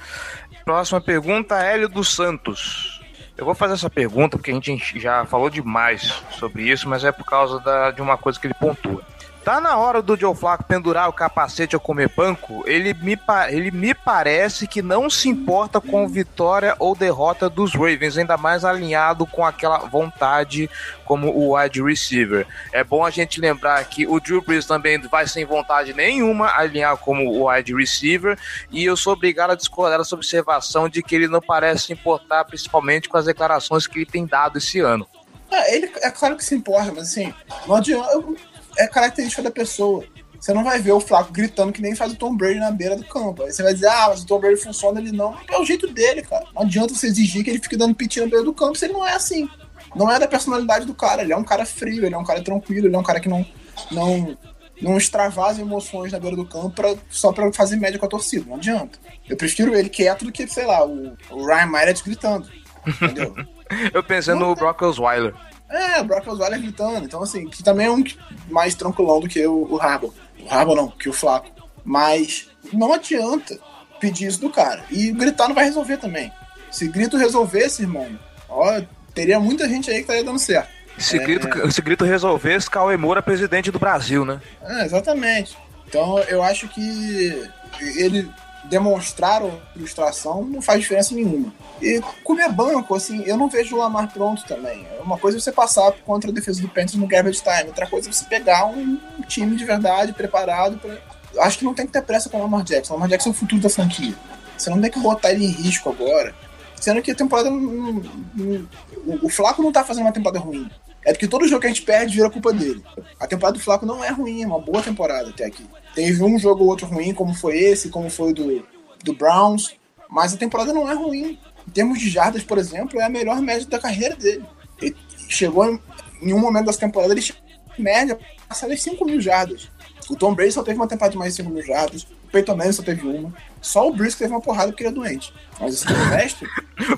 Próxima 0.64 1.00
pergunta, 1.00 1.56
Hélio 1.62 1.88
dos 1.90 2.14
Santos. 2.14 3.02
Eu 3.36 3.44
vou 3.44 3.54
fazer 3.54 3.74
essa 3.74 3.90
pergunta 3.90 4.38
porque 4.38 4.50
a 4.50 4.54
gente 4.54 4.98
já 4.98 5.26
falou 5.26 5.50
demais 5.50 6.22
sobre 6.38 6.62
isso, 6.70 6.88
mas 6.88 7.04
é 7.04 7.12
por 7.12 7.24
causa 7.26 7.58
da- 7.60 7.90
de 7.90 8.00
uma 8.00 8.16
coisa 8.16 8.38
que 8.40 8.46
ele 8.46 8.54
pontua. 8.54 9.02
Tá 9.44 9.60
na 9.60 9.76
hora 9.76 10.00
do 10.00 10.16
Joe 10.16 10.34
Flacco 10.34 10.64
pendurar 10.64 11.06
o 11.06 11.12
capacete 11.12 11.76
a 11.76 11.78
comer 11.78 12.08
banco? 12.16 12.64
Ele 12.66 12.94
me, 12.94 13.18
ele 13.50 13.70
me 13.70 13.92
parece 13.92 14.66
que 14.66 14.80
não 14.80 15.10
se 15.10 15.28
importa 15.28 15.82
com 15.82 16.08
vitória 16.08 16.74
ou 16.78 16.96
derrota 16.96 17.50
dos 17.50 17.74
Ravens, 17.74 18.16
ainda 18.16 18.38
mais 18.38 18.64
alinhado 18.64 19.26
com 19.26 19.44
aquela 19.44 19.80
vontade 19.80 20.70
como 21.04 21.28
o 21.28 21.54
wide 21.58 21.82
receiver. 21.82 22.46
É 22.72 22.82
bom 22.82 23.04
a 23.04 23.10
gente 23.10 23.38
lembrar 23.38 23.84
que 23.84 24.06
o 24.06 24.18
Drew 24.18 24.40
Brees 24.40 24.64
também 24.64 24.98
vai 24.98 25.26
sem 25.26 25.44
vontade 25.44 25.92
nenhuma 25.92 26.48
alinhar 26.56 26.96
como 26.96 27.28
o 27.30 27.46
wide 27.50 27.74
receiver, 27.74 28.38
e 28.70 28.82
eu 28.82 28.96
sou 28.96 29.12
obrigado 29.12 29.50
a 29.50 29.54
discordar 29.56 29.98
dessa 29.98 30.14
observação 30.14 30.88
de 30.88 31.02
que 31.02 31.14
ele 31.14 31.28
não 31.28 31.42
parece 31.42 31.84
se 31.88 31.92
importar, 31.92 32.46
principalmente 32.46 33.10
com 33.10 33.18
as 33.18 33.26
declarações 33.26 33.86
que 33.86 33.98
ele 33.98 34.06
tem 34.06 34.24
dado 34.24 34.56
esse 34.56 34.80
ano. 34.80 35.06
É, 35.50 35.76
ele 35.76 35.92
é 36.00 36.10
claro 36.10 36.34
que 36.34 36.44
se 36.44 36.54
importa, 36.54 36.90
mas 36.92 37.08
assim, 37.08 37.34
não 37.66 37.76
adianta. 37.76 38.10
eu- 38.12 38.34
É 38.78 38.86
característica 38.86 39.42
da 39.42 39.50
pessoa. 39.50 40.04
Você 40.38 40.52
não 40.52 40.62
vai 40.62 40.78
ver 40.78 40.92
o 40.92 41.00
Flaco 41.00 41.32
gritando 41.32 41.72
que 41.72 41.80
nem 41.80 41.94
faz 41.94 42.12
o 42.12 42.16
Tom 42.16 42.36
Brady 42.36 42.58
na 42.58 42.70
beira 42.70 42.96
do 42.96 43.04
campo. 43.04 43.42
Aí 43.42 43.52
você 43.52 43.62
vai 43.62 43.72
dizer, 43.72 43.88
ah, 43.88 44.08
mas 44.10 44.22
o 44.22 44.26
Tom 44.26 44.38
Brady 44.38 44.60
funciona, 44.60 45.00
ele 45.00 45.10
não. 45.10 45.34
É 45.50 45.58
o 45.58 45.64
jeito 45.64 45.86
dele, 45.86 46.22
cara. 46.22 46.44
Não 46.54 46.62
adianta 46.62 46.94
você 46.94 47.06
exigir 47.06 47.42
que 47.42 47.50
ele 47.50 47.60
fique 47.60 47.76
dando 47.76 47.94
piti 47.94 48.20
na 48.20 48.26
beira 48.26 48.44
do 48.44 48.52
campo 48.52 48.76
se 48.76 48.84
ele 48.84 48.92
não 48.92 49.06
é 49.06 49.14
assim. 49.14 49.48
Não 49.96 50.10
é 50.10 50.18
da 50.18 50.28
personalidade 50.28 50.84
do 50.84 50.94
cara. 50.94 51.22
Ele 51.22 51.32
é 51.32 51.36
um 51.36 51.44
cara 51.44 51.64
frio, 51.64 52.04
ele 52.04 52.14
é 52.14 52.18
um 52.18 52.24
cara 52.24 52.42
tranquilo, 52.42 52.86
ele 52.88 52.94
é 52.96 52.98
um 52.98 53.02
cara 53.02 53.20
que 53.20 53.28
não. 53.28 53.46
não 53.90 54.36
não 54.82 54.98
extravasa 54.98 55.60
emoções 55.60 56.12
na 56.12 56.18
beira 56.18 56.36
do 56.36 56.44
campo 56.44 56.70
pra, 56.70 56.94
só 57.08 57.32
pra 57.32 57.52
fazer 57.52 57.76
média 57.76 57.98
com 57.98 58.06
a 58.06 58.08
torcida. 58.08 58.44
Não 58.46 58.56
adianta. 58.56 58.98
Eu 59.28 59.36
prefiro 59.36 59.74
ele 59.74 59.88
quieto 59.88 60.24
do 60.24 60.32
que, 60.32 60.46
sei 60.48 60.66
lá, 60.66 60.84
o, 60.84 61.16
o 61.30 61.46
Ryan 61.46 61.66
Meyers 61.66 62.02
gritando. 62.02 62.48
Entendeu? 62.86 63.34
Eu 63.94 64.02
pensei 64.04 64.34
no 64.34 64.54
Brock 64.54 64.82
Osweiler. 64.82 65.32
É, 65.32 65.53
o 66.00 66.04
Brock 66.04 66.26
Osweiler 66.28 66.60
gritando. 66.60 67.04
Então, 67.04 67.22
assim, 67.22 67.48
que 67.48 67.62
também 67.62 67.86
é 67.86 67.90
um 67.90 68.04
mais 68.48 68.74
tranquilão 68.74 69.20
do 69.20 69.28
que 69.28 69.44
o, 69.46 69.72
o 69.72 69.80
Harbour. 69.80 70.12
O 70.40 70.52
Harbour 70.52 70.76
não, 70.76 70.88
que 70.88 71.08
o 71.08 71.12
Flaco. 71.12 71.50
Mas 71.84 72.48
não 72.72 72.92
adianta 72.92 73.58
pedir 74.00 74.26
isso 74.26 74.40
do 74.40 74.50
cara. 74.50 74.84
E 74.90 75.10
gritar 75.12 75.48
não 75.48 75.54
vai 75.54 75.64
resolver 75.64 75.96
também. 75.96 76.30
Se 76.70 76.88
grito 76.88 77.16
resolvesse, 77.16 77.82
irmão, 77.82 78.08
ó, 78.48 78.80
teria 79.14 79.38
muita 79.38 79.68
gente 79.68 79.88
aí 79.90 79.96
que 79.96 80.02
estaria 80.02 80.24
dando 80.24 80.38
certo. 80.38 80.68
Se, 80.98 81.16
É. 81.16 81.24
grito, 81.24 81.72
se 81.72 81.80
grito 81.82 82.04
resolvesse, 82.04 82.70
Cauê 82.70 82.96
Moura 82.96 83.22
presidente 83.22 83.70
do 83.70 83.78
Brasil, 83.78 84.24
né? 84.24 84.40
É, 84.62 84.84
exatamente. 84.84 85.56
Então 85.88 86.18
eu 86.20 86.42
acho 86.42 86.68
que 86.68 87.48
ele 87.80 88.30
demonstrar 88.64 89.42
a 89.42 89.50
frustração 89.76 90.44
não 90.44 90.62
faz 90.62 90.80
diferença 90.80 91.14
nenhuma. 91.14 91.52
E 91.82 92.00
comer 92.22 92.50
banco, 92.52 92.94
assim, 92.94 93.22
eu 93.26 93.36
não 93.36 93.48
vejo 93.48 93.74
o 93.74 93.78
Lamar 93.78 94.10
pronto 94.12 94.44
também. 94.44 94.86
É 94.98 95.02
Uma 95.02 95.18
coisa 95.18 95.36
é 95.38 95.40
você 95.40 95.50
passar 95.52 95.92
contra 96.04 96.30
a 96.30 96.32
defesa 96.32 96.60
do 96.62 96.68
Panthers 96.68 96.94
no 96.94 97.06
garbage 97.06 97.42
time, 97.42 97.64
outra 97.68 97.86
coisa 97.86 98.08
é 98.08 98.12
você 98.12 98.24
pegar 98.24 98.66
um 98.66 98.98
time 99.26 99.56
de 99.56 99.64
verdade 99.64 100.12
preparado 100.12 100.78
para. 100.78 100.98
Acho 101.44 101.58
que 101.58 101.64
não 101.64 101.74
tem 101.74 101.84
que 101.86 101.92
ter 101.92 102.02
pressa 102.02 102.28
com 102.30 102.38
o 102.38 102.42
Lamar 102.42 102.62
Jackson. 102.62 102.92
O 102.92 102.96
Lamar 102.96 103.08
Jackson 103.08 103.30
é 103.30 103.32
o 103.32 103.34
futuro 103.34 103.60
da 103.60 103.68
franquia. 103.68 104.14
Você 104.56 104.70
não 104.70 104.80
tem 104.80 104.88
que 104.90 105.00
botar 105.00 105.32
ele 105.32 105.44
em 105.44 105.50
risco 105.50 105.90
agora. 105.90 106.32
Sendo 106.80 107.02
que 107.02 107.10
a 107.10 107.14
temporada. 107.14 107.50
o- 107.50 109.28
Flaco 109.28 109.62
não 109.62 109.72
tá 109.72 109.84
fazendo 109.84 110.04
uma 110.06 110.12
temporada 110.12 110.38
ruim. 110.38 110.70
É 111.04 111.12
porque 111.12 111.28
todo 111.28 111.46
jogo 111.46 111.60
que 111.60 111.66
a 111.66 111.70
gente 111.70 111.82
perde 111.82 112.14
vira 112.14 112.30
culpa 112.30 112.52
dele. 112.52 112.82
A 113.20 113.26
temporada 113.26 113.58
do 113.58 113.62
Flaco 113.64 113.84
não 113.84 114.02
é 114.02 114.10
ruim, 114.10 114.42
é 114.42 114.46
uma 114.46 114.58
boa 114.60 114.80
temporada 114.82 115.28
até 115.28 115.44
aqui. 115.44 115.66
Teve 115.94 116.22
um 116.22 116.38
jogo 116.38 116.62
ou 116.64 116.70
outro 116.70 116.86
ruim, 116.86 117.12
como 117.12 117.34
foi 117.34 117.58
esse, 117.58 117.90
como 117.90 118.08
foi 118.08 118.30
o 118.30 118.34
do, 118.34 118.66
do 119.02 119.12
Browns, 119.12 119.74
mas 120.08 120.32
a 120.32 120.36
temporada 120.38 120.72
não 120.72 120.88
é 120.90 120.94
ruim. 120.94 121.38
Em 121.66 121.70
termos 121.70 121.98
de 121.98 122.08
jardas, 122.08 122.42
por 122.42 122.58
exemplo, 122.58 123.00
é 123.00 123.04
a 123.04 123.08
melhor 123.08 123.40
média 123.40 123.66
da 123.66 123.78
carreira 123.78 124.16
dele. 124.16 124.44
Ele 124.80 124.96
chegou 125.28 125.80
em, 126.20 126.32
um 126.32 126.38
momento 126.38 126.66
dessa 126.66 126.80
temporada, 126.80 127.12
ele 127.12 127.22
chegou 127.22 127.42
em 127.78 127.82
média, 127.82 128.18
passar 128.48 128.68
das 128.68 128.82
5 128.82 129.04
mil 129.04 129.20
jardas. 129.20 129.70
O 130.08 130.16
Tom 130.16 130.34
Brady 130.34 130.52
só 130.52 130.62
teve 130.62 130.78
uma 130.78 130.86
temporada 130.86 131.12
de 131.12 131.18
mais 131.18 131.34
de 131.34 131.42
5 131.42 131.50
mil 131.50 131.62
jardas, 131.62 132.02
o 132.02 132.30
Peyton 132.30 132.56
Manning 132.56 132.72
só 132.72 132.82
teve 132.82 133.06
uma. 133.06 133.32
Só 133.62 133.88
o 133.88 133.96
que 133.96 134.16
teve 134.16 134.32
uma 134.32 134.40
porrada 134.40 134.70
porque 134.70 134.82
ele 134.82 134.90
é 134.90 134.92
doente. 134.92 135.32
Mas 135.58 135.82
assim, 135.82 135.94
o 135.94 136.04
resto, 136.10 136.46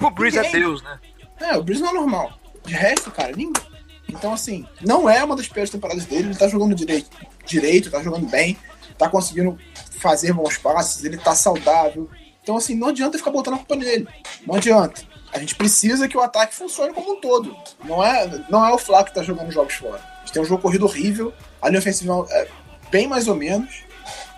O 0.00 0.10
Breeze 0.10 0.38
é. 0.38 0.50
Deus, 0.50 0.82
né? 0.82 0.98
é, 1.40 1.56
o 1.56 1.62
Breeze 1.62 1.82
não 1.82 1.90
é 1.90 1.94
normal. 1.94 2.38
De 2.64 2.74
resto, 2.74 3.10
cara, 3.10 3.32
ninguém. 3.36 3.62
Então, 4.08 4.32
assim, 4.32 4.66
não 4.80 5.08
é 5.08 5.22
uma 5.22 5.36
das 5.36 5.48
piores 5.48 5.70
temporadas 5.70 6.04
dele. 6.04 6.28
Ele 6.28 6.34
tá 6.36 6.48
jogando 6.48 6.74
direito, 6.74 7.10
direito, 7.44 7.90
tá 7.90 8.02
jogando 8.02 8.26
bem, 8.26 8.56
tá 8.96 9.08
conseguindo 9.08 9.58
fazer 9.98 10.32
bons 10.32 10.56
passes, 10.58 11.04
ele 11.04 11.16
tá 11.16 11.34
saudável. 11.34 12.08
Então, 12.46 12.56
assim, 12.56 12.76
não 12.76 12.90
adianta 12.90 13.18
ficar 13.18 13.32
botando 13.32 13.54
a 13.54 13.56
culpa 13.56 13.74
nele. 13.74 14.06
Não 14.46 14.54
adianta. 14.54 15.02
A 15.32 15.40
gente 15.40 15.56
precisa 15.56 16.06
que 16.06 16.16
o 16.16 16.20
ataque 16.20 16.54
funcione 16.54 16.94
como 16.94 17.14
um 17.14 17.20
todo. 17.20 17.56
Não 17.84 18.04
é, 18.04 18.40
não 18.48 18.64
é 18.64 18.72
o 18.72 18.78
Flaco 18.78 19.06
que 19.06 19.16
tá 19.16 19.22
jogando 19.24 19.50
jogos 19.50 19.74
fora. 19.74 19.96
A 19.98 20.20
gente 20.20 20.32
tem 20.32 20.42
um 20.42 20.44
jogo 20.44 20.62
corrido 20.62 20.84
horrível, 20.84 21.34
a 21.60 21.68
linha 21.68 21.80
ofensiva 21.80 22.24
é 22.30 22.46
bem 22.88 23.08
mais 23.08 23.26
ou 23.26 23.34
menos. 23.34 23.82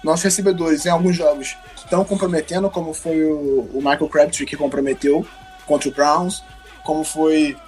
Nossos 0.02 0.24
recebedores, 0.24 0.86
em 0.86 0.88
alguns 0.88 1.16
jogos, 1.16 1.54
estão 1.76 2.02
comprometendo, 2.02 2.70
como 2.70 2.94
foi 2.94 3.22
o, 3.22 3.68
o 3.74 3.76
Michael 3.76 4.08
Crabtree 4.08 4.46
que 4.46 4.56
comprometeu 4.56 5.26
contra 5.66 5.90
o 5.90 5.92
Browns, 5.92 6.42
como 6.86 7.04
foi 7.04 7.58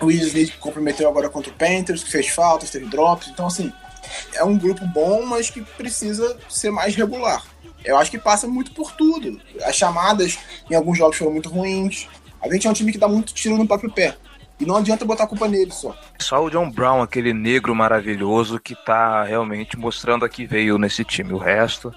o 0.00 0.06
Will 0.06 0.28
que 0.28 0.58
comprometeu 0.58 1.08
agora 1.08 1.28
contra 1.28 1.52
o 1.52 1.54
Panthers, 1.54 2.02
que 2.02 2.10
fez 2.10 2.30
faltas, 2.30 2.68
teve 2.68 2.86
drops. 2.86 3.28
Então, 3.28 3.46
assim, 3.46 3.72
é 4.34 4.42
um 4.42 4.58
grupo 4.58 4.84
bom, 4.88 5.24
mas 5.24 5.50
que 5.50 5.62
precisa 5.62 6.36
ser 6.48 6.72
mais 6.72 6.96
regular. 6.96 7.53
Eu 7.84 7.96
acho 7.98 8.10
que 8.10 8.18
passa 8.18 8.46
muito 8.46 8.72
por 8.72 8.92
tudo. 8.92 9.40
As 9.64 9.76
chamadas 9.76 10.38
em 10.70 10.74
alguns 10.74 10.96
jogos 10.96 11.16
foram 11.16 11.32
muito 11.32 11.48
ruins. 11.48 12.08
A 12.42 12.52
gente 12.52 12.66
é 12.66 12.70
um 12.70 12.74
time 12.74 12.92
que 12.92 12.98
dá 12.98 13.08
muito 13.08 13.34
tiro 13.34 13.56
no 13.56 13.66
próprio 13.66 13.92
pé. 13.92 14.16
E 14.58 14.64
não 14.64 14.76
adianta 14.76 15.04
botar 15.04 15.24
a 15.24 15.26
culpa 15.26 15.48
nele 15.48 15.72
só. 15.72 15.96
Só 16.20 16.44
o 16.44 16.50
John 16.50 16.70
Brown, 16.70 17.02
aquele 17.02 17.32
negro 17.32 17.74
maravilhoso 17.74 18.60
que 18.60 18.74
tá 18.74 19.24
realmente 19.24 19.76
mostrando 19.76 20.24
a 20.24 20.28
que 20.28 20.46
veio 20.46 20.78
nesse 20.78 21.04
time. 21.04 21.32
O 21.32 21.38
resto. 21.38 21.92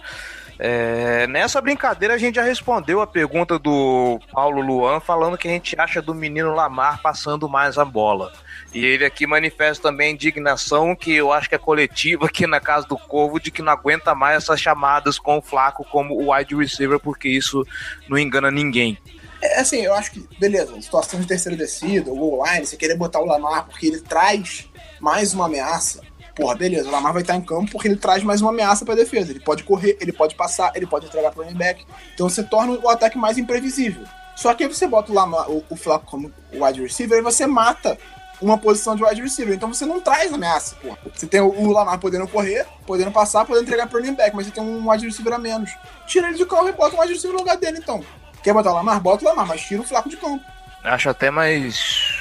É, 0.60 1.28
nessa 1.28 1.62
brincadeira 1.62 2.16
a 2.16 2.18
gente 2.18 2.36
já 2.36 2.42
respondeu 2.42 3.00
a 3.00 3.06
pergunta 3.06 3.60
do 3.60 4.20
Paulo 4.32 4.60
Luan 4.60 5.00
falando 5.00 5.38
que 5.38 5.48
a 5.48 5.52
gente 5.52 5.80
acha 5.80 6.02
do 6.02 6.16
menino 6.16 6.56
Lamar 6.56 7.00
passando 7.02 7.48
mais 7.48 7.78
a 7.78 7.86
bola. 7.86 8.34
E 8.74 8.86
ele 8.86 9.06
aqui 9.06 9.26
manifesta 9.26 9.90
também 9.90 10.10
a 10.10 10.12
indignação, 10.12 10.96
que 10.96 11.12
eu 11.14 11.32
acho 11.32 11.50
que 11.50 11.56
é 11.56 11.58
coletiva 11.58 12.26
aqui 12.26 12.46
na 12.46 12.60
casa 12.60 12.88
do 12.88 12.98
Corvo, 12.98 13.40
de 13.40 13.50
que 13.50 13.62
não 13.62 13.72
aguenta 13.72 14.14
mais 14.14 14.44
essas 14.44 14.60
chamadas 14.60 15.18
com 15.18 15.38
o 15.38 15.42
Flaco 15.42 15.86
como 15.86 16.14
o 16.14 16.34
wide 16.34 16.56
receiver, 16.56 17.00
porque 17.00 17.30
isso 17.30 17.66
não 18.08 18.18
engana 18.18 18.52
ninguém. 18.52 18.98
É 19.42 19.60
assim, 19.60 19.82
eu 19.82 19.94
acho 19.94 20.12
que, 20.12 20.28
beleza, 20.40 20.80
situação 20.82 21.20
de 21.20 21.28
terceira 21.28 21.58
descida, 21.58 22.12
o 22.12 22.44
line, 22.46 22.66
você 22.66 22.76
querer 22.76 22.96
botar 22.96 23.20
o 23.20 23.26
Lamar 23.26 23.66
porque 23.68 23.88
ele 23.88 24.02
traz 24.02 24.68
mais 25.00 25.34
uma 25.34 25.46
ameaça. 25.46 26.02
Porra, 26.36 26.56
beleza, 26.56 26.88
o 26.88 26.92
Lamar 26.92 27.14
vai 27.14 27.22
estar 27.22 27.36
em 27.36 27.42
campo 27.42 27.72
porque 27.72 27.88
ele 27.88 27.96
traz 27.96 28.24
mais 28.24 28.42
uma 28.42 28.52
ameaça 28.52 28.86
pra 28.86 28.96
defesa. 28.96 29.32
Ele 29.32 29.40
pode 29.40 29.64
correr, 29.64 29.98
ele 30.00 30.12
pode 30.12 30.36
passar, 30.36 30.72
ele 30.76 30.86
pode 30.86 31.08
entregar 31.08 31.32
pro 31.32 31.44
running 31.44 31.58
back. 31.58 31.86
Então 32.14 32.30
você 32.30 32.44
torna 32.44 32.74
o 32.74 32.90
ataque 32.90 33.18
mais 33.18 33.38
imprevisível. 33.38 34.04
Só 34.36 34.54
que 34.54 34.64
aí 34.64 34.70
você 34.70 34.88
bota 34.88 35.12
o, 35.12 35.16
Lamar, 35.16 35.50
o, 35.50 35.64
o 35.68 35.76
Flaco 35.76 36.06
como 36.06 36.32
wide 36.54 36.82
receiver 36.82 37.18
e 37.18 37.24
você 37.24 37.48
mata 37.48 37.98
uma 38.42 38.58
posição 38.58 38.96
de 38.96 39.04
wide 39.04 39.22
receiver. 39.22 39.56
Então 39.56 39.74
você 39.74 39.86
não 39.86 40.00
traz 40.00 40.34
ameaça, 40.34 40.76
pô. 40.82 40.98
Você 41.14 41.26
tem 41.26 41.42
o, 41.42 41.72
Lamar 41.72 42.00
podendo 42.00 42.28
correr, 42.28 42.66
podendo 42.86 43.12
passar, 43.12 43.46
podendo 43.46 43.66
entregar 43.66 43.88
pro 43.88 44.00
running 44.00 44.16
back, 44.16 44.36
mas 44.36 44.46
você 44.46 44.52
tem 44.52 44.64
um 44.64 44.90
wide 44.90 45.06
receiver 45.06 45.34
a 45.34 45.40
menos. 45.40 45.72
Tira 46.06 46.28
ele 46.28 46.38
de 46.38 46.46
campo 46.46 46.70
e 46.70 46.72
bota 46.72 46.96
um 46.96 47.02
wide 47.02 47.14
receiver 47.14 47.34
no 47.34 47.40
lugar 47.40 47.58
dele, 47.58 47.80
então. 47.80 48.04
Quer 48.44 48.54
botar 48.54 48.72
o 48.72 48.76
Lamar? 48.76 49.02
Bota 49.02 49.26
o 49.26 49.28
Lamar, 49.28 49.48
mas 49.48 49.62
tira 49.62 49.82
o 49.82 49.86
Flaco 49.86 50.10
de 50.10 50.18
campo. 50.18 50.44
Acho 50.84 51.10
até 51.10 51.30
mais 51.32 52.16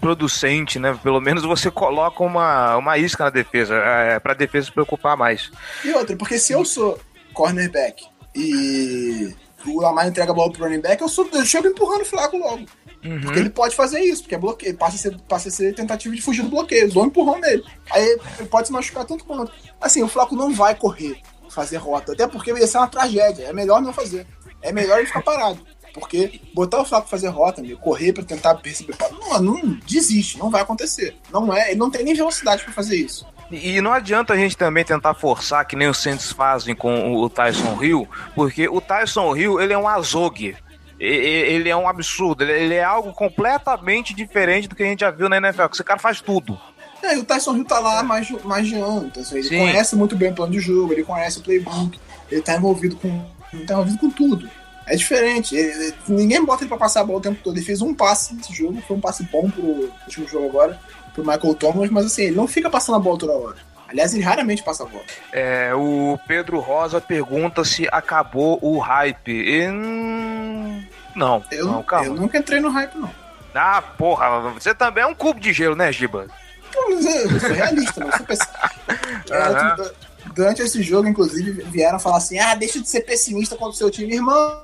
producente, 0.00 0.78
né? 0.78 0.98
Pelo 1.02 1.20
menos 1.20 1.42
você 1.42 1.70
coloca 1.70 2.22
uma, 2.22 2.76
uma 2.76 2.98
isca 2.98 3.24
na 3.24 3.30
defesa, 3.30 3.74
é, 3.74 4.20
pra 4.20 4.34
defesa 4.34 4.66
se 4.66 4.72
preocupar 4.72 5.16
mais. 5.16 5.50
E 5.84 5.92
outra, 5.92 6.16
porque 6.16 6.38
se 6.38 6.52
eu 6.52 6.64
sou 6.64 7.00
cornerback 7.32 8.04
e 8.34 9.34
o 9.66 9.80
Lamar 9.80 10.06
entrega 10.06 10.30
a 10.30 10.34
bola 10.34 10.52
pro 10.52 10.64
running 10.64 10.80
back, 10.80 11.02
eu, 11.02 11.08
sou, 11.08 11.28
eu 11.32 11.44
chego 11.44 11.66
empurrando 11.66 12.02
o 12.02 12.06
Flaco 12.06 12.36
logo. 12.36 12.66
Uhum. 13.06 13.20
Porque 13.20 13.38
ele 13.38 13.50
pode 13.50 13.76
fazer 13.76 14.00
isso, 14.00 14.22
porque 14.22 14.34
é 14.34 14.38
bloqueio, 14.38 14.76
passa 14.76 14.96
a 14.96 14.98
ser, 14.98 15.16
passa 15.28 15.48
a 15.48 15.52
ser 15.52 15.74
tentativa 15.74 16.14
de 16.14 16.20
fugir 16.20 16.42
do 16.42 16.48
bloqueio, 16.48 16.92
dou 16.92 17.04
um 17.04 17.06
empurrão 17.06 17.38
nele. 17.40 17.62
Aí 17.90 18.18
ele 18.38 18.48
pode 18.48 18.66
se 18.66 18.72
machucar 18.72 19.04
tanto 19.04 19.24
quanto. 19.24 19.52
Assim, 19.80 20.02
o 20.02 20.08
Flaco 20.08 20.34
não 20.34 20.52
vai 20.52 20.74
correr, 20.74 21.20
fazer 21.48 21.76
rota, 21.76 22.12
até 22.12 22.26
porque 22.26 22.50
ia 22.50 22.66
ser 22.66 22.78
uma 22.78 22.88
tragédia, 22.88 23.44
é 23.44 23.52
melhor 23.52 23.80
não 23.80 23.92
fazer. 23.92 24.26
É 24.60 24.72
melhor 24.72 24.98
ele 24.98 25.06
ficar 25.06 25.22
parado. 25.22 25.60
Porque 25.94 26.40
botar 26.52 26.80
o 26.80 26.84
Flaco 26.84 27.08
fazer 27.08 27.28
rota, 27.28 27.62
meu, 27.62 27.78
correr 27.78 28.12
pra 28.12 28.24
tentar 28.24 28.54
perceber. 28.56 28.94
Não, 29.12 29.40
não 29.40 29.78
desiste, 29.86 30.38
não 30.38 30.50
vai 30.50 30.62
acontecer. 30.62 31.16
Não 31.32 31.54
é, 31.54 31.70
ele 31.70 31.78
não 31.78 31.90
tem 31.90 32.04
nem 32.04 32.14
velocidade 32.14 32.64
pra 32.64 32.72
fazer 32.72 32.96
isso. 32.96 33.26
E 33.50 33.80
não 33.80 33.92
adianta 33.92 34.34
a 34.34 34.36
gente 34.36 34.56
também 34.56 34.84
tentar 34.84 35.14
forçar 35.14 35.64
que 35.64 35.76
nem 35.76 35.88
os 35.88 35.98
Saints 35.98 36.32
fazem 36.32 36.74
com 36.74 37.14
o 37.14 37.30
Tyson 37.30 37.82
Hill, 37.82 38.08
porque 38.34 38.68
o 38.68 38.80
Tyson 38.80 39.36
Hill, 39.36 39.60
ele 39.60 39.72
é 39.72 39.78
um 39.78 39.88
azogue. 39.88 40.56
Ele 40.98 41.68
é 41.68 41.76
um 41.76 41.88
absurdo, 41.88 42.42
ele- 42.44 42.74
é 42.74 42.82
algo 42.84 43.12
completamente 43.12 44.14
diferente 44.14 44.66
do 44.68 44.74
que 44.74 44.82
a 44.82 44.86
gente 44.86 45.00
já 45.00 45.10
viu 45.10 45.28
na 45.28 45.36
NFL, 45.36 45.66
que 45.68 45.74
esse 45.76 45.84
cara 45.84 45.98
faz 45.98 46.20
tudo. 46.20 46.58
É, 47.02 47.14
e 47.14 47.18
o 47.18 47.24
Tyson 47.24 47.54
Hill 47.56 47.64
tá 47.64 47.78
lá 47.78 48.02
mais, 48.02 48.26
de- 48.26 48.46
mais 48.46 48.66
de 48.66 48.74
ano. 48.76 49.06
Então, 49.06 49.22
ele 49.32 49.42
Sim. 49.42 49.58
conhece 49.58 49.94
muito 49.94 50.16
bem 50.16 50.30
o 50.30 50.34
plano 50.34 50.52
de 50.52 50.60
jogo, 50.60 50.92
ele 50.92 51.04
conhece 51.04 51.38
o 51.38 51.42
playbook, 51.42 51.98
ele 52.30 52.40
tá 52.40 52.56
envolvido 52.56 52.96
com. 52.96 53.24
Ele 53.52 53.64
tá 53.64 53.74
envolvido 53.74 53.98
com 53.98 54.10
tudo. 54.10 54.48
É 54.86 54.94
diferente. 54.96 55.54
ele- 55.56 55.92
ninguém 56.08 56.44
bota 56.44 56.62
ele 56.62 56.68
pra 56.68 56.78
passar 56.78 57.00
a 57.00 57.04
bola 57.04 57.18
o 57.18 57.22
tempo 57.22 57.40
todo. 57.42 57.56
Ele 57.56 57.64
fez 57.64 57.82
um 57.82 57.92
passe 57.92 58.34
nesse 58.34 58.52
jogo, 58.54 58.80
foi 58.86 58.96
um 58.96 59.00
passe 59.00 59.24
bom 59.24 59.50
pro 59.50 59.62
último 60.06 60.28
jogo 60.28 60.46
agora, 60.46 60.80
pro 61.12 61.24
Michael 61.26 61.54
Thomas, 61.54 61.90
mas 61.90 62.06
assim, 62.06 62.22
ele 62.22 62.36
não 62.36 62.46
fica 62.46 62.70
passando 62.70 62.94
a 62.96 62.98
bola 63.00 63.18
toda 63.18 63.32
hora. 63.32 63.56
Aliás, 63.88 64.12
ele 64.14 64.22
raramente 64.24 64.62
passa 64.62 64.82
a 64.82 64.86
bola. 64.86 65.04
É, 65.32 65.72
o 65.74 66.18
Pedro 66.26 66.58
Rosa 66.58 67.00
pergunta 67.00 67.64
se 67.64 67.86
acabou 67.92 68.58
o 68.60 68.78
hype. 68.78 69.30
E, 69.32 69.68
hum, 69.68 70.84
não, 71.14 71.44
Eu, 71.52 71.66
não, 71.66 71.82
calma. 71.82 72.06
eu 72.06 72.14
nunca 72.14 72.38
entrei 72.38 72.60
no 72.60 72.68
hype, 72.70 72.96
não. 72.96 73.10
Ah, 73.54 73.80
porra, 73.80 74.40
você 74.50 74.74
também 74.74 75.02
é 75.04 75.06
um 75.06 75.14
cubo 75.14 75.40
de 75.40 75.52
gelo, 75.52 75.74
né, 75.76 75.90
Giba? 75.92 76.26
Eu, 76.74 77.00
sou 77.40 77.50
realista, 77.50 78.00
não 78.04 78.12
sou 78.12 78.26
pessimista. 78.26 78.70
Aham. 79.32 79.90
Durante 80.34 80.60
esse 80.62 80.82
jogo, 80.82 81.08
inclusive, 81.08 81.52
vieram 81.70 81.98
falar 81.98 82.16
assim: 82.18 82.38
ah, 82.38 82.54
deixa 82.54 82.80
de 82.80 82.88
ser 82.88 83.00
pessimista 83.02 83.54
contra 83.56 83.70
o 83.72 83.76
seu 83.76 83.90
time. 83.90 84.12
Irmão, 84.14 84.62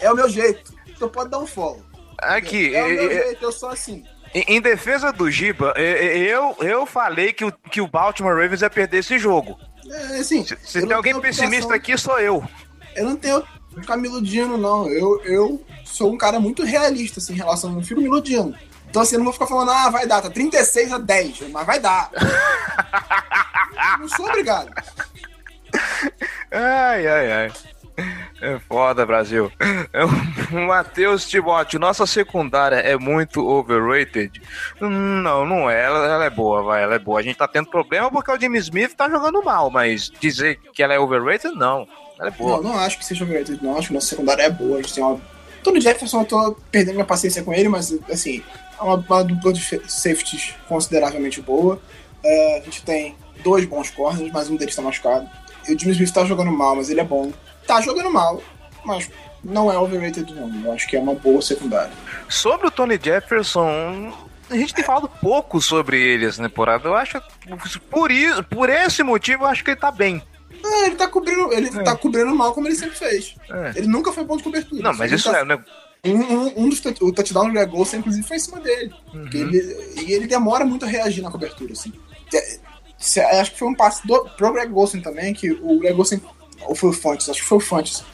é 0.00 0.10
o 0.10 0.14
meu 0.14 0.28
jeito. 0.28 0.72
Então 0.88 1.08
pode 1.08 1.28
dar 1.30 1.40
um 1.40 1.46
follow. 1.46 1.82
Aqui, 2.18 2.74
É 2.74 2.82
o 2.84 2.88
meu 2.88 3.02
e- 3.02 3.06
e- 3.06 3.22
jeito, 3.24 3.44
eu 3.44 3.52
sou 3.52 3.68
assim. 3.68 4.04
Em, 4.36 4.56
em 4.56 4.60
defesa 4.60 5.10
do 5.10 5.30
Giba, 5.30 5.72
eu, 5.78 6.54
eu 6.60 6.84
falei 6.84 7.32
que 7.32 7.44
o, 7.44 7.52
que 7.70 7.80
o 7.80 7.88
Baltimore 7.88 8.34
Ravens 8.34 8.60
ia 8.60 8.68
perder 8.68 8.98
esse 8.98 9.18
jogo. 9.18 9.58
É, 9.90 10.18
assim, 10.18 10.44
Se, 10.44 10.58
se 10.62 10.86
tem 10.86 10.92
alguém 10.92 11.18
pessimista 11.18 11.74
aqui, 11.74 11.96
sou 11.96 12.18
eu. 12.18 12.44
Eu 12.94 13.06
não 13.06 13.16
tenho 13.16 13.40
que 13.40 13.80
ficar 13.80 13.96
me 13.96 14.08
iludindo, 14.08 14.58
não. 14.58 14.90
Eu, 14.90 15.22
eu 15.24 15.64
sou 15.84 16.12
um 16.12 16.18
cara 16.18 16.38
muito 16.38 16.64
realista, 16.64 17.18
assim, 17.18 17.32
em 17.32 17.36
relação. 17.36 17.72
Não 17.72 17.82
fico 17.82 18.00
me 18.00 18.06
iludindo. 18.06 18.54
Então, 18.90 19.00
assim, 19.00 19.14
eu 19.14 19.20
não 19.20 19.24
vou 19.24 19.32
ficar 19.32 19.46
falando, 19.46 19.70
ah, 19.70 19.88
vai 19.88 20.06
dar, 20.06 20.20
tá 20.20 20.28
36 20.28 20.92
a 20.92 20.98
10, 20.98 21.50
mas 21.50 21.66
vai 21.66 21.80
dar. 21.80 22.10
Não 23.98 24.08
sou 24.08 24.26
obrigado. 24.26 24.70
Ai, 26.50 27.06
ai, 27.06 27.32
ai. 27.32 27.52
É 28.40 28.58
foda, 28.68 29.06
Brasil. 29.06 29.50
É 29.92 30.04
o 30.54 30.66
Matheus 30.66 31.26
Timóteo, 31.26 31.78
nossa 31.80 32.06
secundária 32.06 32.76
é 32.76 32.96
muito 32.96 33.46
overrated? 33.46 34.42
Não, 34.80 35.46
não 35.46 35.70
é. 35.70 35.84
Ela, 35.84 36.06
ela 36.06 36.24
é 36.26 36.30
boa, 36.30 36.62
vai, 36.62 36.82
ela 36.82 36.94
é 36.96 36.98
boa. 36.98 37.20
A 37.20 37.22
gente 37.22 37.36
tá 37.36 37.48
tendo 37.48 37.70
problema 37.70 38.10
porque 38.10 38.30
o 38.30 38.38
Jimmy 38.38 38.58
Smith 38.58 38.94
tá 38.94 39.08
jogando 39.08 39.42
mal, 39.42 39.70
mas 39.70 40.10
dizer 40.20 40.60
que 40.74 40.82
ela 40.82 40.92
é 40.94 40.98
overrated, 40.98 41.54
não. 41.54 41.88
Ela 42.18 42.28
é 42.28 42.30
boa. 42.32 42.56
Não, 42.62 42.72
não 42.72 42.78
acho 42.78 42.98
que 42.98 43.04
seja 43.04 43.24
overrated, 43.24 43.58
não. 43.62 43.76
Acho 43.78 43.88
que 43.88 43.94
nossa 43.94 44.06
secundária 44.08 44.42
é 44.42 44.50
boa. 44.50 44.78
A 44.78 44.82
gente 44.82 44.94
tem 44.94 45.02
uma. 45.04 45.20
Tony 45.64 45.80
Jefferson, 45.80 46.20
eu 46.20 46.24
tô 46.26 46.56
perdendo 46.70 46.94
minha 46.94 47.06
paciência 47.06 47.42
com 47.42 47.52
ele, 47.52 47.68
mas, 47.68 47.92
assim, 48.10 48.42
é 48.78 48.82
uma, 48.82 48.94
uma 48.96 49.24
dupla 49.24 49.52
de 49.52 49.60
fe- 49.60 49.82
safeties 49.88 50.54
consideravelmente 50.68 51.40
boa. 51.40 51.80
É, 52.22 52.58
a 52.58 52.60
gente 52.64 52.82
tem 52.84 53.16
dois 53.42 53.64
bons 53.64 53.90
corners, 53.90 54.30
mas 54.32 54.48
um 54.48 54.56
deles 54.56 54.76
tá 54.76 54.82
machucado. 54.82 55.28
E 55.68 55.74
o 55.74 55.78
Jimmy 55.78 55.92
Smith 55.92 56.12
tá 56.12 56.24
jogando 56.24 56.52
mal, 56.52 56.76
mas 56.76 56.88
ele 56.90 57.00
é 57.00 57.04
bom. 57.04 57.32
Tá 57.66 57.80
jogando 57.80 58.10
mal, 58.10 58.42
mas 58.84 59.10
não 59.42 59.72
é 59.72 59.78
overrated, 59.78 60.32
não. 60.34 60.64
Eu 60.64 60.72
acho 60.72 60.86
que 60.88 60.96
é 60.96 61.00
uma 61.00 61.14
boa 61.14 61.42
secundária. 61.42 61.92
Sobre 62.28 62.66
o 62.66 62.70
Tony 62.70 62.98
Jefferson, 63.02 64.12
a 64.50 64.56
gente 64.56 64.74
tem 64.74 64.84
falado 64.84 65.08
pouco 65.20 65.60
sobre 65.60 66.00
ele 66.00 66.26
essa 66.26 66.42
temporada. 66.42 66.88
Eu 66.88 66.94
acho 66.94 67.20
por 67.90 68.10
isso, 68.10 68.42
por 68.44 68.68
esse 68.68 69.02
motivo, 69.02 69.44
eu 69.44 69.48
acho 69.48 69.64
que 69.64 69.70
ele 69.70 69.80
tá 69.80 69.90
bem. 69.90 70.22
É, 70.64 70.86
ele 70.86 70.96
tá 70.96 71.06
cobrindo, 71.08 71.52
ele 71.52 71.70
tá 71.82 71.96
cobrindo 71.96 72.34
mal 72.34 72.52
como 72.52 72.66
ele 72.66 72.74
sempre 72.74 72.96
fez. 72.96 73.34
É. 73.50 73.72
Ele 73.76 73.86
nunca 73.86 74.12
foi 74.12 74.24
bom 74.24 74.36
de 74.36 74.42
cobertura. 74.42 74.82
Não, 74.82 74.94
mas 74.94 75.12
isso 75.12 75.30
tá- 75.30 75.38
é, 75.40 75.44
né? 75.44 75.62
Um, 76.04 76.14
um, 76.14 76.52
um 76.64 76.68
dos 76.68 76.80
o 77.00 77.12
touchdown 77.12 77.46
do 77.46 77.52
Greg 77.52 77.74
Olsen, 77.74 77.98
inclusive, 77.98 78.26
foi 78.26 78.36
em 78.36 78.40
cima 78.40 78.60
dele. 78.60 78.94
Uhum. 79.12 79.28
Ele, 79.32 79.94
e 80.06 80.12
ele 80.12 80.26
demora 80.26 80.64
muito 80.64 80.84
a 80.84 80.88
reagir 80.88 81.22
na 81.22 81.30
cobertura, 81.30 81.72
assim. 81.72 81.92
É, 82.32 83.40
acho 83.40 83.52
que 83.52 83.58
foi 83.58 83.68
um 83.68 83.74
passe 83.74 84.06
do, 84.06 84.24
pro 84.36 84.52
Greg 84.52 84.72
Olsen 84.72 85.00
também, 85.00 85.34
que 85.34 85.50
o 85.50 85.78
Greg 85.80 85.98
Olsen, 85.98 86.20
ou 86.62 86.74
foi 86.74 86.90
o 86.90 86.92
Fontes, 86.92 87.28
acho 87.28 87.40
que 87.40 87.48
foi 87.48 87.58
o 87.58 87.60
Fontes. 87.60 88.04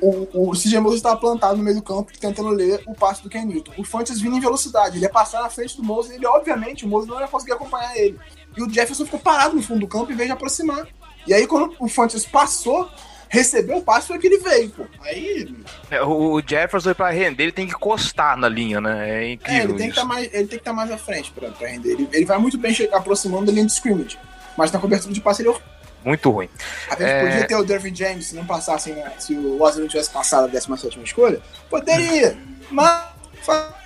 O, 0.00 0.28
o, 0.32 0.50
o 0.50 0.52
CJ 0.52 0.80
Moses 0.80 0.98
estava 0.98 1.16
plantado 1.16 1.56
no 1.56 1.62
meio 1.62 1.76
do 1.76 1.82
campo 1.82 2.10
tentando 2.18 2.48
ler 2.48 2.82
o 2.86 2.94
passe 2.94 3.22
do 3.22 3.28
Ken 3.28 3.44
Newton. 3.44 3.72
O 3.78 3.84
Fontes 3.84 4.20
vinha 4.20 4.36
em 4.36 4.40
velocidade, 4.40 4.96
ele 4.96 5.04
ia 5.04 5.10
passar 5.10 5.42
na 5.42 5.48
frente 5.48 5.76
do 5.76 5.84
Moses 5.84 6.12
e 6.12 6.14
ele, 6.16 6.26
obviamente, 6.26 6.84
o 6.84 6.88
Moses 6.88 7.08
não 7.08 7.20
ia 7.20 7.28
conseguir 7.28 7.52
acompanhar 7.52 7.96
ele. 7.96 8.18
E 8.56 8.62
o 8.62 8.68
Jefferson 8.68 9.04
ficou 9.04 9.20
parado 9.20 9.54
no 9.54 9.62
fundo 9.62 9.80
do 9.80 9.86
campo 9.86 10.10
em 10.10 10.16
vez 10.16 10.28
de 10.28 10.32
aproximar. 10.32 10.88
E 11.26 11.32
aí, 11.32 11.46
quando 11.46 11.74
o 11.78 11.88
Fontes 11.88 12.24
passou, 12.26 12.88
recebeu 13.28 13.78
o 13.78 13.82
passe, 13.82 14.08
foi 14.08 14.18
que 14.18 14.26
ele 14.26 14.38
veio, 14.38 14.70
pô. 14.70 14.84
Aí, 15.02 15.54
É, 15.90 16.02
O 16.02 16.40
Jefferson, 16.44 16.94
pra 16.94 17.10
render, 17.10 17.44
ele 17.44 17.52
tem 17.52 17.66
que 17.66 17.74
encostar 17.74 18.36
na 18.36 18.48
linha, 18.48 18.80
né? 18.80 19.08
É 19.08 19.24
É, 19.24 19.32
incrível 19.32 19.62
ele 19.70 19.78
tem, 19.78 19.90
que 19.90 19.96
tá 19.96 20.04
mais, 20.04 20.24
ele 20.26 20.32
tem 20.32 20.46
que 20.46 20.56
estar 20.56 20.72
mais 20.72 20.90
à 20.90 20.98
frente 20.98 21.32
pra 21.32 21.50
render. 21.66 21.92
Ele, 21.92 22.08
ele 22.12 22.24
vai 22.24 22.38
muito 22.38 22.58
bem 22.58 22.74
aproximando 22.92 23.46
da 23.46 23.52
linha 23.52 23.66
de 23.66 23.72
scrimmage. 23.72 24.18
Mas 24.56 24.72
na 24.72 24.78
cobertura 24.78 25.12
de 25.12 25.20
passe 25.20 25.42
ele 25.42 25.50
é. 25.50 25.60
Muito 26.06 26.30
ruim. 26.30 26.48
A 26.88 26.92
gente 26.92 27.02
É. 27.04 27.20
podia 27.28 27.46
ter 27.48 27.56
o 27.56 27.64
Dervin 27.64 27.94
James 27.94 28.26
se 28.28 28.34
não 28.36 28.46
passasse, 28.46 28.92
né, 28.92 29.12
se 29.18 29.34
o 29.34 29.60
Ozzy 29.60 29.80
não 29.80 29.88
tivesse 29.88 30.08
passado 30.10 30.44
a 30.44 30.46
17 30.46 31.00
escolha. 31.02 31.40
Poderia. 31.68 32.38
mas. 32.70 33.02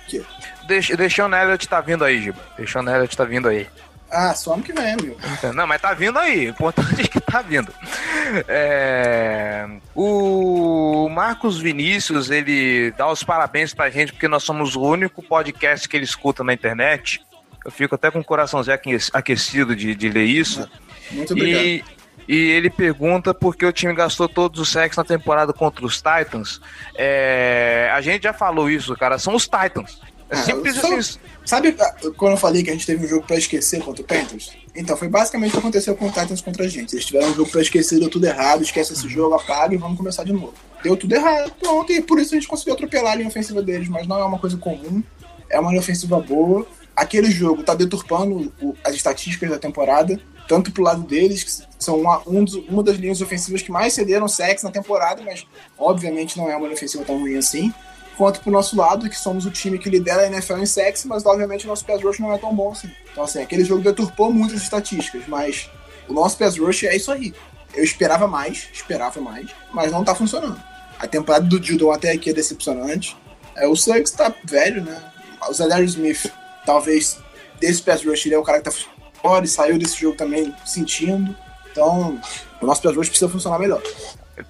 quê? 0.07 0.21
Deixa, 0.67 0.95
Deixando 0.95 1.35
Elliott 1.35 1.67
tá 1.67 1.81
vindo 1.81 2.05
aí, 2.05 2.21
Giba. 2.21 2.39
Deixando 2.55 2.89
Elliott 2.91 3.17
tá 3.17 3.23
vindo 3.25 3.47
aí. 3.49 3.67
Ah, 4.09 4.33
só 4.35 4.53
ano 4.53 4.61
que 4.63 4.73
vem, 4.73 4.95
meu. 5.01 5.17
Não, 5.53 5.65
mas 5.65 5.81
tá 5.81 5.93
vindo 5.93 6.19
aí. 6.19 6.47
O 6.47 6.49
importante 6.49 7.01
é 7.01 7.07
que 7.07 7.19
tá 7.21 7.41
vindo. 7.41 7.73
É, 8.47 9.67
O 9.95 11.07
Marcos 11.09 11.59
Vinícius, 11.59 12.29
ele 12.29 12.91
dá 12.97 13.07
os 13.09 13.23
parabéns 13.23 13.73
pra 13.73 13.89
gente, 13.89 14.11
porque 14.13 14.27
nós 14.27 14.43
somos 14.43 14.75
o 14.75 14.81
único 14.81 15.23
podcast 15.23 15.87
que 15.87 15.95
ele 15.97 16.03
escuta 16.05 16.43
na 16.43 16.53
internet. 16.53 17.21
Eu 17.63 17.71
fico 17.71 17.95
até 17.95 18.11
com 18.11 18.19
o 18.19 18.23
coraçãozinho 18.23 18.75
aque- 18.75 18.97
aquecido 19.13 19.75
de, 19.75 19.95
de 19.95 20.09
ler 20.09 20.25
isso. 20.25 20.69
Muito 21.11 21.33
obrigado. 21.33 21.63
E, 21.63 21.83
e 22.33 22.49
ele 22.51 22.69
pergunta 22.69 23.33
por 23.33 23.55
que 23.55 23.65
o 23.65 23.71
time 23.73 23.93
gastou 23.93 24.29
todos 24.29 24.59
os 24.59 24.69
sacks 24.69 24.97
na 24.97 25.03
temporada 25.03 25.51
contra 25.51 25.85
os 25.85 25.97
Titans. 25.97 26.61
É, 26.95 27.89
a 27.93 27.99
gente 28.01 28.23
já 28.23 28.33
falou 28.33 28.69
isso, 28.69 28.95
cara. 28.95 29.17
São 29.19 29.35
os 29.35 29.43
Titans. 29.43 29.99
É 30.29 30.35
Ah, 30.35 30.43
simples 30.43 30.75
só- 30.75 30.95
assim. 30.97 31.19
Sabe 31.43 31.75
ah, 31.79 31.95
quando 32.15 32.33
eu 32.33 32.37
falei 32.37 32.63
que 32.63 32.69
a 32.69 32.73
gente 32.73 32.85
teve 32.85 33.03
um 33.05 33.09
jogo 33.09 33.25
pra 33.27 33.35
esquecer 33.35 33.81
contra 33.83 34.01
o 34.01 34.05
Panthers? 34.05 34.51
Então, 34.73 34.95
foi 34.95 35.09
basicamente 35.09 35.49
o 35.49 35.53
que 35.53 35.57
aconteceu 35.57 35.93
com 35.95 36.05
o 36.07 36.11
Titans 36.11 36.39
contra 36.39 36.63
a 36.63 36.67
gente. 36.69 36.93
Eles 36.95 37.05
tiveram 37.05 37.29
um 37.31 37.33
jogo 37.35 37.49
pra 37.51 37.61
esquecer, 37.61 37.99
deu 37.99 38.09
tudo 38.09 38.25
errado, 38.25 38.61
esquece 38.63 38.93
esse 38.93 39.09
jogo, 39.09 39.35
apaga 39.35 39.73
e 39.73 39.77
vamos 39.77 39.97
começar 39.97 40.23
de 40.23 40.31
novo. 40.31 40.53
Deu 40.81 40.95
tudo 40.95 41.13
errado, 41.13 41.51
pronto, 41.59 41.91
e 41.91 42.01
por 42.01 42.17
isso 42.19 42.33
a 42.33 42.37
gente 42.37 42.47
conseguiu 42.47 42.75
atropelar 42.75 43.11
a 43.11 43.15
linha 43.15 43.27
ofensiva 43.27 43.61
deles, 43.61 43.89
mas 43.89 44.07
não 44.07 44.17
é 44.19 44.23
uma 44.23 44.39
coisa 44.39 44.55
comum, 44.55 45.03
é 45.49 45.59
uma 45.59 45.69
linha 45.71 45.81
ofensiva 45.81 46.19
boa. 46.21 46.65
aquele 46.95 47.29
jogo 47.31 47.63
tá 47.63 47.73
deturpando 47.73 48.53
as 48.83 48.93
estatísticas 48.95 49.49
da 49.49 49.57
temporada, 49.59 50.19
tanto 50.47 50.71
pro 50.71 50.83
lado 50.83 51.01
deles, 51.03 51.43
que 51.43 51.83
são 51.83 51.99
uma, 51.99 52.21
um 52.27 52.43
dos, 52.43 52.55
uma 52.67 52.83
das 52.83 52.97
linhas 52.97 53.21
ofensivas 53.21 53.61
que 53.61 53.71
mais 53.71 53.93
cederam 53.93 54.27
sacks 54.27 54.63
na 54.63 54.71
temporada, 54.71 55.21
mas 55.23 55.45
obviamente 55.77 56.37
não 56.37 56.49
é 56.49 56.55
uma 56.55 56.69
ofensiva 56.69 57.03
tão 57.03 57.19
ruim 57.19 57.37
assim, 57.37 57.73
quanto 58.17 58.41
pro 58.41 58.51
nosso 58.51 58.75
lado, 58.75 59.09
que 59.09 59.17
somos 59.17 59.45
o 59.45 59.51
time 59.51 59.79
que 59.79 59.89
lidera 59.89 60.23
a 60.23 60.27
NFL 60.27 60.57
em 60.57 60.65
sacks, 60.65 61.05
mas 61.05 61.25
obviamente 61.25 61.65
o 61.65 61.67
nosso 61.67 61.85
pass 61.85 62.01
rush 62.03 62.19
não 62.19 62.31
é 62.33 62.37
tão 62.37 62.53
bom 62.53 62.71
assim. 62.71 62.91
Então 63.11 63.23
assim, 63.23 63.41
aquele 63.41 63.63
jogo 63.63 63.81
deturpou 63.81 64.31
muitas 64.31 64.61
estatísticas, 64.61 65.23
mas 65.27 65.69
o 66.07 66.13
nosso 66.13 66.37
pass 66.37 66.57
rush 66.57 66.83
é 66.83 66.95
isso 66.95 67.11
aí. 67.11 67.33
Eu 67.73 67.83
esperava 67.83 68.27
mais, 68.27 68.67
esperava 68.73 69.19
mais, 69.21 69.49
mas 69.73 69.91
não 69.91 70.03
tá 70.03 70.13
funcionando. 70.13 70.61
A 70.99 71.07
temporada 71.07 71.45
do 71.45 71.63
Judon 71.63 71.91
até 71.91 72.11
aqui 72.11 72.29
é 72.29 72.33
decepcionante. 72.33 73.17
É, 73.55 73.67
o 73.67 73.75
Suggs 73.75 74.15
tá 74.15 74.33
velho, 74.43 74.83
né? 74.83 75.01
O 75.49 75.53
Zadarius 75.53 75.93
Smith, 75.93 76.31
talvez, 76.65 77.17
desse 77.59 77.81
pass 77.81 78.05
rush, 78.05 78.25
ele 78.25 78.35
é 78.35 78.37
o 78.37 78.43
cara 78.43 78.59
que 78.59 78.65
tá 78.65 78.71
fora 79.21 79.45
e 79.45 79.47
saiu 79.47 79.77
desse 79.77 79.99
jogo 79.99 80.17
também 80.17 80.53
sentindo. 80.65 81.35
Então, 81.71 82.19
o 82.59 82.65
nosso 82.65 82.89
rush 82.91 83.09
precisa 83.09 83.29
funcionar 83.29 83.59
melhor. 83.59 83.81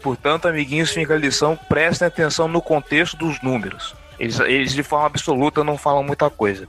Portanto, 0.01 0.47
amiguinhos, 0.47 0.91
fica 0.91 1.13
a 1.13 1.17
lição, 1.17 1.57
prestem 1.67 2.07
atenção 2.07 2.47
no 2.47 2.61
contexto 2.61 3.17
dos 3.17 3.41
números. 3.41 3.93
Eles, 4.19 4.39
eles, 4.39 4.73
de 4.73 4.83
forma 4.83 5.07
absoluta 5.07 5.63
não 5.63 5.77
falam 5.77 6.03
muita 6.03 6.29
coisa. 6.29 6.67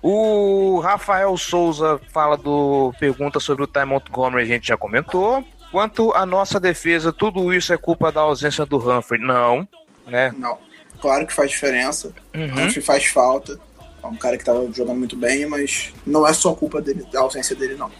O 0.00 0.80
Rafael 0.80 1.36
Souza 1.36 2.00
fala 2.12 2.36
do 2.36 2.92
pergunta 3.00 3.40
sobre 3.40 3.64
o 3.64 3.66
Ty 3.66 3.84
Montgomery, 3.84 4.42
a 4.42 4.46
gente 4.46 4.68
já 4.68 4.76
comentou. 4.76 5.44
Quanto 5.72 6.12
à 6.12 6.24
nossa 6.24 6.60
defesa, 6.60 7.12
tudo 7.12 7.52
isso 7.52 7.72
é 7.72 7.76
culpa 7.76 8.12
da 8.12 8.20
ausência 8.20 8.64
do 8.64 8.78
Humphrey? 8.78 9.20
Não, 9.20 9.66
né? 10.06 10.32
Não. 10.36 10.56
Claro 11.00 11.26
que 11.26 11.32
faz 11.32 11.50
diferença. 11.50 12.12
Uhum. 12.32 12.66
Humphrey 12.66 12.80
faz 12.80 13.06
falta. 13.06 13.58
É 14.04 14.06
um 14.06 14.16
cara 14.16 14.36
que 14.36 14.42
estava 14.42 14.70
jogando 14.70 14.98
muito 14.98 15.16
bem, 15.16 15.46
mas 15.46 15.94
não 16.06 16.26
é 16.26 16.32
só 16.34 16.54
culpa 16.54 16.80
dele, 16.82 17.06
da 17.10 17.20
ausência 17.20 17.56
dele, 17.56 17.74
não. 17.74 17.90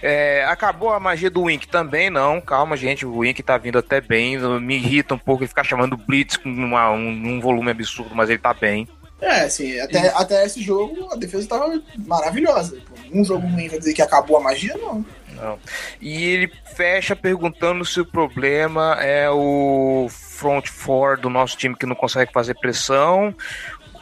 É, 0.00 0.44
acabou 0.44 0.90
a 0.90 1.00
magia 1.00 1.28
do 1.28 1.42
Wink 1.42 1.66
também, 1.66 2.08
não. 2.08 2.40
Calma, 2.40 2.76
gente. 2.76 3.04
O 3.04 3.18
Wink 3.18 3.42
tá 3.42 3.58
vindo 3.58 3.76
até 3.76 4.00
bem. 4.00 4.38
Me 4.60 4.76
irrita 4.76 5.14
um 5.14 5.18
pouco 5.18 5.42
ele 5.42 5.48
ficar 5.48 5.64
chamando 5.64 5.96
Blitz 5.96 6.36
com 6.36 6.48
uma, 6.48 6.92
um, 6.92 7.08
um, 7.08 7.40
volume 7.40 7.72
absurdo, 7.72 8.14
mas 8.14 8.30
ele 8.30 8.38
tá 8.38 8.54
bem. 8.54 8.88
É, 9.20 9.40
assim, 9.40 9.80
até, 9.80 10.08
até 10.08 10.44
esse 10.44 10.62
jogo 10.62 11.08
a 11.10 11.16
defesa 11.16 11.48
tava 11.48 11.82
maravilhosa. 12.06 12.78
Um 13.12 13.24
jogo 13.24 13.46
ruim 13.48 13.68
quer 13.68 13.78
dizer 13.78 13.92
que 13.92 14.02
acabou 14.02 14.36
a 14.36 14.40
magia, 14.40 14.76
não. 14.76 15.04
Não. 15.34 15.58
E 16.00 16.22
ele 16.22 16.52
fecha 16.76 17.16
perguntando 17.16 17.84
se 17.84 18.00
o 18.00 18.06
problema 18.06 18.96
é 19.00 19.28
o 19.30 20.08
front 20.10 20.68
four 20.68 21.18
do 21.18 21.30
nosso 21.30 21.56
time 21.56 21.76
que 21.76 21.86
não 21.86 21.94
consegue 21.94 22.32
fazer 22.32 22.54
pressão 22.54 23.34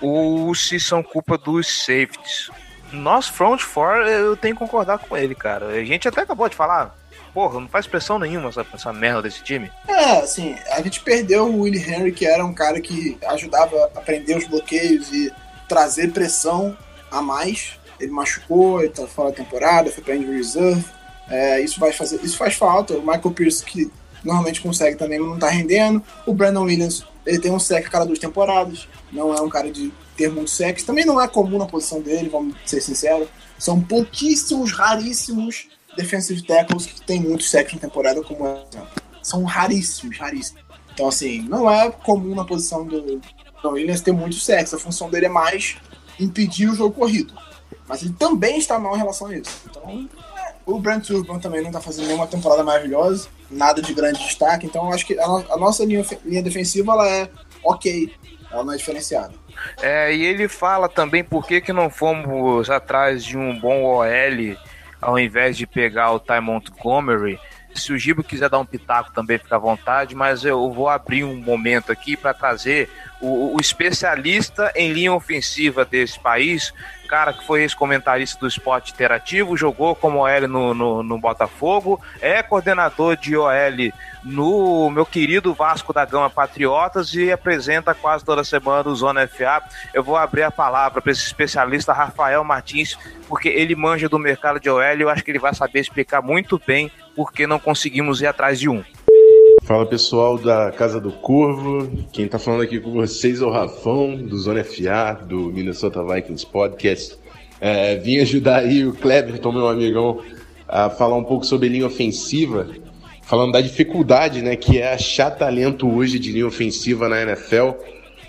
ou 0.02 0.54
se 0.54 0.78
são 0.80 1.02
culpa 1.02 1.38
dos 1.38 1.84
safeties. 1.84 2.50
Nosso 2.92 3.32
front 3.32 3.60
four, 3.60 4.02
eu 4.06 4.36
tenho 4.36 4.54
que 4.54 4.58
concordar 4.58 4.98
com 4.98 5.16
ele, 5.16 5.34
cara. 5.34 5.68
A 5.68 5.84
gente 5.84 6.06
até 6.06 6.20
acabou 6.20 6.48
de 6.48 6.56
falar, 6.56 6.94
porra, 7.32 7.58
não 7.58 7.68
faz 7.68 7.86
pressão 7.86 8.18
nenhuma 8.18 8.50
essa, 8.50 8.66
essa 8.74 8.92
merda 8.92 9.22
desse 9.22 9.42
time. 9.42 9.70
É, 9.88 10.18
assim, 10.18 10.54
a 10.70 10.82
gente 10.82 11.00
perdeu 11.00 11.46
o 11.46 11.60
Willie 11.60 11.82
Henry, 11.82 12.12
que 12.12 12.26
era 12.26 12.44
um 12.44 12.52
cara 12.52 12.80
que 12.80 13.16
ajudava 13.28 13.90
a 13.94 14.00
prender 14.00 14.36
os 14.36 14.46
bloqueios 14.46 15.10
e 15.12 15.32
trazer 15.68 16.12
pressão 16.12 16.76
a 17.10 17.22
mais. 17.22 17.78
Ele 17.98 18.10
machucou, 18.10 18.80
ele 18.80 18.90
tá 18.90 19.06
fora 19.06 19.30
da 19.30 19.36
temporada, 19.36 19.90
foi 19.90 20.02
pra 20.02 20.16
injury 20.16 20.36
reserve. 20.36 20.84
É, 21.30 21.60
isso 21.60 21.80
vai 21.80 21.92
fazer, 21.92 22.20
isso 22.22 22.36
faz 22.36 22.54
falta. 22.54 22.94
O 22.94 23.00
Michael 23.00 23.30
Pierce 23.30 23.64
que 23.64 23.90
normalmente 24.22 24.60
consegue 24.60 24.96
também 24.96 25.18
não 25.18 25.38
tá 25.38 25.48
rendendo. 25.48 26.02
O 26.26 26.34
Brandon 26.34 26.64
Williams 26.64 27.06
ele 27.24 27.38
tem 27.38 27.52
um 27.52 27.58
sec 27.58 27.86
a 27.86 27.90
cada 27.90 28.04
duas 28.04 28.18
temporadas. 28.18 28.88
Não 29.12 29.34
é 29.34 29.40
um 29.40 29.48
cara 29.48 29.70
de 29.70 29.92
ter 30.16 30.30
muito 30.30 30.50
sec. 30.50 30.82
Também 30.82 31.04
não 31.04 31.20
é 31.20 31.28
comum 31.28 31.58
na 31.58 31.66
posição 31.66 32.00
dele, 32.00 32.28
vamos 32.28 32.56
ser 32.64 32.80
sinceros. 32.80 33.28
São 33.58 33.80
pouquíssimos, 33.80 34.72
raríssimos 34.72 35.68
defensive 35.96 36.42
tackles 36.42 36.86
que 36.86 37.00
tem 37.02 37.20
muitos 37.20 37.50
sacks 37.50 37.74
na 37.74 37.80
temporada, 37.80 38.22
como 38.22 38.46
é. 38.46 38.64
São 39.22 39.44
raríssimos, 39.44 40.18
raríssimos. 40.18 40.62
Então, 40.94 41.08
assim, 41.08 41.42
não 41.42 41.70
é 41.70 41.90
comum 41.90 42.34
na 42.34 42.44
posição 42.44 42.86
do 42.86 43.02
Brandon 43.02 43.74
Williams 43.74 44.00
ter 44.00 44.12
muitos 44.12 44.44
sacks. 44.44 44.74
A 44.74 44.78
função 44.78 45.10
dele 45.10 45.26
é 45.26 45.28
mais 45.28 45.76
impedir 46.18 46.68
o 46.68 46.74
jogo 46.74 46.94
corrido. 46.94 47.32
Mas 47.86 48.02
ele 48.02 48.14
também 48.18 48.58
está 48.58 48.78
mal 48.78 48.94
em 48.94 48.98
relação 48.98 49.28
a 49.28 49.36
isso. 49.36 49.50
Então, 49.68 50.08
o 50.64 50.78
Brent 50.78 51.10
Urban 51.10 51.38
também 51.38 51.60
não 51.60 51.68
está 51.68 51.80
fazendo 51.80 52.06
nenhuma 52.06 52.26
temporada 52.26 52.62
maravilhosa, 52.62 53.28
nada 53.50 53.82
de 53.82 53.92
grande 53.92 54.20
destaque, 54.20 54.66
então 54.66 54.92
acho 54.92 55.06
que 55.06 55.18
a, 55.18 55.24
a 55.24 55.56
nossa 55.56 55.84
linha, 55.84 56.04
linha, 56.24 56.42
defensiva 56.42 56.92
ela 56.92 57.08
é 57.08 57.30
ok, 57.64 58.12
ela 58.52 58.64
não 58.64 58.72
é 58.72 58.76
diferenciada. 58.76 59.32
É, 59.80 60.14
e 60.14 60.24
ele 60.24 60.46
fala 60.46 60.88
também 60.88 61.24
por 61.24 61.46
que, 61.46 61.60
que 61.60 61.72
não 61.72 61.88
fomos 61.88 62.68
atrás 62.68 63.24
de 63.24 63.36
um 63.38 63.58
bom 63.58 63.82
OL 63.84 64.56
ao 65.00 65.18
invés 65.18 65.56
de 65.56 65.66
pegar 65.66 66.12
o 66.12 66.20
Ty 66.20 66.40
Montgomery. 66.40 67.38
Se 67.74 67.92
o 67.92 67.98
Gibo 67.98 68.22
quiser 68.22 68.50
dar 68.50 68.58
um 68.58 68.66
pitaco 68.66 69.12
também, 69.12 69.38
fica 69.38 69.56
à 69.56 69.58
vontade, 69.58 70.14
mas 70.14 70.44
eu 70.44 70.70
vou 70.70 70.88
abrir 70.88 71.24
um 71.24 71.34
momento 71.34 71.90
aqui 71.90 72.16
para 72.16 72.34
trazer 72.34 72.88
o, 73.20 73.56
o, 73.56 73.60
especialista 73.60 74.70
em 74.76 74.92
linha 74.92 75.12
ofensiva 75.12 75.84
desse 75.84 76.20
país, 76.20 76.72
cara 77.08 77.32
que 77.32 77.46
foi 77.46 77.62
ex-comentarista 77.62 78.38
do 78.38 78.46
esporte 78.46 78.92
interativo, 78.92 79.56
jogou 79.56 79.96
como 79.96 80.18
OL 80.18 80.48
no, 80.48 80.74
no, 80.74 81.02
no, 81.02 81.18
Botafogo, 81.18 82.00
é 82.20 82.42
coordenador 82.42 83.16
de 83.16 83.36
OL 83.36 83.92
no 84.24 84.90
meu 84.90 85.04
querido 85.04 85.52
Vasco 85.52 85.92
da 85.92 86.04
Gama 86.04 86.30
Patriotas 86.30 87.12
e 87.14 87.30
apresenta 87.30 87.94
quase 87.94 88.24
toda 88.24 88.44
semana 88.44 88.88
o 88.88 88.94
Zona 88.94 89.26
FA. 89.26 89.62
Eu 89.92 90.02
vou 90.02 90.16
abrir 90.16 90.42
a 90.42 90.50
palavra 90.50 91.00
para 91.00 91.12
esse 91.12 91.24
especialista 91.24 91.92
Rafael 91.92 92.44
Martins, 92.44 92.96
porque 93.28 93.48
ele 93.48 93.74
manja 93.74 94.08
do 94.08 94.18
mercado 94.18 94.60
de 94.60 94.70
OL 94.70 94.82
e 94.82 95.00
eu 95.00 95.08
acho 95.08 95.24
que 95.24 95.30
ele 95.30 95.38
vai 95.38 95.54
saber 95.54 95.80
explicar 95.80 96.22
muito 96.22 96.60
bem 96.64 96.90
por 97.14 97.32
que 97.32 97.46
não 97.46 97.58
conseguimos 97.58 98.20
ir 98.20 98.26
atrás 98.26 98.58
de 98.58 98.68
um. 98.68 98.82
Fala 99.64 99.86
pessoal 99.86 100.38
da 100.38 100.72
Casa 100.72 101.00
do 101.00 101.12
Corvo, 101.12 101.88
quem 102.12 102.26
tá 102.26 102.38
falando 102.38 102.62
aqui 102.62 102.80
com 102.80 102.92
vocês 102.92 103.40
é 103.40 103.44
o 103.44 103.50
Rafão, 103.50 104.16
do 104.16 104.36
Zona 104.36 104.64
FA, 104.64 105.24
do 105.24 105.52
Minnesota 105.52 106.02
Vikings 106.04 106.44
Podcast. 106.46 107.16
É, 107.60 107.96
vim 107.96 108.18
ajudar 108.18 108.58
aí 108.58 108.84
o 108.84 108.92
Cleverton, 108.92 109.52
meu 109.52 109.68
amigão, 109.68 110.20
a 110.66 110.90
falar 110.90 111.16
um 111.16 111.22
pouco 111.22 111.46
sobre 111.46 111.68
linha 111.68 111.86
ofensiva, 111.86 112.66
falando 113.32 113.52
da 113.52 113.62
dificuldade 113.62 114.42
né, 114.42 114.56
que 114.56 114.78
é 114.78 114.92
achar 114.92 115.30
talento 115.30 115.90
hoje 115.90 116.18
de 116.18 116.30
linha 116.30 116.46
ofensiva 116.46 117.08
na 117.08 117.22
NFL. 117.22 117.70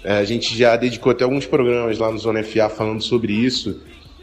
É, 0.01 0.13
a 0.13 0.23
gente 0.23 0.57
já 0.57 0.77
dedicou 0.77 1.11
até 1.11 1.25
alguns 1.25 1.45
programas 1.45 1.99
lá 1.99 2.09
no 2.09 2.17
Zona 2.17 2.41
FA 2.41 2.69
falando 2.69 3.01
sobre 3.01 3.33
isso, 3.33 3.81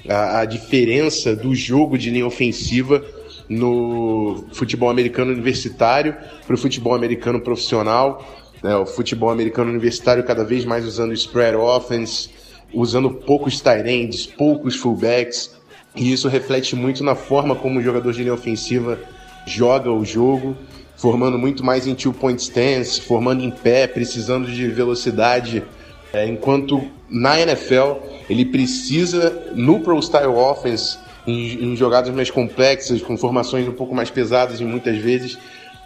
a, 0.09 0.41
a 0.41 0.45
diferença 0.47 1.37
do 1.37 1.55
jogo 1.55 1.99
de 1.99 2.09
linha 2.09 2.27
ofensiva 2.27 3.05
no 3.47 4.47
futebol 4.55 4.89
americano 4.89 5.33
universitário 5.33 6.17
para 6.47 6.55
o 6.55 6.57
futebol 6.57 6.95
americano 6.95 7.43
profissional. 7.43 8.27
Né? 8.63 8.75
O 8.75 8.87
futebol 8.87 9.29
americano 9.29 9.69
universitário 9.69 10.25
cada 10.25 10.45
vez 10.45 10.65
mais 10.65 10.87
usando 10.87 11.13
spread 11.13 11.59
offense, 11.59 12.31
usando 12.73 13.11
poucos 13.11 13.61
tight 13.61 13.87
ends, 13.87 14.25
poucos 14.25 14.77
fullbacks, 14.77 15.51
e 15.95 16.11
isso 16.11 16.27
reflete 16.27 16.75
muito 16.75 17.05
na 17.05 17.15
forma 17.15 17.55
como 17.55 17.81
o 17.81 17.83
jogador 17.83 18.15
de 18.15 18.23
linha 18.23 18.33
ofensiva 18.33 18.99
joga 19.47 19.91
o 19.91 20.05
jogo, 20.05 20.57
formando 21.01 21.39
muito 21.39 21.65
mais 21.65 21.87
em 21.87 21.95
two-point 21.95 22.43
stance, 22.43 23.01
formando 23.01 23.43
em 23.43 23.51
pé, 23.51 23.87
precisando 23.87 24.51
de 24.53 24.69
velocidade, 24.69 25.65
é, 26.13 26.27
enquanto 26.27 26.87
na 27.09 27.41
NFL 27.41 27.95
ele 28.29 28.45
precisa, 28.45 29.51
no 29.55 29.81
Pro 29.81 29.99
Style 30.03 30.27
Offense, 30.27 30.99
em, 31.27 31.73
em 31.73 31.77
jogadas 31.77 32.15
mais 32.15 32.31
complexas, 32.31 33.01
com 33.01 33.17
formações 33.17 33.67
um 33.67 33.73
pouco 33.73 33.95
mais 33.95 34.11
pesadas 34.11 34.61
e 34.61 34.65
muitas 34.65 34.99
vezes. 34.99 35.39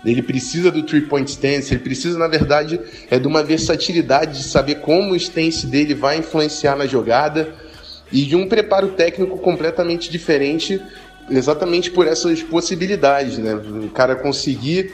Ele 0.04 0.20
precisa 0.20 0.70
do 0.70 0.82
three-point 0.82 1.30
stance, 1.30 1.72
ele 1.72 1.82
precisa, 1.82 2.18
na 2.18 2.26
verdade, 2.26 2.80
é 3.08 3.16
de 3.16 3.28
uma 3.28 3.42
versatilidade 3.42 4.38
de 4.38 4.44
saber 4.44 4.80
como 4.80 5.12
o 5.12 5.16
stance 5.16 5.64
dele 5.64 5.94
vai 5.94 6.18
influenciar 6.18 6.76
na 6.76 6.86
jogada 6.86 7.54
e 8.12 8.24
de 8.24 8.34
um 8.34 8.48
preparo 8.48 8.88
técnico 8.88 9.38
completamente 9.38 10.10
diferente, 10.10 10.80
exatamente 11.30 11.90
por 11.90 12.06
essas 12.06 12.42
possibilidades, 12.42 13.38
né? 13.38 13.54
O 13.54 13.88
cara 13.90 14.16
conseguir 14.16 14.92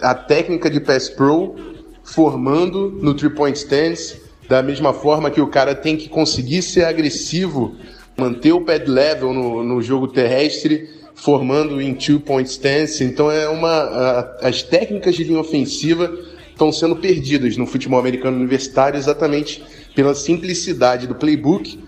a 0.00 0.14
técnica 0.14 0.70
de 0.70 0.80
pass 0.80 1.08
pro 1.08 1.54
formando 2.02 2.90
no 2.90 3.14
three-point 3.14 3.58
stance, 3.58 4.22
da 4.48 4.62
mesma 4.62 4.92
forma 4.92 5.30
que 5.30 5.40
o 5.40 5.48
cara 5.48 5.74
tem 5.74 5.96
que 5.96 6.08
conseguir 6.08 6.62
ser 6.62 6.84
agressivo 6.84 7.76
manter 8.16 8.52
o 8.52 8.62
pad 8.62 8.90
level 8.90 9.32
no, 9.32 9.62
no 9.62 9.82
jogo 9.82 10.08
terrestre, 10.08 10.88
formando 11.14 11.80
em 11.80 11.94
two-point 11.94 12.48
stance. 12.48 13.04
Então 13.04 13.30
é 13.30 13.48
uma 13.48 13.70
a, 13.70 14.48
as 14.48 14.62
técnicas 14.62 15.14
de 15.14 15.24
linha 15.24 15.40
ofensiva 15.40 16.12
estão 16.50 16.72
sendo 16.72 16.96
perdidas 16.96 17.56
no 17.56 17.66
futebol 17.66 18.00
americano 18.00 18.36
universitário 18.36 18.98
exatamente 18.98 19.62
pela 19.94 20.14
simplicidade 20.14 21.06
do 21.06 21.14
playbook. 21.14 21.78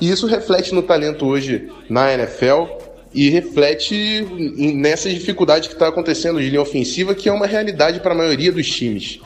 E 0.00 0.10
isso 0.10 0.26
reflete 0.26 0.74
no 0.74 0.82
talento 0.82 1.26
hoje 1.26 1.70
na 1.88 2.12
NFL 2.12 2.83
e 3.14 3.30
reflete 3.30 4.26
nessa 4.74 5.08
dificuldade 5.08 5.68
que 5.68 5.74
está 5.74 5.86
acontecendo 5.86 6.40
de 6.40 6.50
linha 6.50 6.60
ofensiva, 6.60 7.14
que 7.14 7.28
é 7.28 7.32
uma 7.32 7.46
realidade 7.46 8.00
para 8.00 8.12
a 8.12 8.16
maioria 8.16 8.50
dos 8.50 8.68
times. 8.68 9.20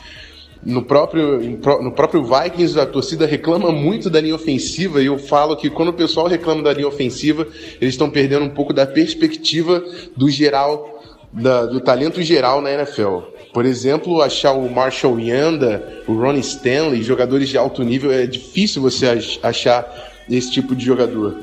No 0.63 0.83
próprio, 0.83 1.39
no 1.81 1.91
próprio 1.91 2.23
Vikings, 2.23 2.79
a 2.79 2.85
torcida 2.85 3.25
reclama 3.25 3.71
muito 3.71 4.09
da 4.09 4.21
linha 4.21 4.35
ofensiva, 4.35 5.01
e 5.01 5.07
eu 5.07 5.17
falo 5.17 5.55
que 5.55 5.69
quando 5.69 5.89
o 5.89 5.93
pessoal 5.93 6.27
reclama 6.27 6.61
da 6.61 6.73
linha 6.73 6.87
ofensiva, 6.87 7.47
eles 7.81 7.95
estão 7.95 8.09
perdendo 8.09 8.45
um 8.45 8.49
pouco 8.49 8.73
da 8.73 8.85
perspectiva 8.85 9.83
do 10.15 10.29
geral, 10.29 11.01
da, 11.31 11.65
do 11.65 11.79
talento 11.79 12.21
geral 12.21 12.61
na 12.61 12.71
NFL. 12.71 13.19
Por 13.53 13.65
exemplo, 13.65 14.21
achar 14.21 14.51
o 14.51 14.69
Marshall 14.69 15.19
Yanda, 15.19 16.03
o 16.07 16.13
Ronnie 16.13 16.41
Stanley, 16.41 17.01
jogadores 17.01 17.49
de 17.49 17.57
alto 17.57 17.81
nível, 17.81 18.11
é 18.11 18.27
difícil 18.27 18.81
você 18.81 19.07
achar 19.41 20.11
esse 20.29 20.51
tipo 20.51 20.75
de 20.75 20.85
jogador. 20.85 21.35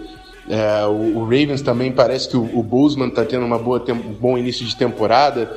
É, 0.48 0.86
o, 0.86 1.18
o, 1.18 1.24
Ravens 1.24 1.60
também 1.60 1.90
parece 1.90 2.28
que 2.28 2.36
o, 2.36 2.58
o 2.58 2.62
Bozeman 2.62 3.08
está 3.08 3.24
tendo 3.24 3.44
uma 3.44 3.58
boa 3.58 3.82
um 3.90 4.12
bom 4.12 4.38
início 4.38 4.64
de 4.64 4.76
temporada. 4.76 5.50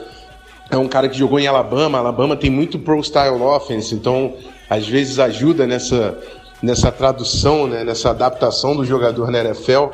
É 0.70 0.78
um 0.78 0.88
cara 0.88 1.08
que 1.08 1.18
jogou 1.18 1.40
em 1.40 1.48
Alabama. 1.48 1.98
Alabama 1.98 2.36
tem 2.36 2.50
muito 2.50 2.80
pro 2.80 3.02
style 3.04 3.42
offense, 3.42 3.94
então 3.94 4.34
às 4.70 4.88
vezes 4.88 5.20
ajuda 5.20 5.66
nessa, 5.66 6.18
nessa 6.62 6.92
tradução, 6.92 7.68
né, 7.68 7.84
nessa 7.84 8.12
adaptação 8.12 8.76
do 8.76 8.86
jogador 8.86 9.32
na 9.32 9.40
NFL. 9.40 9.88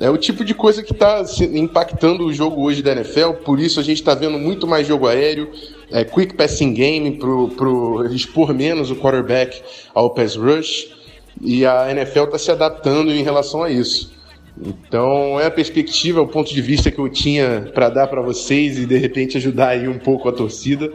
É 0.00 0.08
o 0.08 0.16
tipo 0.16 0.44
de 0.44 0.54
coisa 0.54 0.82
que 0.82 0.92
está 0.92 1.22
impactando 1.52 2.24
o 2.24 2.32
jogo 2.32 2.62
hoje 2.62 2.82
da 2.82 2.92
NFL, 2.92 3.32
por 3.44 3.60
isso 3.60 3.78
a 3.78 3.82
gente 3.82 3.98
está 3.98 4.14
vendo 4.14 4.38
muito 4.38 4.66
mais 4.66 4.86
jogo 4.86 5.06
aéreo, 5.06 5.50
é, 5.90 6.02
quick 6.02 6.34
passing 6.34 6.72
game, 6.72 7.18
para 7.18 8.12
expor 8.12 8.54
menos 8.54 8.90
o 8.90 8.96
quarterback 8.96 9.62
ao 9.94 10.10
pass 10.10 10.34
rush, 10.34 10.88
e 11.40 11.66
a 11.66 11.90
NFL 11.90 12.24
está 12.24 12.38
se 12.38 12.50
adaptando 12.50 13.10
em 13.10 13.22
relação 13.22 13.62
a 13.62 13.70
isso. 13.70 14.10
Então 14.60 15.40
é 15.40 15.46
a 15.46 15.50
perspectiva, 15.50 16.20
é 16.20 16.22
o 16.22 16.28
ponto 16.28 16.52
de 16.52 16.60
vista 16.60 16.90
que 16.90 16.98
eu 16.98 17.08
tinha 17.08 17.70
para 17.74 17.88
dar 17.88 18.06
para 18.06 18.20
vocês 18.20 18.78
e 18.78 18.86
de 18.86 18.98
repente 18.98 19.36
ajudar 19.36 19.68
aí 19.68 19.88
um 19.88 19.98
pouco 19.98 20.28
a 20.28 20.32
torcida. 20.32 20.92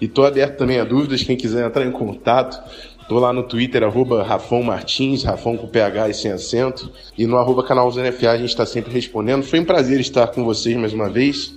E 0.00 0.04
estou 0.04 0.26
aberto 0.26 0.58
também 0.58 0.78
a 0.78 0.84
dúvidas, 0.84 1.22
quem 1.22 1.36
quiser 1.36 1.66
entrar 1.66 1.86
em 1.86 1.92
contato, 1.92 2.60
Tô 3.08 3.20
lá 3.20 3.32
no 3.32 3.44
Twitter, 3.44 3.84
arroba 3.84 4.24
Rafão 4.24 4.64
Martins, 4.64 5.22
Rafão 5.22 5.56
com 5.56 5.68
PH 5.68 6.08
e 6.08 6.14
sem 6.14 6.32
acento. 6.32 6.90
E 7.16 7.24
no 7.24 7.36
arroba 7.36 7.62
canal 7.62 7.88
NFA 7.88 8.32
a 8.32 8.36
gente 8.36 8.48
está 8.48 8.66
sempre 8.66 8.92
respondendo. 8.92 9.44
Foi 9.44 9.60
um 9.60 9.64
prazer 9.64 10.00
estar 10.00 10.26
com 10.28 10.44
vocês 10.44 10.76
mais 10.76 10.92
uma 10.92 11.08
vez. 11.08 11.54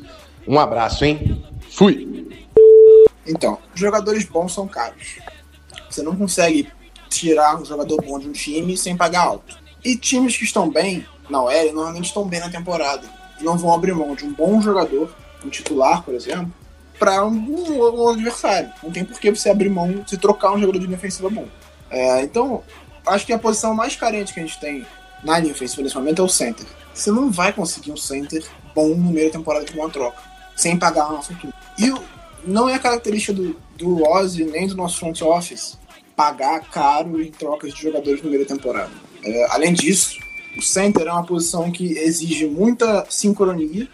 Um 0.48 0.60
abraço, 0.60 1.04
hein? 1.04 1.44
Fui! 1.72 2.28
Então, 3.26 3.58
jogadores 3.74 4.26
bons 4.26 4.54
são 4.54 4.68
caros. 4.68 5.18
Você 5.90 6.04
não 6.04 6.16
consegue 6.16 6.68
tirar 7.10 7.60
um 7.60 7.66
jogador 7.66 8.00
bom 8.04 8.20
de 8.20 8.30
um 8.30 8.32
time 8.32 8.78
sem 8.78 8.96
pagar 8.96 9.24
alto. 9.24 9.58
E 9.84 9.96
times 9.96 10.38
que 10.38 10.44
estão 10.44 10.70
bem 10.70 11.04
na 11.30 11.42
OL 11.42 11.74
normalmente 11.74 12.06
estão 12.06 12.26
bem 12.26 12.40
na 12.40 12.50
temporada. 12.50 13.08
E 13.40 13.44
não 13.44 13.58
vão 13.58 13.74
abrir 13.74 13.94
mão 13.94 14.16
de 14.16 14.26
um 14.26 14.34
bom 14.34 14.62
jogador, 14.62 15.14
um 15.46 15.50
titular, 15.50 16.04
por 16.04 16.14
exemplo, 16.14 16.52
para 16.98 17.26
um, 17.26 17.32
um, 17.32 18.10
adversário. 18.10 18.70
Não 18.84 18.92
tem 18.92 19.06
por 19.06 19.20
que 19.20 19.34
você 19.34 19.50
abrir 19.50 19.70
mão, 19.70 20.04
se 20.06 20.18
trocar 20.18 20.52
um 20.52 20.60
jogador 20.60 20.80
de 20.80 20.86
linha 20.86 20.98
ofensiva 20.98 21.30
bom. 21.30 21.48
É, 21.90 22.22
então, 22.22 22.64
acho 23.06 23.26
que 23.26 23.34
a 23.34 23.40
posição 23.40 23.74
mais 23.74 23.96
carente 23.96 24.34
que 24.34 24.40
a 24.40 24.44
gente 24.44 24.60
tem 24.60 24.86
na 25.24 25.40
linha 25.40 25.54
ofensiva 25.54 25.82
nesse 25.82 25.96
momento 25.96 26.22
é 26.22 26.26
o 26.26 26.30
center. 26.30 26.66
Você 26.94 27.12
não 27.12 27.32
vai 27.32 27.54
conseguir 27.54 27.92
um 27.92 27.98
center 27.98 28.44
bom 28.76 28.90
no 28.90 29.12
meio 29.12 29.28
da 29.28 29.38
temporada 29.38 29.66
com 29.72 29.80
uma 29.80 29.90
troca, 29.90 30.22
sem 30.56 30.78
pagar 30.78 31.08
uma 31.08 31.22
fortuna. 31.22 31.54
E 31.78 31.94
não 32.46 32.68
é 32.70 32.78
característica 32.78 33.34
do, 33.34 33.56
do 33.78 34.04
Ozzy 34.04 34.44
nem 34.44 34.68
do 34.68 34.76
nosso 34.76 35.00
front 35.00 35.22
office 35.22 35.78
pagar 36.16 36.60
caro 36.70 37.22
em 37.22 37.32
trocas 37.32 37.74
de 37.74 37.82
jogadores 37.82 38.22
no 38.22 38.30
meio 38.30 38.46
da 38.46 38.54
temporada. 38.54 38.92
É, 39.24 39.48
além 39.52 39.74
disso, 39.74 40.18
o 40.60 40.62
center 40.62 41.08
é 41.08 41.12
uma 41.12 41.26
posição 41.26 41.72
que 41.72 41.98
exige 41.98 42.46
muita 42.46 43.06
sincronia 43.10 43.88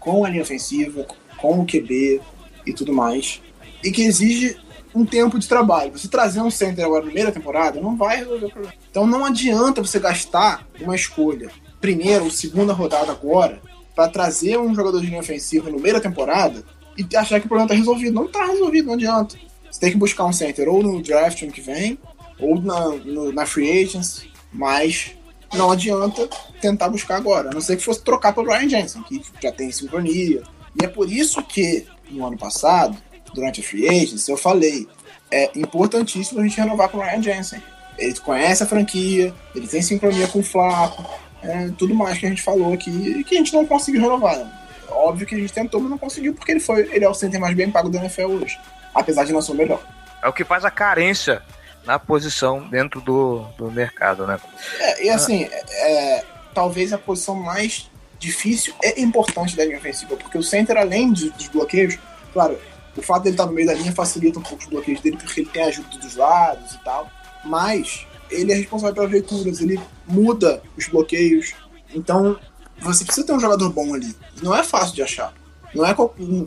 com 0.00 0.24
a 0.24 0.28
linha 0.28 0.42
ofensiva, 0.42 1.06
com 1.36 1.60
o 1.60 1.64
QB, 1.66 2.20
e 2.66 2.72
tudo 2.72 2.92
mais, 2.92 3.40
e 3.82 3.90
que 3.90 4.02
exige 4.02 4.56
um 4.94 5.04
tempo 5.04 5.38
de 5.38 5.48
trabalho. 5.48 5.92
Você 5.92 6.08
trazer 6.08 6.40
um 6.40 6.50
center 6.50 6.84
agora 6.84 7.02
na 7.02 7.06
primeira 7.06 7.32
temporada 7.32 7.80
não 7.80 7.96
vai 7.96 8.18
resolver 8.18 8.46
o 8.46 8.50
problema. 8.50 8.74
Então 8.90 9.06
não 9.06 9.24
adianta 9.24 9.80
você 9.80 9.98
gastar 9.98 10.66
uma 10.80 10.94
escolha, 10.94 11.50
primeira 11.80 12.24
ou 12.24 12.30
segunda 12.30 12.72
rodada 12.72 13.12
agora, 13.12 13.60
para 13.94 14.08
trazer 14.08 14.58
um 14.58 14.74
jogador 14.74 15.00
de 15.00 15.06
linha 15.06 15.20
ofensiva 15.20 15.70
no 15.70 15.78
meio 15.78 15.94
da 15.94 16.00
temporada 16.00 16.64
e 16.96 17.16
achar 17.16 17.38
que 17.38 17.46
o 17.46 17.48
problema 17.48 17.66
está 17.66 17.76
resolvido. 17.76 18.14
Não 18.14 18.26
está 18.26 18.44
resolvido, 18.44 18.86
não 18.86 18.94
adianta. 18.94 19.36
Você 19.70 19.80
tem 19.80 19.92
que 19.92 19.98
buscar 19.98 20.24
um 20.24 20.32
center 20.32 20.68
ou 20.68 20.82
no 20.82 21.00
draft 21.00 21.42
ano 21.42 21.52
que 21.52 21.60
vem, 21.60 21.98
ou 22.40 22.60
na, 22.60 22.88
no, 22.88 23.32
na 23.32 23.46
free 23.46 23.82
agents, 23.82 24.26
mas 24.52 25.17
não 25.54 25.70
adianta 25.70 26.28
tentar 26.60 26.88
buscar 26.88 27.16
agora. 27.16 27.50
A 27.50 27.52
não 27.52 27.60
ser 27.60 27.76
que 27.76 27.84
fosse 27.84 28.02
trocar 28.02 28.32
pelo 28.32 28.48
Ryan 28.48 28.68
Jensen, 28.68 29.02
que 29.02 29.22
já 29.42 29.52
tem 29.52 29.70
sincronia. 29.70 30.42
E 30.80 30.84
é 30.84 30.88
por 30.88 31.10
isso 31.10 31.42
que 31.42 31.86
no 32.10 32.26
ano 32.26 32.36
passado, 32.36 32.96
durante 33.34 33.60
a 33.60 33.64
Free 33.64 33.88
Agency, 33.88 34.30
eu 34.30 34.36
falei, 34.36 34.88
é 35.30 35.50
importantíssimo 35.58 36.40
a 36.40 36.42
gente 36.42 36.58
renovar 36.58 36.88
com 36.88 36.98
o 36.98 37.00
Ryan 37.00 37.22
Jensen. 37.22 37.62
Ele 37.98 38.14
conhece 38.20 38.62
a 38.62 38.66
franquia, 38.66 39.34
ele 39.54 39.66
tem 39.66 39.82
sincronia 39.82 40.28
com 40.28 40.38
o 40.38 40.42
Flaco, 40.42 41.04
é, 41.42 41.68
tudo 41.76 41.94
mais 41.94 42.18
que 42.18 42.26
a 42.26 42.28
gente 42.28 42.42
falou 42.42 42.72
aqui, 42.72 43.24
que 43.24 43.34
a 43.34 43.38
gente 43.38 43.52
não 43.52 43.66
conseguiu 43.66 44.02
renovar. 44.02 44.46
Óbvio 44.88 45.26
que 45.26 45.34
a 45.34 45.38
gente 45.38 45.52
tentou, 45.52 45.80
mas 45.80 45.90
não 45.90 45.98
conseguiu, 45.98 46.34
porque 46.34 46.52
ele 46.52 46.60
foi 46.60 46.88
ele 46.92 47.04
é 47.04 47.08
o 47.08 47.14
center 47.14 47.40
mais 47.40 47.54
bem 47.54 47.70
pago 47.70 47.88
da 47.88 47.98
NFL 47.98 48.26
hoje, 48.26 48.58
apesar 48.94 49.24
de 49.24 49.32
não 49.32 49.42
ser 49.42 49.52
o 49.52 49.54
melhor. 49.54 49.80
É 50.22 50.28
o 50.28 50.32
que 50.32 50.44
faz 50.44 50.64
a 50.64 50.70
carência 50.70 51.42
na 51.88 51.98
posição 51.98 52.68
dentro 52.68 53.00
do, 53.00 53.46
do 53.56 53.70
mercado, 53.70 54.26
né? 54.26 54.38
É, 54.78 55.06
e 55.06 55.08
assim, 55.08 55.48
é, 55.70 56.22
talvez 56.52 56.92
a 56.92 56.98
posição 56.98 57.34
mais 57.34 57.90
difícil 58.18 58.74
e 58.82 59.00
importante 59.00 59.56
da 59.56 59.64
linha 59.64 59.78
ofensiva, 59.78 60.14
porque 60.14 60.36
o 60.36 60.42
center, 60.42 60.76
além 60.76 61.10
de, 61.10 61.30
dos 61.30 61.48
bloqueios, 61.48 61.98
claro, 62.34 62.58
o 62.94 63.00
fato 63.00 63.22
dele 63.22 63.36
estar 63.36 63.46
no 63.46 63.52
meio 63.52 63.66
da 63.66 63.72
linha 63.72 63.90
facilita 63.90 64.38
um 64.38 64.42
pouco 64.42 64.62
os 64.64 64.68
bloqueios 64.68 65.00
dele, 65.00 65.16
porque 65.16 65.40
ele 65.40 65.48
tem 65.48 65.62
ajuda 65.62 65.96
dos 65.96 66.14
lados 66.14 66.74
e 66.74 66.84
tal, 66.84 67.10
mas 67.42 68.06
ele 68.30 68.52
é 68.52 68.56
responsável 68.56 68.94
pelas 68.94 69.10
leituras, 69.10 69.60
ele 69.62 69.80
muda 70.06 70.62
os 70.76 70.86
bloqueios, 70.88 71.54
então 71.94 72.38
você 72.80 73.02
precisa 73.02 73.26
ter 73.26 73.32
um 73.32 73.40
jogador 73.40 73.70
bom 73.70 73.94
ali. 73.94 74.14
Não 74.42 74.54
é 74.54 74.62
fácil 74.62 74.94
de 74.94 75.02
achar. 75.02 75.32
Não 75.74 75.86
é 75.86 75.96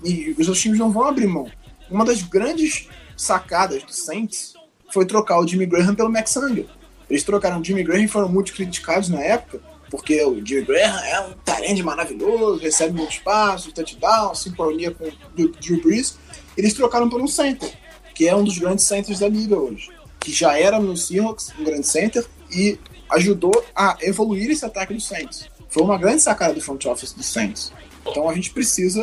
e 0.05 0.35
os 0.37 0.47
outros 0.47 0.61
times 0.61 0.77
não 0.77 0.91
vão 0.91 1.05
abrir 1.05 1.25
mão. 1.25 1.49
Uma 1.89 2.05
das 2.05 2.21
grandes 2.21 2.87
sacadas 3.17 3.83
do 3.83 3.91
Saints 3.91 4.53
foi 4.91 5.05
trocar 5.05 5.39
o 5.39 5.47
Jimmy 5.47 5.65
Graham 5.65 5.95
pelo 5.95 6.11
Max 6.11 6.35
Angel. 6.37 6.65
Eles 7.09 7.23
trocaram 7.23 7.59
o 7.59 7.63
Jimmy 7.63 7.83
Graham 7.83 8.03
e 8.03 8.07
foram 8.07 8.29
muito 8.29 8.53
criticados 8.53 9.09
na 9.09 9.19
época, 9.21 9.59
porque 9.89 10.23
o 10.23 10.45
Jimmy 10.45 10.63
Graham 10.63 10.99
é 11.03 11.19
um 11.21 11.33
tarente 11.43 11.83
maravilhoso, 11.83 12.61
recebe 12.61 12.97
muito 12.97 13.11
espaço, 13.11 13.71
touchdown, 13.71 14.33
sincronia 14.33 14.91
com 14.91 15.05
o 15.05 15.11
Drew 15.49 15.81
Brees. 15.81 16.17
Eles 16.55 16.73
trocaram 16.73 17.09
por 17.09 17.21
um 17.21 17.27
center, 17.27 17.71
que 18.13 18.27
é 18.27 18.35
um 18.35 18.43
dos 18.43 18.57
grandes 18.57 18.85
centers 18.85 19.19
da 19.19 19.27
liga 19.27 19.57
hoje, 19.57 19.89
que 20.19 20.31
já 20.31 20.57
era 20.57 20.79
no 20.79 20.95
Seahawks 20.95 21.51
um 21.59 21.63
grande 21.63 21.87
center 21.87 22.25
e 22.49 22.79
ajudou 23.11 23.51
a 23.75 23.97
evoluir 24.01 24.49
esse 24.49 24.65
ataque 24.65 24.93
do 24.93 25.01
Saints. 25.01 25.49
Foi 25.69 25.83
uma 25.83 25.97
grande 25.97 26.21
sacada 26.21 26.53
do 26.53 26.61
front 26.61 26.85
office 26.85 27.13
do 27.13 27.23
Saints. 27.23 27.71
Então 28.05 28.29
a 28.29 28.33
gente 28.33 28.51
precisa 28.51 29.01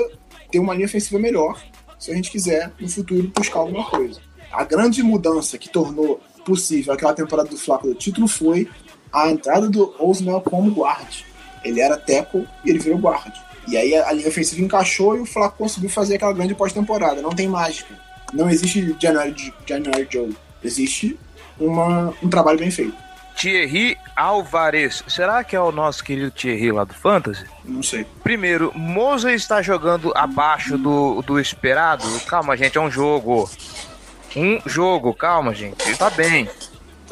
ter 0.51 0.59
uma 0.59 0.75
linha 0.75 0.87
ofensiva 0.87 1.19
melhor 1.19 1.63
se 1.99 2.11
a 2.11 2.15
gente 2.15 2.31
quiser 2.31 2.73
no 2.81 2.89
futuro 2.89 3.31
buscar 3.35 3.59
alguma 3.59 3.85
coisa. 3.85 4.21
A 4.53 4.65
grande 4.65 5.03
mudança 5.03 5.59
que 5.59 5.69
tornou 5.69 6.21
possível 6.45 6.95
aquela 6.95 7.13
temporada 7.13 7.49
do 7.49 7.59
Flaco 7.59 7.87
do 7.87 7.95
título 7.95 8.27
foi 8.27 8.69
a 9.13 9.31
entrada 9.31 9.69
do 9.69 9.95
Osmel 9.99 10.41
como 10.41 10.71
guard. 10.71 11.25
Ele 11.65 11.81
era 11.81 11.97
tackle 11.97 12.47
e 12.65 12.71
ele 12.71 12.79
virou 12.79 12.99
guard. 12.99 13.35
E 13.67 13.77
aí 13.77 13.95
a, 13.95 14.13
linha 14.13 14.29
ofensiva 14.29 14.63
encaixou 14.63 15.17
e 15.17 15.21
o 15.21 15.27
Flaco 15.27 15.59
conseguiu 15.59 15.91
fazer 15.91 16.17
aquela 16.17 16.33
grande 16.33 16.55
pós-temporada. 16.55 17.21
Não 17.21 17.31
tem 17.31 17.49
mágica. 17.49 17.95
Não 18.33 18.49
existe 18.49 18.97
January, 18.99 19.53
January 19.67 20.09
Joe. 20.11 20.35
Existe 20.65 21.19
uma, 21.61 22.15
um 22.23 22.29
trabalho 22.29 22.59
bem 22.59 22.71
feito. 22.71 22.97
Thierry 23.37 23.97
Alvarez. 24.17 25.05
Será 25.07 25.45
que 25.45 25.55
é 25.55 25.61
o 25.61 25.71
nosso 25.71 26.03
querido 26.03 26.31
Thierry 26.31 26.73
lá 26.73 26.83
do 26.83 26.93
Fantasy? 26.93 27.45
Não 27.65 27.83
sei. 27.83 28.05
Primeiro, 28.23 28.73
Moza 28.75 29.33
está 29.33 29.63
jogando 29.63 30.13
abaixo 30.17 30.77
do, 30.77 31.23
do 31.23 31.39
esperado? 31.39 32.05
Calma, 32.27 32.57
gente, 32.57 32.77
é 32.77 32.81
um 32.81 32.91
jogo. 32.91 33.49
Um 34.37 34.61
jogo, 34.67 35.15
calma, 35.15 35.55
gente. 35.55 35.87
Ele 35.87 35.97
tá 35.97 36.11
bem. 36.11 36.49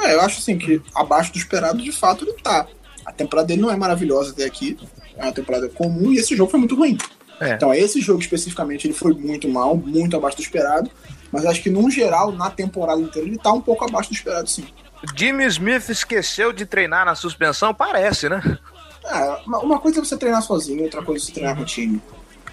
É, 0.01 0.15
eu 0.15 0.21
acho 0.21 0.39
assim 0.39 0.59
que 0.59 0.81
abaixo 0.95 1.33
do 1.33 1.39
esperado, 1.39 1.83
de 1.83 1.93
fato, 1.93 2.25
ele 2.25 2.35
tá. 2.35 2.67
A 3.05 3.13
temporada 3.13 3.49
dele 3.49 3.63
não 3.63 3.71
é 3.71 3.77
maravilhosa 3.77 4.33
até 4.33 4.45
aqui. 4.45 4.79
É 5.17 5.23
uma 5.23 5.33
temporada 5.33 5.69
comum 5.69 6.13
e 6.13 6.19
esse 6.19 6.37
jogo 6.37 6.51
foi 6.51 6.61
muito 6.61 6.77
ruim. 6.77 6.99
É. 7.41 7.55
Então, 7.55 7.73
esse 7.73 8.01
jogo 8.01 8.21
especificamente, 8.21 8.87
ele 8.87 8.95
foi 8.95 9.13
muito 9.13 9.49
mal, 9.49 9.77
muito 9.77 10.17
abaixo 10.17 10.37
do 10.37 10.43
esperado. 10.43 10.91
Mas 11.31 11.45
acho 11.45 11.63
que, 11.63 11.71
num 11.71 11.91
geral, 11.91 12.33
na 12.33 12.51
temporada 12.51 13.01
inteira, 13.01 13.29
ele 13.29 13.39
tá 13.39 13.53
um 13.53 13.61
pouco 13.61 13.85
abaixo 13.85 14.11
do 14.11 14.15
esperado, 14.15 14.49
sim. 14.49 14.67
Jimmy 15.15 15.45
Smith 15.47 15.89
esqueceu 15.89 16.53
de 16.53 16.65
treinar 16.65 17.05
na 17.05 17.15
suspensão? 17.15 17.75
Parece, 17.75 18.29
né? 18.29 18.59
É, 19.05 19.39
uma 19.47 19.79
coisa 19.79 20.01
é 20.01 20.05
você 20.05 20.17
treinar 20.17 20.43
sozinho, 20.43 20.83
outra 20.83 21.03
coisa 21.03 21.23
é 21.23 21.27
você 21.27 21.33
treinar 21.33 21.57
com 21.57 21.63
o 21.63 21.67
time. 21.67 22.01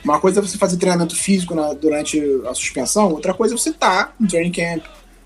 Uma 0.03 0.19
coisa 0.19 0.39
é 0.39 0.43
você 0.43 0.57
fazer 0.57 0.77
treinamento 0.77 1.15
físico 1.15 1.55
na, 1.55 1.73
durante 1.73 2.21
a 2.47 2.53
suspensão, 2.53 3.11
outra 3.11 3.33
coisa 3.33 3.53
é 3.53 3.57
você 3.57 3.69
estar 3.69 4.07
tá 4.07 4.13
no 4.19 4.27
training 4.27 4.51
camp, 4.51 4.83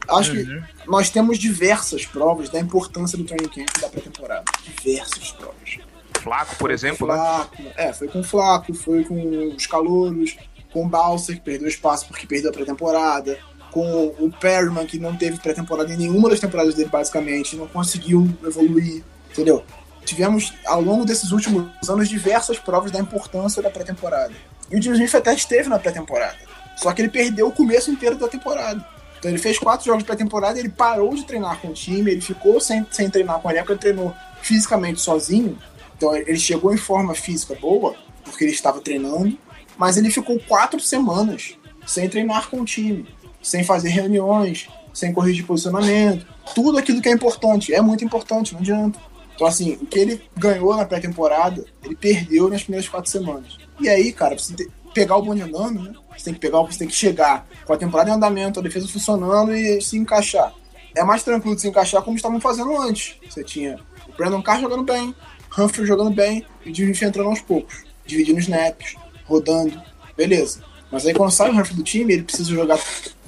Acho 0.08 0.32
uhum. 0.32 0.38
que 0.46 0.90
nós 0.90 1.10
temos 1.10 1.38
diversas 1.38 2.06
provas 2.06 2.50
da 2.50 2.60
importância 2.60 3.18
do 3.18 3.26
training 3.26 3.50
camp 3.50 3.82
da 3.82 3.90
pré-temporada. 3.90 4.46
Diversas 4.64 5.32
provas. 5.32 5.78
Flaco, 6.22 6.56
por 6.56 6.58
foi 6.58 6.74
exemplo, 6.74 7.08
né? 7.08 7.14
Flaco, 7.14 7.64
né? 7.64 7.72
É, 7.76 7.94
foi 7.94 8.08
com 8.08 8.20
o 8.22 8.24
Flaco, 8.24 8.74
foi 8.74 9.04
com 9.04 9.54
os 9.56 9.68
calouros, 9.68 10.38
com 10.72 10.86
o 10.86 10.90
Balser, 10.90 11.36
que 11.36 11.42
perdeu 11.42 11.68
espaço 11.68 12.08
porque 12.08 12.26
perdeu 12.26 12.50
a 12.50 12.54
pré-temporada, 12.54 13.38
com 13.72 14.10
com 14.10 14.26
o 14.26 14.32
Perryman, 14.32 14.86
que 14.86 14.98
não 14.98 15.16
teve 15.16 15.38
pré-temporada 15.40 15.94
em 15.94 15.98
nenhuma 15.98 16.30
das 16.30 16.40
temporadas 16.40 16.74
dele, 16.74 16.90
basicamente, 16.90 17.56
não 17.56 17.68
conseguiu 17.68 18.28
evoluir, 18.44 19.04
entendeu? 19.30 19.64
Tivemos, 20.04 20.54
ao 20.66 20.82
longo 20.82 21.06
desses 21.06 21.32
últimos 21.32 21.90
anos, 21.90 22.08
diversas 22.08 22.58
provas 22.58 22.92
da 22.92 23.00
importância 23.00 23.62
da 23.62 23.70
pré-temporada. 23.70 24.34
E 24.70 24.78
o 24.78 24.82
Jimmy 24.82 24.96
Smith 24.96 25.16
até 25.16 25.34
esteve 25.34 25.70
na 25.70 25.80
pré-temporada. 25.80 26.38
Só 26.76 26.92
que 26.94 27.02
ele 27.02 27.10
perdeu 27.10 27.48
o 27.48 27.52
começo 27.52 27.90
inteiro 27.90 28.18
da 28.18 28.28
temporada. 28.28 28.86
Então 29.18 29.32
ele 29.32 29.40
fez 29.40 29.58
quatro 29.58 29.86
jogos 29.86 30.04
de 30.04 30.06
pré-temporada, 30.06 30.60
ele 30.60 30.70
parou 30.70 31.14
de 31.16 31.26
treinar 31.26 31.60
com 31.60 31.70
o 31.70 31.74
time, 31.74 32.12
ele 32.12 32.22
ficou 32.22 32.60
sem, 32.62 32.86
sem 32.92 33.10
treinar 33.10 33.40
com 33.40 33.50
ele, 33.50 33.60
porque 33.60 33.74
ele 33.74 33.80
treinou 33.80 34.14
fisicamente 34.42 35.02
sozinho. 35.02 35.58
Então 35.98 36.16
ele 36.16 36.38
chegou 36.38 36.74
em 36.74 36.78
forma 36.78 37.16
física 37.16 37.56
boa, 37.56 37.96
porque 38.24 38.44
ele 38.44 38.54
estava 38.54 38.80
treinando, 38.80 39.38
mas 39.78 39.98
ele 39.98 40.12
ficou 40.12 40.40
quatro 40.40 40.80
semanas 40.80 41.56
sem 41.86 42.08
treinar 42.08 42.50
com 42.50 42.62
o 42.62 42.66
time, 42.66 43.08
sem 43.42 43.64
fazer 43.64 43.90
reuniões, 43.90 44.68
sem 44.94 45.14
corrigir 45.14 45.46
posicionamento, 45.46 46.26
tudo 46.54 46.78
aquilo 46.78 47.02
que 47.02 47.10
é 47.10 47.12
importante, 47.12 47.74
é 47.74 47.82
muito 47.82 48.04
importante, 48.04 48.54
não 48.54 48.62
adianta. 48.62 49.00
Então, 49.36 49.46
assim, 49.46 49.78
o 49.82 49.86
que 49.86 50.00
ele 50.00 50.22
ganhou 50.36 50.76
na 50.76 50.86
pré-temporada, 50.86 51.64
ele 51.84 51.96
perdeu 51.96 52.50
nas 52.50 52.64
primeiras 52.64 52.90
quatro 52.90 53.10
semanas. 53.10 53.58
E 53.80 53.90
aí, 53.90 54.12
cara, 54.12 54.38
você 54.38 54.54
tem 54.54 54.68
que 54.68 54.74
pegar 54.94 55.18
o 55.18 55.22
bonde 55.22 55.42
andando, 55.42 55.84
né? 55.84 55.94
Você 56.18 56.26
tem 56.26 56.34
que 56.34 56.40
pegar, 56.40 56.62
você 56.62 56.80
tem 56.80 56.88
que 56.88 56.96
chegar 56.96 57.48
com 57.66 57.74
a 57.74 57.78
temporada 57.78 58.10
em 58.10 58.14
andamento, 58.14 58.60
a 58.60 58.64
defesa 58.64 58.88
funcionando 58.88 59.54
e 59.54 59.80
se 59.82 59.98
encaixar. 59.98 60.52
É 60.96 61.04
mais 61.04 61.24
tranquilo 61.24 61.56
de 61.56 61.62
se 61.62 61.68
encaixar 61.68 62.02
como 62.02 62.18
estavam 62.18 62.42
fazendo 62.42 62.76
antes. 62.82 63.16
Você 63.30 63.44
tinha 63.44 63.80
o 64.08 64.18
Brandon 64.18 64.42
Carr 64.42 64.60
jogando 64.60 64.84
bem, 64.84 65.14
Humphrey 65.58 65.86
jogando 65.86 66.10
bem 66.10 66.46
e 66.66 66.72
o 66.72 66.76
Jimmy 66.76 66.98
entrando 67.02 67.30
aos 67.30 67.42
poucos, 67.42 67.84
dividindo 68.06 68.40
snaps, 68.40 68.96
rodando, 69.26 69.80
beleza. 70.16 70.64
Mas 70.92 71.06
aí 71.06 71.14
quando 71.14 71.32
sai 71.32 71.50
o 71.50 71.54
Humphrey 71.54 71.76
do 71.76 71.84
time, 71.84 72.14
ele 72.14 72.24
precisa 72.24 72.50
jogar 72.50 72.80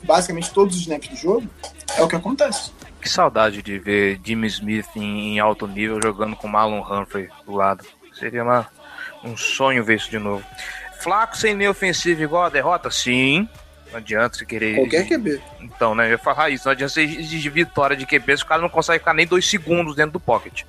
basicamente 0.04 0.52
todos 0.52 0.76
os 0.76 0.82
snaps 0.82 1.10
do 1.10 1.16
jogo, 1.16 1.48
é 1.96 2.02
o 2.02 2.08
que 2.08 2.16
acontece. 2.16 2.72
Que 3.02 3.10
saudade 3.10 3.62
de 3.62 3.80
ver 3.80 4.20
Jimmy 4.24 4.48
Smith 4.48 4.88
em, 4.96 5.36
em 5.36 5.40
alto 5.40 5.68
nível 5.68 6.00
jogando 6.02 6.36
com 6.36 6.48
Marlon 6.48 6.82
Humphrey 6.82 7.30
do 7.46 7.54
lado. 7.54 7.86
Seria 8.14 8.44
uma, 8.44 8.68
um 9.24 9.36
sonho 9.36 9.84
ver 9.84 9.96
isso 9.98 10.10
de 10.10 10.20
novo. 10.20 10.44
Flaco 11.00 11.38
sem 11.38 11.54
linha 11.54 11.72
ofensiva 11.72 12.22
igual 12.22 12.44
a 12.44 12.50
derrota? 12.50 12.92
Sim. 12.92 13.48
Não 13.92 13.98
adianta 13.98 14.38
você 14.38 14.46
querer. 14.46 14.76
Qualquer 14.76 15.08
QB. 15.08 15.42
Então, 15.62 15.96
né? 15.96 16.08
Eu 16.08 16.12
ia 16.12 16.18
falar 16.18 16.50
isso. 16.50 16.66
Não 16.66 16.74
adianta 16.74 16.94
você 16.94 17.02
exigir 17.02 17.52
vitória 17.52 17.96
de 17.96 18.06
QB 18.06 18.38
se 18.38 18.44
o 18.44 18.46
cara 18.46 18.62
não 18.62 18.70
consegue 18.70 19.00
ficar 19.00 19.14
nem 19.14 19.26
dois 19.26 19.50
segundos 19.50 19.96
dentro 19.96 20.14
do 20.14 20.20
pocket. 20.20 20.64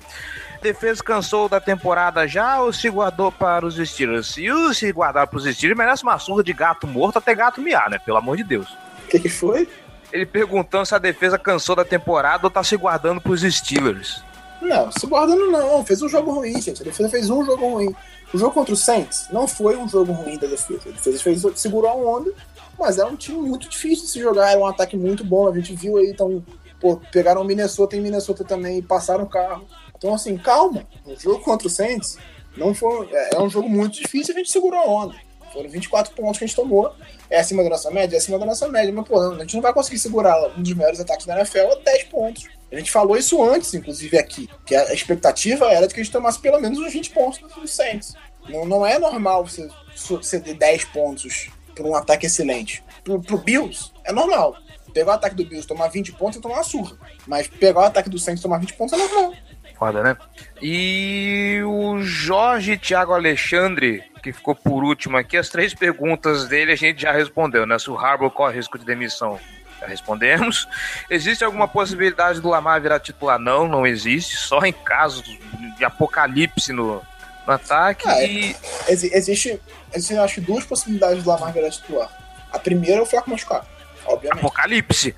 Defesa 0.61 1.03
cansou 1.03 1.49
da 1.49 1.59
temporada 1.59 2.27
já 2.27 2.61
ou 2.61 2.71
se 2.71 2.89
guardou 2.89 3.31
para 3.31 3.65
os 3.65 3.75
Steelers? 3.75 4.27
Se 4.27 4.51
o 4.51 4.73
se 4.73 4.91
guardar 4.91 5.27
para 5.27 5.37
os 5.37 5.43
Steelers, 5.43 5.77
merece 5.77 6.03
uma 6.03 6.17
surra 6.19 6.43
de 6.43 6.53
gato 6.53 6.87
morto 6.87 7.17
até 7.17 7.33
gato 7.33 7.61
miar, 7.61 7.89
né? 7.89 7.99
Pelo 7.99 8.17
amor 8.17 8.37
de 8.37 8.43
Deus. 8.43 8.67
O 9.05 9.07
que, 9.09 9.19
que 9.19 9.29
foi? 9.29 9.67
Ele 10.11 10.25
perguntando 10.25 10.85
se 10.85 10.93
a 10.93 10.99
defesa 10.99 11.37
cansou 11.37 11.75
da 11.75 11.85
temporada 11.85 12.45
ou 12.45 12.49
tá 12.49 12.63
se 12.63 12.75
guardando 12.75 13.21
para 13.21 13.31
os 13.31 13.41
Steelers. 13.41 14.23
Não, 14.61 14.91
se 14.91 15.07
guardando 15.07 15.49
não. 15.49 15.83
Fez 15.83 16.01
um 16.01 16.09
jogo 16.09 16.31
ruim, 16.31 16.61
gente. 16.61 16.81
A 16.81 16.85
defesa 16.85 17.09
fez 17.09 17.29
um 17.29 17.43
jogo 17.43 17.67
ruim. 17.67 17.95
O 18.33 18.37
jogo 18.37 18.53
contra 18.53 18.73
o 18.73 18.77
Saints 18.77 19.27
não 19.31 19.47
foi 19.47 19.75
um 19.75 19.87
jogo 19.87 20.11
ruim 20.13 20.37
da 20.37 20.47
defesa. 20.47 20.89
A 20.89 20.91
defesa 20.91 21.19
fez, 21.19 21.43
segurou 21.55 21.89
a 21.89 21.95
onda, 21.95 22.31
mas 22.79 22.97
era 22.97 23.07
um 23.07 23.15
time 23.15 23.37
muito 23.37 23.67
difícil 23.67 24.05
de 24.05 24.11
se 24.11 24.19
jogar. 24.19 24.51
Era 24.51 24.59
um 24.59 24.65
ataque 24.65 24.95
muito 24.95 25.23
bom. 25.23 25.47
A 25.47 25.55
gente 25.55 25.73
viu 25.73 25.97
aí, 25.97 26.09
então, 26.09 26.43
pô, 26.79 27.01
pegaram 27.11 27.41
o 27.41 27.45
Minnesota 27.45 27.95
em 27.95 28.01
Minnesota 28.01 28.43
também 28.43 28.79
e 28.79 28.81
passaram 28.81 29.25
o 29.25 29.29
carro. 29.29 29.65
Então, 29.97 30.13
assim, 30.13 30.37
calma. 30.37 30.87
O 31.05 31.15
jogo 31.19 31.43
contra 31.43 31.67
o 31.67 31.69
Saints 31.69 32.17
não 32.55 32.73
foi, 32.73 33.09
é, 33.11 33.35
é 33.35 33.39
um 33.41 33.49
jogo 33.49 33.69
muito 33.69 34.01
difícil. 34.01 34.33
A 34.33 34.37
gente 34.37 34.51
segurou 34.51 34.79
a 34.79 34.85
onda. 34.85 35.15
Foram 35.51 35.69
24 35.69 36.13
pontos 36.15 36.37
que 36.37 36.43
a 36.43 36.47
gente 36.47 36.55
tomou. 36.55 36.93
É 37.29 37.39
acima 37.39 37.63
da 37.63 37.69
nossa 37.69 37.91
média? 37.91 38.15
É 38.15 38.19
acima 38.19 38.39
da 38.39 38.45
nossa 38.45 38.67
média. 38.67 38.91
Mas, 38.93 39.07
pô, 39.07 39.19
a 39.19 39.39
gente 39.39 39.55
não 39.55 39.61
vai 39.61 39.73
conseguir 39.73 39.99
segurar 39.99 40.37
um 40.57 40.61
dos 40.61 40.73
melhores 40.73 40.99
ataques 40.99 41.25
da 41.25 41.35
NFL 41.39 41.71
a 41.71 41.75
10 41.75 42.03
pontos. 42.05 42.47
A 42.71 42.75
gente 42.77 42.91
falou 42.91 43.17
isso 43.17 43.43
antes, 43.43 43.73
inclusive, 43.73 44.17
aqui. 44.17 44.49
Que 44.65 44.75
a 44.75 44.93
expectativa 44.93 45.65
era 45.71 45.87
de 45.87 45.93
que 45.93 45.99
a 45.99 46.03
gente 46.03 46.13
tomasse 46.13 46.39
pelo 46.39 46.59
menos 46.59 46.79
uns 46.79 46.93
20 46.93 47.09
pontos 47.11 47.39
no 47.57 47.67
Saints. 47.67 48.13
Não, 48.49 48.65
não 48.65 48.85
é 48.85 48.97
normal 48.97 49.45
você, 49.45 50.39
ter 50.39 50.53
10 50.53 50.85
pontos 50.85 51.49
por 51.75 51.85
um 51.85 51.95
ataque 51.95 52.25
excelente. 52.25 52.83
Pro, 53.03 53.21
pro 53.21 53.37
Bills, 53.37 53.91
é 54.03 54.11
normal. 54.11 54.55
Pegar 54.93 55.11
o 55.11 55.15
ataque 55.15 55.35
do 55.35 55.45
Bills 55.45 55.67
tomar 55.67 55.87
20 55.87 56.13
pontos 56.13 56.37
é 56.37 56.41
tomar 56.41 56.55
uma 56.55 56.63
surra. 56.63 56.97
Mas 57.27 57.47
pegar 57.47 57.81
o 57.81 57.83
ataque 57.83 58.09
do 58.09 58.19
Saints 58.19 58.41
tomar 58.41 58.57
20 58.57 58.73
pontos 58.73 58.93
é 58.93 58.97
normal. 58.97 59.33
Foda, 59.81 60.03
né? 60.03 60.15
E 60.61 61.59
o 61.65 62.03
Jorge 62.03 62.77
Thiago 62.77 63.15
Alexandre, 63.15 64.03
que 64.21 64.31
ficou 64.31 64.53
por 64.53 64.83
último 64.83 65.17
aqui, 65.17 65.35
as 65.35 65.49
três 65.49 65.73
perguntas 65.73 66.47
dele 66.47 66.73
a 66.73 66.75
gente 66.75 67.01
já 67.01 67.11
respondeu, 67.11 67.65
né? 67.65 67.79
Se 67.79 67.89
o 67.89 67.97
Harbour 67.97 68.29
corre 68.29 68.57
risco 68.57 68.77
de 68.77 68.85
demissão, 68.85 69.39
já 69.79 69.87
respondemos. 69.87 70.67
Existe 71.09 71.43
alguma 71.43 71.67
possibilidade 71.67 72.39
do 72.39 72.47
Lamar 72.47 72.79
virar 72.79 72.99
titular? 72.99 73.39
Não, 73.39 73.67
não 73.67 73.87
existe. 73.87 74.37
Só 74.37 74.59
em 74.59 74.71
casos 74.71 75.23
de 75.23 75.83
apocalipse 75.83 76.71
no, 76.71 77.01
no 77.47 77.53
ataque. 77.53 78.07
Ah, 78.07 78.23
e... 78.23 78.55
Ex 78.87 79.03
existe, 79.03 79.59
existe, 79.91 80.15
acho 80.15 80.35
que, 80.35 80.41
duas 80.41 80.63
possibilidades 80.63 81.23
do 81.23 81.29
Lamar 81.31 81.51
virar 81.51 81.71
titular. 81.71 82.11
A 82.51 82.59
primeira 82.59 82.99
é 82.99 83.01
o 83.01 83.05
Flaco 83.07 83.31
machucado, 83.31 83.65
obviamente. 84.05 84.45
Apocalipse. 84.45 85.15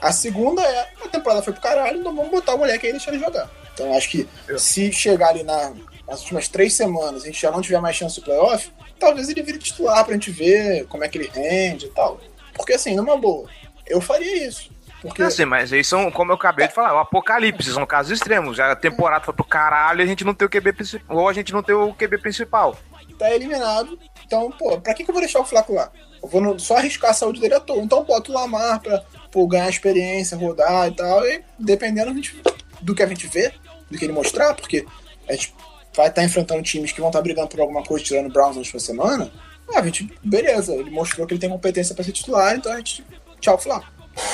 A 0.00 0.10
segunda 0.12 0.62
é 0.62 0.88
a 1.04 1.08
temporada 1.08 1.42
foi 1.42 1.52
pro 1.52 1.60
caralho, 1.60 1.98
então 2.00 2.16
vamos 2.16 2.30
botar 2.30 2.54
o 2.54 2.58
moleque 2.58 2.86
aí 2.86 2.90
e 2.90 2.92
deixar 2.94 3.12
ele 3.12 3.22
jogar. 3.22 3.50
Então 3.72 3.96
acho 3.96 4.10
que 4.10 4.28
se 4.58 4.92
chegar 4.92 5.30
ali 5.30 5.42
na, 5.42 5.72
nas 6.06 6.20
últimas 6.20 6.48
três 6.48 6.74
semanas 6.74 7.22
a 7.22 7.26
gente 7.26 7.40
já 7.40 7.50
não 7.50 7.62
tiver 7.62 7.80
mais 7.80 7.96
chance 7.96 8.14
de 8.14 8.20
playoff, 8.20 8.70
talvez 8.98 9.28
ele 9.28 9.42
vire 9.42 9.58
titular 9.58 10.04
pra 10.04 10.14
gente 10.14 10.30
ver 10.30 10.86
como 10.86 11.04
é 11.04 11.08
que 11.08 11.18
ele 11.18 11.30
rende 11.32 11.86
e 11.86 11.90
tal. 11.90 12.20
Porque 12.54 12.74
assim, 12.74 12.94
numa 12.94 13.16
boa, 13.16 13.48
eu 13.86 14.00
faria 14.00 14.46
isso. 14.46 14.70
Porque... 15.02 15.22
Assim, 15.22 15.44
mas 15.44 15.72
aí 15.72 15.82
são, 15.82 16.12
como 16.12 16.30
eu 16.30 16.36
acabei 16.36 16.68
de 16.68 16.74
falar, 16.74 16.94
o 16.94 16.98
apocalipse, 16.98 17.72
são 17.72 17.84
casos 17.84 18.12
extremos. 18.12 18.56
Já 18.56 18.70
a 18.70 18.76
temporada 18.76 19.24
foi 19.24 19.34
pro 19.34 19.44
caralho 19.44 20.00
e 20.00 20.04
a 20.04 20.06
gente 20.06 20.24
não 20.24 20.32
tem 20.32 20.46
o 20.46 20.50
QB 20.50 20.72
principal. 20.74 21.16
Ou 21.16 21.28
a 21.28 21.32
gente 21.32 21.52
não 21.52 21.60
tem 21.62 21.74
o 21.74 21.92
QB 21.92 22.18
principal. 22.18 22.78
Tá 23.18 23.34
eliminado. 23.34 23.98
Então, 24.24 24.50
pô, 24.52 24.80
pra 24.80 24.94
que, 24.94 25.02
que 25.02 25.10
eu 25.10 25.12
vou 25.12 25.20
deixar 25.20 25.40
o 25.40 25.44
Flaco 25.44 25.74
lá? 25.74 25.90
Eu 26.22 26.28
vou 26.28 26.40
no, 26.40 26.58
só 26.58 26.76
arriscar 26.76 27.10
a 27.10 27.14
saúde 27.14 27.40
dele 27.40 27.54
à 27.54 27.60
toa. 27.60 27.82
Então 27.82 28.04
bota 28.04 28.30
o 28.30 28.34
Lamar 28.34 28.80
pra 28.80 29.02
pô, 29.32 29.46
ganhar 29.48 29.68
experiência, 29.68 30.38
rodar 30.38 30.86
e 30.86 30.92
tal. 30.92 31.26
E 31.26 31.42
dependendo 31.58 32.14
gente, 32.14 32.40
do 32.82 32.94
que 32.94 33.02
a 33.02 33.06
gente 33.06 33.26
vê, 33.26 33.52
do 33.90 33.98
que 33.98 34.04
ele 34.04 34.12
mostrar, 34.12 34.54
porque 34.54 34.84
a 35.28 35.32
gente 35.32 35.54
vai 35.94 36.08
estar 36.08 36.20
tá 36.20 36.24
enfrentando 36.24 36.62
times 36.62 36.92
que 36.92 37.00
vão 37.00 37.08
estar 37.08 37.18
tá 37.18 37.22
brigando 37.22 37.48
por 37.48 37.60
alguma 37.60 37.82
coisa, 37.82 38.04
tirando 38.04 38.26
o 38.26 38.32
Browns 38.32 38.56
na 38.56 38.60
última 38.60 38.80
semana. 38.80 39.32
Ah, 39.72 39.78
a 39.78 39.84
gente, 39.84 40.12
beleza, 40.22 40.74
ele 40.74 40.90
mostrou 40.90 41.26
que 41.26 41.34
ele 41.34 41.40
tem 41.40 41.50
competência 41.50 41.94
para 41.94 42.04
ser 42.04 42.12
titular, 42.12 42.56
então 42.56 42.72
a 42.72 42.76
gente, 42.76 43.04
tchau, 43.40 43.58
Flaco. 43.58 43.86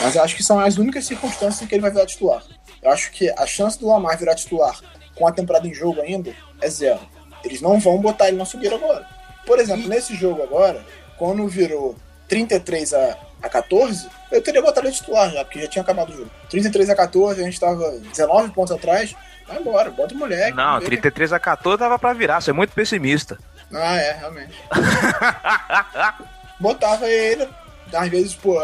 Mas 0.02 0.16
eu 0.16 0.22
acho 0.22 0.36
que 0.36 0.42
são 0.42 0.58
as 0.58 0.76
únicas 0.76 1.04
circunstâncias 1.04 1.62
em 1.62 1.66
que 1.66 1.74
ele 1.74 1.82
vai 1.82 1.90
virar 1.90 2.06
titular. 2.06 2.42
Eu 2.82 2.90
acho 2.90 3.10
que 3.12 3.30
a 3.30 3.46
chance 3.46 3.78
do 3.78 3.86
Lamar 3.86 4.18
virar 4.18 4.34
titular 4.34 4.80
com 5.14 5.26
a 5.26 5.32
temporada 5.32 5.66
em 5.66 5.74
jogo 5.74 6.00
ainda 6.00 6.34
é 6.60 6.68
zero. 6.68 7.00
Eles 7.44 7.60
não 7.60 7.78
vão 7.78 7.98
botar 7.98 8.28
ele 8.28 8.36
na 8.36 8.44
fogueira 8.44 8.76
agora. 8.76 9.06
Por 9.46 9.58
exemplo, 9.58 9.88
nesse 9.88 10.14
jogo 10.14 10.42
agora, 10.42 10.84
quando 11.16 11.46
virou 11.46 11.96
33 12.28 12.94
a, 12.94 13.18
a 13.42 13.48
14, 13.48 14.08
eu 14.32 14.42
teria 14.42 14.60
botado 14.60 14.86
ele 14.86 14.94
titular 14.94 15.30
já, 15.30 15.44
porque 15.44 15.60
já 15.60 15.68
tinha 15.68 15.82
acabado 15.82 16.10
o 16.10 16.16
jogo. 16.16 16.30
33 16.50 16.90
a 16.90 16.96
14, 16.96 17.40
a 17.40 17.44
gente 17.44 17.60
tava 17.60 17.90
19 17.98 18.52
pontos 18.52 18.72
atrás. 18.74 19.14
Vai 19.46 19.60
embora, 19.60 19.90
bota 19.90 20.14
o 20.14 20.18
moleque. 20.18 20.56
Não, 20.56 20.80
33 20.80 21.32
a 21.32 21.40
14 21.40 21.78
dava 21.78 21.98
pra 21.98 22.12
virar, 22.12 22.40
você 22.40 22.50
é 22.50 22.52
muito 22.52 22.72
pessimista. 22.74 23.38
Ah, 23.72 23.96
é, 23.96 24.12
realmente. 24.12 24.54
Botava 26.60 27.08
ele, 27.08 27.48
às 27.92 28.08
vezes, 28.08 28.34
pô, 28.34 28.58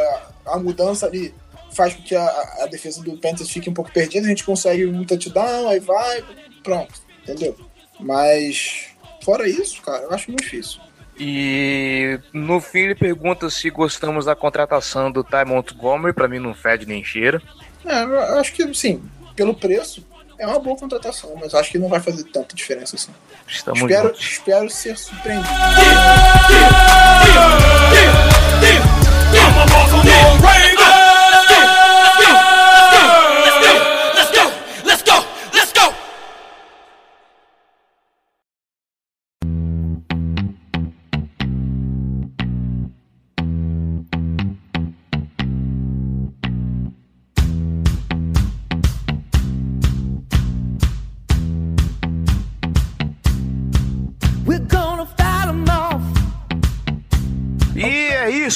a 0.46 0.58
mudança 0.58 1.06
ali 1.06 1.34
faz 1.72 1.94
com 1.94 2.02
que 2.02 2.14
a, 2.14 2.26
a 2.62 2.66
defesa 2.66 3.02
do 3.02 3.16
Panthers 3.18 3.50
fique 3.50 3.68
um 3.70 3.74
pouco 3.74 3.92
perdida, 3.92 4.26
a 4.26 4.28
gente 4.28 4.44
consegue 4.44 4.86
um 4.86 5.04
touchdown, 5.04 5.68
aí 5.68 5.80
vai, 5.80 6.24
pronto, 6.62 6.94
entendeu? 7.22 7.56
Mas, 8.00 8.88
fora 9.22 9.48
isso, 9.48 9.80
cara, 9.82 10.04
eu 10.04 10.12
acho 10.12 10.30
muito 10.30 10.42
difícil. 10.42 10.80
E 11.18 12.18
no 12.32 12.60
fim 12.60 12.80
ele 12.80 12.94
pergunta 12.94 13.48
se 13.48 13.70
gostamos 13.70 14.24
da 14.24 14.34
contratação 14.34 15.10
do 15.10 15.22
Ty 15.22 15.44
Montgomery, 15.46 16.12
pra 16.12 16.26
mim 16.26 16.38
não 16.38 16.54
fede 16.54 16.86
nem 16.86 17.04
cheira. 17.04 17.40
É, 17.84 18.02
eu 18.02 18.38
acho 18.38 18.52
que, 18.52 18.74
sim, 18.74 19.02
pelo 19.36 19.54
preço, 19.54 20.04
é 20.38 20.46
uma 20.46 20.58
boa 20.58 20.76
contratação, 20.76 21.34
mas 21.40 21.54
acho 21.54 21.70
que 21.70 21.78
não 21.78 21.88
vai 21.88 22.00
fazer 22.00 22.24
tanta 22.24 22.54
diferença 22.54 22.96
assim. 22.96 23.12
Estamos 23.46 23.82
espero, 23.82 24.08
juntos. 24.08 24.20
espero 24.22 24.70
ser 24.70 24.96
surpreendido. 24.96 25.48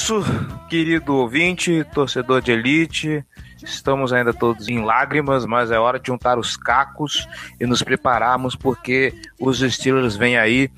Isso, 0.09 0.23
querido 0.67 1.15
ouvinte, 1.15 1.85
torcedor 1.93 2.41
de 2.41 2.51
elite. 2.51 3.23
Estamos 3.63 4.11
ainda 4.11 4.33
todos 4.33 4.67
em 4.67 4.83
lágrimas, 4.83 5.45
mas 5.45 5.69
é 5.69 5.77
hora 5.77 5.99
de 5.99 6.07
juntar 6.07 6.39
os 6.39 6.57
cacos 6.57 7.27
e 7.59 7.67
nos 7.67 7.83
prepararmos 7.83 8.55
porque 8.55 9.13
os 9.39 9.59
Steelers 9.59 10.15
vêm 10.15 10.35
aí. 10.35 10.71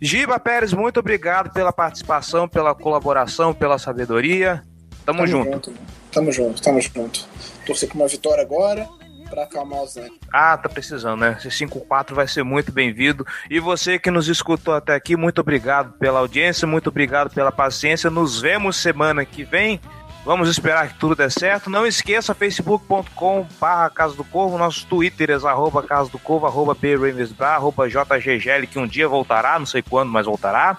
Giba 0.00 0.40
Pérez, 0.40 0.72
muito 0.72 1.00
obrigado 1.00 1.52
pela 1.52 1.70
participação, 1.70 2.48
pela 2.48 2.74
colaboração, 2.74 3.52
pela 3.52 3.78
sabedoria. 3.78 4.62
Tamo, 5.04 5.18
Tamo 5.18 5.26
junto. 5.26 5.52
junto. 5.52 5.72
Tamo 6.10 6.32
junto, 6.32 6.62
tamo 6.62 6.80
junto. 6.80 7.26
Torcer 7.66 7.90
por 7.90 7.96
uma 7.96 8.08
vitória 8.08 8.42
agora 8.42 8.88
pra 9.32 9.44
acalmar 9.44 9.82
os 9.82 9.96
ânimos. 9.96 10.18
Ah, 10.30 10.58
tá 10.58 10.68
precisando, 10.68 11.20
né? 11.20 11.38
Esse 11.38 11.64
5-4 11.64 12.12
vai 12.12 12.28
ser 12.28 12.42
muito 12.42 12.70
bem-vindo. 12.70 13.26
E 13.48 13.58
você 13.58 13.98
que 13.98 14.10
nos 14.10 14.28
escutou 14.28 14.74
até 14.74 14.94
aqui, 14.94 15.16
muito 15.16 15.40
obrigado 15.40 15.94
pela 15.94 16.18
audiência, 16.18 16.68
muito 16.68 16.88
obrigado 16.88 17.32
pela 17.32 17.50
paciência. 17.50 18.10
Nos 18.10 18.38
vemos 18.38 18.76
semana 18.76 19.24
que 19.24 19.42
vem. 19.42 19.80
Vamos 20.22 20.50
esperar 20.50 20.88
que 20.88 20.98
tudo 20.98 21.16
dê 21.16 21.30
certo. 21.30 21.70
Não 21.70 21.86
esqueça, 21.86 22.34
facebook.com 22.34 23.46
barra 23.58 23.88
Casa 23.88 24.14
do 24.14 24.22
Corvo, 24.22 24.58
nossos 24.58 24.84
twitters, 24.84 25.44
arroba 25.46 25.82
Casa 25.82 26.10
do 26.10 26.18
Corvo, 26.18 26.46
arroba 26.46 26.74
BRamesBra, 26.74 27.54
arroba 27.54 27.88
JGGL, 27.88 28.66
que 28.66 28.78
um 28.78 28.86
dia 28.86 29.08
voltará, 29.08 29.58
não 29.58 29.66
sei 29.66 29.82
quando, 29.82 30.10
mas 30.10 30.26
voltará. 30.26 30.76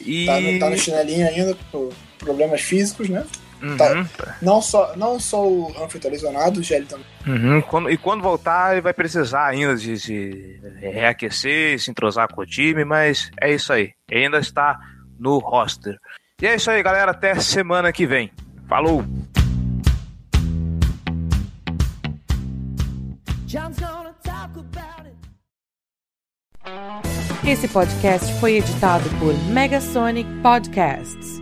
E... 0.00 0.26
Tá, 0.26 0.40
no, 0.40 0.58
tá 0.58 0.70
no 0.70 0.78
chinelinho 0.78 1.28
ainda 1.28 1.56
por 1.70 1.92
problemas 2.18 2.62
físicos, 2.62 3.08
né? 3.08 3.24
Uhum. 3.70 3.76
Tá. 4.16 4.36
Não, 4.42 4.60
só, 4.62 4.96
não 4.96 5.18
só 5.20 5.46
o 5.46 5.68
Humphrey 5.70 6.00
tá 6.00 6.08
lesionado, 6.08 6.60
o 6.60 6.62
Gelli 6.62 6.86
também. 6.86 7.06
Uhum. 7.26 7.60
Quando- 7.62 7.90
e 7.90 7.96
quando 7.96 8.22
voltar, 8.22 8.72
ele 8.72 8.80
vai 8.80 8.92
precisar 8.92 9.46
ainda 9.46 9.74
de 9.76 9.98
se 9.98 10.60
reaquecer, 10.80 11.80
se 11.80 11.90
entrosar 11.90 12.28
com 12.32 12.40
o 12.42 12.46
time, 12.46 12.84
mas 12.84 13.30
é 13.40 13.52
isso 13.52 13.72
aí. 13.72 13.92
Ele 14.10 14.24
ainda 14.26 14.38
está 14.38 14.78
no 15.18 15.38
roster. 15.38 15.96
E 16.40 16.46
é 16.46 16.54
isso 16.54 16.70
aí, 16.70 16.82
galera. 16.82 17.10
Até 17.12 17.34
semana 17.36 17.92
que 17.92 18.06
vem. 18.06 18.30
Falou! 18.68 19.04
Esse 27.46 27.68
podcast 27.68 28.32
foi 28.40 28.56
editado 28.56 29.08
por 29.18 29.32
Megasonic 29.52 30.28
Podcasts. 30.42 31.40